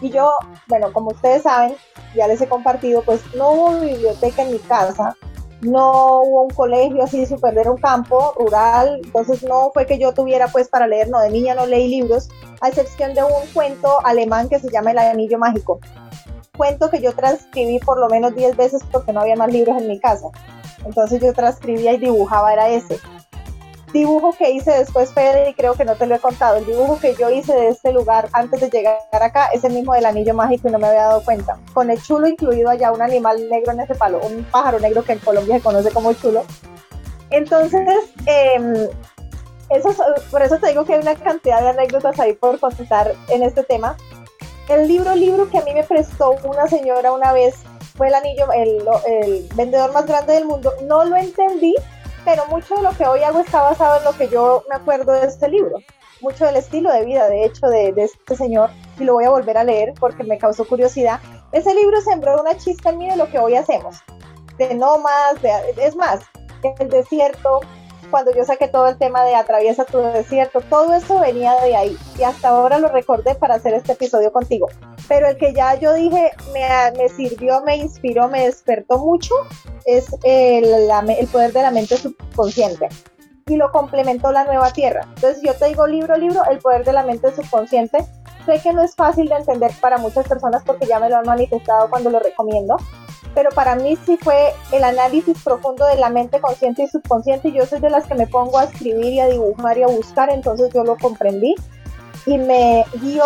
Y 0.00 0.10
yo, 0.10 0.32
bueno, 0.66 0.92
como 0.92 1.10
ustedes 1.10 1.44
saben, 1.44 1.76
ya 2.16 2.26
les 2.26 2.40
he 2.40 2.48
compartido, 2.48 3.02
pues 3.02 3.22
no 3.36 3.52
hubo 3.52 3.80
biblioteca 3.80 4.42
en 4.42 4.50
mi 4.50 4.58
casa, 4.58 5.16
no 5.60 6.22
hubo 6.22 6.42
un 6.42 6.50
colegio 6.50 7.04
así 7.04 7.24
super, 7.24 7.56
era 7.56 7.70
un 7.70 7.78
campo 7.80 8.34
rural, 8.36 9.00
entonces 9.04 9.44
no 9.44 9.70
fue 9.72 9.86
que 9.86 10.00
yo 10.00 10.12
tuviera 10.12 10.48
pues 10.48 10.66
para 10.66 10.88
leer, 10.88 11.08
no, 11.08 11.20
de 11.20 11.30
niña 11.30 11.54
no 11.54 11.66
leí 11.66 11.86
libros, 11.86 12.28
a 12.60 12.68
excepción 12.68 13.14
de 13.14 13.22
un 13.22 13.46
cuento 13.54 14.04
alemán 14.04 14.48
que 14.48 14.58
se 14.58 14.70
llama 14.70 14.90
El 14.90 14.98
Anillo 14.98 15.38
Mágico. 15.38 15.78
Cuento 16.58 16.90
que 16.90 17.00
yo 17.00 17.14
transcribí 17.14 17.78
por 17.78 17.98
lo 17.98 18.10
menos 18.10 18.34
10 18.34 18.54
veces 18.56 18.82
porque 18.92 19.14
no 19.14 19.20
había 19.20 19.36
más 19.36 19.50
libros 19.50 19.80
en 19.80 19.88
mi 19.88 19.98
casa. 19.98 20.28
Entonces 20.84 21.22
yo 21.22 21.32
transcribía 21.32 21.94
y 21.94 21.98
dibujaba, 21.98 22.52
era 22.52 22.68
ese 22.68 23.00
dibujo 23.92 24.34
que 24.36 24.50
hice 24.50 24.70
después, 24.72 25.12
Fede, 25.12 25.50
y 25.50 25.54
creo 25.54 25.74
que 25.74 25.84
no 25.84 25.94
te 25.96 26.06
lo 26.06 26.14
he 26.14 26.18
contado, 26.18 26.56
el 26.56 26.66
dibujo 26.66 26.98
que 26.98 27.14
yo 27.14 27.30
hice 27.30 27.54
de 27.54 27.68
este 27.68 27.92
lugar 27.92 28.28
antes 28.32 28.60
de 28.60 28.70
llegar 28.70 28.98
acá 29.12 29.48
es 29.52 29.64
el 29.64 29.72
mismo 29.72 29.94
del 29.94 30.06
anillo 30.06 30.34
mágico 30.34 30.68
y 30.68 30.72
no 30.72 30.78
me 30.78 30.88
había 30.88 31.04
dado 31.04 31.24
cuenta. 31.24 31.58
Con 31.72 31.90
el 31.90 32.02
chulo 32.02 32.26
incluido 32.26 32.70
allá, 32.70 32.92
un 32.92 33.02
animal 33.02 33.48
negro 33.48 33.72
en 33.72 33.80
ese 33.80 33.94
palo, 33.94 34.20
un 34.20 34.44
pájaro 34.44 34.78
negro 34.80 35.02
que 35.04 35.12
en 35.12 35.18
Colombia 35.20 35.56
se 35.56 35.62
conoce 35.62 35.90
como 35.90 36.12
chulo. 36.12 36.44
Entonces, 37.30 37.86
eh, 38.26 38.90
eso, 39.70 39.94
por 40.30 40.42
eso 40.42 40.58
te 40.58 40.68
digo 40.68 40.84
que 40.84 40.94
hay 40.94 41.00
una 41.00 41.14
cantidad 41.14 41.60
de 41.60 41.68
anécdotas 41.68 42.18
ahí 42.20 42.32
por 42.34 42.58
contar 42.58 43.14
en 43.28 43.42
este 43.42 43.62
tema. 43.62 43.96
El 44.68 44.86
libro, 44.86 45.14
libro 45.14 45.48
que 45.48 45.58
a 45.58 45.62
mí 45.62 45.72
me 45.72 45.82
prestó 45.82 46.36
una 46.44 46.66
señora 46.66 47.10
una 47.12 47.32
vez 47.32 47.54
fue 47.96 48.08
el 48.08 48.14
anillo, 48.14 48.46
el, 48.52 49.48
vendedor 49.54 49.92
más 49.92 50.06
grande 50.06 50.34
del 50.34 50.44
mundo. 50.44 50.72
No 50.84 51.04
lo 51.04 51.16
entendí, 51.16 51.74
pero 52.24 52.44
mucho 52.46 52.76
de 52.76 52.82
lo 52.82 52.90
que 52.90 53.06
hoy 53.06 53.22
hago 53.22 53.40
está 53.40 53.62
basado 53.62 53.98
en 53.98 54.04
lo 54.04 54.12
que 54.12 54.28
yo 54.28 54.64
me 54.68 54.76
acuerdo 54.76 55.12
de 55.12 55.26
este 55.26 55.48
libro, 55.48 55.78
mucho 56.20 56.44
del 56.44 56.56
estilo 56.56 56.92
de 56.92 57.06
vida, 57.06 57.28
de 57.28 57.44
hecho, 57.44 57.66
de, 57.66 57.94
este 57.96 58.36
señor, 58.36 58.68
y 58.98 59.04
lo 59.04 59.14
voy 59.14 59.24
a 59.24 59.30
volver 59.30 59.56
a 59.56 59.64
leer 59.64 59.94
porque 59.98 60.22
me 60.22 60.36
causó 60.36 60.66
curiosidad. 60.66 61.18
Ese 61.52 61.74
libro 61.74 62.02
sembró 62.02 62.38
una 62.38 62.54
chispa 62.58 62.90
en 62.90 62.98
mí 62.98 63.08
de 63.08 63.16
lo 63.16 63.30
que 63.30 63.38
hoy 63.38 63.56
hacemos, 63.56 63.96
de 64.58 64.74
nómadas, 64.74 65.40
de, 65.40 65.50
es 65.78 65.96
más, 65.96 66.20
el 66.78 66.90
desierto, 66.90 67.60
cuando 68.10 68.32
yo 68.34 68.44
saqué 68.44 68.68
todo 68.68 68.88
el 68.88 68.98
tema 68.98 69.24
de 69.24 69.34
atraviesa 69.34 69.84
tu 69.84 69.98
desierto, 69.98 70.60
todo 70.68 70.94
eso 70.94 71.20
venía 71.20 71.54
de 71.60 71.76
ahí 71.76 71.96
y 72.18 72.22
hasta 72.22 72.48
ahora 72.48 72.78
lo 72.78 72.88
recordé 72.88 73.34
para 73.34 73.54
hacer 73.54 73.74
este 73.74 73.92
episodio 73.92 74.32
contigo. 74.32 74.68
Pero 75.08 75.28
el 75.28 75.36
que 75.36 75.52
ya 75.52 75.74
yo 75.74 75.94
dije 75.94 76.30
me, 76.52 76.68
me 76.96 77.08
sirvió, 77.08 77.62
me 77.62 77.76
inspiró, 77.76 78.28
me 78.28 78.44
despertó 78.44 78.98
mucho 78.98 79.34
es 79.84 80.06
el, 80.22 80.64
el 80.64 81.26
poder 81.28 81.52
de 81.52 81.62
la 81.62 81.70
mente 81.70 81.96
subconsciente 81.96 82.88
y 83.48 83.56
lo 83.56 83.72
complementó 83.72 84.30
la 84.32 84.44
nueva 84.44 84.70
tierra. 84.72 85.06
Entonces 85.14 85.42
yo 85.42 85.54
te 85.54 85.66
digo 85.66 85.86
libro, 85.86 86.16
libro, 86.16 86.42
el 86.50 86.58
poder 86.58 86.84
de 86.84 86.92
la 86.92 87.02
mente 87.02 87.34
subconsciente. 87.34 87.98
Sé 88.48 88.62
que 88.62 88.72
no 88.72 88.82
es 88.82 88.94
fácil 88.94 89.28
de 89.28 89.34
entender 89.34 89.70
para 89.78 89.98
muchas 89.98 90.26
personas 90.26 90.62
porque 90.64 90.86
ya 90.86 90.98
me 90.98 91.10
lo 91.10 91.18
han 91.18 91.26
manifestado 91.26 91.90
cuando 91.90 92.08
lo 92.08 92.18
recomiendo, 92.18 92.78
pero 93.34 93.50
para 93.50 93.74
mí 93.74 93.98
sí 94.06 94.16
fue 94.16 94.54
el 94.72 94.84
análisis 94.84 95.36
profundo 95.44 95.84
de 95.84 95.96
la 95.96 96.08
mente 96.08 96.40
consciente 96.40 96.84
y 96.84 96.88
subconsciente. 96.88 97.52
Yo 97.52 97.66
soy 97.66 97.80
de 97.80 97.90
las 97.90 98.06
que 98.06 98.14
me 98.14 98.26
pongo 98.26 98.56
a 98.56 98.64
escribir 98.64 99.12
y 99.12 99.20
a 99.20 99.26
dibujar 99.26 99.76
y 99.76 99.82
a 99.82 99.88
buscar, 99.88 100.30
entonces 100.32 100.70
yo 100.72 100.82
lo 100.82 100.96
comprendí 100.96 101.56
y 102.24 102.38
me 102.38 102.86
guió 103.02 103.22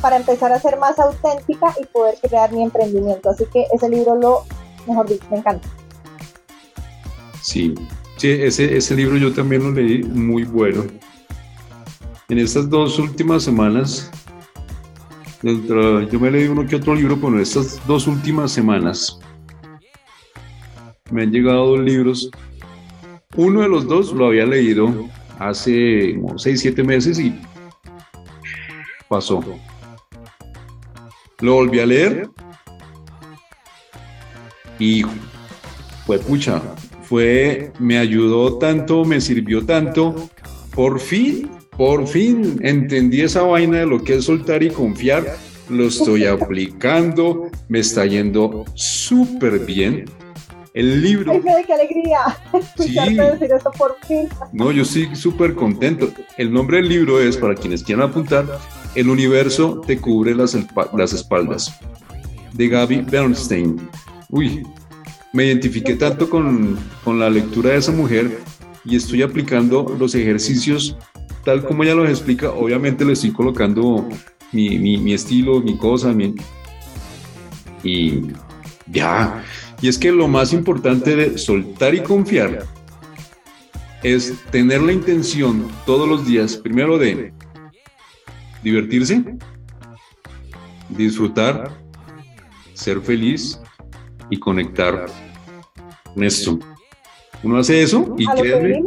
para 0.00 0.14
empezar 0.14 0.52
a 0.52 0.60
ser 0.60 0.78
más 0.78 0.96
auténtica 1.00 1.74
y 1.80 1.84
poder 1.86 2.14
crear 2.22 2.52
mi 2.52 2.62
emprendimiento. 2.62 3.30
Así 3.30 3.46
que 3.52 3.66
ese 3.74 3.88
libro 3.88 4.14
lo, 4.14 4.44
mejor 4.86 5.08
dicho, 5.08 5.26
me 5.28 5.38
encanta. 5.38 5.68
Sí, 7.40 7.74
sí 8.16 8.30
ese, 8.30 8.76
ese 8.76 8.94
libro 8.94 9.16
yo 9.16 9.34
también 9.34 9.64
lo 9.64 9.72
leí, 9.72 10.04
muy 10.04 10.44
bueno. 10.44 10.84
En 12.28 12.38
estas 12.38 12.70
dos 12.70 13.00
últimas 13.00 13.42
semanas, 13.42 14.08
yo 15.42 16.20
me 16.20 16.30
leí 16.30 16.46
uno 16.46 16.66
que 16.66 16.76
otro 16.76 16.94
libro, 16.94 17.18
pero 17.20 17.40
estas 17.40 17.84
dos 17.86 18.06
últimas 18.06 18.52
semanas 18.52 19.18
me 21.10 21.22
han 21.22 21.32
llegado 21.32 21.76
dos 21.76 21.80
libros. 21.80 22.30
Uno 23.36 23.62
de 23.62 23.68
los 23.68 23.86
dos 23.86 24.12
lo 24.12 24.26
había 24.26 24.46
leído 24.46 25.08
hace 25.38 26.16
como 26.20 26.38
6, 26.38 26.60
7 26.60 26.82
meses 26.84 27.18
y 27.18 27.34
pasó. 29.08 29.42
Lo 31.40 31.54
volví 31.54 31.80
a 31.80 31.86
leer 31.86 32.30
y 34.78 35.02
fue 36.06 36.18
pucha, 36.18 36.62
fue, 37.02 37.72
me 37.78 37.98
ayudó 37.98 38.58
tanto, 38.58 39.04
me 39.04 39.20
sirvió 39.20 39.64
tanto. 39.66 40.30
Por 40.74 41.00
fin, 41.00 41.50
por 41.76 42.06
fin 42.06 42.58
entendí 42.62 43.22
esa 43.22 43.42
vaina 43.42 43.78
de 43.78 43.86
lo 43.86 44.02
que 44.02 44.16
es 44.16 44.24
soltar 44.24 44.62
y 44.62 44.70
confiar. 44.70 45.24
Lo 45.68 45.86
estoy 45.86 46.24
aplicando, 46.26 47.50
me 47.68 47.80
está 47.80 48.04
yendo 48.06 48.64
súper 48.74 49.60
bien 49.60 50.04
el 50.74 51.02
libro. 51.02 51.32
¡Ay, 51.32 51.64
qué 51.66 51.72
alegría! 51.72 52.18
Sí. 52.76 52.94
decir 52.94 53.50
eso 53.54 53.70
por 53.76 53.96
fin. 54.06 54.28
No, 54.52 54.72
yo 54.72 54.82
estoy 54.82 55.14
súper 55.14 55.54
contento. 55.54 56.10
El 56.36 56.52
nombre 56.52 56.78
del 56.78 56.88
libro 56.88 57.20
es, 57.20 57.36
para 57.36 57.54
quienes 57.54 57.82
quieran 57.82 58.10
apuntar, 58.10 58.46
El 58.94 59.08
universo 59.08 59.80
te 59.86 59.98
cubre 59.98 60.34
las, 60.34 60.56
las 60.94 61.12
espaldas, 61.12 61.78
de 62.52 62.68
Gaby 62.68 63.02
Bernstein. 63.02 63.88
Uy, 64.28 64.62
me 65.32 65.46
identifiqué 65.46 65.94
tanto 65.94 66.28
con, 66.28 66.78
con 67.04 67.18
la 67.18 67.30
lectura 67.30 67.70
de 67.70 67.78
esa 67.78 67.92
mujer 67.92 68.38
y 68.84 68.96
estoy 68.96 69.22
aplicando 69.22 69.94
los 69.98 70.14
ejercicios 70.14 70.96
tal 71.44 71.64
como 71.64 71.82
ella 71.82 71.94
los 71.94 72.08
explica. 72.08 72.50
Obviamente 72.50 73.04
le 73.04 73.12
estoy 73.12 73.32
colocando 73.32 74.08
mi, 74.52 74.78
mi, 74.78 74.98
mi 74.98 75.12
estilo, 75.14 75.60
mi 75.60 75.76
cosa, 75.76 76.12
mi... 76.12 76.34
y 77.82 78.22
ya 78.86 79.42
Y 79.80 79.88
es 79.88 79.98
que 79.98 80.12
lo 80.12 80.28
más 80.28 80.52
importante 80.52 81.16
de 81.16 81.38
soltar 81.38 81.94
y 81.94 82.00
confiar 82.00 82.64
es 84.02 84.34
tener 84.50 84.82
la 84.82 84.92
intención 84.92 85.68
todos 85.86 86.08
los 86.08 86.26
días, 86.26 86.56
primero 86.56 86.98
de 86.98 87.32
divertirse, 88.62 89.24
disfrutar, 90.88 91.70
ser 92.74 93.00
feliz 93.00 93.60
y 94.28 94.38
conectar 94.38 95.06
con 96.12 96.24
esto. 96.24 96.58
Uno 97.42 97.58
hace 97.58 97.82
eso 97.82 98.14
y 98.18 98.26
créeme. 98.26 98.82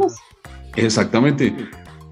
Exactamente. 0.76 1.54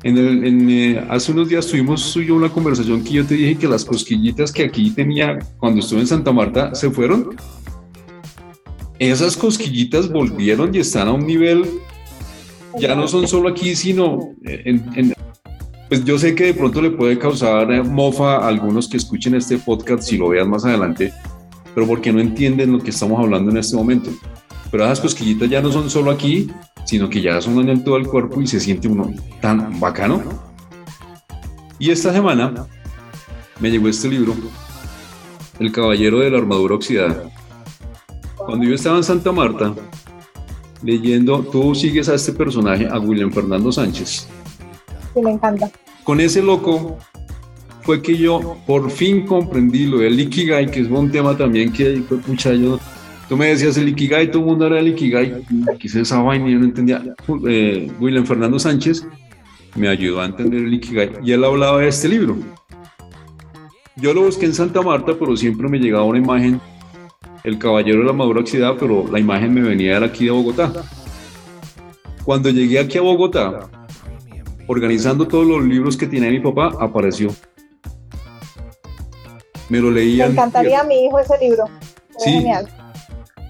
En 0.05 0.19
el, 0.19 0.45
en, 0.45 0.71
eh, 0.71 1.05
hace 1.09 1.33
unos 1.33 1.49
días 1.49 1.67
tuvimos 1.67 2.15
yo 2.15 2.37
una 2.37 2.51
conversación 2.51 3.03
que 3.03 3.15
yo 3.15 3.25
te 3.25 3.35
dije 3.35 3.57
que 3.57 3.67
las 3.67 3.87
cosquillitas 3.87 4.53
que 4.53 4.65
aquí 4.65 4.91
tenía 4.91 5.39
cuando 5.57 5.81
estuve 5.81 6.01
en 6.01 6.07
Santa 6.07 6.31
Marta 6.31 6.75
se 6.75 6.91
fueron. 6.91 7.35
Esas 8.99 9.35
cosquillitas 9.35 10.11
volvieron 10.11 10.75
y 10.75 10.79
están 10.79 11.09
a 11.09 11.13
un 11.13 11.27
nivel, 11.27 11.65
ya 12.79 12.95
no 12.95 13.09
son 13.09 13.27
solo 13.27 13.49
aquí, 13.49 13.75
sino 13.75 14.35
en, 14.45 15.15
pues 15.89 16.05
yo 16.05 16.19
sé 16.19 16.35
que 16.35 16.45
de 16.45 16.55
pronto 16.55 16.83
le 16.83 16.91
puede 16.91 17.19
causar 17.19 17.73
eh, 17.73 17.83
mofa 17.83 18.37
a 18.37 18.49
algunos 18.49 18.89
que 18.89 18.99
escuchen 18.99 19.35
este 19.35 19.57
podcast 19.59 20.03
si 20.03 20.19
lo 20.19 20.29
vean 20.29 20.51
más 20.51 20.67
adelante, 20.67 21.15
pero 21.75 21.87
porque 21.87 22.13
no 22.13 22.21
entienden 22.21 22.73
lo 22.73 22.79
que 22.79 22.91
estamos 22.91 23.19
hablando 23.19 23.51
en 23.51 23.57
este 23.57 23.75
momento. 23.75 24.11
Pero 24.71 24.85
esas 24.85 25.01
cosquillitas 25.01 25.49
ya 25.49 25.63
no 25.63 25.73
son 25.73 25.89
solo 25.89 26.11
aquí, 26.11 26.51
sino 26.85 27.09
que 27.09 27.21
ya 27.21 27.41
son 27.41 27.69
en 27.69 27.83
todo 27.83 27.97
el 27.97 28.07
cuerpo 28.07 28.41
y 28.41 28.47
se 28.47 28.61
siente 28.61 28.89
uno 28.89 29.13
tan 29.41 29.79
bacano. 29.81 30.23
Y 31.79 31.91
esta 31.91 32.13
semana 32.13 32.67
me 33.61 33.71
llegó 33.71 33.89
este 33.89 34.09
libro, 34.09 34.35
El 35.59 35.73
Caballero 35.73 36.21
de 36.21 36.31
la 36.31 36.39
Armadura 36.39 36.75
Oxidada. 36.75 37.31
Cuando 38.37 38.67
yo 38.67 38.75
estaba 38.75 38.97
en 38.99 39.05
Santa 39.05 39.33
Marta, 39.33 39.75
leyendo, 40.83 41.41
tú 41.43 41.75
sigues 41.75 42.09
a 42.09 42.15
este 42.15 42.33
personaje, 42.33 42.87
a 42.87 42.99
William 42.99 43.33
Fernando 43.33 43.73
Sánchez. 43.73 44.29
Sí, 45.15 45.21
me 45.23 45.33
encanta. 45.33 45.71
Con 46.05 46.21
ese 46.21 46.43
loco 46.43 46.99
fue 47.83 48.03
que 48.03 48.17
yo 48.17 48.57
por 48.67 48.91
fin 48.91 49.27
comprendí 49.27 49.87
lo 49.87 49.99
del 49.99 50.19
Ikigai, 50.21 50.71
que 50.71 50.81
es 50.81 50.91
un 50.91 51.11
tema 51.11 51.37
también 51.37 51.73
que, 51.73 52.03
muchachos, 52.27 52.81
tú 53.29 53.37
me 53.37 53.49
decías 53.49 53.77
el 53.77 53.89
Ikigai, 53.89 54.31
todo 54.31 54.43
el 54.43 54.49
mundo 54.49 54.67
era 54.67 54.79
el 54.79 54.89
Ikigai, 54.89 55.45
quise 55.79 56.01
esa 56.01 56.21
vaina 56.21 56.49
y 56.49 56.53
yo 56.53 56.59
no 56.59 56.65
entendía. 56.67 57.03
Eh, 57.49 57.91
William 58.01 58.27
Fernando 58.27 58.59
Sánchez 58.59 59.07
me 59.77 59.89
ayudó 59.89 60.21
a 60.21 60.27
entender 60.27 60.65
el 60.65 60.75
Ikigai 60.75 61.13
y 61.23 61.33
él 61.33 61.45
hablaba 61.45 61.81
de 61.81 61.89
este 61.89 62.09
libro. 62.09 62.37
Yo 63.97 64.13
lo 64.13 64.23
busqué 64.23 64.47
en 64.47 64.55
Santa 64.55 64.83
Marta, 64.83 65.13
pero 65.19 65.37
siempre 65.37 65.69
me 65.69 65.79
llegaba 65.79 66.05
una 66.05 66.19
imagen, 66.19 66.61
el 67.45 67.59
caballero 67.59 68.01
de 68.01 68.07
la 68.07 68.13
madura 68.13 68.41
oxidada, 68.41 68.77
pero 68.77 69.07
la 69.11 69.21
imagen 69.21 69.55
me 69.55 69.63
venía 69.63 70.01
de 70.01 70.07
aquí 70.07 70.25
de 70.25 70.33
Bogotá. 70.33 70.73
Cuando 72.25 72.51
llegué 72.51 72.81
aquí 72.81 72.99
a 72.99 73.03
Bogotá, 73.03 73.69
organizando 74.67 75.29
todos 75.29 75.47
los 75.47 75.63
libros 75.65 75.97
que 75.97 76.07
tiene 76.07 76.31
mi 76.31 76.41
papá, 76.41 76.73
apareció. 76.81 77.31
Me 79.69 79.79
lo 79.79 79.91
leía. 79.91 80.27
Me 80.27 80.33
encantaría 80.33 80.81
a 80.81 80.85
mi 80.85 81.05
hijo 81.05 81.19
ese 81.21 81.39
libro. 81.39 81.65
Sí. 82.19 82.31
Genial. 82.31 82.69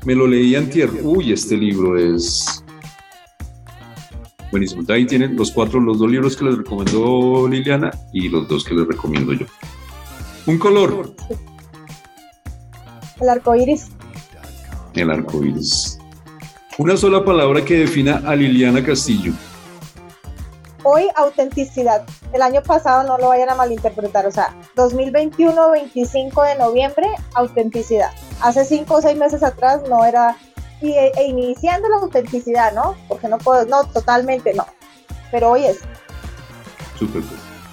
Me 0.04 0.14
lo 0.14 0.26
leí 0.26 0.54
tierra. 0.66 0.92
Uy, 1.02 1.32
este 1.32 1.56
libro 1.56 1.98
es 1.98 2.62
buenísimo. 4.50 4.82
Ahí 4.88 5.06
tienen 5.06 5.36
los 5.36 5.50
cuatro, 5.50 5.80
los 5.80 5.98
dos 5.98 6.10
libros 6.10 6.36
que 6.36 6.44
les 6.44 6.58
recomendó 6.58 7.48
Liliana 7.48 7.90
y 8.12 8.28
los 8.28 8.46
dos 8.46 8.64
que 8.64 8.74
les 8.74 8.86
recomiendo 8.86 9.32
yo. 9.32 9.46
Un 10.46 10.58
color. 10.58 11.14
El 13.20 13.28
arco 13.28 13.54
iris. 13.54 13.88
El 14.94 15.10
arco 15.10 15.42
iris. 15.42 15.98
Una 16.76 16.96
sola 16.96 17.24
palabra 17.24 17.64
que 17.64 17.78
defina 17.78 18.22
a 18.26 18.36
Liliana 18.36 18.84
Castillo. 18.84 19.32
Hoy, 20.86 21.08
autenticidad. 21.16 22.04
El 22.34 22.42
año 22.42 22.62
pasado 22.62 23.08
no 23.08 23.16
lo 23.16 23.28
vayan 23.28 23.48
a 23.48 23.54
malinterpretar. 23.54 24.26
O 24.26 24.30
sea, 24.30 24.54
2021, 24.76 25.70
25 25.70 26.42
de 26.42 26.56
noviembre, 26.56 27.06
autenticidad. 27.32 28.10
Hace 28.42 28.66
cinco 28.66 28.96
o 28.96 29.00
seis 29.00 29.16
meses 29.16 29.42
atrás 29.42 29.80
no 29.88 30.04
era. 30.04 30.36
Y, 30.82 30.90
e, 30.90 31.10
e 31.16 31.24
iniciando 31.24 31.88
la 31.88 31.96
autenticidad, 31.96 32.74
¿no? 32.74 32.96
Porque 33.08 33.28
no 33.28 33.38
puedo. 33.38 33.64
No, 33.64 33.84
totalmente 33.84 34.52
no. 34.52 34.66
Pero 35.30 35.52
hoy 35.52 35.64
es. 35.64 35.80
Súper. 36.98 37.22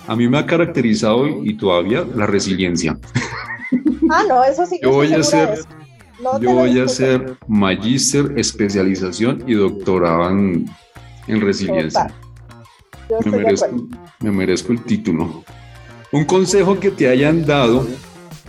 A 0.08 0.16
mí 0.16 0.30
me 0.30 0.38
ha 0.38 0.46
caracterizado 0.46 1.28
y 1.28 1.58
todavía 1.58 2.06
la 2.16 2.26
resiliencia. 2.26 2.98
Ah, 4.10 4.24
no, 4.26 4.42
eso 4.46 4.66
sí. 4.66 4.80
Yo 4.84 4.92
voy 4.92 5.14
a 5.14 5.22
ser. 5.22 5.60
yo 6.40 6.54
voy 6.54 6.80
a 6.80 6.88
ser 6.88 7.38
magíster, 7.48 8.32
especialización 8.38 9.44
y 9.48 9.56
doctorado 9.56 10.30
en, 10.30 10.66
en 11.28 11.42
resiliencia 11.42 12.08
me 13.26 13.38
merezco, 13.38 13.88
me 14.20 14.32
merezco 14.32 14.72
el 14.72 14.84
título. 14.84 15.44
Un 16.12 16.26
consejo 16.26 16.80
que 16.80 16.92
te 16.92 17.08
hayan 17.08 17.46
dado 17.46 17.86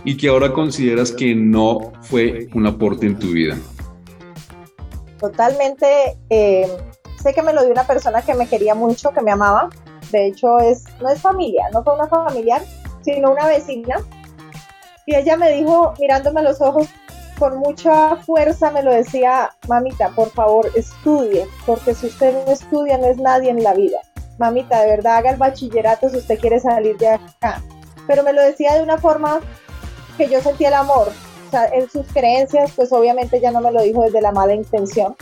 y 0.03 0.17
que 0.17 0.27
ahora 0.27 0.51
consideras 0.51 1.11
que 1.11 1.33
no 1.33 1.93
fue 2.01 2.47
un 2.53 2.67
aporte 2.67 3.05
en 3.05 3.17
tu 3.17 3.27
vida. 3.27 3.57
Totalmente. 5.19 6.17
Eh, 6.29 6.67
sé 7.21 7.33
que 7.33 7.41
me 7.41 7.53
lo 7.53 7.61
dio 7.63 7.71
una 7.71 7.87
persona 7.87 8.21
que 8.21 8.33
me 8.33 8.47
quería 8.47 8.75
mucho, 8.75 9.11
que 9.11 9.21
me 9.21 9.31
amaba. 9.31 9.69
De 10.11 10.27
hecho, 10.27 10.59
es, 10.59 10.83
no 11.01 11.09
es 11.09 11.21
familia, 11.21 11.69
no 11.71 11.83
fue 11.83 11.95
una 11.95 12.07
familiar, 12.07 12.61
sino 13.01 13.31
una 13.31 13.47
vecina. 13.47 13.95
Y 15.05 15.15
ella 15.15 15.37
me 15.37 15.51
dijo, 15.51 15.93
mirándome 15.99 16.41
a 16.41 16.43
los 16.43 16.61
ojos, 16.61 16.87
con 17.39 17.57
mucha 17.57 18.17
fuerza 18.17 18.71
me 18.71 18.83
lo 18.83 18.91
decía, 18.91 19.51
mamita, 19.67 20.09
por 20.09 20.29
favor, 20.31 20.69
estudie, 20.75 21.47
porque 21.65 21.93
si 21.95 22.07
usted 22.07 22.33
no 22.45 22.51
estudia 22.51 22.97
no 22.97 23.07
es 23.07 23.17
nadie 23.17 23.49
en 23.49 23.63
la 23.63 23.73
vida 23.73 23.97
mamita, 24.43 24.81
de 24.81 24.89
verdad 24.89 25.17
haga 25.17 25.31
el 25.31 25.37
bachillerato 25.37 26.09
si 26.09 26.17
usted 26.17 26.39
quiere 26.39 26.59
salir 26.59 26.97
de 26.97 27.09
acá. 27.09 27.61
Pero 28.07 28.23
me 28.23 28.33
lo 28.33 28.41
decía 28.41 28.75
de 28.75 28.83
una 28.83 28.97
forma 28.97 29.39
que 30.17 30.27
yo 30.29 30.41
sentía 30.41 30.67
el 30.67 30.73
amor. 30.73 31.09
O 31.47 31.51
sea, 31.51 31.67
en 31.67 31.89
sus 31.89 32.05
creencias, 32.07 32.71
pues 32.75 32.91
obviamente 32.91 33.39
ya 33.39 33.51
no 33.51 33.61
me 33.61 33.71
lo 33.71 33.81
dijo 33.81 34.03
desde 34.03 34.21
la 34.21 34.31
mala 34.31 34.53
intención. 34.53 35.15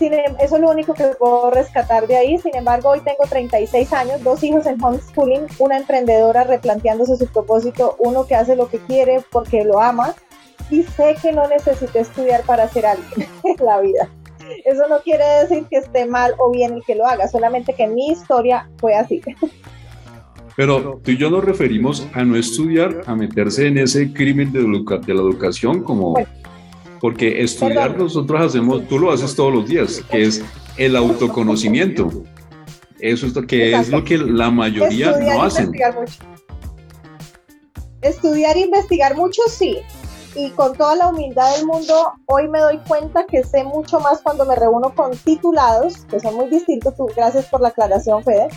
Em, 0.00 0.34
eso 0.40 0.56
es 0.56 0.60
lo 0.60 0.70
único 0.70 0.94
que 0.94 1.04
puedo 1.18 1.50
rescatar 1.50 2.06
de 2.06 2.16
ahí. 2.16 2.38
Sin 2.38 2.56
embargo, 2.56 2.90
hoy 2.90 3.00
tengo 3.00 3.24
36 3.28 3.92
años, 3.92 4.22
dos 4.24 4.42
hijos 4.42 4.66
en 4.66 4.82
homeschooling, 4.82 5.46
una 5.58 5.76
emprendedora 5.76 6.44
replanteándose 6.44 7.16
su 7.16 7.26
propósito, 7.26 7.96
uno 7.98 8.26
que 8.26 8.34
hace 8.34 8.56
lo 8.56 8.68
que 8.68 8.78
quiere 8.78 9.24
porque 9.30 9.64
lo 9.64 9.80
ama 9.80 10.14
y 10.70 10.82
sé 10.82 11.14
que 11.20 11.32
no 11.32 11.46
necesité 11.48 12.00
estudiar 12.00 12.42
para 12.42 12.68
ser 12.68 12.86
alguien 12.86 13.28
en 13.44 13.64
la 13.64 13.80
vida. 13.80 14.08
Eso 14.64 14.88
no 14.88 15.00
quiere 15.00 15.24
decir 15.42 15.64
que 15.70 15.78
esté 15.78 16.06
mal 16.06 16.34
o 16.38 16.50
bien 16.50 16.74
el 16.74 16.82
que 16.84 16.94
lo 16.94 17.06
haga, 17.06 17.28
solamente 17.28 17.74
que 17.74 17.86
mi 17.86 18.10
historia 18.10 18.68
fue 18.78 18.94
así. 18.94 19.20
Pero 20.56 21.00
tú 21.02 21.10
y 21.12 21.16
yo 21.16 21.30
nos 21.30 21.44
referimos 21.44 22.06
a 22.12 22.24
no 22.24 22.36
estudiar, 22.36 23.02
a 23.06 23.14
meterse 23.14 23.66
en 23.66 23.78
ese 23.78 24.12
crimen 24.12 24.52
de, 24.52 24.60
de 24.60 25.14
la 25.14 25.20
educación 25.20 25.82
como... 25.82 26.14
porque 27.00 27.42
estudiar 27.42 27.96
nosotros 27.98 28.40
hacemos, 28.40 28.86
tú 28.86 28.98
lo 28.98 29.10
haces 29.10 29.34
todos 29.34 29.52
los 29.52 29.68
días, 29.68 30.02
que 30.10 30.22
es 30.22 30.44
el 30.76 30.96
autoconocimiento. 30.96 32.10
Eso 33.00 33.26
es 33.26 33.34
lo 33.34 33.42
que 33.42 33.74
es 33.74 33.88
lo 33.88 34.04
que 34.04 34.16
la 34.18 34.50
mayoría 34.50 35.18
no 35.18 35.42
hacen. 35.42 35.72
Estudiar 38.00 38.56
e 38.56 38.60
investigar 38.60 39.16
mucho, 39.16 39.42
sí, 39.48 39.78
y 40.34 40.50
con 40.50 40.74
toda 40.74 40.94
la 40.96 41.08
humildad 41.08 41.56
del 41.56 41.66
mundo, 41.66 42.12
hoy 42.26 42.48
me 42.48 42.60
doy 42.60 42.78
cuenta 42.88 43.24
que 43.24 43.44
sé 43.44 43.64
mucho 43.64 44.00
más 44.00 44.20
cuando 44.22 44.44
me 44.44 44.56
reúno 44.56 44.94
con 44.94 45.16
titulados, 45.16 45.98
que 46.10 46.20
son 46.20 46.34
muy 46.34 46.48
distintos, 46.48 46.94
gracias 47.14 47.46
por 47.46 47.60
la 47.60 47.68
aclaración, 47.68 48.22
Fede. 48.24 48.48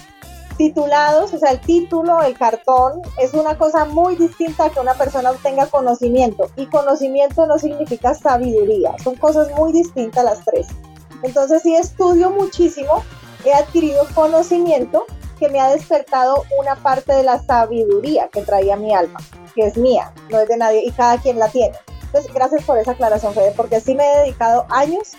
Titulados, 0.58 1.34
o 1.34 1.38
sea, 1.38 1.52
el 1.52 1.60
título, 1.60 2.22
el 2.22 2.38
cartón, 2.38 3.02
es 3.20 3.34
una 3.34 3.58
cosa 3.58 3.84
muy 3.84 4.16
distinta 4.16 4.66
a 4.66 4.70
que 4.70 4.80
una 4.80 4.94
persona 4.94 5.32
obtenga 5.32 5.68
conocimiento. 5.68 6.50
Y 6.56 6.68
conocimiento 6.68 7.46
no 7.46 7.60
significa 7.60 8.14
sabiduría, 8.14 8.96
son 9.04 9.16
cosas 9.16 9.52
muy 9.58 9.74
distintas 9.74 10.24
las 10.24 10.46
tres. 10.46 10.68
Entonces, 11.24 11.62
sí 11.62 11.76
estudio 11.76 12.30
muchísimo, 12.30 13.04
he 13.44 13.54
adquirido 13.54 14.08
conocimiento 14.16 15.06
que 15.36 15.50
me 15.50 15.60
ha 15.60 15.70
despertado 15.70 16.44
una 16.60 16.76
parte 16.76 17.14
de 17.14 17.24
la 17.24 17.40
sabiduría 17.40 18.30
que 18.30 18.42
traía 18.42 18.76
mi 18.76 18.94
alma 18.94 19.20
que 19.56 19.66
es 19.66 19.78
mía, 19.78 20.12
no 20.30 20.40
es 20.40 20.50
de 20.50 20.58
nadie 20.58 20.84
y 20.86 20.92
cada 20.92 21.18
quien 21.18 21.40
la 21.40 21.48
tiene. 21.48 21.76
Entonces, 22.04 22.32
gracias 22.34 22.64
por 22.64 22.78
esa 22.78 22.92
aclaración, 22.92 23.34
Fede, 23.34 23.54
porque 23.56 23.80
sí 23.80 23.96
me 23.96 24.04
he 24.04 24.20
dedicado 24.20 24.66
años 24.70 25.14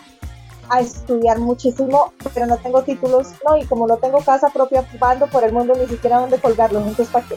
a 0.69 0.81
estudiar 0.81 1.39
muchísimo, 1.39 2.13
pero 2.35 2.47
no 2.47 2.57
tengo 2.59 2.83
títulos, 2.83 3.29
no, 3.47 3.57
y 3.57 3.65
como 3.65 3.87
no 3.87 3.97
tengo 3.97 4.19
casa 4.19 4.51
propia 4.51 4.81
ocupando 4.81 5.27
por 5.29 5.45
el 5.45 5.53
mundo, 5.53 5.75
ni 5.79 5.87
siquiera 5.87 6.21
dónde 6.21 6.39
colgarlos, 6.39 6.83
entonces 6.83 7.09
¿para 7.09 7.27
qué? 7.27 7.37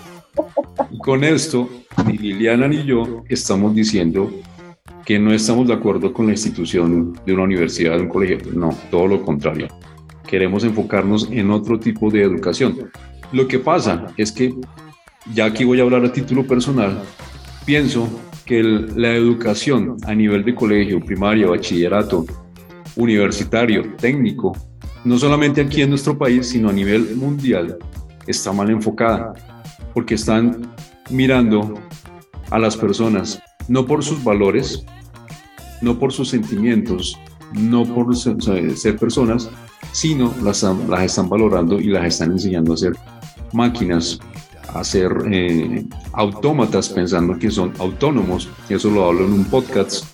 con 1.04 1.24
esto, 1.24 1.70
ni 2.06 2.18
Liliana 2.18 2.68
ni 2.68 2.84
yo 2.86 3.24
estamos 3.28 3.76
diciendo 3.76 4.32
que 5.06 5.20
no 5.20 5.34
estamos 5.34 5.68
de 5.68 5.74
acuerdo 5.74 6.14
con 6.14 6.28
la 6.28 6.32
institución 6.32 7.20
de 7.26 7.34
una 7.34 7.44
universidad, 7.44 7.98
de 7.98 8.04
un 8.04 8.10
colegio, 8.10 8.52
no, 8.54 8.70
todo 8.90 9.08
lo 9.08 9.22
contrario. 9.24 9.68
Queremos 10.30 10.64
enfocarnos 10.64 11.28
en 11.32 11.50
otro 11.50 11.80
tipo 11.80 12.12
de 12.12 12.22
educación. 12.22 12.92
Lo 13.32 13.48
que 13.48 13.58
pasa 13.58 14.14
es 14.16 14.32
que 14.32 14.54
ya 15.34 15.46
aquí 15.46 15.64
voy 15.64 15.80
a 15.80 15.84
hablar 15.84 16.06
a 16.06 16.14
título 16.14 16.46
personal, 16.46 17.02
pienso 17.66 18.08
que 18.46 18.62
la 18.62 19.16
educación 19.16 19.98
a 20.06 20.14
nivel 20.14 20.46
de 20.46 20.54
colegio, 20.54 21.00
primario, 21.00 21.50
bachillerato, 21.50 22.28
universitario, 22.96 23.96
técnico, 23.96 24.56
no 25.04 25.18
solamente 25.18 25.62
aquí 25.62 25.82
en 25.82 25.90
nuestro 25.90 26.16
país, 26.16 26.48
sino 26.50 26.70
a 26.70 26.74
nivel 26.74 27.16
mundial, 27.16 27.80
está 28.28 28.54
mal 28.54 28.70
enfocada, 28.70 29.34
porque 29.96 30.14
están 30.14 30.62
mirando 31.10 31.74
a 32.52 32.60
las 32.60 32.78
personas 32.78 33.42
no 33.68 33.88
por 33.88 34.04
sus 34.04 34.24
valores, 34.24 34.86
no 35.82 35.98
por 35.98 36.14
sus 36.14 36.30
sentimientos, 36.30 37.18
no 37.52 37.84
por 37.84 38.16
ser 38.16 38.98
personas, 39.00 39.50
sino 39.92 40.34
las, 40.42 40.64
las 40.64 41.04
están 41.04 41.30
valorando 41.30 41.80
y 41.80 41.88
las 41.88 42.06
están 42.06 42.32
enseñando 42.32 42.74
a 42.74 42.78
ser 42.78 42.94
máquinas, 43.54 44.20
a 44.74 44.84
ser 44.84 45.12
eh, 45.32 45.86
autómatas 46.14 46.90
pensando 46.90 47.38
que 47.38 47.50
son 47.50 47.74
autónomos. 47.80 48.50
Eso 48.70 48.90
lo 48.90 49.06
hablo 49.06 49.26
en 49.26 49.34
un 49.34 49.46
podcast. 49.46 50.06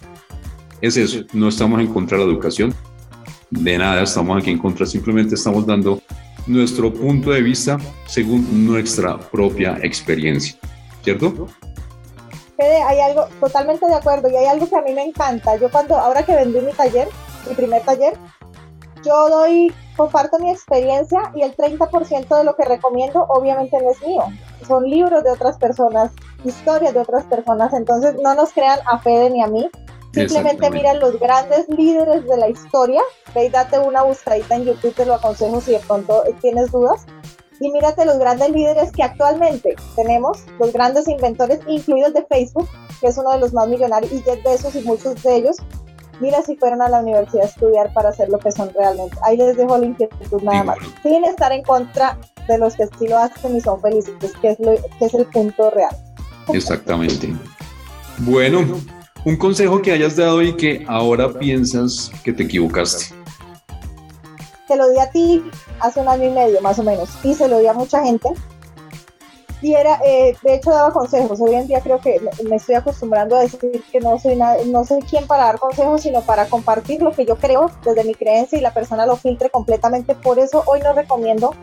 Es 0.81 0.97
eso, 0.97 1.25
no 1.33 1.47
estamos 1.47 1.79
en 1.79 1.87
contra 1.87 2.17
de 2.17 2.25
la 2.25 2.31
educación, 2.31 2.73
de 3.49 3.77
nada 3.77 4.03
estamos 4.03 4.37
aquí 4.41 4.51
en 4.51 4.59
contra, 4.59 4.85
simplemente 4.85 5.35
estamos 5.35 5.65
dando 5.65 6.01
nuestro 6.47 6.93
punto 6.93 7.31
de 7.31 7.41
vista 7.41 7.79
según 8.05 8.67
nuestra 8.67 9.17
propia 9.17 9.79
experiencia, 9.81 10.57
¿cierto? 11.03 11.47
Fede, 12.57 12.81
hay 12.83 12.99
algo 12.99 13.27
totalmente 13.39 13.85
de 13.85 13.95
acuerdo 13.95 14.29
y 14.29 14.35
hay 14.35 14.45
algo 14.45 14.69
que 14.69 14.75
a 14.75 14.81
mí 14.81 14.93
me 14.93 15.03
encanta. 15.03 15.57
Yo 15.57 15.69
cuando, 15.69 15.97
ahora 15.97 16.23
que 16.23 16.35
vendí 16.35 16.59
mi 16.61 16.71
taller, 16.71 17.07
mi 17.49 17.55
primer 17.55 17.81
taller, 17.81 18.13
yo 19.05 19.29
doy, 19.29 19.73
comparto 19.95 20.39
mi 20.39 20.51
experiencia 20.51 21.31
y 21.35 21.43
el 21.43 21.55
30% 21.55 22.37
de 22.37 22.43
lo 22.43 22.55
que 22.55 22.65
recomiendo 22.65 23.25
obviamente 23.29 23.77
no 23.81 23.91
es 23.91 24.01
mío. 24.05 24.23
Son 24.67 24.83
libros 24.83 25.23
de 25.23 25.31
otras 25.31 25.57
personas, 25.57 26.11
historias 26.43 26.93
de 26.93 26.99
otras 26.99 27.23
personas. 27.25 27.73
Entonces 27.73 28.15
no 28.21 28.33
nos 28.33 28.51
crean 28.51 28.79
a 28.85 28.99
Fede 28.99 29.29
ni 29.29 29.41
a 29.41 29.47
mí. 29.47 29.69
Simplemente 30.13 30.69
miren 30.71 30.99
los 30.99 31.19
grandes 31.19 31.67
líderes 31.69 32.25
de 32.25 32.37
la 32.37 32.49
historia. 32.49 33.01
Ve 33.33 33.45
y 33.45 33.49
date 33.49 33.77
una 33.79 34.03
buscadita 34.03 34.55
en 34.55 34.65
YouTube, 34.65 34.95
te 34.95 35.05
lo 35.05 35.15
aconsejo 35.15 35.61
si 35.61 35.71
de 35.71 35.79
pronto 35.79 36.23
tienes 36.41 36.71
dudas. 36.71 37.05
Y 37.59 37.69
mírate 37.69 38.05
los 38.05 38.17
grandes 38.17 38.49
líderes 38.49 38.91
que 38.91 39.03
actualmente 39.03 39.75
tenemos, 39.95 40.43
los 40.59 40.73
grandes 40.73 41.07
inventores, 41.07 41.59
incluidos 41.67 42.13
de 42.13 42.25
Facebook, 42.25 42.67
que 42.99 43.07
es 43.07 43.17
uno 43.17 43.31
de 43.31 43.39
los 43.39 43.53
más 43.53 43.67
millonarios, 43.67 44.11
y 44.11 44.21
Jeff 44.21 44.43
Bezos 44.43 44.75
y 44.75 44.81
muchos 44.81 45.21
de 45.23 45.35
ellos, 45.37 45.57
mira 46.19 46.41
si 46.41 46.55
fueron 46.55 46.81
a 46.81 46.89
la 46.89 46.99
universidad 46.99 47.43
a 47.43 47.47
estudiar 47.47 47.93
para 47.93 48.11
ser 48.11 48.29
lo 48.29 48.39
que 48.39 48.51
son 48.51 48.71
realmente. 48.73 49.17
Ahí 49.23 49.37
les 49.37 49.57
dejo 49.57 49.77
la 49.77 49.85
inquietud 49.85 50.41
nada 50.41 50.63
más, 50.63 50.77
sin 51.03 51.23
estar 51.25 51.51
en 51.51 51.63
contra 51.63 52.17
de 52.47 52.57
los 52.57 52.75
que 52.75 52.87
sí 52.99 53.07
lo 53.07 53.17
hacen 53.17 53.55
y 53.55 53.61
son 53.61 53.81
felices, 53.81 54.13
que 54.41 54.51
es, 54.51 54.59
lo, 54.59 54.75
que 54.99 55.05
es 55.05 55.13
el 55.13 55.25
punto 55.25 55.69
real. 55.71 55.95
Exactamente. 56.53 57.33
Bueno, 58.19 58.65
un 59.25 59.37
consejo 59.37 59.81
que 59.81 59.91
hayas 59.91 60.15
dado 60.15 60.41
y 60.41 60.55
que 60.55 60.85
ahora 60.87 61.33
piensas 61.33 62.11
que 62.23 62.31
te 62.31 62.43
equivocaste. 62.43 63.13
Te 64.67 64.75
lo 64.75 64.89
di 64.89 64.99
a 64.99 65.09
ti 65.09 65.43
hace 65.79 65.99
un 65.99 66.07
año 66.07 66.25
y 66.25 66.31
medio 66.31 66.61
más 66.61 66.79
o 66.79 66.83
menos 66.83 67.09
y 67.23 67.33
se 67.33 67.47
lo 67.47 67.59
di 67.59 67.67
a 67.67 67.73
mucha 67.73 68.03
gente 68.03 68.29
y 69.65 69.73
era, 69.73 69.99
eh, 70.05 70.37
de 70.43 70.53
hecho 70.53 70.69
daba 70.69 70.91
consejos. 70.91 71.41
Hoy 71.41 71.55
en 71.55 71.65
día 71.65 71.81
creo 71.81 71.99
que 71.99 72.21
me 72.47 72.57
estoy 72.57 72.75
acostumbrando 72.75 73.35
a 73.35 73.41
decir 73.41 73.83
que 73.91 73.99
no 73.99 74.19
soy, 74.19 74.35
no 74.67 74.85
soy 74.85 75.01
quien 75.01 75.25
para 75.25 75.45
dar 75.45 75.57
consejos, 75.57 76.03
sino 76.03 76.21
para 76.21 76.45
compartir 76.45 77.01
lo 77.01 77.11
que 77.11 77.25
yo 77.25 77.35
creo 77.37 77.71
desde 77.83 78.03
mi 78.03 78.13
creencia 78.13 78.59
y 78.59 78.61
la 78.61 78.75
persona 78.75 79.07
lo 79.07 79.15
filtre 79.15 79.49
completamente. 79.49 80.13
Por 80.13 80.37
eso 80.37 80.61
hoy 80.67 80.81
no 80.81 80.93
recomiendo 80.93 81.55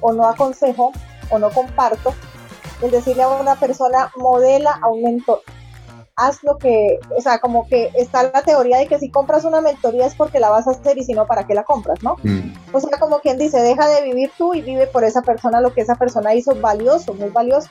o 0.00 0.14
no 0.14 0.26
aconsejo 0.26 0.92
o 1.28 1.38
no 1.38 1.50
comparto 1.50 2.14
el 2.80 2.90
decirle 2.90 3.24
a 3.24 3.28
una 3.28 3.56
persona 3.56 4.10
modela 4.16 4.80
a 4.82 4.88
un 4.88 5.02
mentor 5.02 5.42
haz 6.16 6.42
lo 6.42 6.58
que, 6.58 6.98
o 7.16 7.20
sea, 7.20 7.38
como 7.38 7.66
que 7.66 7.90
está 7.94 8.22
la 8.24 8.42
teoría 8.42 8.78
de 8.78 8.86
que 8.86 8.98
si 8.98 9.10
compras 9.10 9.44
una 9.44 9.60
mentoría 9.60 10.06
es 10.06 10.14
porque 10.14 10.40
la 10.40 10.50
vas 10.50 10.66
a 10.66 10.72
hacer 10.72 10.98
y 10.98 11.04
si 11.04 11.12
no, 11.12 11.26
¿para 11.26 11.46
qué 11.46 11.54
la 11.54 11.64
compras, 11.64 12.02
no? 12.02 12.16
Mm. 12.22 12.52
O 12.72 12.80
sea, 12.80 12.98
como 12.98 13.20
quien 13.20 13.38
dice, 13.38 13.60
deja 13.60 13.88
de 13.88 14.02
vivir 14.02 14.30
tú 14.36 14.54
y 14.54 14.62
vive 14.62 14.86
por 14.86 15.04
esa 15.04 15.22
persona 15.22 15.60
lo 15.60 15.72
que 15.72 15.80
esa 15.80 15.94
persona 15.94 16.34
hizo 16.34 16.54
valioso, 16.56 17.14
muy 17.14 17.30
valioso. 17.30 17.70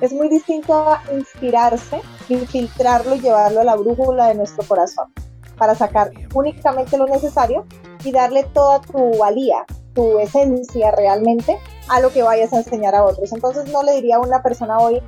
Es 0.00 0.12
muy 0.12 0.28
distinto 0.28 0.74
a 0.74 1.02
inspirarse, 1.12 2.00
infiltrarlo 2.28 3.16
y 3.16 3.20
llevarlo 3.20 3.60
a 3.60 3.64
la 3.64 3.76
brújula 3.76 4.28
de 4.28 4.34
nuestro 4.34 4.64
corazón 4.66 5.12
para 5.58 5.74
sacar 5.74 6.10
únicamente 6.32 6.96
lo 6.96 7.06
necesario 7.06 7.66
y 8.02 8.12
darle 8.12 8.44
toda 8.44 8.80
tu 8.80 9.18
valía, 9.18 9.66
tu 9.94 10.18
esencia 10.18 10.90
realmente 10.90 11.58
a 11.90 12.00
lo 12.00 12.10
que 12.10 12.22
vayas 12.22 12.52
a 12.54 12.58
enseñar 12.58 12.94
a 12.94 13.04
otros. 13.04 13.30
Entonces 13.32 13.70
no 13.70 13.82
le 13.82 13.92
diría 13.92 14.16
a 14.16 14.20
una 14.20 14.42
persona 14.42 14.78
hoy, 14.78 15.02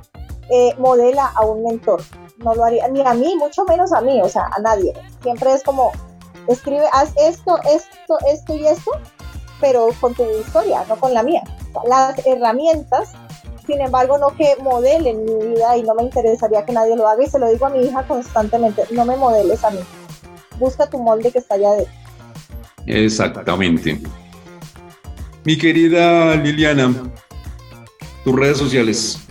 eh, 0.51 0.75
modela 0.77 1.31
a 1.35 1.43
un 1.45 1.63
mentor, 1.63 2.01
no 2.37 2.55
lo 2.55 2.63
haría, 2.63 2.87
ni 2.87 3.01
a 3.01 3.13
mí, 3.13 3.35
mucho 3.37 3.65
menos 3.65 3.91
a 3.91 4.01
mí, 4.01 4.21
o 4.21 4.29
sea, 4.29 4.49
a 4.55 4.59
nadie. 4.61 4.93
Siempre 5.21 5.53
es 5.53 5.63
como, 5.63 5.91
escribe, 6.47 6.85
haz 6.91 7.13
esto, 7.17 7.57
esto, 7.63 8.17
esto 8.31 8.55
y 8.55 8.67
esto, 8.67 8.91
pero 9.59 9.89
con 9.99 10.13
tu 10.13 10.23
historia, 10.39 10.83
no 10.87 10.95
con 10.97 11.13
la 11.13 11.23
mía. 11.23 11.43
Las 11.87 12.25
herramientas, 12.25 13.13
sin 13.65 13.81
embargo, 13.81 14.17
no 14.17 14.35
que 14.35 14.55
modelen 14.61 15.25
mi 15.25 15.47
vida 15.47 15.77
y 15.77 15.83
no 15.83 15.95
me 15.95 16.03
interesaría 16.03 16.65
que 16.65 16.73
nadie 16.73 16.95
lo 16.95 17.07
haga 17.07 17.23
y 17.23 17.27
se 17.27 17.39
lo 17.39 17.49
digo 17.49 17.65
a 17.65 17.69
mi 17.69 17.85
hija 17.85 18.03
constantemente, 18.07 18.83
no 18.91 19.05
me 19.05 19.15
modeles 19.15 19.63
a 19.63 19.71
mí. 19.71 19.79
Busca 20.59 20.89
tu 20.89 20.99
molde 20.99 21.31
que 21.31 21.39
está 21.39 21.55
allá 21.55 21.71
de 21.73 21.87
Exactamente. 22.85 23.99
Mi 25.45 25.57
querida 25.57 26.35
Liliana, 26.35 26.93
tus 28.23 28.35
redes 28.35 28.57
sociales 28.57 29.22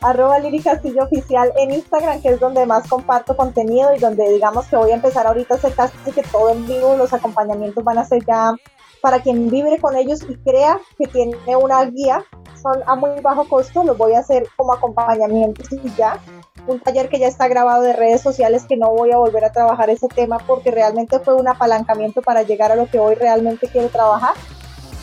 arroba 0.00 0.38
Lili 0.38 0.60
Castillo 0.60 1.04
Oficial 1.04 1.52
en 1.56 1.72
Instagram, 1.72 2.22
que 2.22 2.30
es 2.30 2.40
donde 2.40 2.66
más 2.66 2.88
comparto 2.88 3.36
contenido 3.36 3.94
y 3.94 3.98
donde 3.98 4.28
digamos 4.32 4.66
que 4.66 4.76
voy 4.76 4.90
a 4.90 4.94
empezar 4.94 5.26
ahorita 5.26 5.54
a 5.54 5.56
hacer 5.58 5.74
casi 5.74 5.96
que 6.12 6.22
todo 6.22 6.50
en 6.50 6.66
vivo, 6.66 6.96
los 6.96 7.12
acompañamientos 7.12 7.84
van 7.84 7.98
a 7.98 8.04
ser 8.04 8.24
ya 8.24 8.54
para 9.00 9.20
quien 9.20 9.48
vibre 9.48 9.78
con 9.78 9.96
ellos 9.96 10.20
y 10.28 10.36
crea 10.36 10.78
que 10.98 11.06
tiene 11.06 11.56
una 11.56 11.84
guía, 11.84 12.24
son 12.60 12.82
a 12.86 12.94
muy 12.94 13.20
bajo 13.20 13.48
costo, 13.48 13.82
los 13.84 13.96
voy 13.96 14.12
a 14.12 14.20
hacer 14.20 14.46
como 14.56 14.74
acompañamientos 14.74 15.72
y 15.72 15.94
ya. 15.96 16.18
Un 16.66 16.78
taller 16.78 17.08
que 17.08 17.18
ya 17.18 17.26
está 17.26 17.48
grabado 17.48 17.82
de 17.82 17.94
redes 17.94 18.20
sociales 18.20 18.66
que 18.68 18.76
no 18.76 18.90
voy 18.90 19.12
a 19.12 19.16
volver 19.16 19.44
a 19.44 19.52
trabajar 19.52 19.88
ese 19.88 20.08
tema 20.08 20.38
porque 20.46 20.70
realmente 20.70 21.18
fue 21.18 21.34
un 21.34 21.48
apalancamiento 21.48 22.20
para 22.20 22.42
llegar 22.42 22.70
a 22.70 22.76
lo 22.76 22.86
que 22.86 22.98
hoy 22.98 23.14
realmente 23.14 23.66
quiero 23.68 23.88
trabajar 23.88 24.34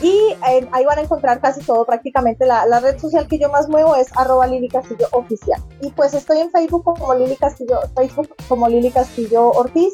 y 0.00 0.12
eh, 0.48 0.68
ahí 0.72 0.84
van 0.84 0.98
a 0.98 1.02
encontrar 1.02 1.40
casi 1.40 1.60
todo, 1.60 1.84
prácticamente 1.84 2.46
la, 2.46 2.80
red 2.80 2.98
social 2.98 3.26
que 3.26 3.38
yo 3.38 3.50
más 3.50 3.68
muevo 3.68 3.96
es 3.96 4.06
arroba 4.16 4.46
Lili 4.46 4.68
Castillo 4.68 5.08
Oficial. 5.12 5.60
Y 5.80 5.90
pues 5.90 6.14
estoy 6.14 6.38
en 6.38 6.50
Facebook 6.50 6.84
como 6.84 7.14
Lili 7.14 7.36
Castillo, 7.36 7.80
Facebook 7.96 8.28
como 8.48 8.68
Lili 8.68 8.90
Castillo 8.90 9.50
Ortiz. 9.50 9.92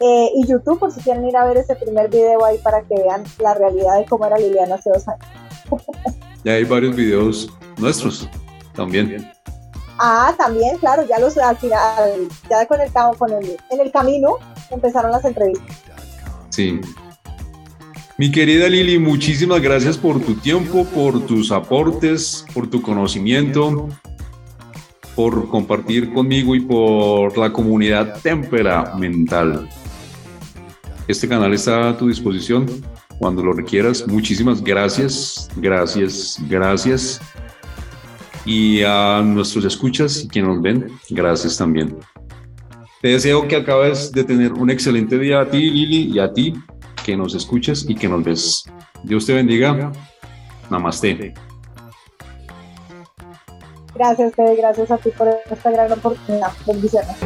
Eh, 0.00 0.30
y 0.36 0.46
YouTube 0.46 0.78
por 0.78 0.92
si 0.92 1.00
quieren 1.00 1.26
ir 1.26 1.36
a 1.36 1.44
ver 1.44 1.56
ese 1.56 1.74
primer 1.74 2.08
video 2.08 2.44
ahí 2.44 2.56
para 2.58 2.82
que 2.82 2.94
vean 2.94 3.24
la 3.40 3.54
realidad 3.54 3.98
de 3.98 4.04
cómo 4.04 4.26
era 4.26 4.38
Liliana 4.38 4.76
hace 4.76 4.90
dos 4.90 5.08
años. 5.08 5.26
ya 6.44 6.52
hay 6.52 6.62
varios 6.62 6.94
videos 6.94 7.48
nuestros 7.78 8.28
también. 8.76 9.28
Ah, 9.98 10.32
también, 10.38 10.78
claro, 10.78 11.04
ya 11.04 11.18
los 11.18 11.36
al 11.36 11.56
final, 11.56 12.28
ya 12.48 12.64
con 12.66 12.80
el, 12.80 12.92
con 12.92 13.32
el, 13.32 13.56
en 13.70 13.80
el 13.80 13.90
camino 13.90 14.36
empezaron 14.70 15.10
las 15.10 15.24
entrevistas. 15.24 15.76
Sí, 16.50 16.80
mi 18.18 18.32
querida 18.32 18.68
Lili, 18.68 18.98
muchísimas 18.98 19.62
gracias 19.62 19.96
por 19.96 20.20
tu 20.20 20.34
tiempo, 20.34 20.84
por 20.86 21.24
tus 21.24 21.52
aportes, 21.52 22.44
por 22.52 22.68
tu 22.68 22.82
conocimiento, 22.82 23.88
por 25.14 25.48
compartir 25.48 26.12
conmigo 26.12 26.56
y 26.56 26.60
por 26.60 27.38
la 27.38 27.52
comunidad 27.52 28.20
temperamental. 28.20 29.68
Este 31.06 31.28
canal 31.28 31.54
está 31.54 31.90
a 31.90 31.96
tu 31.96 32.08
disposición 32.08 32.66
cuando 33.20 33.40
lo 33.40 33.52
requieras. 33.52 34.04
Muchísimas 34.08 34.64
gracias, 34.64 35.48
gracias, 35.54 36.38
gracias. 36.48 37.20
Y 38.44 38.82
a 38.82 39.22
nuestros 39.24 39.64
escuchas 39.64 40.24
y 40.24 40.28
quienes 40.28 40.54
nos 40.54 40.62
ven, 40.62 40.88
gracias 41.10 41.56
también. 41.56 41.96
Te 43.00 43.08
deseo 43.08 43.46
que 43.46 43.54
acabes 43.54 44.10
de 44.10 44.24
tener 44.24 44.54
un 44.54 44.70
excelente 44.70 45.20
día 45.20 45.42
a 45.42 45.48
ti, 45.48 45.70
Lili, 45.70 46.10
y 46.12 46.18
a 46.18 46.32
ti, 46.32 46.52
que 47.08 47.16
nos 47.16 47.34
escuches 47.34 47.88
y 47.88 47.94
que 47.94 48.06
nos 48.06 48.22
ves. 48.22 48.64
Dios 49.02 49.24
te 49.24 49.32
bendiga. 49.32 49.90
Namaste. 50.68 51.32
Gracias, 53.94 54.34
Fede. 54.34 54.56
Gracias 54.56 54.90
a 54.90 54.98
ti 54.98 55.08
por 55.16 55.26
esta 55.50 55.70
gran 55.70 55.90
oportunidad. 55.90 56.52
Bendiciones. 56.66 57.16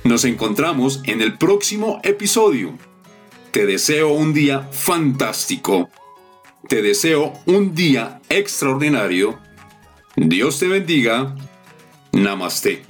Nos 0.05 0.25
encontramos 0.25 1.01
en 1.05 1.23
el 1.23 1.39
próximo 1.39 2.01
episodio. 2.03 2.77
Te 3.51 3.65
deseo 3.65 4.13
un 4.13 4.35
día 4.35 4.69
fantástico. 4.73 5.89
Te 6.69 6.83
deseo 6.83 7.33
un 7.47 7.75
día 7.75 8.21
extraordinario. 8.29 9.39
Dios 10.17 10.59
te 10.59 10.69
bendiga. 10.69 11.35
Namaste. 12.13 12.88